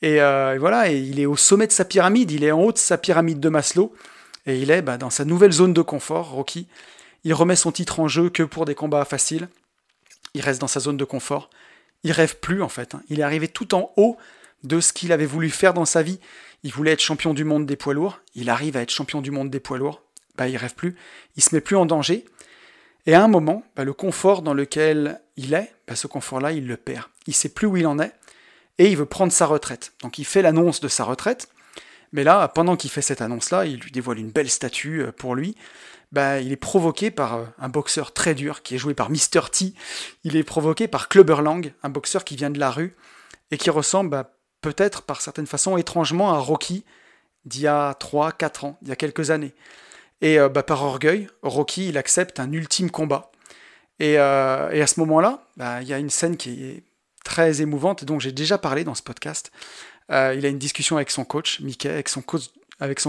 Et, 0.00 0.20
euh, 0.20 0.56
voilà, 0.60 0.88
il 0.90 1.18
est 1.18 1.26
au 1.26 1.36
sommet 1.36 1.66
de 1.66 1.72
sa 1.72 1.84
pyramide, 1.84 2.30
il 2.30 2.44
est 2.44 2.52
en 2.52 2.60
haut 2.60 2.72
de 2.72 2.78
sa 2.78 2.98
pyramide 2.98 3.40
de 3.40 3.48
Maslow, 3.48 3.92
et 4.46 4.58
il 4.58 4.70
est 4.70 4.82
ben, 4.82 4.96
dans 4.96 5.10
sa 5.10 5.24
nouvelle 5.24 5.52
zone 5.52 5.72
de 5.72 5.82
confort, 5.82 6.30
Rocky. 6.30 6.68
Il 7.24 7.34
remet 7.34 7.56
son 7.56 7.72
titre 7.72 8.00
en 8.00 8.08
jeu 8.08 8.30
que 8.30 8.42
pour 8.42 8.64
des 8.64 8.74
combats 8.74 9.04
faciles. 9.04 9.48
Il 10.34 10.40
reste 10.40 10.60
dans 10.60 10.68
sa 10.68 10.80
zone 10.80 10.96
de 10.96 11.04
confort. 11.04 11.50
Il 12.04 12.12
rêve 12.12 12.36
plus 12.38 12.62
en 12.62 12.68
fait. 12.68 12.94
Hein. 12.94 13.02
Il 13.08 13.20
est 13.20 13.24
arrivé 13.24 13.48
tout 13.48 13.74
en 13.74 13.92
haut 13.96 14.16
de 14.62 14.80
ce 14.80 14.92
qu'il 14.92 15.12
avait 15.12 15.26
voulu 15.26 15.50
faire 15.50 15.74
dans 15.74 15.84
sa 15.84 16.02
vie. 16.02 16.20
Il 16.64 16.72
voulait 16.72 16.92
être 16.92 17.00
champion 17.00 17.34
du 17.34 17.44
monde 17.44 17.66
des 17.66 17.76
poids 17.76 17.94
lourds. 17.94 18.20
Il 18.34 18.50
arrive 18.50 18.76
à 18.76 18.82
être 18.82 18.90
champion 18.90 19.20
du 19.20 19.30
monde 19.30 19.50
des 19.50 19.60
poids 19.60 19.78
lourds. 19.78 20.02
Bah, 20.36 20.48
il 20.48 20.56
rêve 20.56 20.74
plus. 20.74 20.96
Il 21.36 21.42
se 21.42 21.54
met 21.54 21.60
plus 21.60 21.76
en 21.76 21.86
danger. 21.86 22.24
Et 23.06 23.14
à 23.14 23.22
un 23.22 23.28
moment, 23.28 23.62
bah, 23.76 23.84
le 23.84 23.92
confort 23.92 24.42
dans 24.42 24.54
lequel 24.54 25.20
il 25.36 25.54
est, 25.54 25.72
bah, 25.86 25.96
ce 25.96 26.06
confort-là, 26.06 26.52
il 26.52 26.66
le 26.66 26.76
perd. 26.76 27.06
Il 27.26 27.34
sait 27.34 27.48
plus 27.48 27.66
où 27.66 27.76
il 27.76 27.86
en 27.86 27.98
est 27.98 28.12
et 28.78 28.90
il 28.90 28.96
veut 28.96 29.06
prendre 29.06 29.32
sa 29.32 29.46
retraite. 29.46 29.92
Donc 30.02 30.18
il 30.18 30.24
fait 30.24 30.42
l'annonce 30.42 30.80
de 30.80 30.88
sa 30.88 31.04
retraite. 31.04 31.48
Mais 32.12 32.24
là, 32.24 32.48
pendant 32.48 32.76
qu'il 32.76 32.90
fait 32.90 33.02
cette 33.02 33.20
annonce-là, 33.20 33.66
il 33.66 33.80
lui 33.80 33.90
dévoile 33.90 34.18
une 34.18 34.30
belle 34.30 34.48
statue 34.48 35.02
euh, 35.02 35.12
pour 35.12 35.34
lui. 35.34 35.56
Bah, 36.10 36.40
il 36.40 36.52
est 36.52 36.56
provoqué 36.56 37.10
par 37.10 37.34
euh, 37.34 37.44
un 37.58 37.68
boxeur 37.68 38.12
très 38.12 38.34
dur 38.34 38.62
qui 38.62 38.74
est 38.74 38.78
joué 38.78 38.94
par 38.94 39.10
Mr. 39.10 39.50
T. 39.52 39.74
Il 40.24 40.36
est 40.36 40.44
provoqué 40.44 40.88
par 40.88 41.08
Clubber 41.08 41.42
Lang, 41.42 41.72
un 41.82 41.90
boxeur 41.90 42.24
qui 42.24 42.36
vient 42.36 42.50
de 42.50 42.58
la 42.58 42.70
rue 42.70 42.96
et 43.50 43.58
qui 43.58 43.68
ressemble 43.70 44.10
bah, 44.10 44.32
peut-être 44.60 45.02
par 45.02 45.20
certaines 45.20 45.46
façons 45.46 45.76
étrangement 45.76 46.32
à 46.32 46.38
Rocky 46.38 46.84
d'il 47.44 47.62
y 47.62 47.66
a 47.66 47.92
3-4 47.92 48.66
ans, 48.66 48.78
d'il 48.82 48.90
y 48.90 48.92
a 48.92 48.96
quelques 48.96 49.30
années. 49.30 49.54
Et 50.20 50.38
euh, 50.38 50.48
bah, 50.48 50.62
par 50.62 50.82
orgueil, 50.82 51.28
Rocky, 51.42 51.88
il 51.88 51.98
accepte 51.98 52.40
un 52.40 52.52
ultime 52.52 52.90
combat. 52.90 53.30
Et, 54.00 54.12
et 54.12 54.18
à 54.18 54.86
ce 54.86 55.00
moment-là, 55.00 55.42
bah, 55.56 55.82
il 55.82 55.88
y 55.88 55.92
a 55.92 55.98
une 55.98 56.10
scène 56.10 56.36
qui 56.36 56.64
est 56.64 56.84
très 57.28 57.60
émouvante, 57.60 58.04
dont 58.04 58.18
j'ai 58.18 58.32
déjà 58.32 58.58
parlé 58.58 58.84
dans 58.84 58.94
ce 58.94 59.02
podcast. 59.02 59.52
Euh, 60.10 60.34
il 60.36 60.46
a 60.46 60.48
une 60.48 60.58
discussion 60.58 60.96
avec 60.96 61.10
son 61.10 61.24
coach, 61.24 61.60
Mickey, 61.60 61.90
avec 61.90 62.08
son 62.08 62.22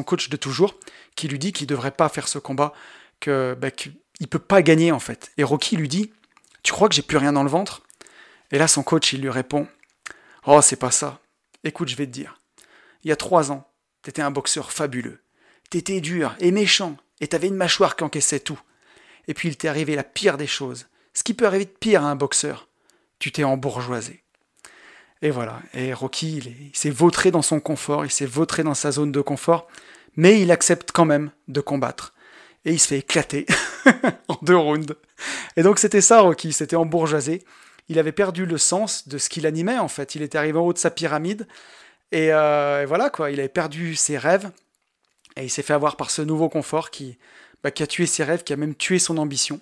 coach, 0.03 0.29
de 0.29 0.37
toujours, 0.37 0.75
qui 1.15 1.27
lui 1.27 1.39
dit 1.39 1.53
qu'il 1.53 1.65
ne 1.65 1.69
devrait 1.69 1.91
pas 1.91 2.09
faire 2.09 2.27
ce 2.27 2.37
combat, 2.37 2.73
bah, 3.25 3.71
qu'il 3.71 3.93
ne 4.19 4.25
peut 4.25 4.39
pas 4.39 4.61
gagner 4.61 4.91
en 4.91 4.99
fait. 4.99 5.31
Et 5.37 5.43
Rocky 5.43 5.77
lui 5.77 5.87
dit 5.87 6.11
Tu 6.63 6.73
crois 6.73 6.89
que 6.89 6.95
j'ai 6.95 7.01
plus 7.01 7.17
rien 7.17 7.33
dans 7.33 7.43
le 7.43 7.49
ventre? 7.49 7.81
Et 8.51 8.57
là, 8.57 8.67
son 8.67 8.83
coach, 8.83 9.13
il 9.13 9.21
lui 9.21 9.29
répond 9.29 9.67
Oh, 10.45 10.61
c'est 10.61 10.75
pas 10.75 10.91
ça. 10.91 11.19
Écoute, 11.63 11.89
je 11.89 11.95
vais 11.95 12.05
te 12.05 12.11
dire. 12.11 12.39
Il 13.03 13.09
y 13.09 13.11
a 13.11 13.15
trois 13.15 13.51
ans, 13.51 13.69
t'étais 14.01 14.21
un 14.21 14.31
boxeur 14.31 14.71
fabuleux. 14.71 15.19
T'étais 15.69 16.01
dur 16.01 16.35
et 16.39 16.51
méchant, 16.51 16.97
et 17.21 17.27
t'avais 17.27 17.47
une 17.47 17.55
mâchoire 17.55 17.95
qui 17.95 18.03
encaissait 18.03 18.39
tout. 18.39 18.59
Et 19.27 19.33
puis 19.33 19.49
il 19.49 19.57
t'est 19.57 19.67
arrivé 19.67 19.95
la 19.95 20.03
pire 20.03 20.37
des 20.37 20.47
choses. 20.47 20.87
Ce 21.13 21.23
qui 21.23 21.33
peut 21.33 21.45
arriver 21.45 21.65
de 21.65 21.69
pire 21.69 22.03
à 22.03 22.09
un 22.09 22.15
boxeur. 22.15 22.67
Tu 23.19 23.31
t'es 23.31 23.43
embourgeoisé. 23.43 24.23
Et 25.21 25.31
voilà. 25.31 25.61
Et 25.73 25.93
Rocky, 25.93 26.37
il 26.37 26.75
s'est 26.75 26.89
vautré 26.89 27.29
dans 27.29 27.41
son 27.41 27.59
confort, 27.59 28.05
il 28.05 28.11
s'est 28.11 28.25
vautré 28.25 28.63
dans 28.63 28.73
sa 28.73 28.91
zone 28.91 29.11
de 29.11 29.21
confort, 29.21 29.67
mais 30.15 30.41
il 30.41 30.51
accepte 30.51 30.91
quand 30.91 31.05
même 31.05 31.31
de 31.47 31.61
combattre. 31.61 32.13
Et 32.65 32.71
il 32.71 32.79
se 32.79 32.87
fait 32.87 32.99
éclater 32.99 33.45
en 34.27 34.37
deux 34.41 34.55
rounds. 34.55 34.95
Et 35.57 35.63
donc 35.63 35.79
c'était 35.79 36.01
ça, 36.01 36.21
Rocky, 36.21 36.53
c'était 36.53 36.75
embourgeoisé. 36.75 37.43
Il 37.89 37.99
avait 37.99 38.11
perdu 38.11 38.45
le 38.45 38.57
sens 38.57 39.07
de 39.07 39.17
ce 39.17 39.29
qu'il 39.29 39.45
animait, 39.45 39.77
en 39.77 39.87
fait. 39.87 40.15
Il 40.15 40.21
était 40.21 40.37
arrivé 40.37 40.57
en 40.57 40.61
haut 40.61 40.73
de 40.73 40.77
sa 40.77 40.91
pyramide. 40.91 41.47
Et, 42.11 42.31
euh, 42.31 42.85
voilà, 42.87 43.09
quoi. 43.09 43.31
Il 43.31 43.39
avait 43.39 43.49
perdu 43.49 43.95
ses 43.95 44.17
rêves. 44.17 44.51
Et 45.35 45.43
il 45.43 45.49
s'est 45.49 45.63
fait 45.63 45.73
avoir 45.73 45.95
par 45.95 46.11
ce 46.11 46.21
nouveau 46.21 46.49
confort 46.49 46.91
qui, 46.91 47.17
bah, 47.63 47.71
a 47.77 47.87
tué 47.87 48.05
ses 48.05 48.23
rêves, 48.23 48.43
qui 48.43 48.53
a 48.53 48.57
même 48.57 48.75
tué 48.75 48.99
son 48.99 49.17
ambition. 49.17 49.59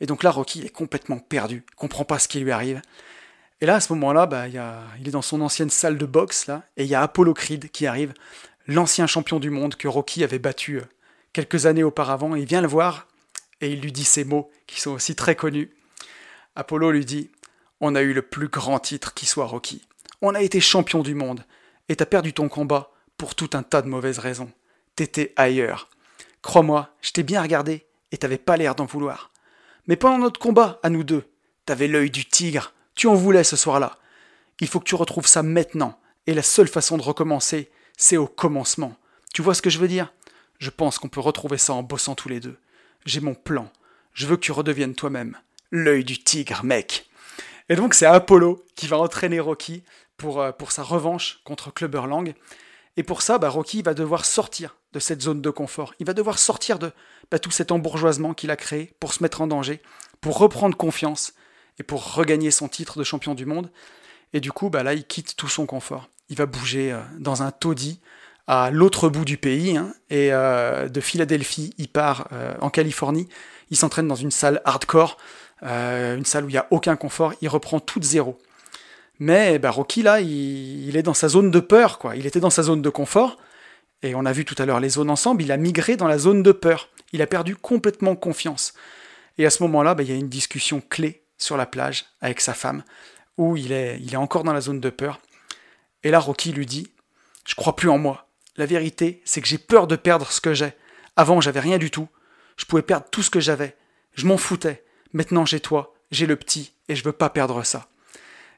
Et 0.00 0.06
donc 0.06 0.22
là, 0.22 0.30
Rocky 0.30 0.62
est 0.62 0.70
complètement 0.70 1.18
perdu, 1.18 1.64
il 1.68 1.74
comprend 1.74 2.04
pas 2.04 2.18
ce 2.18 2.26
qui 2.26 2.40
lui 2.40 2.50
arrive. 2.50 2.80
Et 3.60 3.66
là, 3.66 3.74
à 3.74 3.80
ce 3.80 3.92
moment-là, 3.92 4.26
bah, 4.26 4.48
il, 4.48 4.62
il 4.98 5.08
est 5.08 5.10
dans 5.10 5.20
son 5.20 5.42
ancienne 5.42 5.68
salle 5.68 5.98
de 5.98 6.06
boxe, 6.06 6.46
là, 6.46 6.62
et 6.78 6.84
il 6.84 6.88
y 6.88 6.94
a 6.94 7.02
Apollo 7.02 7.34
Creed 7.34 7.70
qui 7.70 7.86
arrive, 7.86 8.14
l'ancien 8.66 9.06
champion 9.06 9.40
du 9.40 9.50
monde 9.50 9.74
que 9.74 9.88
Rocky 9.88 10.24
avait 10.24 10.38
battu 10.38 10.78
euh, 10.78 10.84
quelques 11.32 11.66
années 11.66 11.82
auparavant. 11.82 12.34
Il 12.34 12.46
vient 12.46 12.62
le 12.62 12.68
voir 12.68 13.08
et 13.60 13.70
il 13.70 13.80
lui 13.80 13.92
dit 13.92 14.04
ces 14.04 14.24
mots 14.24 14.50
qui 14.66 14.80
sont 14.80 14.92
aussi 14.92 15.14
très 15.14 15.34
connus. 15.34 15.70
Apollo 16.56 16.92
lui 16.92 17.04
dit 17.04 17.30
On 17.80 17.94
a 17.94 18.02
eu 18.02 18.12
le 18.12 18.22
plus 18.22 18.48
grand 18.48 18.78
titre 18.78 19.14
qui 19.14 19.24
soit 19.24 19.46
Rocky. 19.46 19.86
On 20.20 20.34
a 20.34 20.42
été 20.42 20.60
champion 20.60 21.02
du 21.02 21.14
monde, 21.14 21.44
et 21.88 21.96
t'as 21.96 22.06
perdu 22.06 22.34
ton 22.34 22.50
combat 22.50 22.92
pour 23.16 23.34
tout 23.34 23.50
un 23.54 23.62
tas 23.62 23.80
de 23.80 23.88
mauvaises 23.88 24.18
raisons. 24.18 24.52
T'étais 24.96 25.32
ailleurs. 25.36 25.88
Crois-moi, 26.42 26.94
je 27.00 27.12
t'ai 27.12 27.22
bien 27.22 27.40
regardé 27.40 27.86
et 28.12 28.18
t'avais 28.18 28.38
pas 28.38 28.56
l'air 28.56 28.74
d'en 28.74 28.84
vouloir. 28.84 29.30
Mais 29.86 29.96
pendant 29.96 30.18
notre 30.18 30.40
combat, 30.40 30.78
à 30.82 30.90
nous 30.90 31.04
deux, 31.04 31.24
t'avais 31.64 31.88
l'œil 31.88 32.10
du 32.10 32.26
tigre, 32.26 32.74
tu 32.94 33.06
en 33.06 33.14
voulais 33.14 33.44
ce 33.44 33.56
soir-là. 33.56 33.98
Il 34.60 34.68
faut 34.68 34.78
que 34.78 34.84
tu 34.84 34.94
retrouves 34.94 35.26
ça 35.26 35.42
maintenant, 35.42 35.98
et 36.26 36.34
la 36.34 36.42
seule 36.42 36.68
façon 36.68 36.98
de 36.98 37.02
recommencer, 37.02 37.70
c'est 37.96 38.18
au 38.18 38.26
commencement. 38.26 38.94
Tu 39.32 39.40
vois 39.40 39.54
ce 39.54 39.62
que 39.62 39.70
je 39.70 39.78
veux 39.78 39.88
dire? 39.88 40.12
Je 40.58 40.68
pense 40.68 40.98
qu'on 40.98 41.08
peut 41.08 41.20
retrouver 41.20 41.56
ça 41.56 41.72
en 41.72 41.82
bossant 41.82 42.14
tous 42.14 42.28
les 42.28 42.40
deux. 42.40 42.58
J'ai 43.06 43.20
mon 43.20 43.34
plan. 43.34 43.70
Je 44.12 44.26
veux 44.26 44.36
que 44.36 44.42
tu 44.42 44.52
redeviennes 44.52 44.94
toi-même. 44.94 45.38
L'œil 45.70 46.04
du 46.04 46.22
tigre, 46.22 46.62
mec. 46.62 47.09
Et 47.70 47.76
donc 47.76 47.94
c'est 47.94 48.04
Apollo 48.04 48.66
qui 48.74 48.88
va 48.88 48.98
entraîner 48.98 49.38
Rocky 49.38 49.84
pour, 50.16 50.42
euh, 50.42 50.50
pour 50.50 50.72
sa 50.72 50.82
revanche 50.82 51.40
contre 51.44 51.72
Clubber 51.72 52.02
Lang. 52.08 52.34
Et 52.96 53.04
pour 53.04 53.22
ça, 53.22 53.38
bah, 53.38 53.48
Rocky 53.48 53.80
va 53.80 53.94
devoir 53.94 54.24
sortir 54.24 54.76
de 54.92 54.98
cette 54.98 55.22
zone 55.22 55.40
de 55.40 55.50
confort. 55.50 55.94
Il 56.00 56.06
va 56.06 56.12
devoir 56.12 56.40
sortir 56.40 56.80
de 56.80 56.90
bah, 57.30 57.38
tout 57.38 57.52
cet 57.52 57.70
embourgeoisement 57.70 58.34
qu'il 58.34 58.50
a 58.50 58.56
créé 58.56 58.92
pour 58.98 59.14
se 59.14 59.22
mettre 59.22 59.40
en 59.40 59.46
danger, 59.46 59.80
pour 60.20 60.36
reprendre 60.36 60.76
confiance 60.76 61.32
et 61.78 61.84
pour 61.84 62.14
regagner 62.14 62.50
son 62.50 62.68
titre 62.68 62.98
de 62.98 63.04
champion 63.04 63.36
du 63.36 63.46
monde. 63.46 63.70
Et 64.32 64.40
du 64.40 64.50
coup, 64.50 64.68
bah, 64.68 64.82
là, 64.82 64.92
il 64.92 65.06
quitte 65.06 65.36
tout 65.36 65.48
son 65.48 65.64
confort. 65.64 66.08
Il 66.28 66.36
va 66.36 66.46
bouger 66.46 66.90
euh, 66.90 67.00
dans 67.20 67.44
un 67.44 67.52
taudis 67.52 68.00
à 68.48 68.72
l'autre 68.72 69.08
bout 69.08 69.24
du 69.24 69.36
pays. 69.36 69.76
Hein, 69.76 69.94
et 70.10 70.32
euh, 70.32 70.88
de 70.88 71.00
Philadelphie, 71.00 71.72
il 71.78 71.86
part 71.86 72.26
en 72.60 72.68
Californie. 72.68 73.28
Il 73.70 73.76
s'entraîne 73.76 74.08
dans 74.08 74.16
une 74.16 74.32
salle 74.32 74.60
hardcore, 74.64 75.16
une 75.62 76.24
salle 76.24 76.44
où 76.44 76.48
il 76.48 76.52
n'y 76.52 76.58
a 76.58 76.66
aucun 76.70 76.96
confort. 76.96 77.34
Il 77.40 77.48
reprend 77.48 77.80
tout 77.80 78.00
de 78.00 78.04
zéro. 78.04 78.38
Mais 79.18 79.58
bah, 79.58 79.70
Rocky, 79.70 80.02
là, 80.02 80.20
il, 80.20 80.96
est 80.96 81.02
dans 81.02 81.14
sa 81.14 81.28
zone 81.28 81.50
de 81.50 81.60
peur. 81.60 81.98
quoi. 81.98 82.16
Il 82.16 82.26
était 82.26 82.40
dans 82.40 82.50
sa 82.50 82.62
zone 82.62 82.82
de 82.82 82.88
confort. 82.88 83.36
Et 84.02 84.14
on 84.14 84.24
a 84.24 84.32
vu 84.32 84.46
tout 84.46 84.54
à 84.58 84.64
l'heure 84.64 84.80
les 84.80 84.88
zones 84.88 85.10
ensemble. 85.10 85.42
Il 85.42 85.52
a 85.52 85.58
migré 85.58 85.96
dans 85.96 86.08
la 86.08 86.18
zone 86.18 86.42
de 86.42 86.52
peur. 86.52 86.88
Il 87.12 87.20
a 87.20 87.26
perdu 87.26 87.54
complètement 87.54 88.16
confiance. 88.16 88.72
Et 89.36 89.44
à 89.44 89.50
ce 89.50 89.62
moment-là, 89.62 89.94
bah, 89.94 90.02
il 90.02 90.08
y 90.08 90.12
a 90.12 90.16
une 90.16 90.28
discussion 90.28 90.82
clé 90.88 91.22
sur 91.36 91.56
la 91.56 91.66
plage 91.66 92.06
avec 92.20 92.40
sa 92.40 92.54
femme, 92.54 92.82
où 93.36 93.56
il 93.56 93.72
est, 93.72 93.98
il 94.00 94.12
est 94.12 94.18
encore 94.18 94.44
dans 94.44 94.52
la 94.52 94.60
zone 94.60 94.80
de 94.80 94.90
peur. 94.90 95.20
Et 96.02 96.10
là, 96.10 96.18
Rocky 96.18 96.52
lui 96.52 96.66
dit 96.66 96.90
Je 97.46 97.54
crois 97.54 97.76
plus 97.76 97.90
en 97.90 97.98
moi. 97.98 98.26
La 98.56 98.66
vérité, 98.66 99.22
c'est 99.24 99.40
que 99.40 99.48
j'ai 99.48 99.58
peur 99.58 99.86
de 99.86 99.96
perdre 99.96 100.30
ce 100.32 100.40
que 100.40 100.54
j'ai. 100.54 100.72
Avant, 101.16 101.40
j'avais 101.40 101.60
rien 101.60 101.78
du 101.78 101.90
tout. 101.90 102.08
Je 102.56 102.64
pouvais 102.64 102.82
perdre 102.82 103.06
tout 103.10 103.22
ce 103.22 103.30
que 103.30 103.40
j'avais. 103.40 103.76
Je 104.14 104.26
m'en 104.26 104.36
foutais. 104.36 104.84
Maintenant, 105.12 105.44
j'ai 105.44 105.60
toi, 105.60 105.94
j'ai 106.10 106.26
le 106.26 106.36
petit, 106.36 106.72
et 106.88 106.94
je 106.94 107.04
veux 107.04 107.12
pas 107.12 107.30
perdre 107.30 107.62
ça. 107.62 107.88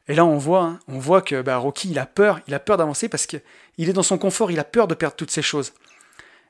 Et 0.09 0.15
là, 0.15 0.25
on 0.25 0.37
voit, 0.37 0.65
hein, 0.65 0.79
on 0.89 0.99
voit 0.99 1.23
que 1.23 1.43
bah, 1.43 1.57
Rocky, 1.57 1.91
il 1.91 1.99
a 1.99 2.07
peur, 2.07 2.41
il 2.49 2.55
a 2.55 2.61
peur 2.61 2.77
d'avancer 2.77 3.09
parce 3.09 3.27
qu'il 3.27 3.41
est 3.79 3.93
dans 3.93 4.03
son 4.03 4.19
confort, 4.19 4.51
il 4.51 4.59
a 4.59 4.65
peur 4.65 4.89
de 4.89 4.95
perdre 4.95 5.17
toutes 5.17 5.31
ces 5.31 5.43
choses. 5.43 5.73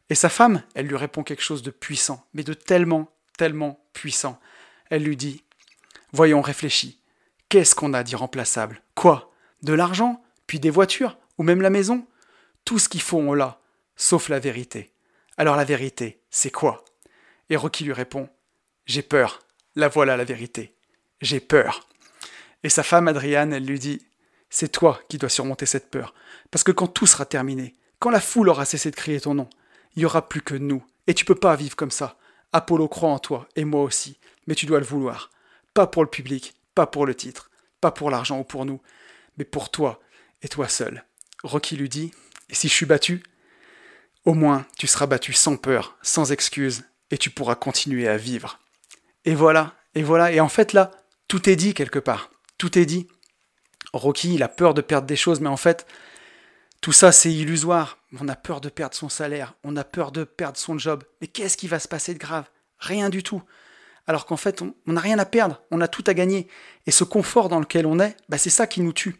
Et 0.09 0.15
sa 0.15 0.29
femme, 0.29 0.63
elle 0.75 0.87
lui 0.87 0.97
répond 0.97 1.23
quelque 1.23 1.43
chose 1.43 1.63
de 1.63 1.71
puissant, 1.71 2.27
mais 2.35 2.45
de 2.45 2.55
tellement, 2.55 3.11
tellement 3.37 3.85
puissant. 3.93 4.41
Elle 4.91 5.05
lui 5.05 5.17
dit 5.17 5.45
Voyons, 6.13 6.41
réfléchis. 6.41 6.99
Qu'est-ce 7.49 7.75
qu'on 7.75 7.95
a 7.95 8.03
d'irremplaçable? 8.03 8.83
Quoi? 8.95 9.33
De 9.63 9.73
l'argent? 9.73 10.23
Puis 10.47 10.61
des 10.61 10.71
voitures? 10.71 11.19
Ou 11.39 11.43
même 11.43 11.63
la 11.63 11.71
maison? 11.71 12.07
Tout 12.65 12.79
ce 12.79 12.89
qu'il 12.89 13.03
faut, 13.03 13.19
on 13.19 13.35
l'a, 13.35 13.61
sauf 13.97 14.29
la 14.29 14.39
vérité. 14.39 14.93
Alors 15.37 15.57
la 15.57 15.65
vérité, 15.65 16.21
c'est 16.31 16.51
quoi? 16.51 16.85
Et 17.49 17.57
Rocky 17.57 17.85
lui 17.85 17.93
répond 17.93 18.29
J'ai 18.87 19.03
peur. 19.03 19.41
La 19.75 19.89
voilà 19.89 20.19
la 20.19 20.25
vérité. 20.25 20.75
J'ai 21.23 21.41
peur. 21.41 21.89
Et 22.63 22.69
sa 22.69 22.83
femme 22.83 23.09
Adriane, 23.09 23.55
elle 23.55 23.65
lui 23.65 23.79
dit 23.79 24.05
C'est 24.51 24.71
toi 24.71 25.01
qui 25.09 25.17
dois 25.17 25.31
surmonter 25.31 25.65
cette 25.65 25.91
peur. 25.91 26.15
Parce 26.51 26.63
que 26.63 26.73
quand 26.73 26.89
tout 26.89 27.07
sera 27.07 27.25
terminé, 27.25 27.75
quand 27.99 28.11
la 28.11 28.21
foule 28.21 28.51
aura 28.51 28.67
cessé 28.67 28.91
de 28.91 28.97
crier 28.97 29.21
ton 29.21 29.35
nom, 29.35 29.49
il 29.97 30.01
n'y 30.01 30.05
aura 30.05 30.29
plus 30.29 30.43
que 30.43 30.55
nous. 30.55 30.85
Et 31.07 31.15
tu 31.15 31.25
peux 31.25 31.35
pas 31.35 31.57
vivre 31.57 31.75
comme 31.75 31.91
ça. 31.91 32.19
Apollo 32.53 32.89
croit 32.89 33.09
en 33.09 33.19
toi, 33.19 33.49
et 33.57 33.65
moi 33.65 33.83
aussi. 33.83 34.19
Mais 34.47 34.55
tu 34.55 34.67
dois 34.67 34.79
le 34.79 34.85
vouloir. 34.85 35.31
Pas 35.73 35.87
pour 35.87 36.03
le 36.03 36.11
public, 36.11 36.55
pas 36.75 36.87
pour 36.87 37.07
le 37.07 37.15
titre, 37.15 37.51
pas 37.81 37.93
pour 37.93 38.11
l'argent 38.11 38.41
ou 38.41 38.45
pour 38.45 38.67
nous, 38.67 38.81
mais 39.39 39.45
pour 39.45 39.71
toi 39.71 40.01
et 40.43 40.49
toi 40.49 40.69
seul. 40.69 41.05
Rocky 41.43 41.77
lui 41.77 41.89
dit 41.89 42.13
Et 42.51 42.55
si 42.55 42.69
je 42.69 42.75
suis 42.75 42.87
battu 42.87 43.23
Au 44.27 44.35
moins, 44.35 44.67
tu 44.77 44.87
seras 44.87 45.07
battu 45.07 45.33
sans 45.33 45.57
peur, 45.57 45.97
sans 46.03 46.31
excuse, 46.31 46.85
et 47.11 47.17
tu 47.17 47.31
pourras 47.31 47.55
continuer 47.55 48.07
à 48.07 48.19
vivre. 48.19 48.59
Et 49.25 49.35
voilà, 49.35 49.75
et 49.95 50.03
voilà, 50.03 50.33
et 50.33 50.41
en 50.41 50.49
fait 50.49 50.73
là, 50.73 50.91
tout 51.29 51.49
est 51.49 51.57
dit 51.57 51.75
quelque 51.75 51.99
part 51.99 52.31
tout 52.63 52.79
est 52.79 52.87
dit. 52.87 53.09
Rocky, 53.93 54.35
il 54.35 54.43
a 54.45 54.49
peur 54.49 54.73
de 54.73 54.83
perdre 54.83 55.09
des 55.09 55.17
choses, 55.17 55.41
mais 55.41 55.49
en 55.49 55.57
fait, 55.57 55.85
tout 56.81 56.93
ça, 56.93 57.11
c'est 57.11 57.33
illusoire. 57.33 57.99
On 58.21 58.29
a 58.29 58.37
peur 58.37 58.61
de 58.61 58.69
perdre 58.69 58.95
son 58.95 59.09
salaire, 59.09 59.55
on 59.65 59.77
a 59.77 59.83
peur 59.83 60.13
de 60.13 60.23
perdre 60.23 60.57
son 60.57 60.79
job. 60.79 61.03
Mais 61.21 61.27
qu'est-ce 61.27 61.57
qui 61.57 61.67
va 61.67 61.81
se 61.81 61.89
passer 61.89 62.15
de 62.15 62.21
grave? 62.21 62.45
Rien 62.79 63.09
du 63.09 63.25
tout. 63.25 63.43
Alors 64.07 64.27
qu'en 64.27 64.37
fait, 64.37 64.63
on 64.63 64.93
n'a 64.93 65.01
rien 65.01 65.19
à 65.19 65.25
perdre, 65.25 65.61
on 65.73 65.81
a 65.81 65.89
tout 65.89 66.05
à 66.07 66.15
gagner. 66.15 66.47
Et 66.87 66.93
ce 66.93 67.03
confort 67.03 67.49
dans 67.49 67.59
lequel 67.59 67.85
on 67.85 67.99
est, 67.99 68.17
bah, 68.29 68.39
c'est 68.39 68.49
ça 68.49 68.69
qui 68.69 68.81
nous 68.81 68.93
tue. 68.93 69.17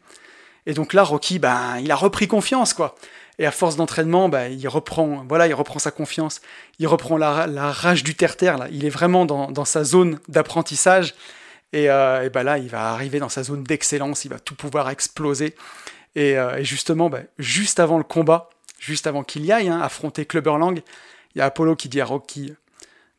Et 0.67 0.73
donc 0.73 0.93
là, 0.93 1.03
Rocky, 1.03 1.41
bah, 1.41 1.81
il 1.81 1.91
a 1.91 1.97
repris 1.97 2.29
confiance, 2.29 2.75
quoi. 2.75 2.95
Et 3.39 3.47
à 3.47 3.51
force 3.51 3.77
d'entraînement, 3.77 4.29
bah, 4.29 4.49
il 4.49 4.69
reprend, 4.69 5.25
voilà, 5.29 5.47
il 5.47 5.55
reprend 5.55 5.79
sa 5.79 5.91
confiance, 5.91 6.41
il 6.79 6.87
reprend 6.87 7.17
la, 7.17 7.73
rage 7.73 8.05
du 8.05 8.15
terre-terre. 8.15 8.59
Là. 8.59 8.69
Il 8.71 8.85
est 8.85 8.91
vraiment 8.91 9.25
dans, 9.25 9.65
sa 9.65 9.85
zone 9.85 10.19
d'apprentissage. 10.29 11.15
Et, 11.73 11.91
euh, 11.91 12.29
bah 12.29 12.43
là, 12.43 12.59
il 12.59 12.69
va 12.69 12.91
arriver 12.91 13.19
dans 13.19 13.31
sa 13.31 13.43
zone 13.43 13.65
d'excellence, 13.65 14.25
il 14.25 14.29
va 14.29 14.39
tout 14.39 14.55
pouvoir 14.55 14.91
exploser. 14.91 15.55
Et, 16.15 16.37
euh, 16.39 16.63
justement, 16.63 17.09
bah, 17.09 17.21
juste 17.39 17.81
avant 17.81 17.97
le 17.97 18.05
combat, 18.05 18.51
juste 18.79 19.07
avant 19.07 19.23
qu'il 19.23 19.45
y 19.47 19.53
aille, 19.53 19.69
hein, 19.69 19.81
affronter 19.81 20.27
Clubberlang, 20.27 20.83
il 21.35 21.39
y 21.39 21.41
a 21.41 21.47
Apollo 21.47 21.77
qui 21.77 21.89
dit 21.89 22.01
à 22.01 22.05
Rocky 22.05 22.55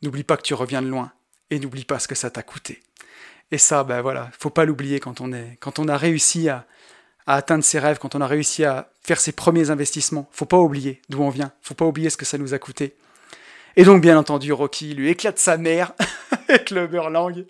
N'oublie 0.03 0.24
pas 0.24 0.36
que 0.36 0.41
tu 0.41 0.53
reviens 0.53 0.82
de 0.82 0.88
loin, 0.88 1.14
et 1.49 1.59
n'oublie 1.59 1.86
pas 1.86 1.97
ce 1.97 2.09
que 2.09 2.16
ça 2.16 2.30
t'a 2.30 2.43
coûté. 2.43 2.84
Et 3.51 3.57
ça, 3.57 3.86
ben 3.86 4.01
voilà, 4.01 4.30
faut 4.38 4.49
pas 4.49 4.66
l'oublier 4.66 4.99
quand 4.99 5.22
on 5.22 5.32
est, 5.32 5.57
quand 5.61 5.80
on 5.80 5.88
a 5.88 5.95
réussi 5.95 6.49
à, 6.49 6.66
atteindre 7.26 7.63
ses 7.63 7.80
rêves, 7.80 7.99
quand 7.99 8.15
on 8.15 8.21
a 8.21 8.28
réussi 8.28 8.65
à 8.65 8.89
faire 9.01 9.19
ses 9.19 9.32
premiers 9.32 9.69
investissements. 9.69 10.28
Faut 10.32 10.45
pas 10.45 10.57
oublier 10.57 11.01
d'où 11.09 11.21
on 11.21 11.30
vient. 11.30 11.51
Faut 11.61 11.74
pas 11.74 11.86
oublier 11.86 12.09
ce 12.09 12.17
que 12.17 12.26
ça 12.26 12.38
nous 12.38 12.53
a 12.53 12.59
coûté. 12.59 12.95
Et 13.76 13.84
donc, 13.86 14.01
bien 14.01 14.17
entendu, 14.17 14.53
Rocky 14.53 14.93
lui 14.93 15.09
éclate 15.09 15.39
sa 15.39 15.57
mère 15.57 15.93
avec 16.47 16.69
le 16.69 16.88
Burlang 16.88 17.45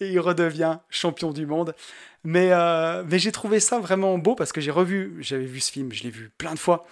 et 0.00 0.08
il 0.08 0.20
redevient 0.20 0.78
champion 0.88 1.32
du 1.32 1.46
monde. 1.46 1.74
Mais, 2.22 2.48
euh, 2.52 3.04
mais 3.06 3.18
j'ai 3.18 3.32
trouvé 3.32 3.60
ça 3.60 3.78
vraiment 3.78 4.16
beau 4.18 4.34
parce 4.34 4.52
que 4.52 4.60
j'ai 4.60 4.70
revu, 4.70 5.16
j'avais 5.20 5.44
vu 5.44 5.60
ce 5.60 5.70
film, 5.70 5.92
je 5.92 6.04
l'ai 6.04 6.10
vu 6.10 6.30
plein 6.38 6.54
de 6.54 6.58
fois 6.58 6.86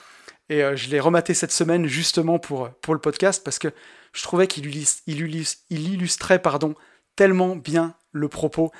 et 0.50 0.62
euh, 0.62 0.76
je 0.76 0.90
l'ai 0.90 1.00
rematé 1.00 1.32
cette 1.32 1.52
semaine 1.52 1.86
justement 1.86 2.38
pour, 2.38 2.68
pour 2.82 2.92
le 2.92 3.00
podcast 3.00 3.42
parce 3.42 3.58
que 3.58 3.68
je 4.12 4.22
trouvais 4.22 4.46
qu'il 4.46 4.66
il, 4.66 5.56
illustrait 5.70 6.38
pardon, 6.38 6.74
tellement 7.16 7.56
bien 7.56 7.94
le 8.12 8.28
propos 8.28 8.70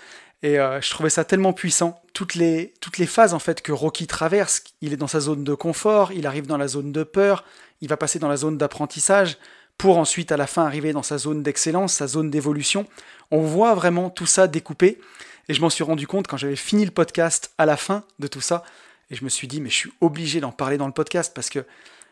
et 0.43 0.59
euh, 0.59 0.80
je 0.80 0.90
trouvais 0.90 1.11
ça 1.11 1.24
tellement 1.24 1.53
puissant. 1.53 2.03
Toutes 2.12 2.34
les, 2.34 2.72
phases 3.07 3.34
en 3.34 3.38
fait 3.38 3.62
que 3.62 3.72
Rocky 3.72 4.07
traverse, 4.07 4.64
il 4.80 4.93
est 4.93 4.97
dans 4.97 5.07
sa 5.07 5.20
zone 5.20 5.45
de 5.45 5.55
confort, 5.55 6.12
il 6.12 6.26
arrive 6.26 6.47
dans 6.47 6.59
la 6.59 6.68
zone 6.68 6.93
de 6.93 7.05
peur, 7.05 7.45
il 7.80 7.88
va 7.88 7.97
passer 7.97 8.18
dans 8.18 8.28
la 8.28 8.36
zone 8.36 8.59
d'apprentissage, 8.59 9.38
pour 9.78 9.99
ensuite 9.99 10.30
à 10.32 10.36
la 10.36 10.47
fin 10.47 10.64
arriver 10.64 10.93
dans 10.93 11.03
sa 11.03 11.18
zone 11.18 11.43
d'excellence, 11.43 11.95
sa 11.95 12.07
zone 12.07 12.30
d'évolution. 12.30 12.86
On 13.30 13.40
voit 13.40 13.74
vraiment 13.74 14.11
tout 14.11 14.26
ça 14.26 14.47
découpé. 14.47 15.01
Et 15.49 15.55
je 15.55 15.61
m'en 15.61 15.70
suis 15.70 15.82
rendu 15.82 16.07
compte 16.07 16.28
quand 16.28 16.36
j'avais 16.36 16.57
fini 16.57 16.84
le 16.84 16.93
podcast 16.93 17.53
à 17.59 17.66
la 17.66 17.76
fin 17.76 18.05
de 18.20 18.28
tout 18.28 18.40
ça. 18.40 18.62
Et 19.11 19.16
je 19.16 19.24
me 19.24 19.28
suis 19.28 19.49
dit, 19.49 19.61
mais 19.61 19.70
je 19.70 19.74
suis 19.74 19.93
obligé 20.01 20.40
d'en 20.40 20.53
parler 20.53 20.76
dans 20.76 20.86
le 20.86 20.93
podcast 20.93 21.32
parce 21.34 21.51
que 21.51 21.64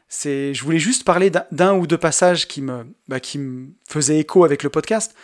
c'est, 0.09 0.53
je 0.53 0.65
voulais 0.65 0.81
juste 0.81 1.05
parler 1.05 1.31
d'un 1.53 1.75
ou 1.75 1.87
deux 1.87 1.99
passages 1.99 2.49
qui 2.49 2.61
bah, 3.07 3.21
qui 3.21 3.39
me 3.39 3.69
faisaient 3.89 4.19
écho 4.19 4.45
avec 4.45 4.65
le 4.65 4.71
podcast. 4.71 5.15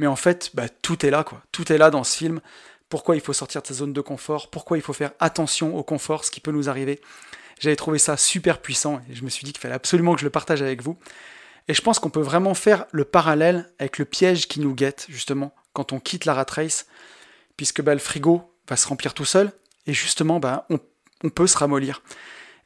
Mais 0.00 0.06
en 0.06 0.16
fait, 0.16 0.52
bah, 0.54 0.66
tout 0.70 1.04
est 1.04 1.10
là, 1.10 1.24
quoi. 1.24 1.42
Tout 1.52 1.70
est 1.70 1.76
là 1.76 1.90
dans 1.90 2.04
ce 2.04 2.16
film. 2.16 2.40
Pourquoi 2.88 3.16
il 3.16 3.20
faut 3.20 3.34
sortir 3.34 3.60
de 3.60 3.66
sa 3.66 3.74
zone 3.74 3.92
de 3.92 4.00
confort? 4.00 4.48
Pourquoi 4.48 4.78
il 4.78 4.80
faut 4.80 4.94
faire 4.94 5.12
attention 5.20 5.76
au 5.76 5.82
confort, 5.82 6.24
ce 6.24 6.30
qui 6.30 6.40
peut 6.40 6.52
nous 6.52 6.70
arriver? 6.70 7.02
J'avais 7.58 7.76
trouvé 7.76 7.98
ça 7.98 8.16
super 8.16 8.62
puissant 8.62 9.02
et 9.10 9.14
je 9.14 9.22
me 9.24 9.28
suis 9.28 9.44
dit 9.44 9.52
qu'il 9.52 9.60
fallait 9.60 9.74
absolument 9.74 10.14
que 10.14 10.20
je 10.20 10.24
le 10.24 10.30
partage 10.30 10.62
avec 10.62 10.80
vous. 10.80 10.96
Et 11.68 11.74
je 11.74 11.82
pense 11.82 11.98
qu'on 11.98 12.08
peut 12.08 12.22
vraiment 12.22 12.54
faire 12.54 12.86
le 12.92 13.04
parallèle 13.04 13.70
avec 13.78 13.98
le 13.98 14.06
piège 14.06 14.48
qui 14.48 14.60
nous 14.60 14.74
guette, 14.74 15.04
justement, 15.10 15.54
quand 15.74 15.92
on 15.92 16.00
quitte 16.00 16.24
la 16.24 16.32
rat 16.32 16.46
race, 16.48 16.86
puisque 17.58 17.82
bah, 17.82 17.92
le 17.92 18.00
frigo 18.00 18.50
va 18.70 18.76
se 18.76 18.88
remplir 18.88 19.12
tout 19.12 19.26
seul, 19.26 19.52
et 19.86 19.92
justement, 19.92 20.40
bah, 20.40 20.66
on, 20.70 21.28
peut 21.28 21.46
se 21.46 21.58
ramollir. 21.58 22.00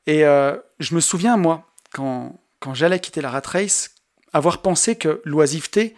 Et 0.07 0.25
euh, 0.25 0.57
je 0.79 0.95
me 0.95 1.01
souviens, 1.01 1.37
moi, 1.37 1.69
quand, 1.93 2.39
quand 2.61 2.75
j'allais 2.75 3.01
quitter 3.01 3.23
la 3.23 3.31
rat 3.31 3.43
race, 3.45 3.91
avoir 4.33 4.63
pensé 4.63 4.95
que 4.95 5.21
l'oisiveté, 5.25 5.97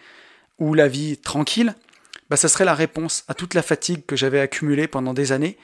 ou 0.59 0.73
la 0.73 0.87
vie 0.87 1.17
tranquille, 1.17 1.75
bah, 2.29 2.37
ça 2.37 2.49
serait 2.49 2.65
la 2.65 2.75
réponse 2.75 3.23
à 3.27 3.33
toute 3.33 3.53
la 3.53 3.61
fatigue 3.61 4.05
que 4.05 4.15
j'avais 4.15 4.39
accumulée 4.39 4.87
pendant 4.87 5.13
des 5.13 5.31
années, 5.31 5.57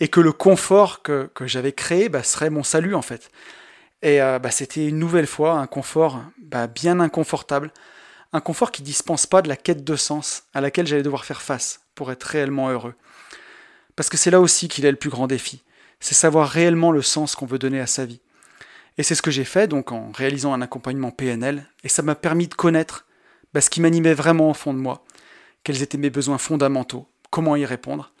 et 0.00 0.08
que 0.08 0.20
le 0.20 0.32
confort 0.32 1.02
que, 1.02 1.30
j'avais 1.42 1.72
créé 1.72 2.08
bah, 2.08 2.22
serait 2.22 2.50
mon 2.50 2.62
salut, 2.62 2.94
en 2.94 3.02
fait. 3.02 3.30
Et 4.02 4.20
euh, 4.20 4.38
bah, 4.38 4.50
c'était 4.50 4.86
une 4.86 4.98
nouvelle 4.98 5.26
fois 5.26 5.52
un 5.54 5.66
confort 5.66 6.22
bah, 6.38 6.66
bien 6.66 7.00
inconfortable, 7.00 7.70
un 8.32 8.40
confort 8.40 8.72
qui 8.72 8.82
dispense 8.82 9.26
pas 9.26 9.42
de 9.42 9.48
la 9.48 9.56
quête 9.56 9.84
de 9.84 9.96
sens 9.96 10.44
à 10.54 10.60
laquelle 10.60 10.86
j'allais 10.86 11.02
devoir 11.02 11.24
faire 11.24 11.42
face 11.42 11.80
pour 11.94 12.10
être 12.10 12.24
réellement 12.24 12.70
heureux. 12.70 12.94
Parce 13.94 14.08
que 14.08 14.16
c'est 14.16 14.30
là 14.30 14.40
aussi 14.40 14.68
qu'il 14.68 14.86
est 14.86 14.90
le 14.90 14.96
plus 14.96 15.10
grand 15.10 15.26
défi, 15.26 15.62
c'est 16.00 16.14
savoir 16.14 16.48
réellement 16.48 16.92
le 16.92 17.02
sens 17.02 17.34
qu'on 17.34 17.46
veut 17.46 17.58
donner 17.58 17.80
à 17.80 17.86
sa 17.86 18.06
vie. 18.06 18.20
Et 18.98 19.02
c'est 19.02 19.14
ce 19.14 19.22
que 19.22 19.30
j'ai 19.30 19.44
fait 19.44 19.68
donc 19.68 19.92
en 19.92 20.10
réalisant 20.12 20.52
un 20.52 20.62
accompagnement 20.62 21.10
PNL, 21.10 21.66
et 21.84 21.88
ça 21.88 22.02
m'a 22.02 22.14
permis 22.14 22.48
de 22.48 22.54
connaître 22.54 23.06
bah, 23.54 23.60
ce 23.60 23.70
qui 23.70 23.80
m'animait 23.80 24.14
vraiment 24.14 24.50
au 24.50 24.54
fond 24.54 24.74
de 24.74 24.78
moi, 24.78 25.04
quels 25.64 25.82
étaient 25.82 25.98
mes 25.98 26.10
besoins 26.10 26.38
fondamentaux, 26.38 27.06
comment 27.30 27.56
y 27.56 27.64
répondre. 27.64 28.12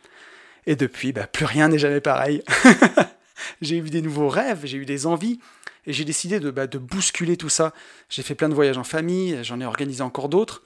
Et 0.66 0.76
depuis, 0.76 1.12
plus 1.32 1.44
rien 1.44 1.68
n'est 1.68 1.78
jamais 1.78 2.00
pareil. 2.00 2.42
j'ai 3.62 3.78
eu 3.78 3.90
des 3.90 4.02
nouveaux 4.02 4.28
rêves, 4.28 4.60
j'ai 4.64 4.78
eu 4.78 4.86
des 4.86 5.06
envies, 5.06 5.40
et 5.86 5.92
j'ai 5.92 6.04
décidé 6.04 6.38
de, 6.38 6.50
bah, 6.50 6.66
de 6.66 6.78
bousculer 6.78 7.36
tout 7.36 7.48
ça. 7.48 7.72
J'ai 8.08 8.22
fait 8.22 8.34
plein 8.34 8.48
de 8.48 8.54
voyages 8.54 8.78
en 8.78 8.84
famille, 8.84 9.38
j'en 9.42 9.60
ai 9.60 9.64
organisé 9.64 10.02
encore 10.02 10.28
d'autres. 10.28 10.62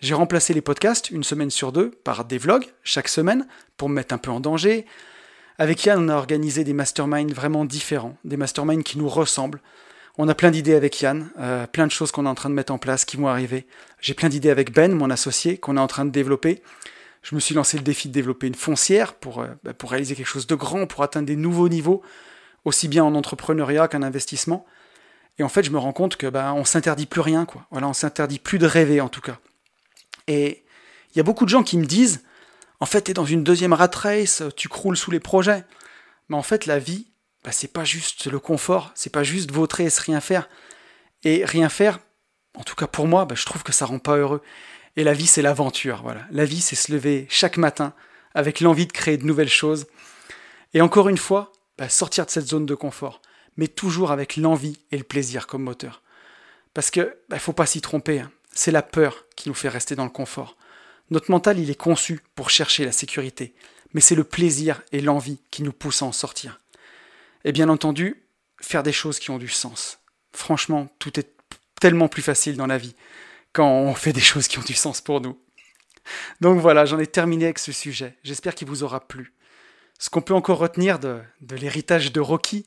J'ai 0.00 0.14
remplacé 0.14 0.52
les 0.52 0.60
podcasts 0.60 1.10
une 1.10 1.24
semaine 1.24 1.50
sur 1.50 1.72
deux 1.72 1.90
par 1.90 2.24
des 2.24 2.38
vlogs 2.38 2.66
chaque 2.82 3.08
semaine 3.08 3.46
pour 3.76 3.88
me 3.88 3.94
mettre 3.94 4.14
un 4.14 4.18
peu 4.18 4.30
en 4.30 4.40
danger. 4.40 4.86
Avec 5.58 5.84
Yann, 5.84 6.04
on 6.04 6.08
a 6.08 6.16
organisé 6.16 6.64
des 6.64 6.72
masterminds 6.72 7.32
vraiment 7.32 7.64
différents, 7.64 8.16
des 8.24 8.36
masterminds 8.36 8.82
qui 8.82 8.98
nous 8.98 9.08
ressemblent. 9.08 9.60
On 10.18 10.28
a 10.28 10.34
plein 10.34 10.50
d'idées 10.50 10.74
avec 10.74 11.00
Yann, 11.00 11.30
euh, 11.38 11.66
plein 11.66 11.86
de 11.86 11.92
choses 11.92 12.12
qu'on 12.12 12.26
est 12.26 12.28
en 12.28 12.34
train 12.34 12.50
de 12.50 12.54
mettre 12.54 12.72
en 12.72 12.78
place 12.78 13.04
qui 13.04 13.16
vont 13.16 13.28
arriver. 13.28 13.66
J'ai 14.00 14.12
plein 14.12 14.28
d'idées 14.28 14.50
avec 14.50 14.72
Ben, 14.72 14.92
mon 14.92 15.08
associé, 15.08 15.56
qu'on 15.56 15.76
est 15.76 15.80
en 15.80 15.86
train 15.86 16.04
de 16.04 16.10
développer. 16.10 16.62
Je 17.22 17.34
me 17.34 17.40
suis 17.40 17.54
lancé 17.54 17.78
le 17.78 17.82
défi 17.82 18.08
de 18.08 18.12
développer 18.12 18.46
une 18.46 18.54
foncière 18.54 19.14
pour, 19.14 19.40
euh, 19.40 19.48
bah, 19.64 19.72
pour 19.72 19.90
réaliser 19.90 20.14
quelque 20.14 20.26
chose 20.26 20.46
de 20.46 20.54
grand, 20.54 20.86
pour 20.86 21.02
atteindre 21.02 21.26
des 21.26 21.36
nouveaux 21.36 21.68
niveaux 21.68 22.02
aussi 22.64 22.88
bien 22.88 23.04
en 23.04 23.14
entrepreneuriat 23.14 23.88
qu'en 23.88 24.02
investissement. 24.02 24.66
Et 25.38 25.42
en 25.42 25.48
fait, 25.48 25.62
je 25.62 25.70
me 25.70 25.78
rends 25.78 25.92
compte 25.92 26.16
que 26.16 26.26
ben, 26.26 26.52
on 26.52 26.64
s'interdit 26.64 27.06
plus 27.06 27.20
rien, 27.20 27.44
quoi. 27.46 27.66
Voilà, 27.70 27.88
on 27.88 27.92
s'interdit 27.92 28.38
plus 28.38 28.58
de 28.58 28.66
rêver 28.66 29.00
en 29.00 29.08
tout 29.08 29.22
cas. 29.22 29.38
Et 30.28 30.62
il 31.12 31.16
y 31.16 31.20
a 31.20 31.24
beaucoup 31.24 31.44
de 31.44 31.50
gens 31.50 31.62
qui 31.62 31.78
me 31.78 31.86
disent, 31.86 32.22
en 32.80 32.86
fait, 32.86 33.04
tu 33.04 33.10
es 33.12 33.14
dans 33.14 33.24
une 33.24 33.44
deuxième 33.44 33.72
rat 33.72 33.90
race, 33.94 34.42
tu 34.56 34.68
croules 34.68 34.96
sous 34.96 35.10
les 35.10 35.20
projets. 35.20 35.64
Mais 36.28 36.36
en 36.36 36.42
fait, 36.42 36.66
la 36.66 36.78
vie, 36.78 37.06
ben, 37.44 37.52
c'est 37.52 37.72
pas 37.72 37.84
juste 37.84 38.26
le 38.26 38.38
confort, 38.38 38.92
c'est 38.94 39.10
pas 39.10 39.24
juste 39.24 39.50
vautrer 39.50 39.84
et 39.84 39.90
se 39.90 40.00
rien 40.00 40.20
faire. 40.20 40.48
Et 41.24 41.44
rien 41.44 41.68
faire, 41.68 42.00
en 42.54 42.62
tout 42.62 42.74
cas 42.74 42.86
pour 42.86 43.06
moi, 43.06 43.24
ben, 43.24 43.34
je 43.34 43.44
trouve 43.44 43.62
que 43.62 43.72
ça 43.72 43.86
rend 43.86 43.98
pas 43.98 44.16
heureux. 44.16 44.42
Et 44.96 45.04
la 45.04 45.14
vie, 45.14 45.26
c'est 45.26 45.42
l'aventure. 45.42 46.00
Voilà, 46.02 46.26
la 46.30 46.44
vie, 46.44 46.60
c'est 46.60 46.76
se 46.76 46.92
lever 46.92 47.26
chaque 47.30 47.56
matin 47.56 47.94
avec 48.34 48.60
l'envie 48.60 48.86
de 48.86 48.92
créer 48.92 49.16
de 49.16 49.24
nouvelles 49.24 49.48
choses. 49.48 49.86
Et 50.74 50.80
encore 50.80 51.08
une 51.08 51.18
fois, 51.18 51.52
bah, 51.78 51.88
sortir 51.88 52.26
de 52.26 52.30
cette 52.30 52.48
zone 52.48 52.66
de 52.66 52.74
confort, 52.74 53.22
mais 53.56 53.68
toujours 53.68 54.12
avec 54.12 54.36
l'envie 54.36 54.78
et 54.90 54.98
le 54.98 55.04
plaisir 55.04 55.46
comme 55.46 55.62
moteur. 55.62 56.02
Parce 56.74 56.90
que 56.90 57.00
ne 57.00 57.10
bah, 57.28 57.38
faut 57.38 57.52
pas 57.52 57.66
s'y 57.66 57.80
tromper, 57.80 58.20
hein. 58.20 58.30
c'est 58.52 58.70
la 58.70 58.82
peur 58.82 59.26
qui 59.36 59.48
nous 59.48 59.54
fait 59.54 59.68
rester 59.68 59.94
dans 59.94 60.04
le 60.04 60.10
confort. 60.10 60.56
Notre 61.10 61.30
mental, 61.30 61.58
il 61.58 61.70
est 61.70 61.74
conçu 61.74 62.20
pour 62.34 62.48
chercher 62.48 62.84
la 62.84 62.92
sécurité, 62.92 63.54
mais 63.92 64.00
c'est 64.00 64.14
le 64.14 64.24
plaisir 64.24 64.82
et 64.92 65.00
l'envie 65.00 65.40
qui 65.50 65.62
nous 65.62 65.72
poussent 65.72 66.02
à 66.02 66.06
en 66.06 66.12
sortir. 66.12 66.61
Et 67.44 67.52
bien 67.52 67.68
entendu, 67.68 68.26
faire 68.60 68.82
des 68.82 68.92
choses 68.92 69.18
qui 69.18 69.30
ont 69.30 69.38
du 69.38 69.48
sens. 69.48 69.98
Franchement, 70.32 70.88
tout 70.98 71.18
est 71.18 71.34
tellement 71.80 72.08
plus 72.08 72.22
facile 72.22 72.56
dans 72.56 72.66
la 72.66 72.78
vie 72.78 72.94
quand 73.52 73.68
on 73.68 73.94
fait 73.94 74.12
des 74.12 74.20
choses 74.20 74.48
qui 74.48 74.58
ont 74.58 74.64
du 74.64 74.74
sens 74.74 75.00
pour 75.00 75.20
nous. 75.20 75.38
Donc 76.40 76.60
voilà, 76.60 76.84
j'en 76.84 76.98
ai 76.98 77.06
terminé 77.06 77.44
avec 77.44 77.58
ce 77.58 77.72
sujet. 77.72 78.16
J'espère 78.22 78.54
qu'il 78.54 78.68
vous 78.68 78.82
aura 78.82 79.06
plu. 79.06 79.34
Ce 79.98 80.10
qu'on 80.10 80.22
peut 80.22 80.34
encore 80.34 80.58
retenir 80.58 80.98
de, 80.98 81.20
l'héritage 81.50 82.12
de 82.12 82.20
Rocky, 82.20 82.66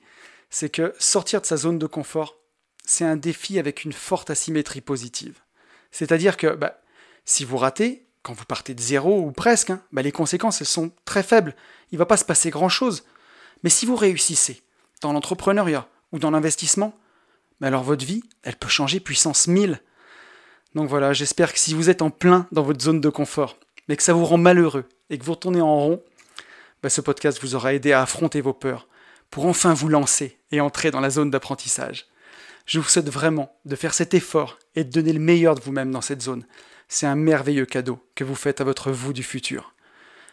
c'est 0.49 0.69
que 0.69 0.93
sortir 0.99 1.41
de 1.41 1.45
sa 1.45 1.57
zone 1.57 1.79
de 1.79 1.87
confort, 1.87 2.37
c'est 2.85 3.03
un 3.03 3.17
défi 3.17 3.59
avec 3.59 3.83
une 3.83 3.93
forte 3.93 4.29
asymétrie 4.29 4.81
positive. 4.81 5.39
C'est-à-dire 5.91 6.37
que 6.37 6.47
bah, 6.47 6.81
si 7.25 7.43
vous 7.43 7.57
ratez, 7.57 8.05
quand 8.21 8.33
vous 8.33 8.45
partez 8.45 8.73
de 8.73 8.81
zéro 8.81 9.19
ou 9.21 9.31
presque, 9.31 9.71
hein, 9.71 9.81
bah, 9.91 10.01
les 10.01 10.11
conséquences 10.11 10.63
sont 10.63 10.91
très 11.03 11.23
faibles. 11.23 11.55
Il 11.91 11.95
ne 11.95 11.99
va 11.99 12.05
pas 12.05 12.17
se 12.17 12.25
passer 12.25 12.51
grand-chose. 12.51 13.03
Mais 13.63 13.69
si 13.69 13.85
vous 13.85 13.95
réussissez 13.95 14.61
dans 15.05 15.13
l'entrepreneuriat 15.13 15.87
ou 16.11 16.17
dans 16.17 16.31
l'investissement, 16.31 16.97
bah, 17.61 17.67
alors 17.67 17.83
votre 17.83 18.03
vie, 18.03 18.23
elle 18.41 18.55
peut 18.55 18.67
changer 18.67 18.99
puissance 18.99 19.47
1000. 19.47 19.79
Donc 20.73 20.89
voilà, 20.89 21.13
j'espère 21.13 21.53
que 21.53 21.59
si 21.59 21.75
vous 21.75 21.91
êtes 21.91 22.01
en 22.01 22.09
plein 22.09 22.47
dans 22.51 22.63
votre 22.63 22.81
zone 22.81 23.01
de 23.01 23.09
confort, 23.09 23.55
mais 23.87 23.95
que 23.95 24.01
ça 24.01 24.13
vous 24.13 24.25
rend 24.25 24.37
malheureux 24.37 24.85
et 25.11 25.19
que 25.19 25.23
vous 25.23 25.33
retournez 25.33 25.61
en 25.61 25.79
rond, 25.79 26.03
bah, 26.81 26.89
ce 26.89 27.01
podcast 27.01 27.39
vous 27.39 27.53
aura 27.53 27.75
aidé 27.75 27.91
à 27.91 28.01
affronter 28.01 28.41
vos 28.41 28.53
peurs 28.53 28.87
pour 29.29 29.45
enfin 29.45 29.75
vous 29.75 29.89
lancer 29.89 30.39
et 30.51 30.59
entrer 30.59 30.89
dans 30.89 31.01
la 31.01 31.11
zone 31.11 31.29
d'apprentissage. 31.29 32.07
Je 32.65 32.79
vous 32.79 32.89
souhaite 32.89 33.09
vraiment 33.09 33.55
de 33.65 33.75
faire 33.75 33.93
cet 33.93 34.15
effort 34.15 34.57
et 34.73 34.83
de 34.83 34.89
donner 34.89 35.13
le 35.13 35.19
meilleur 35.19 35.53
de 35.53 35.61
vous-même 35.61 35.91
dans 35.91 36.01
cette 36.01 36.23
zone. 36.23 36.47
C'est 36.87 37.05
un 37.05 37.15
merveilleux 37.15 37.67
cadeau 37.67 37.99
que 38.15 38.23
vous 38.23 38.33
faites 38.33 38.59
à 38.59 38.63
votre 38.63 38.91
vous 38.91 39.13
du 39.13 39.21
futur. 39.21 39.75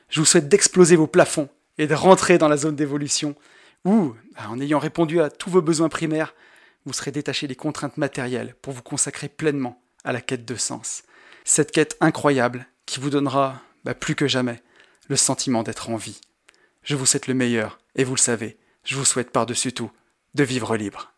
Je 0.08 0.20
vous 0.20 0.26
souhaite 0.26 0.48
d'exploser 0.48 0.96
vos 0.96 1.06
plafonds 1.06 1.50
et 1.76 1.86
de 1.86 1.94
rentrer 1.94 2.38
dans 2.38 2.48
la 2.48 2.56
zone 2.56 2.76
d'évolution 2.76 3.34
où, 3.84 4.14
bah, 4.34 4.48
en 4.48 4.60
ayant 4.60 4.78
répondu 4.78 5.20
à 5.20 5.30
tous 5.30 5.50
vos 5.50 5.62
besoins 5.62 5.88
primaires, 5.88 6.34
vous 6.84 6.92
serez 6.92 7.12
détaché 7.12 7.46
des 7.46 7.56
contraintes 7.56 7.96
matérielles 7.96 8.54
pour 8.62 8.72
vous 8.72 8.82
consacrer 8.82 9.28
pleinement 9.28 9.80
à 10.04 10.12
la 10.12 10.20
quête 10.20 10.44
de 10.44 10.56
sens. 10.56 11.04
Cette 11.44 11.72
quête 11.72 11.96
incroyable 12.00 12.66
qui 12.86 13.00
vous 13.00 13.10
donnera, 13.10 13.60
bah, 13.84 13.94
plus 13.94 14.14
que 14.14 14.26
jamais, 14.26 14.62
le 15.08 15.16
sentiment 15.16 15.62
d'être 15.62 15.90
en 15.90 15.96
vie. 15.96 16.20
Je 16.82 16.96
vous 16.96 17.06
souhaite 17.06 17.28
le 17.28 17.34
meilleur, 17.34 17.78
et 17.94 18.04
vous 18.04 18.14
le 18.14 18.20
savez, 18.20 18.58
je 18.84 18.96
vous 18.96 19.04
souhaite 19.04 19.30
par-dessus 19.30 19.72
tout 19.72 19.90
de 20.34 20.44
vivre 20.44 20.76
libre. 20.76 21.11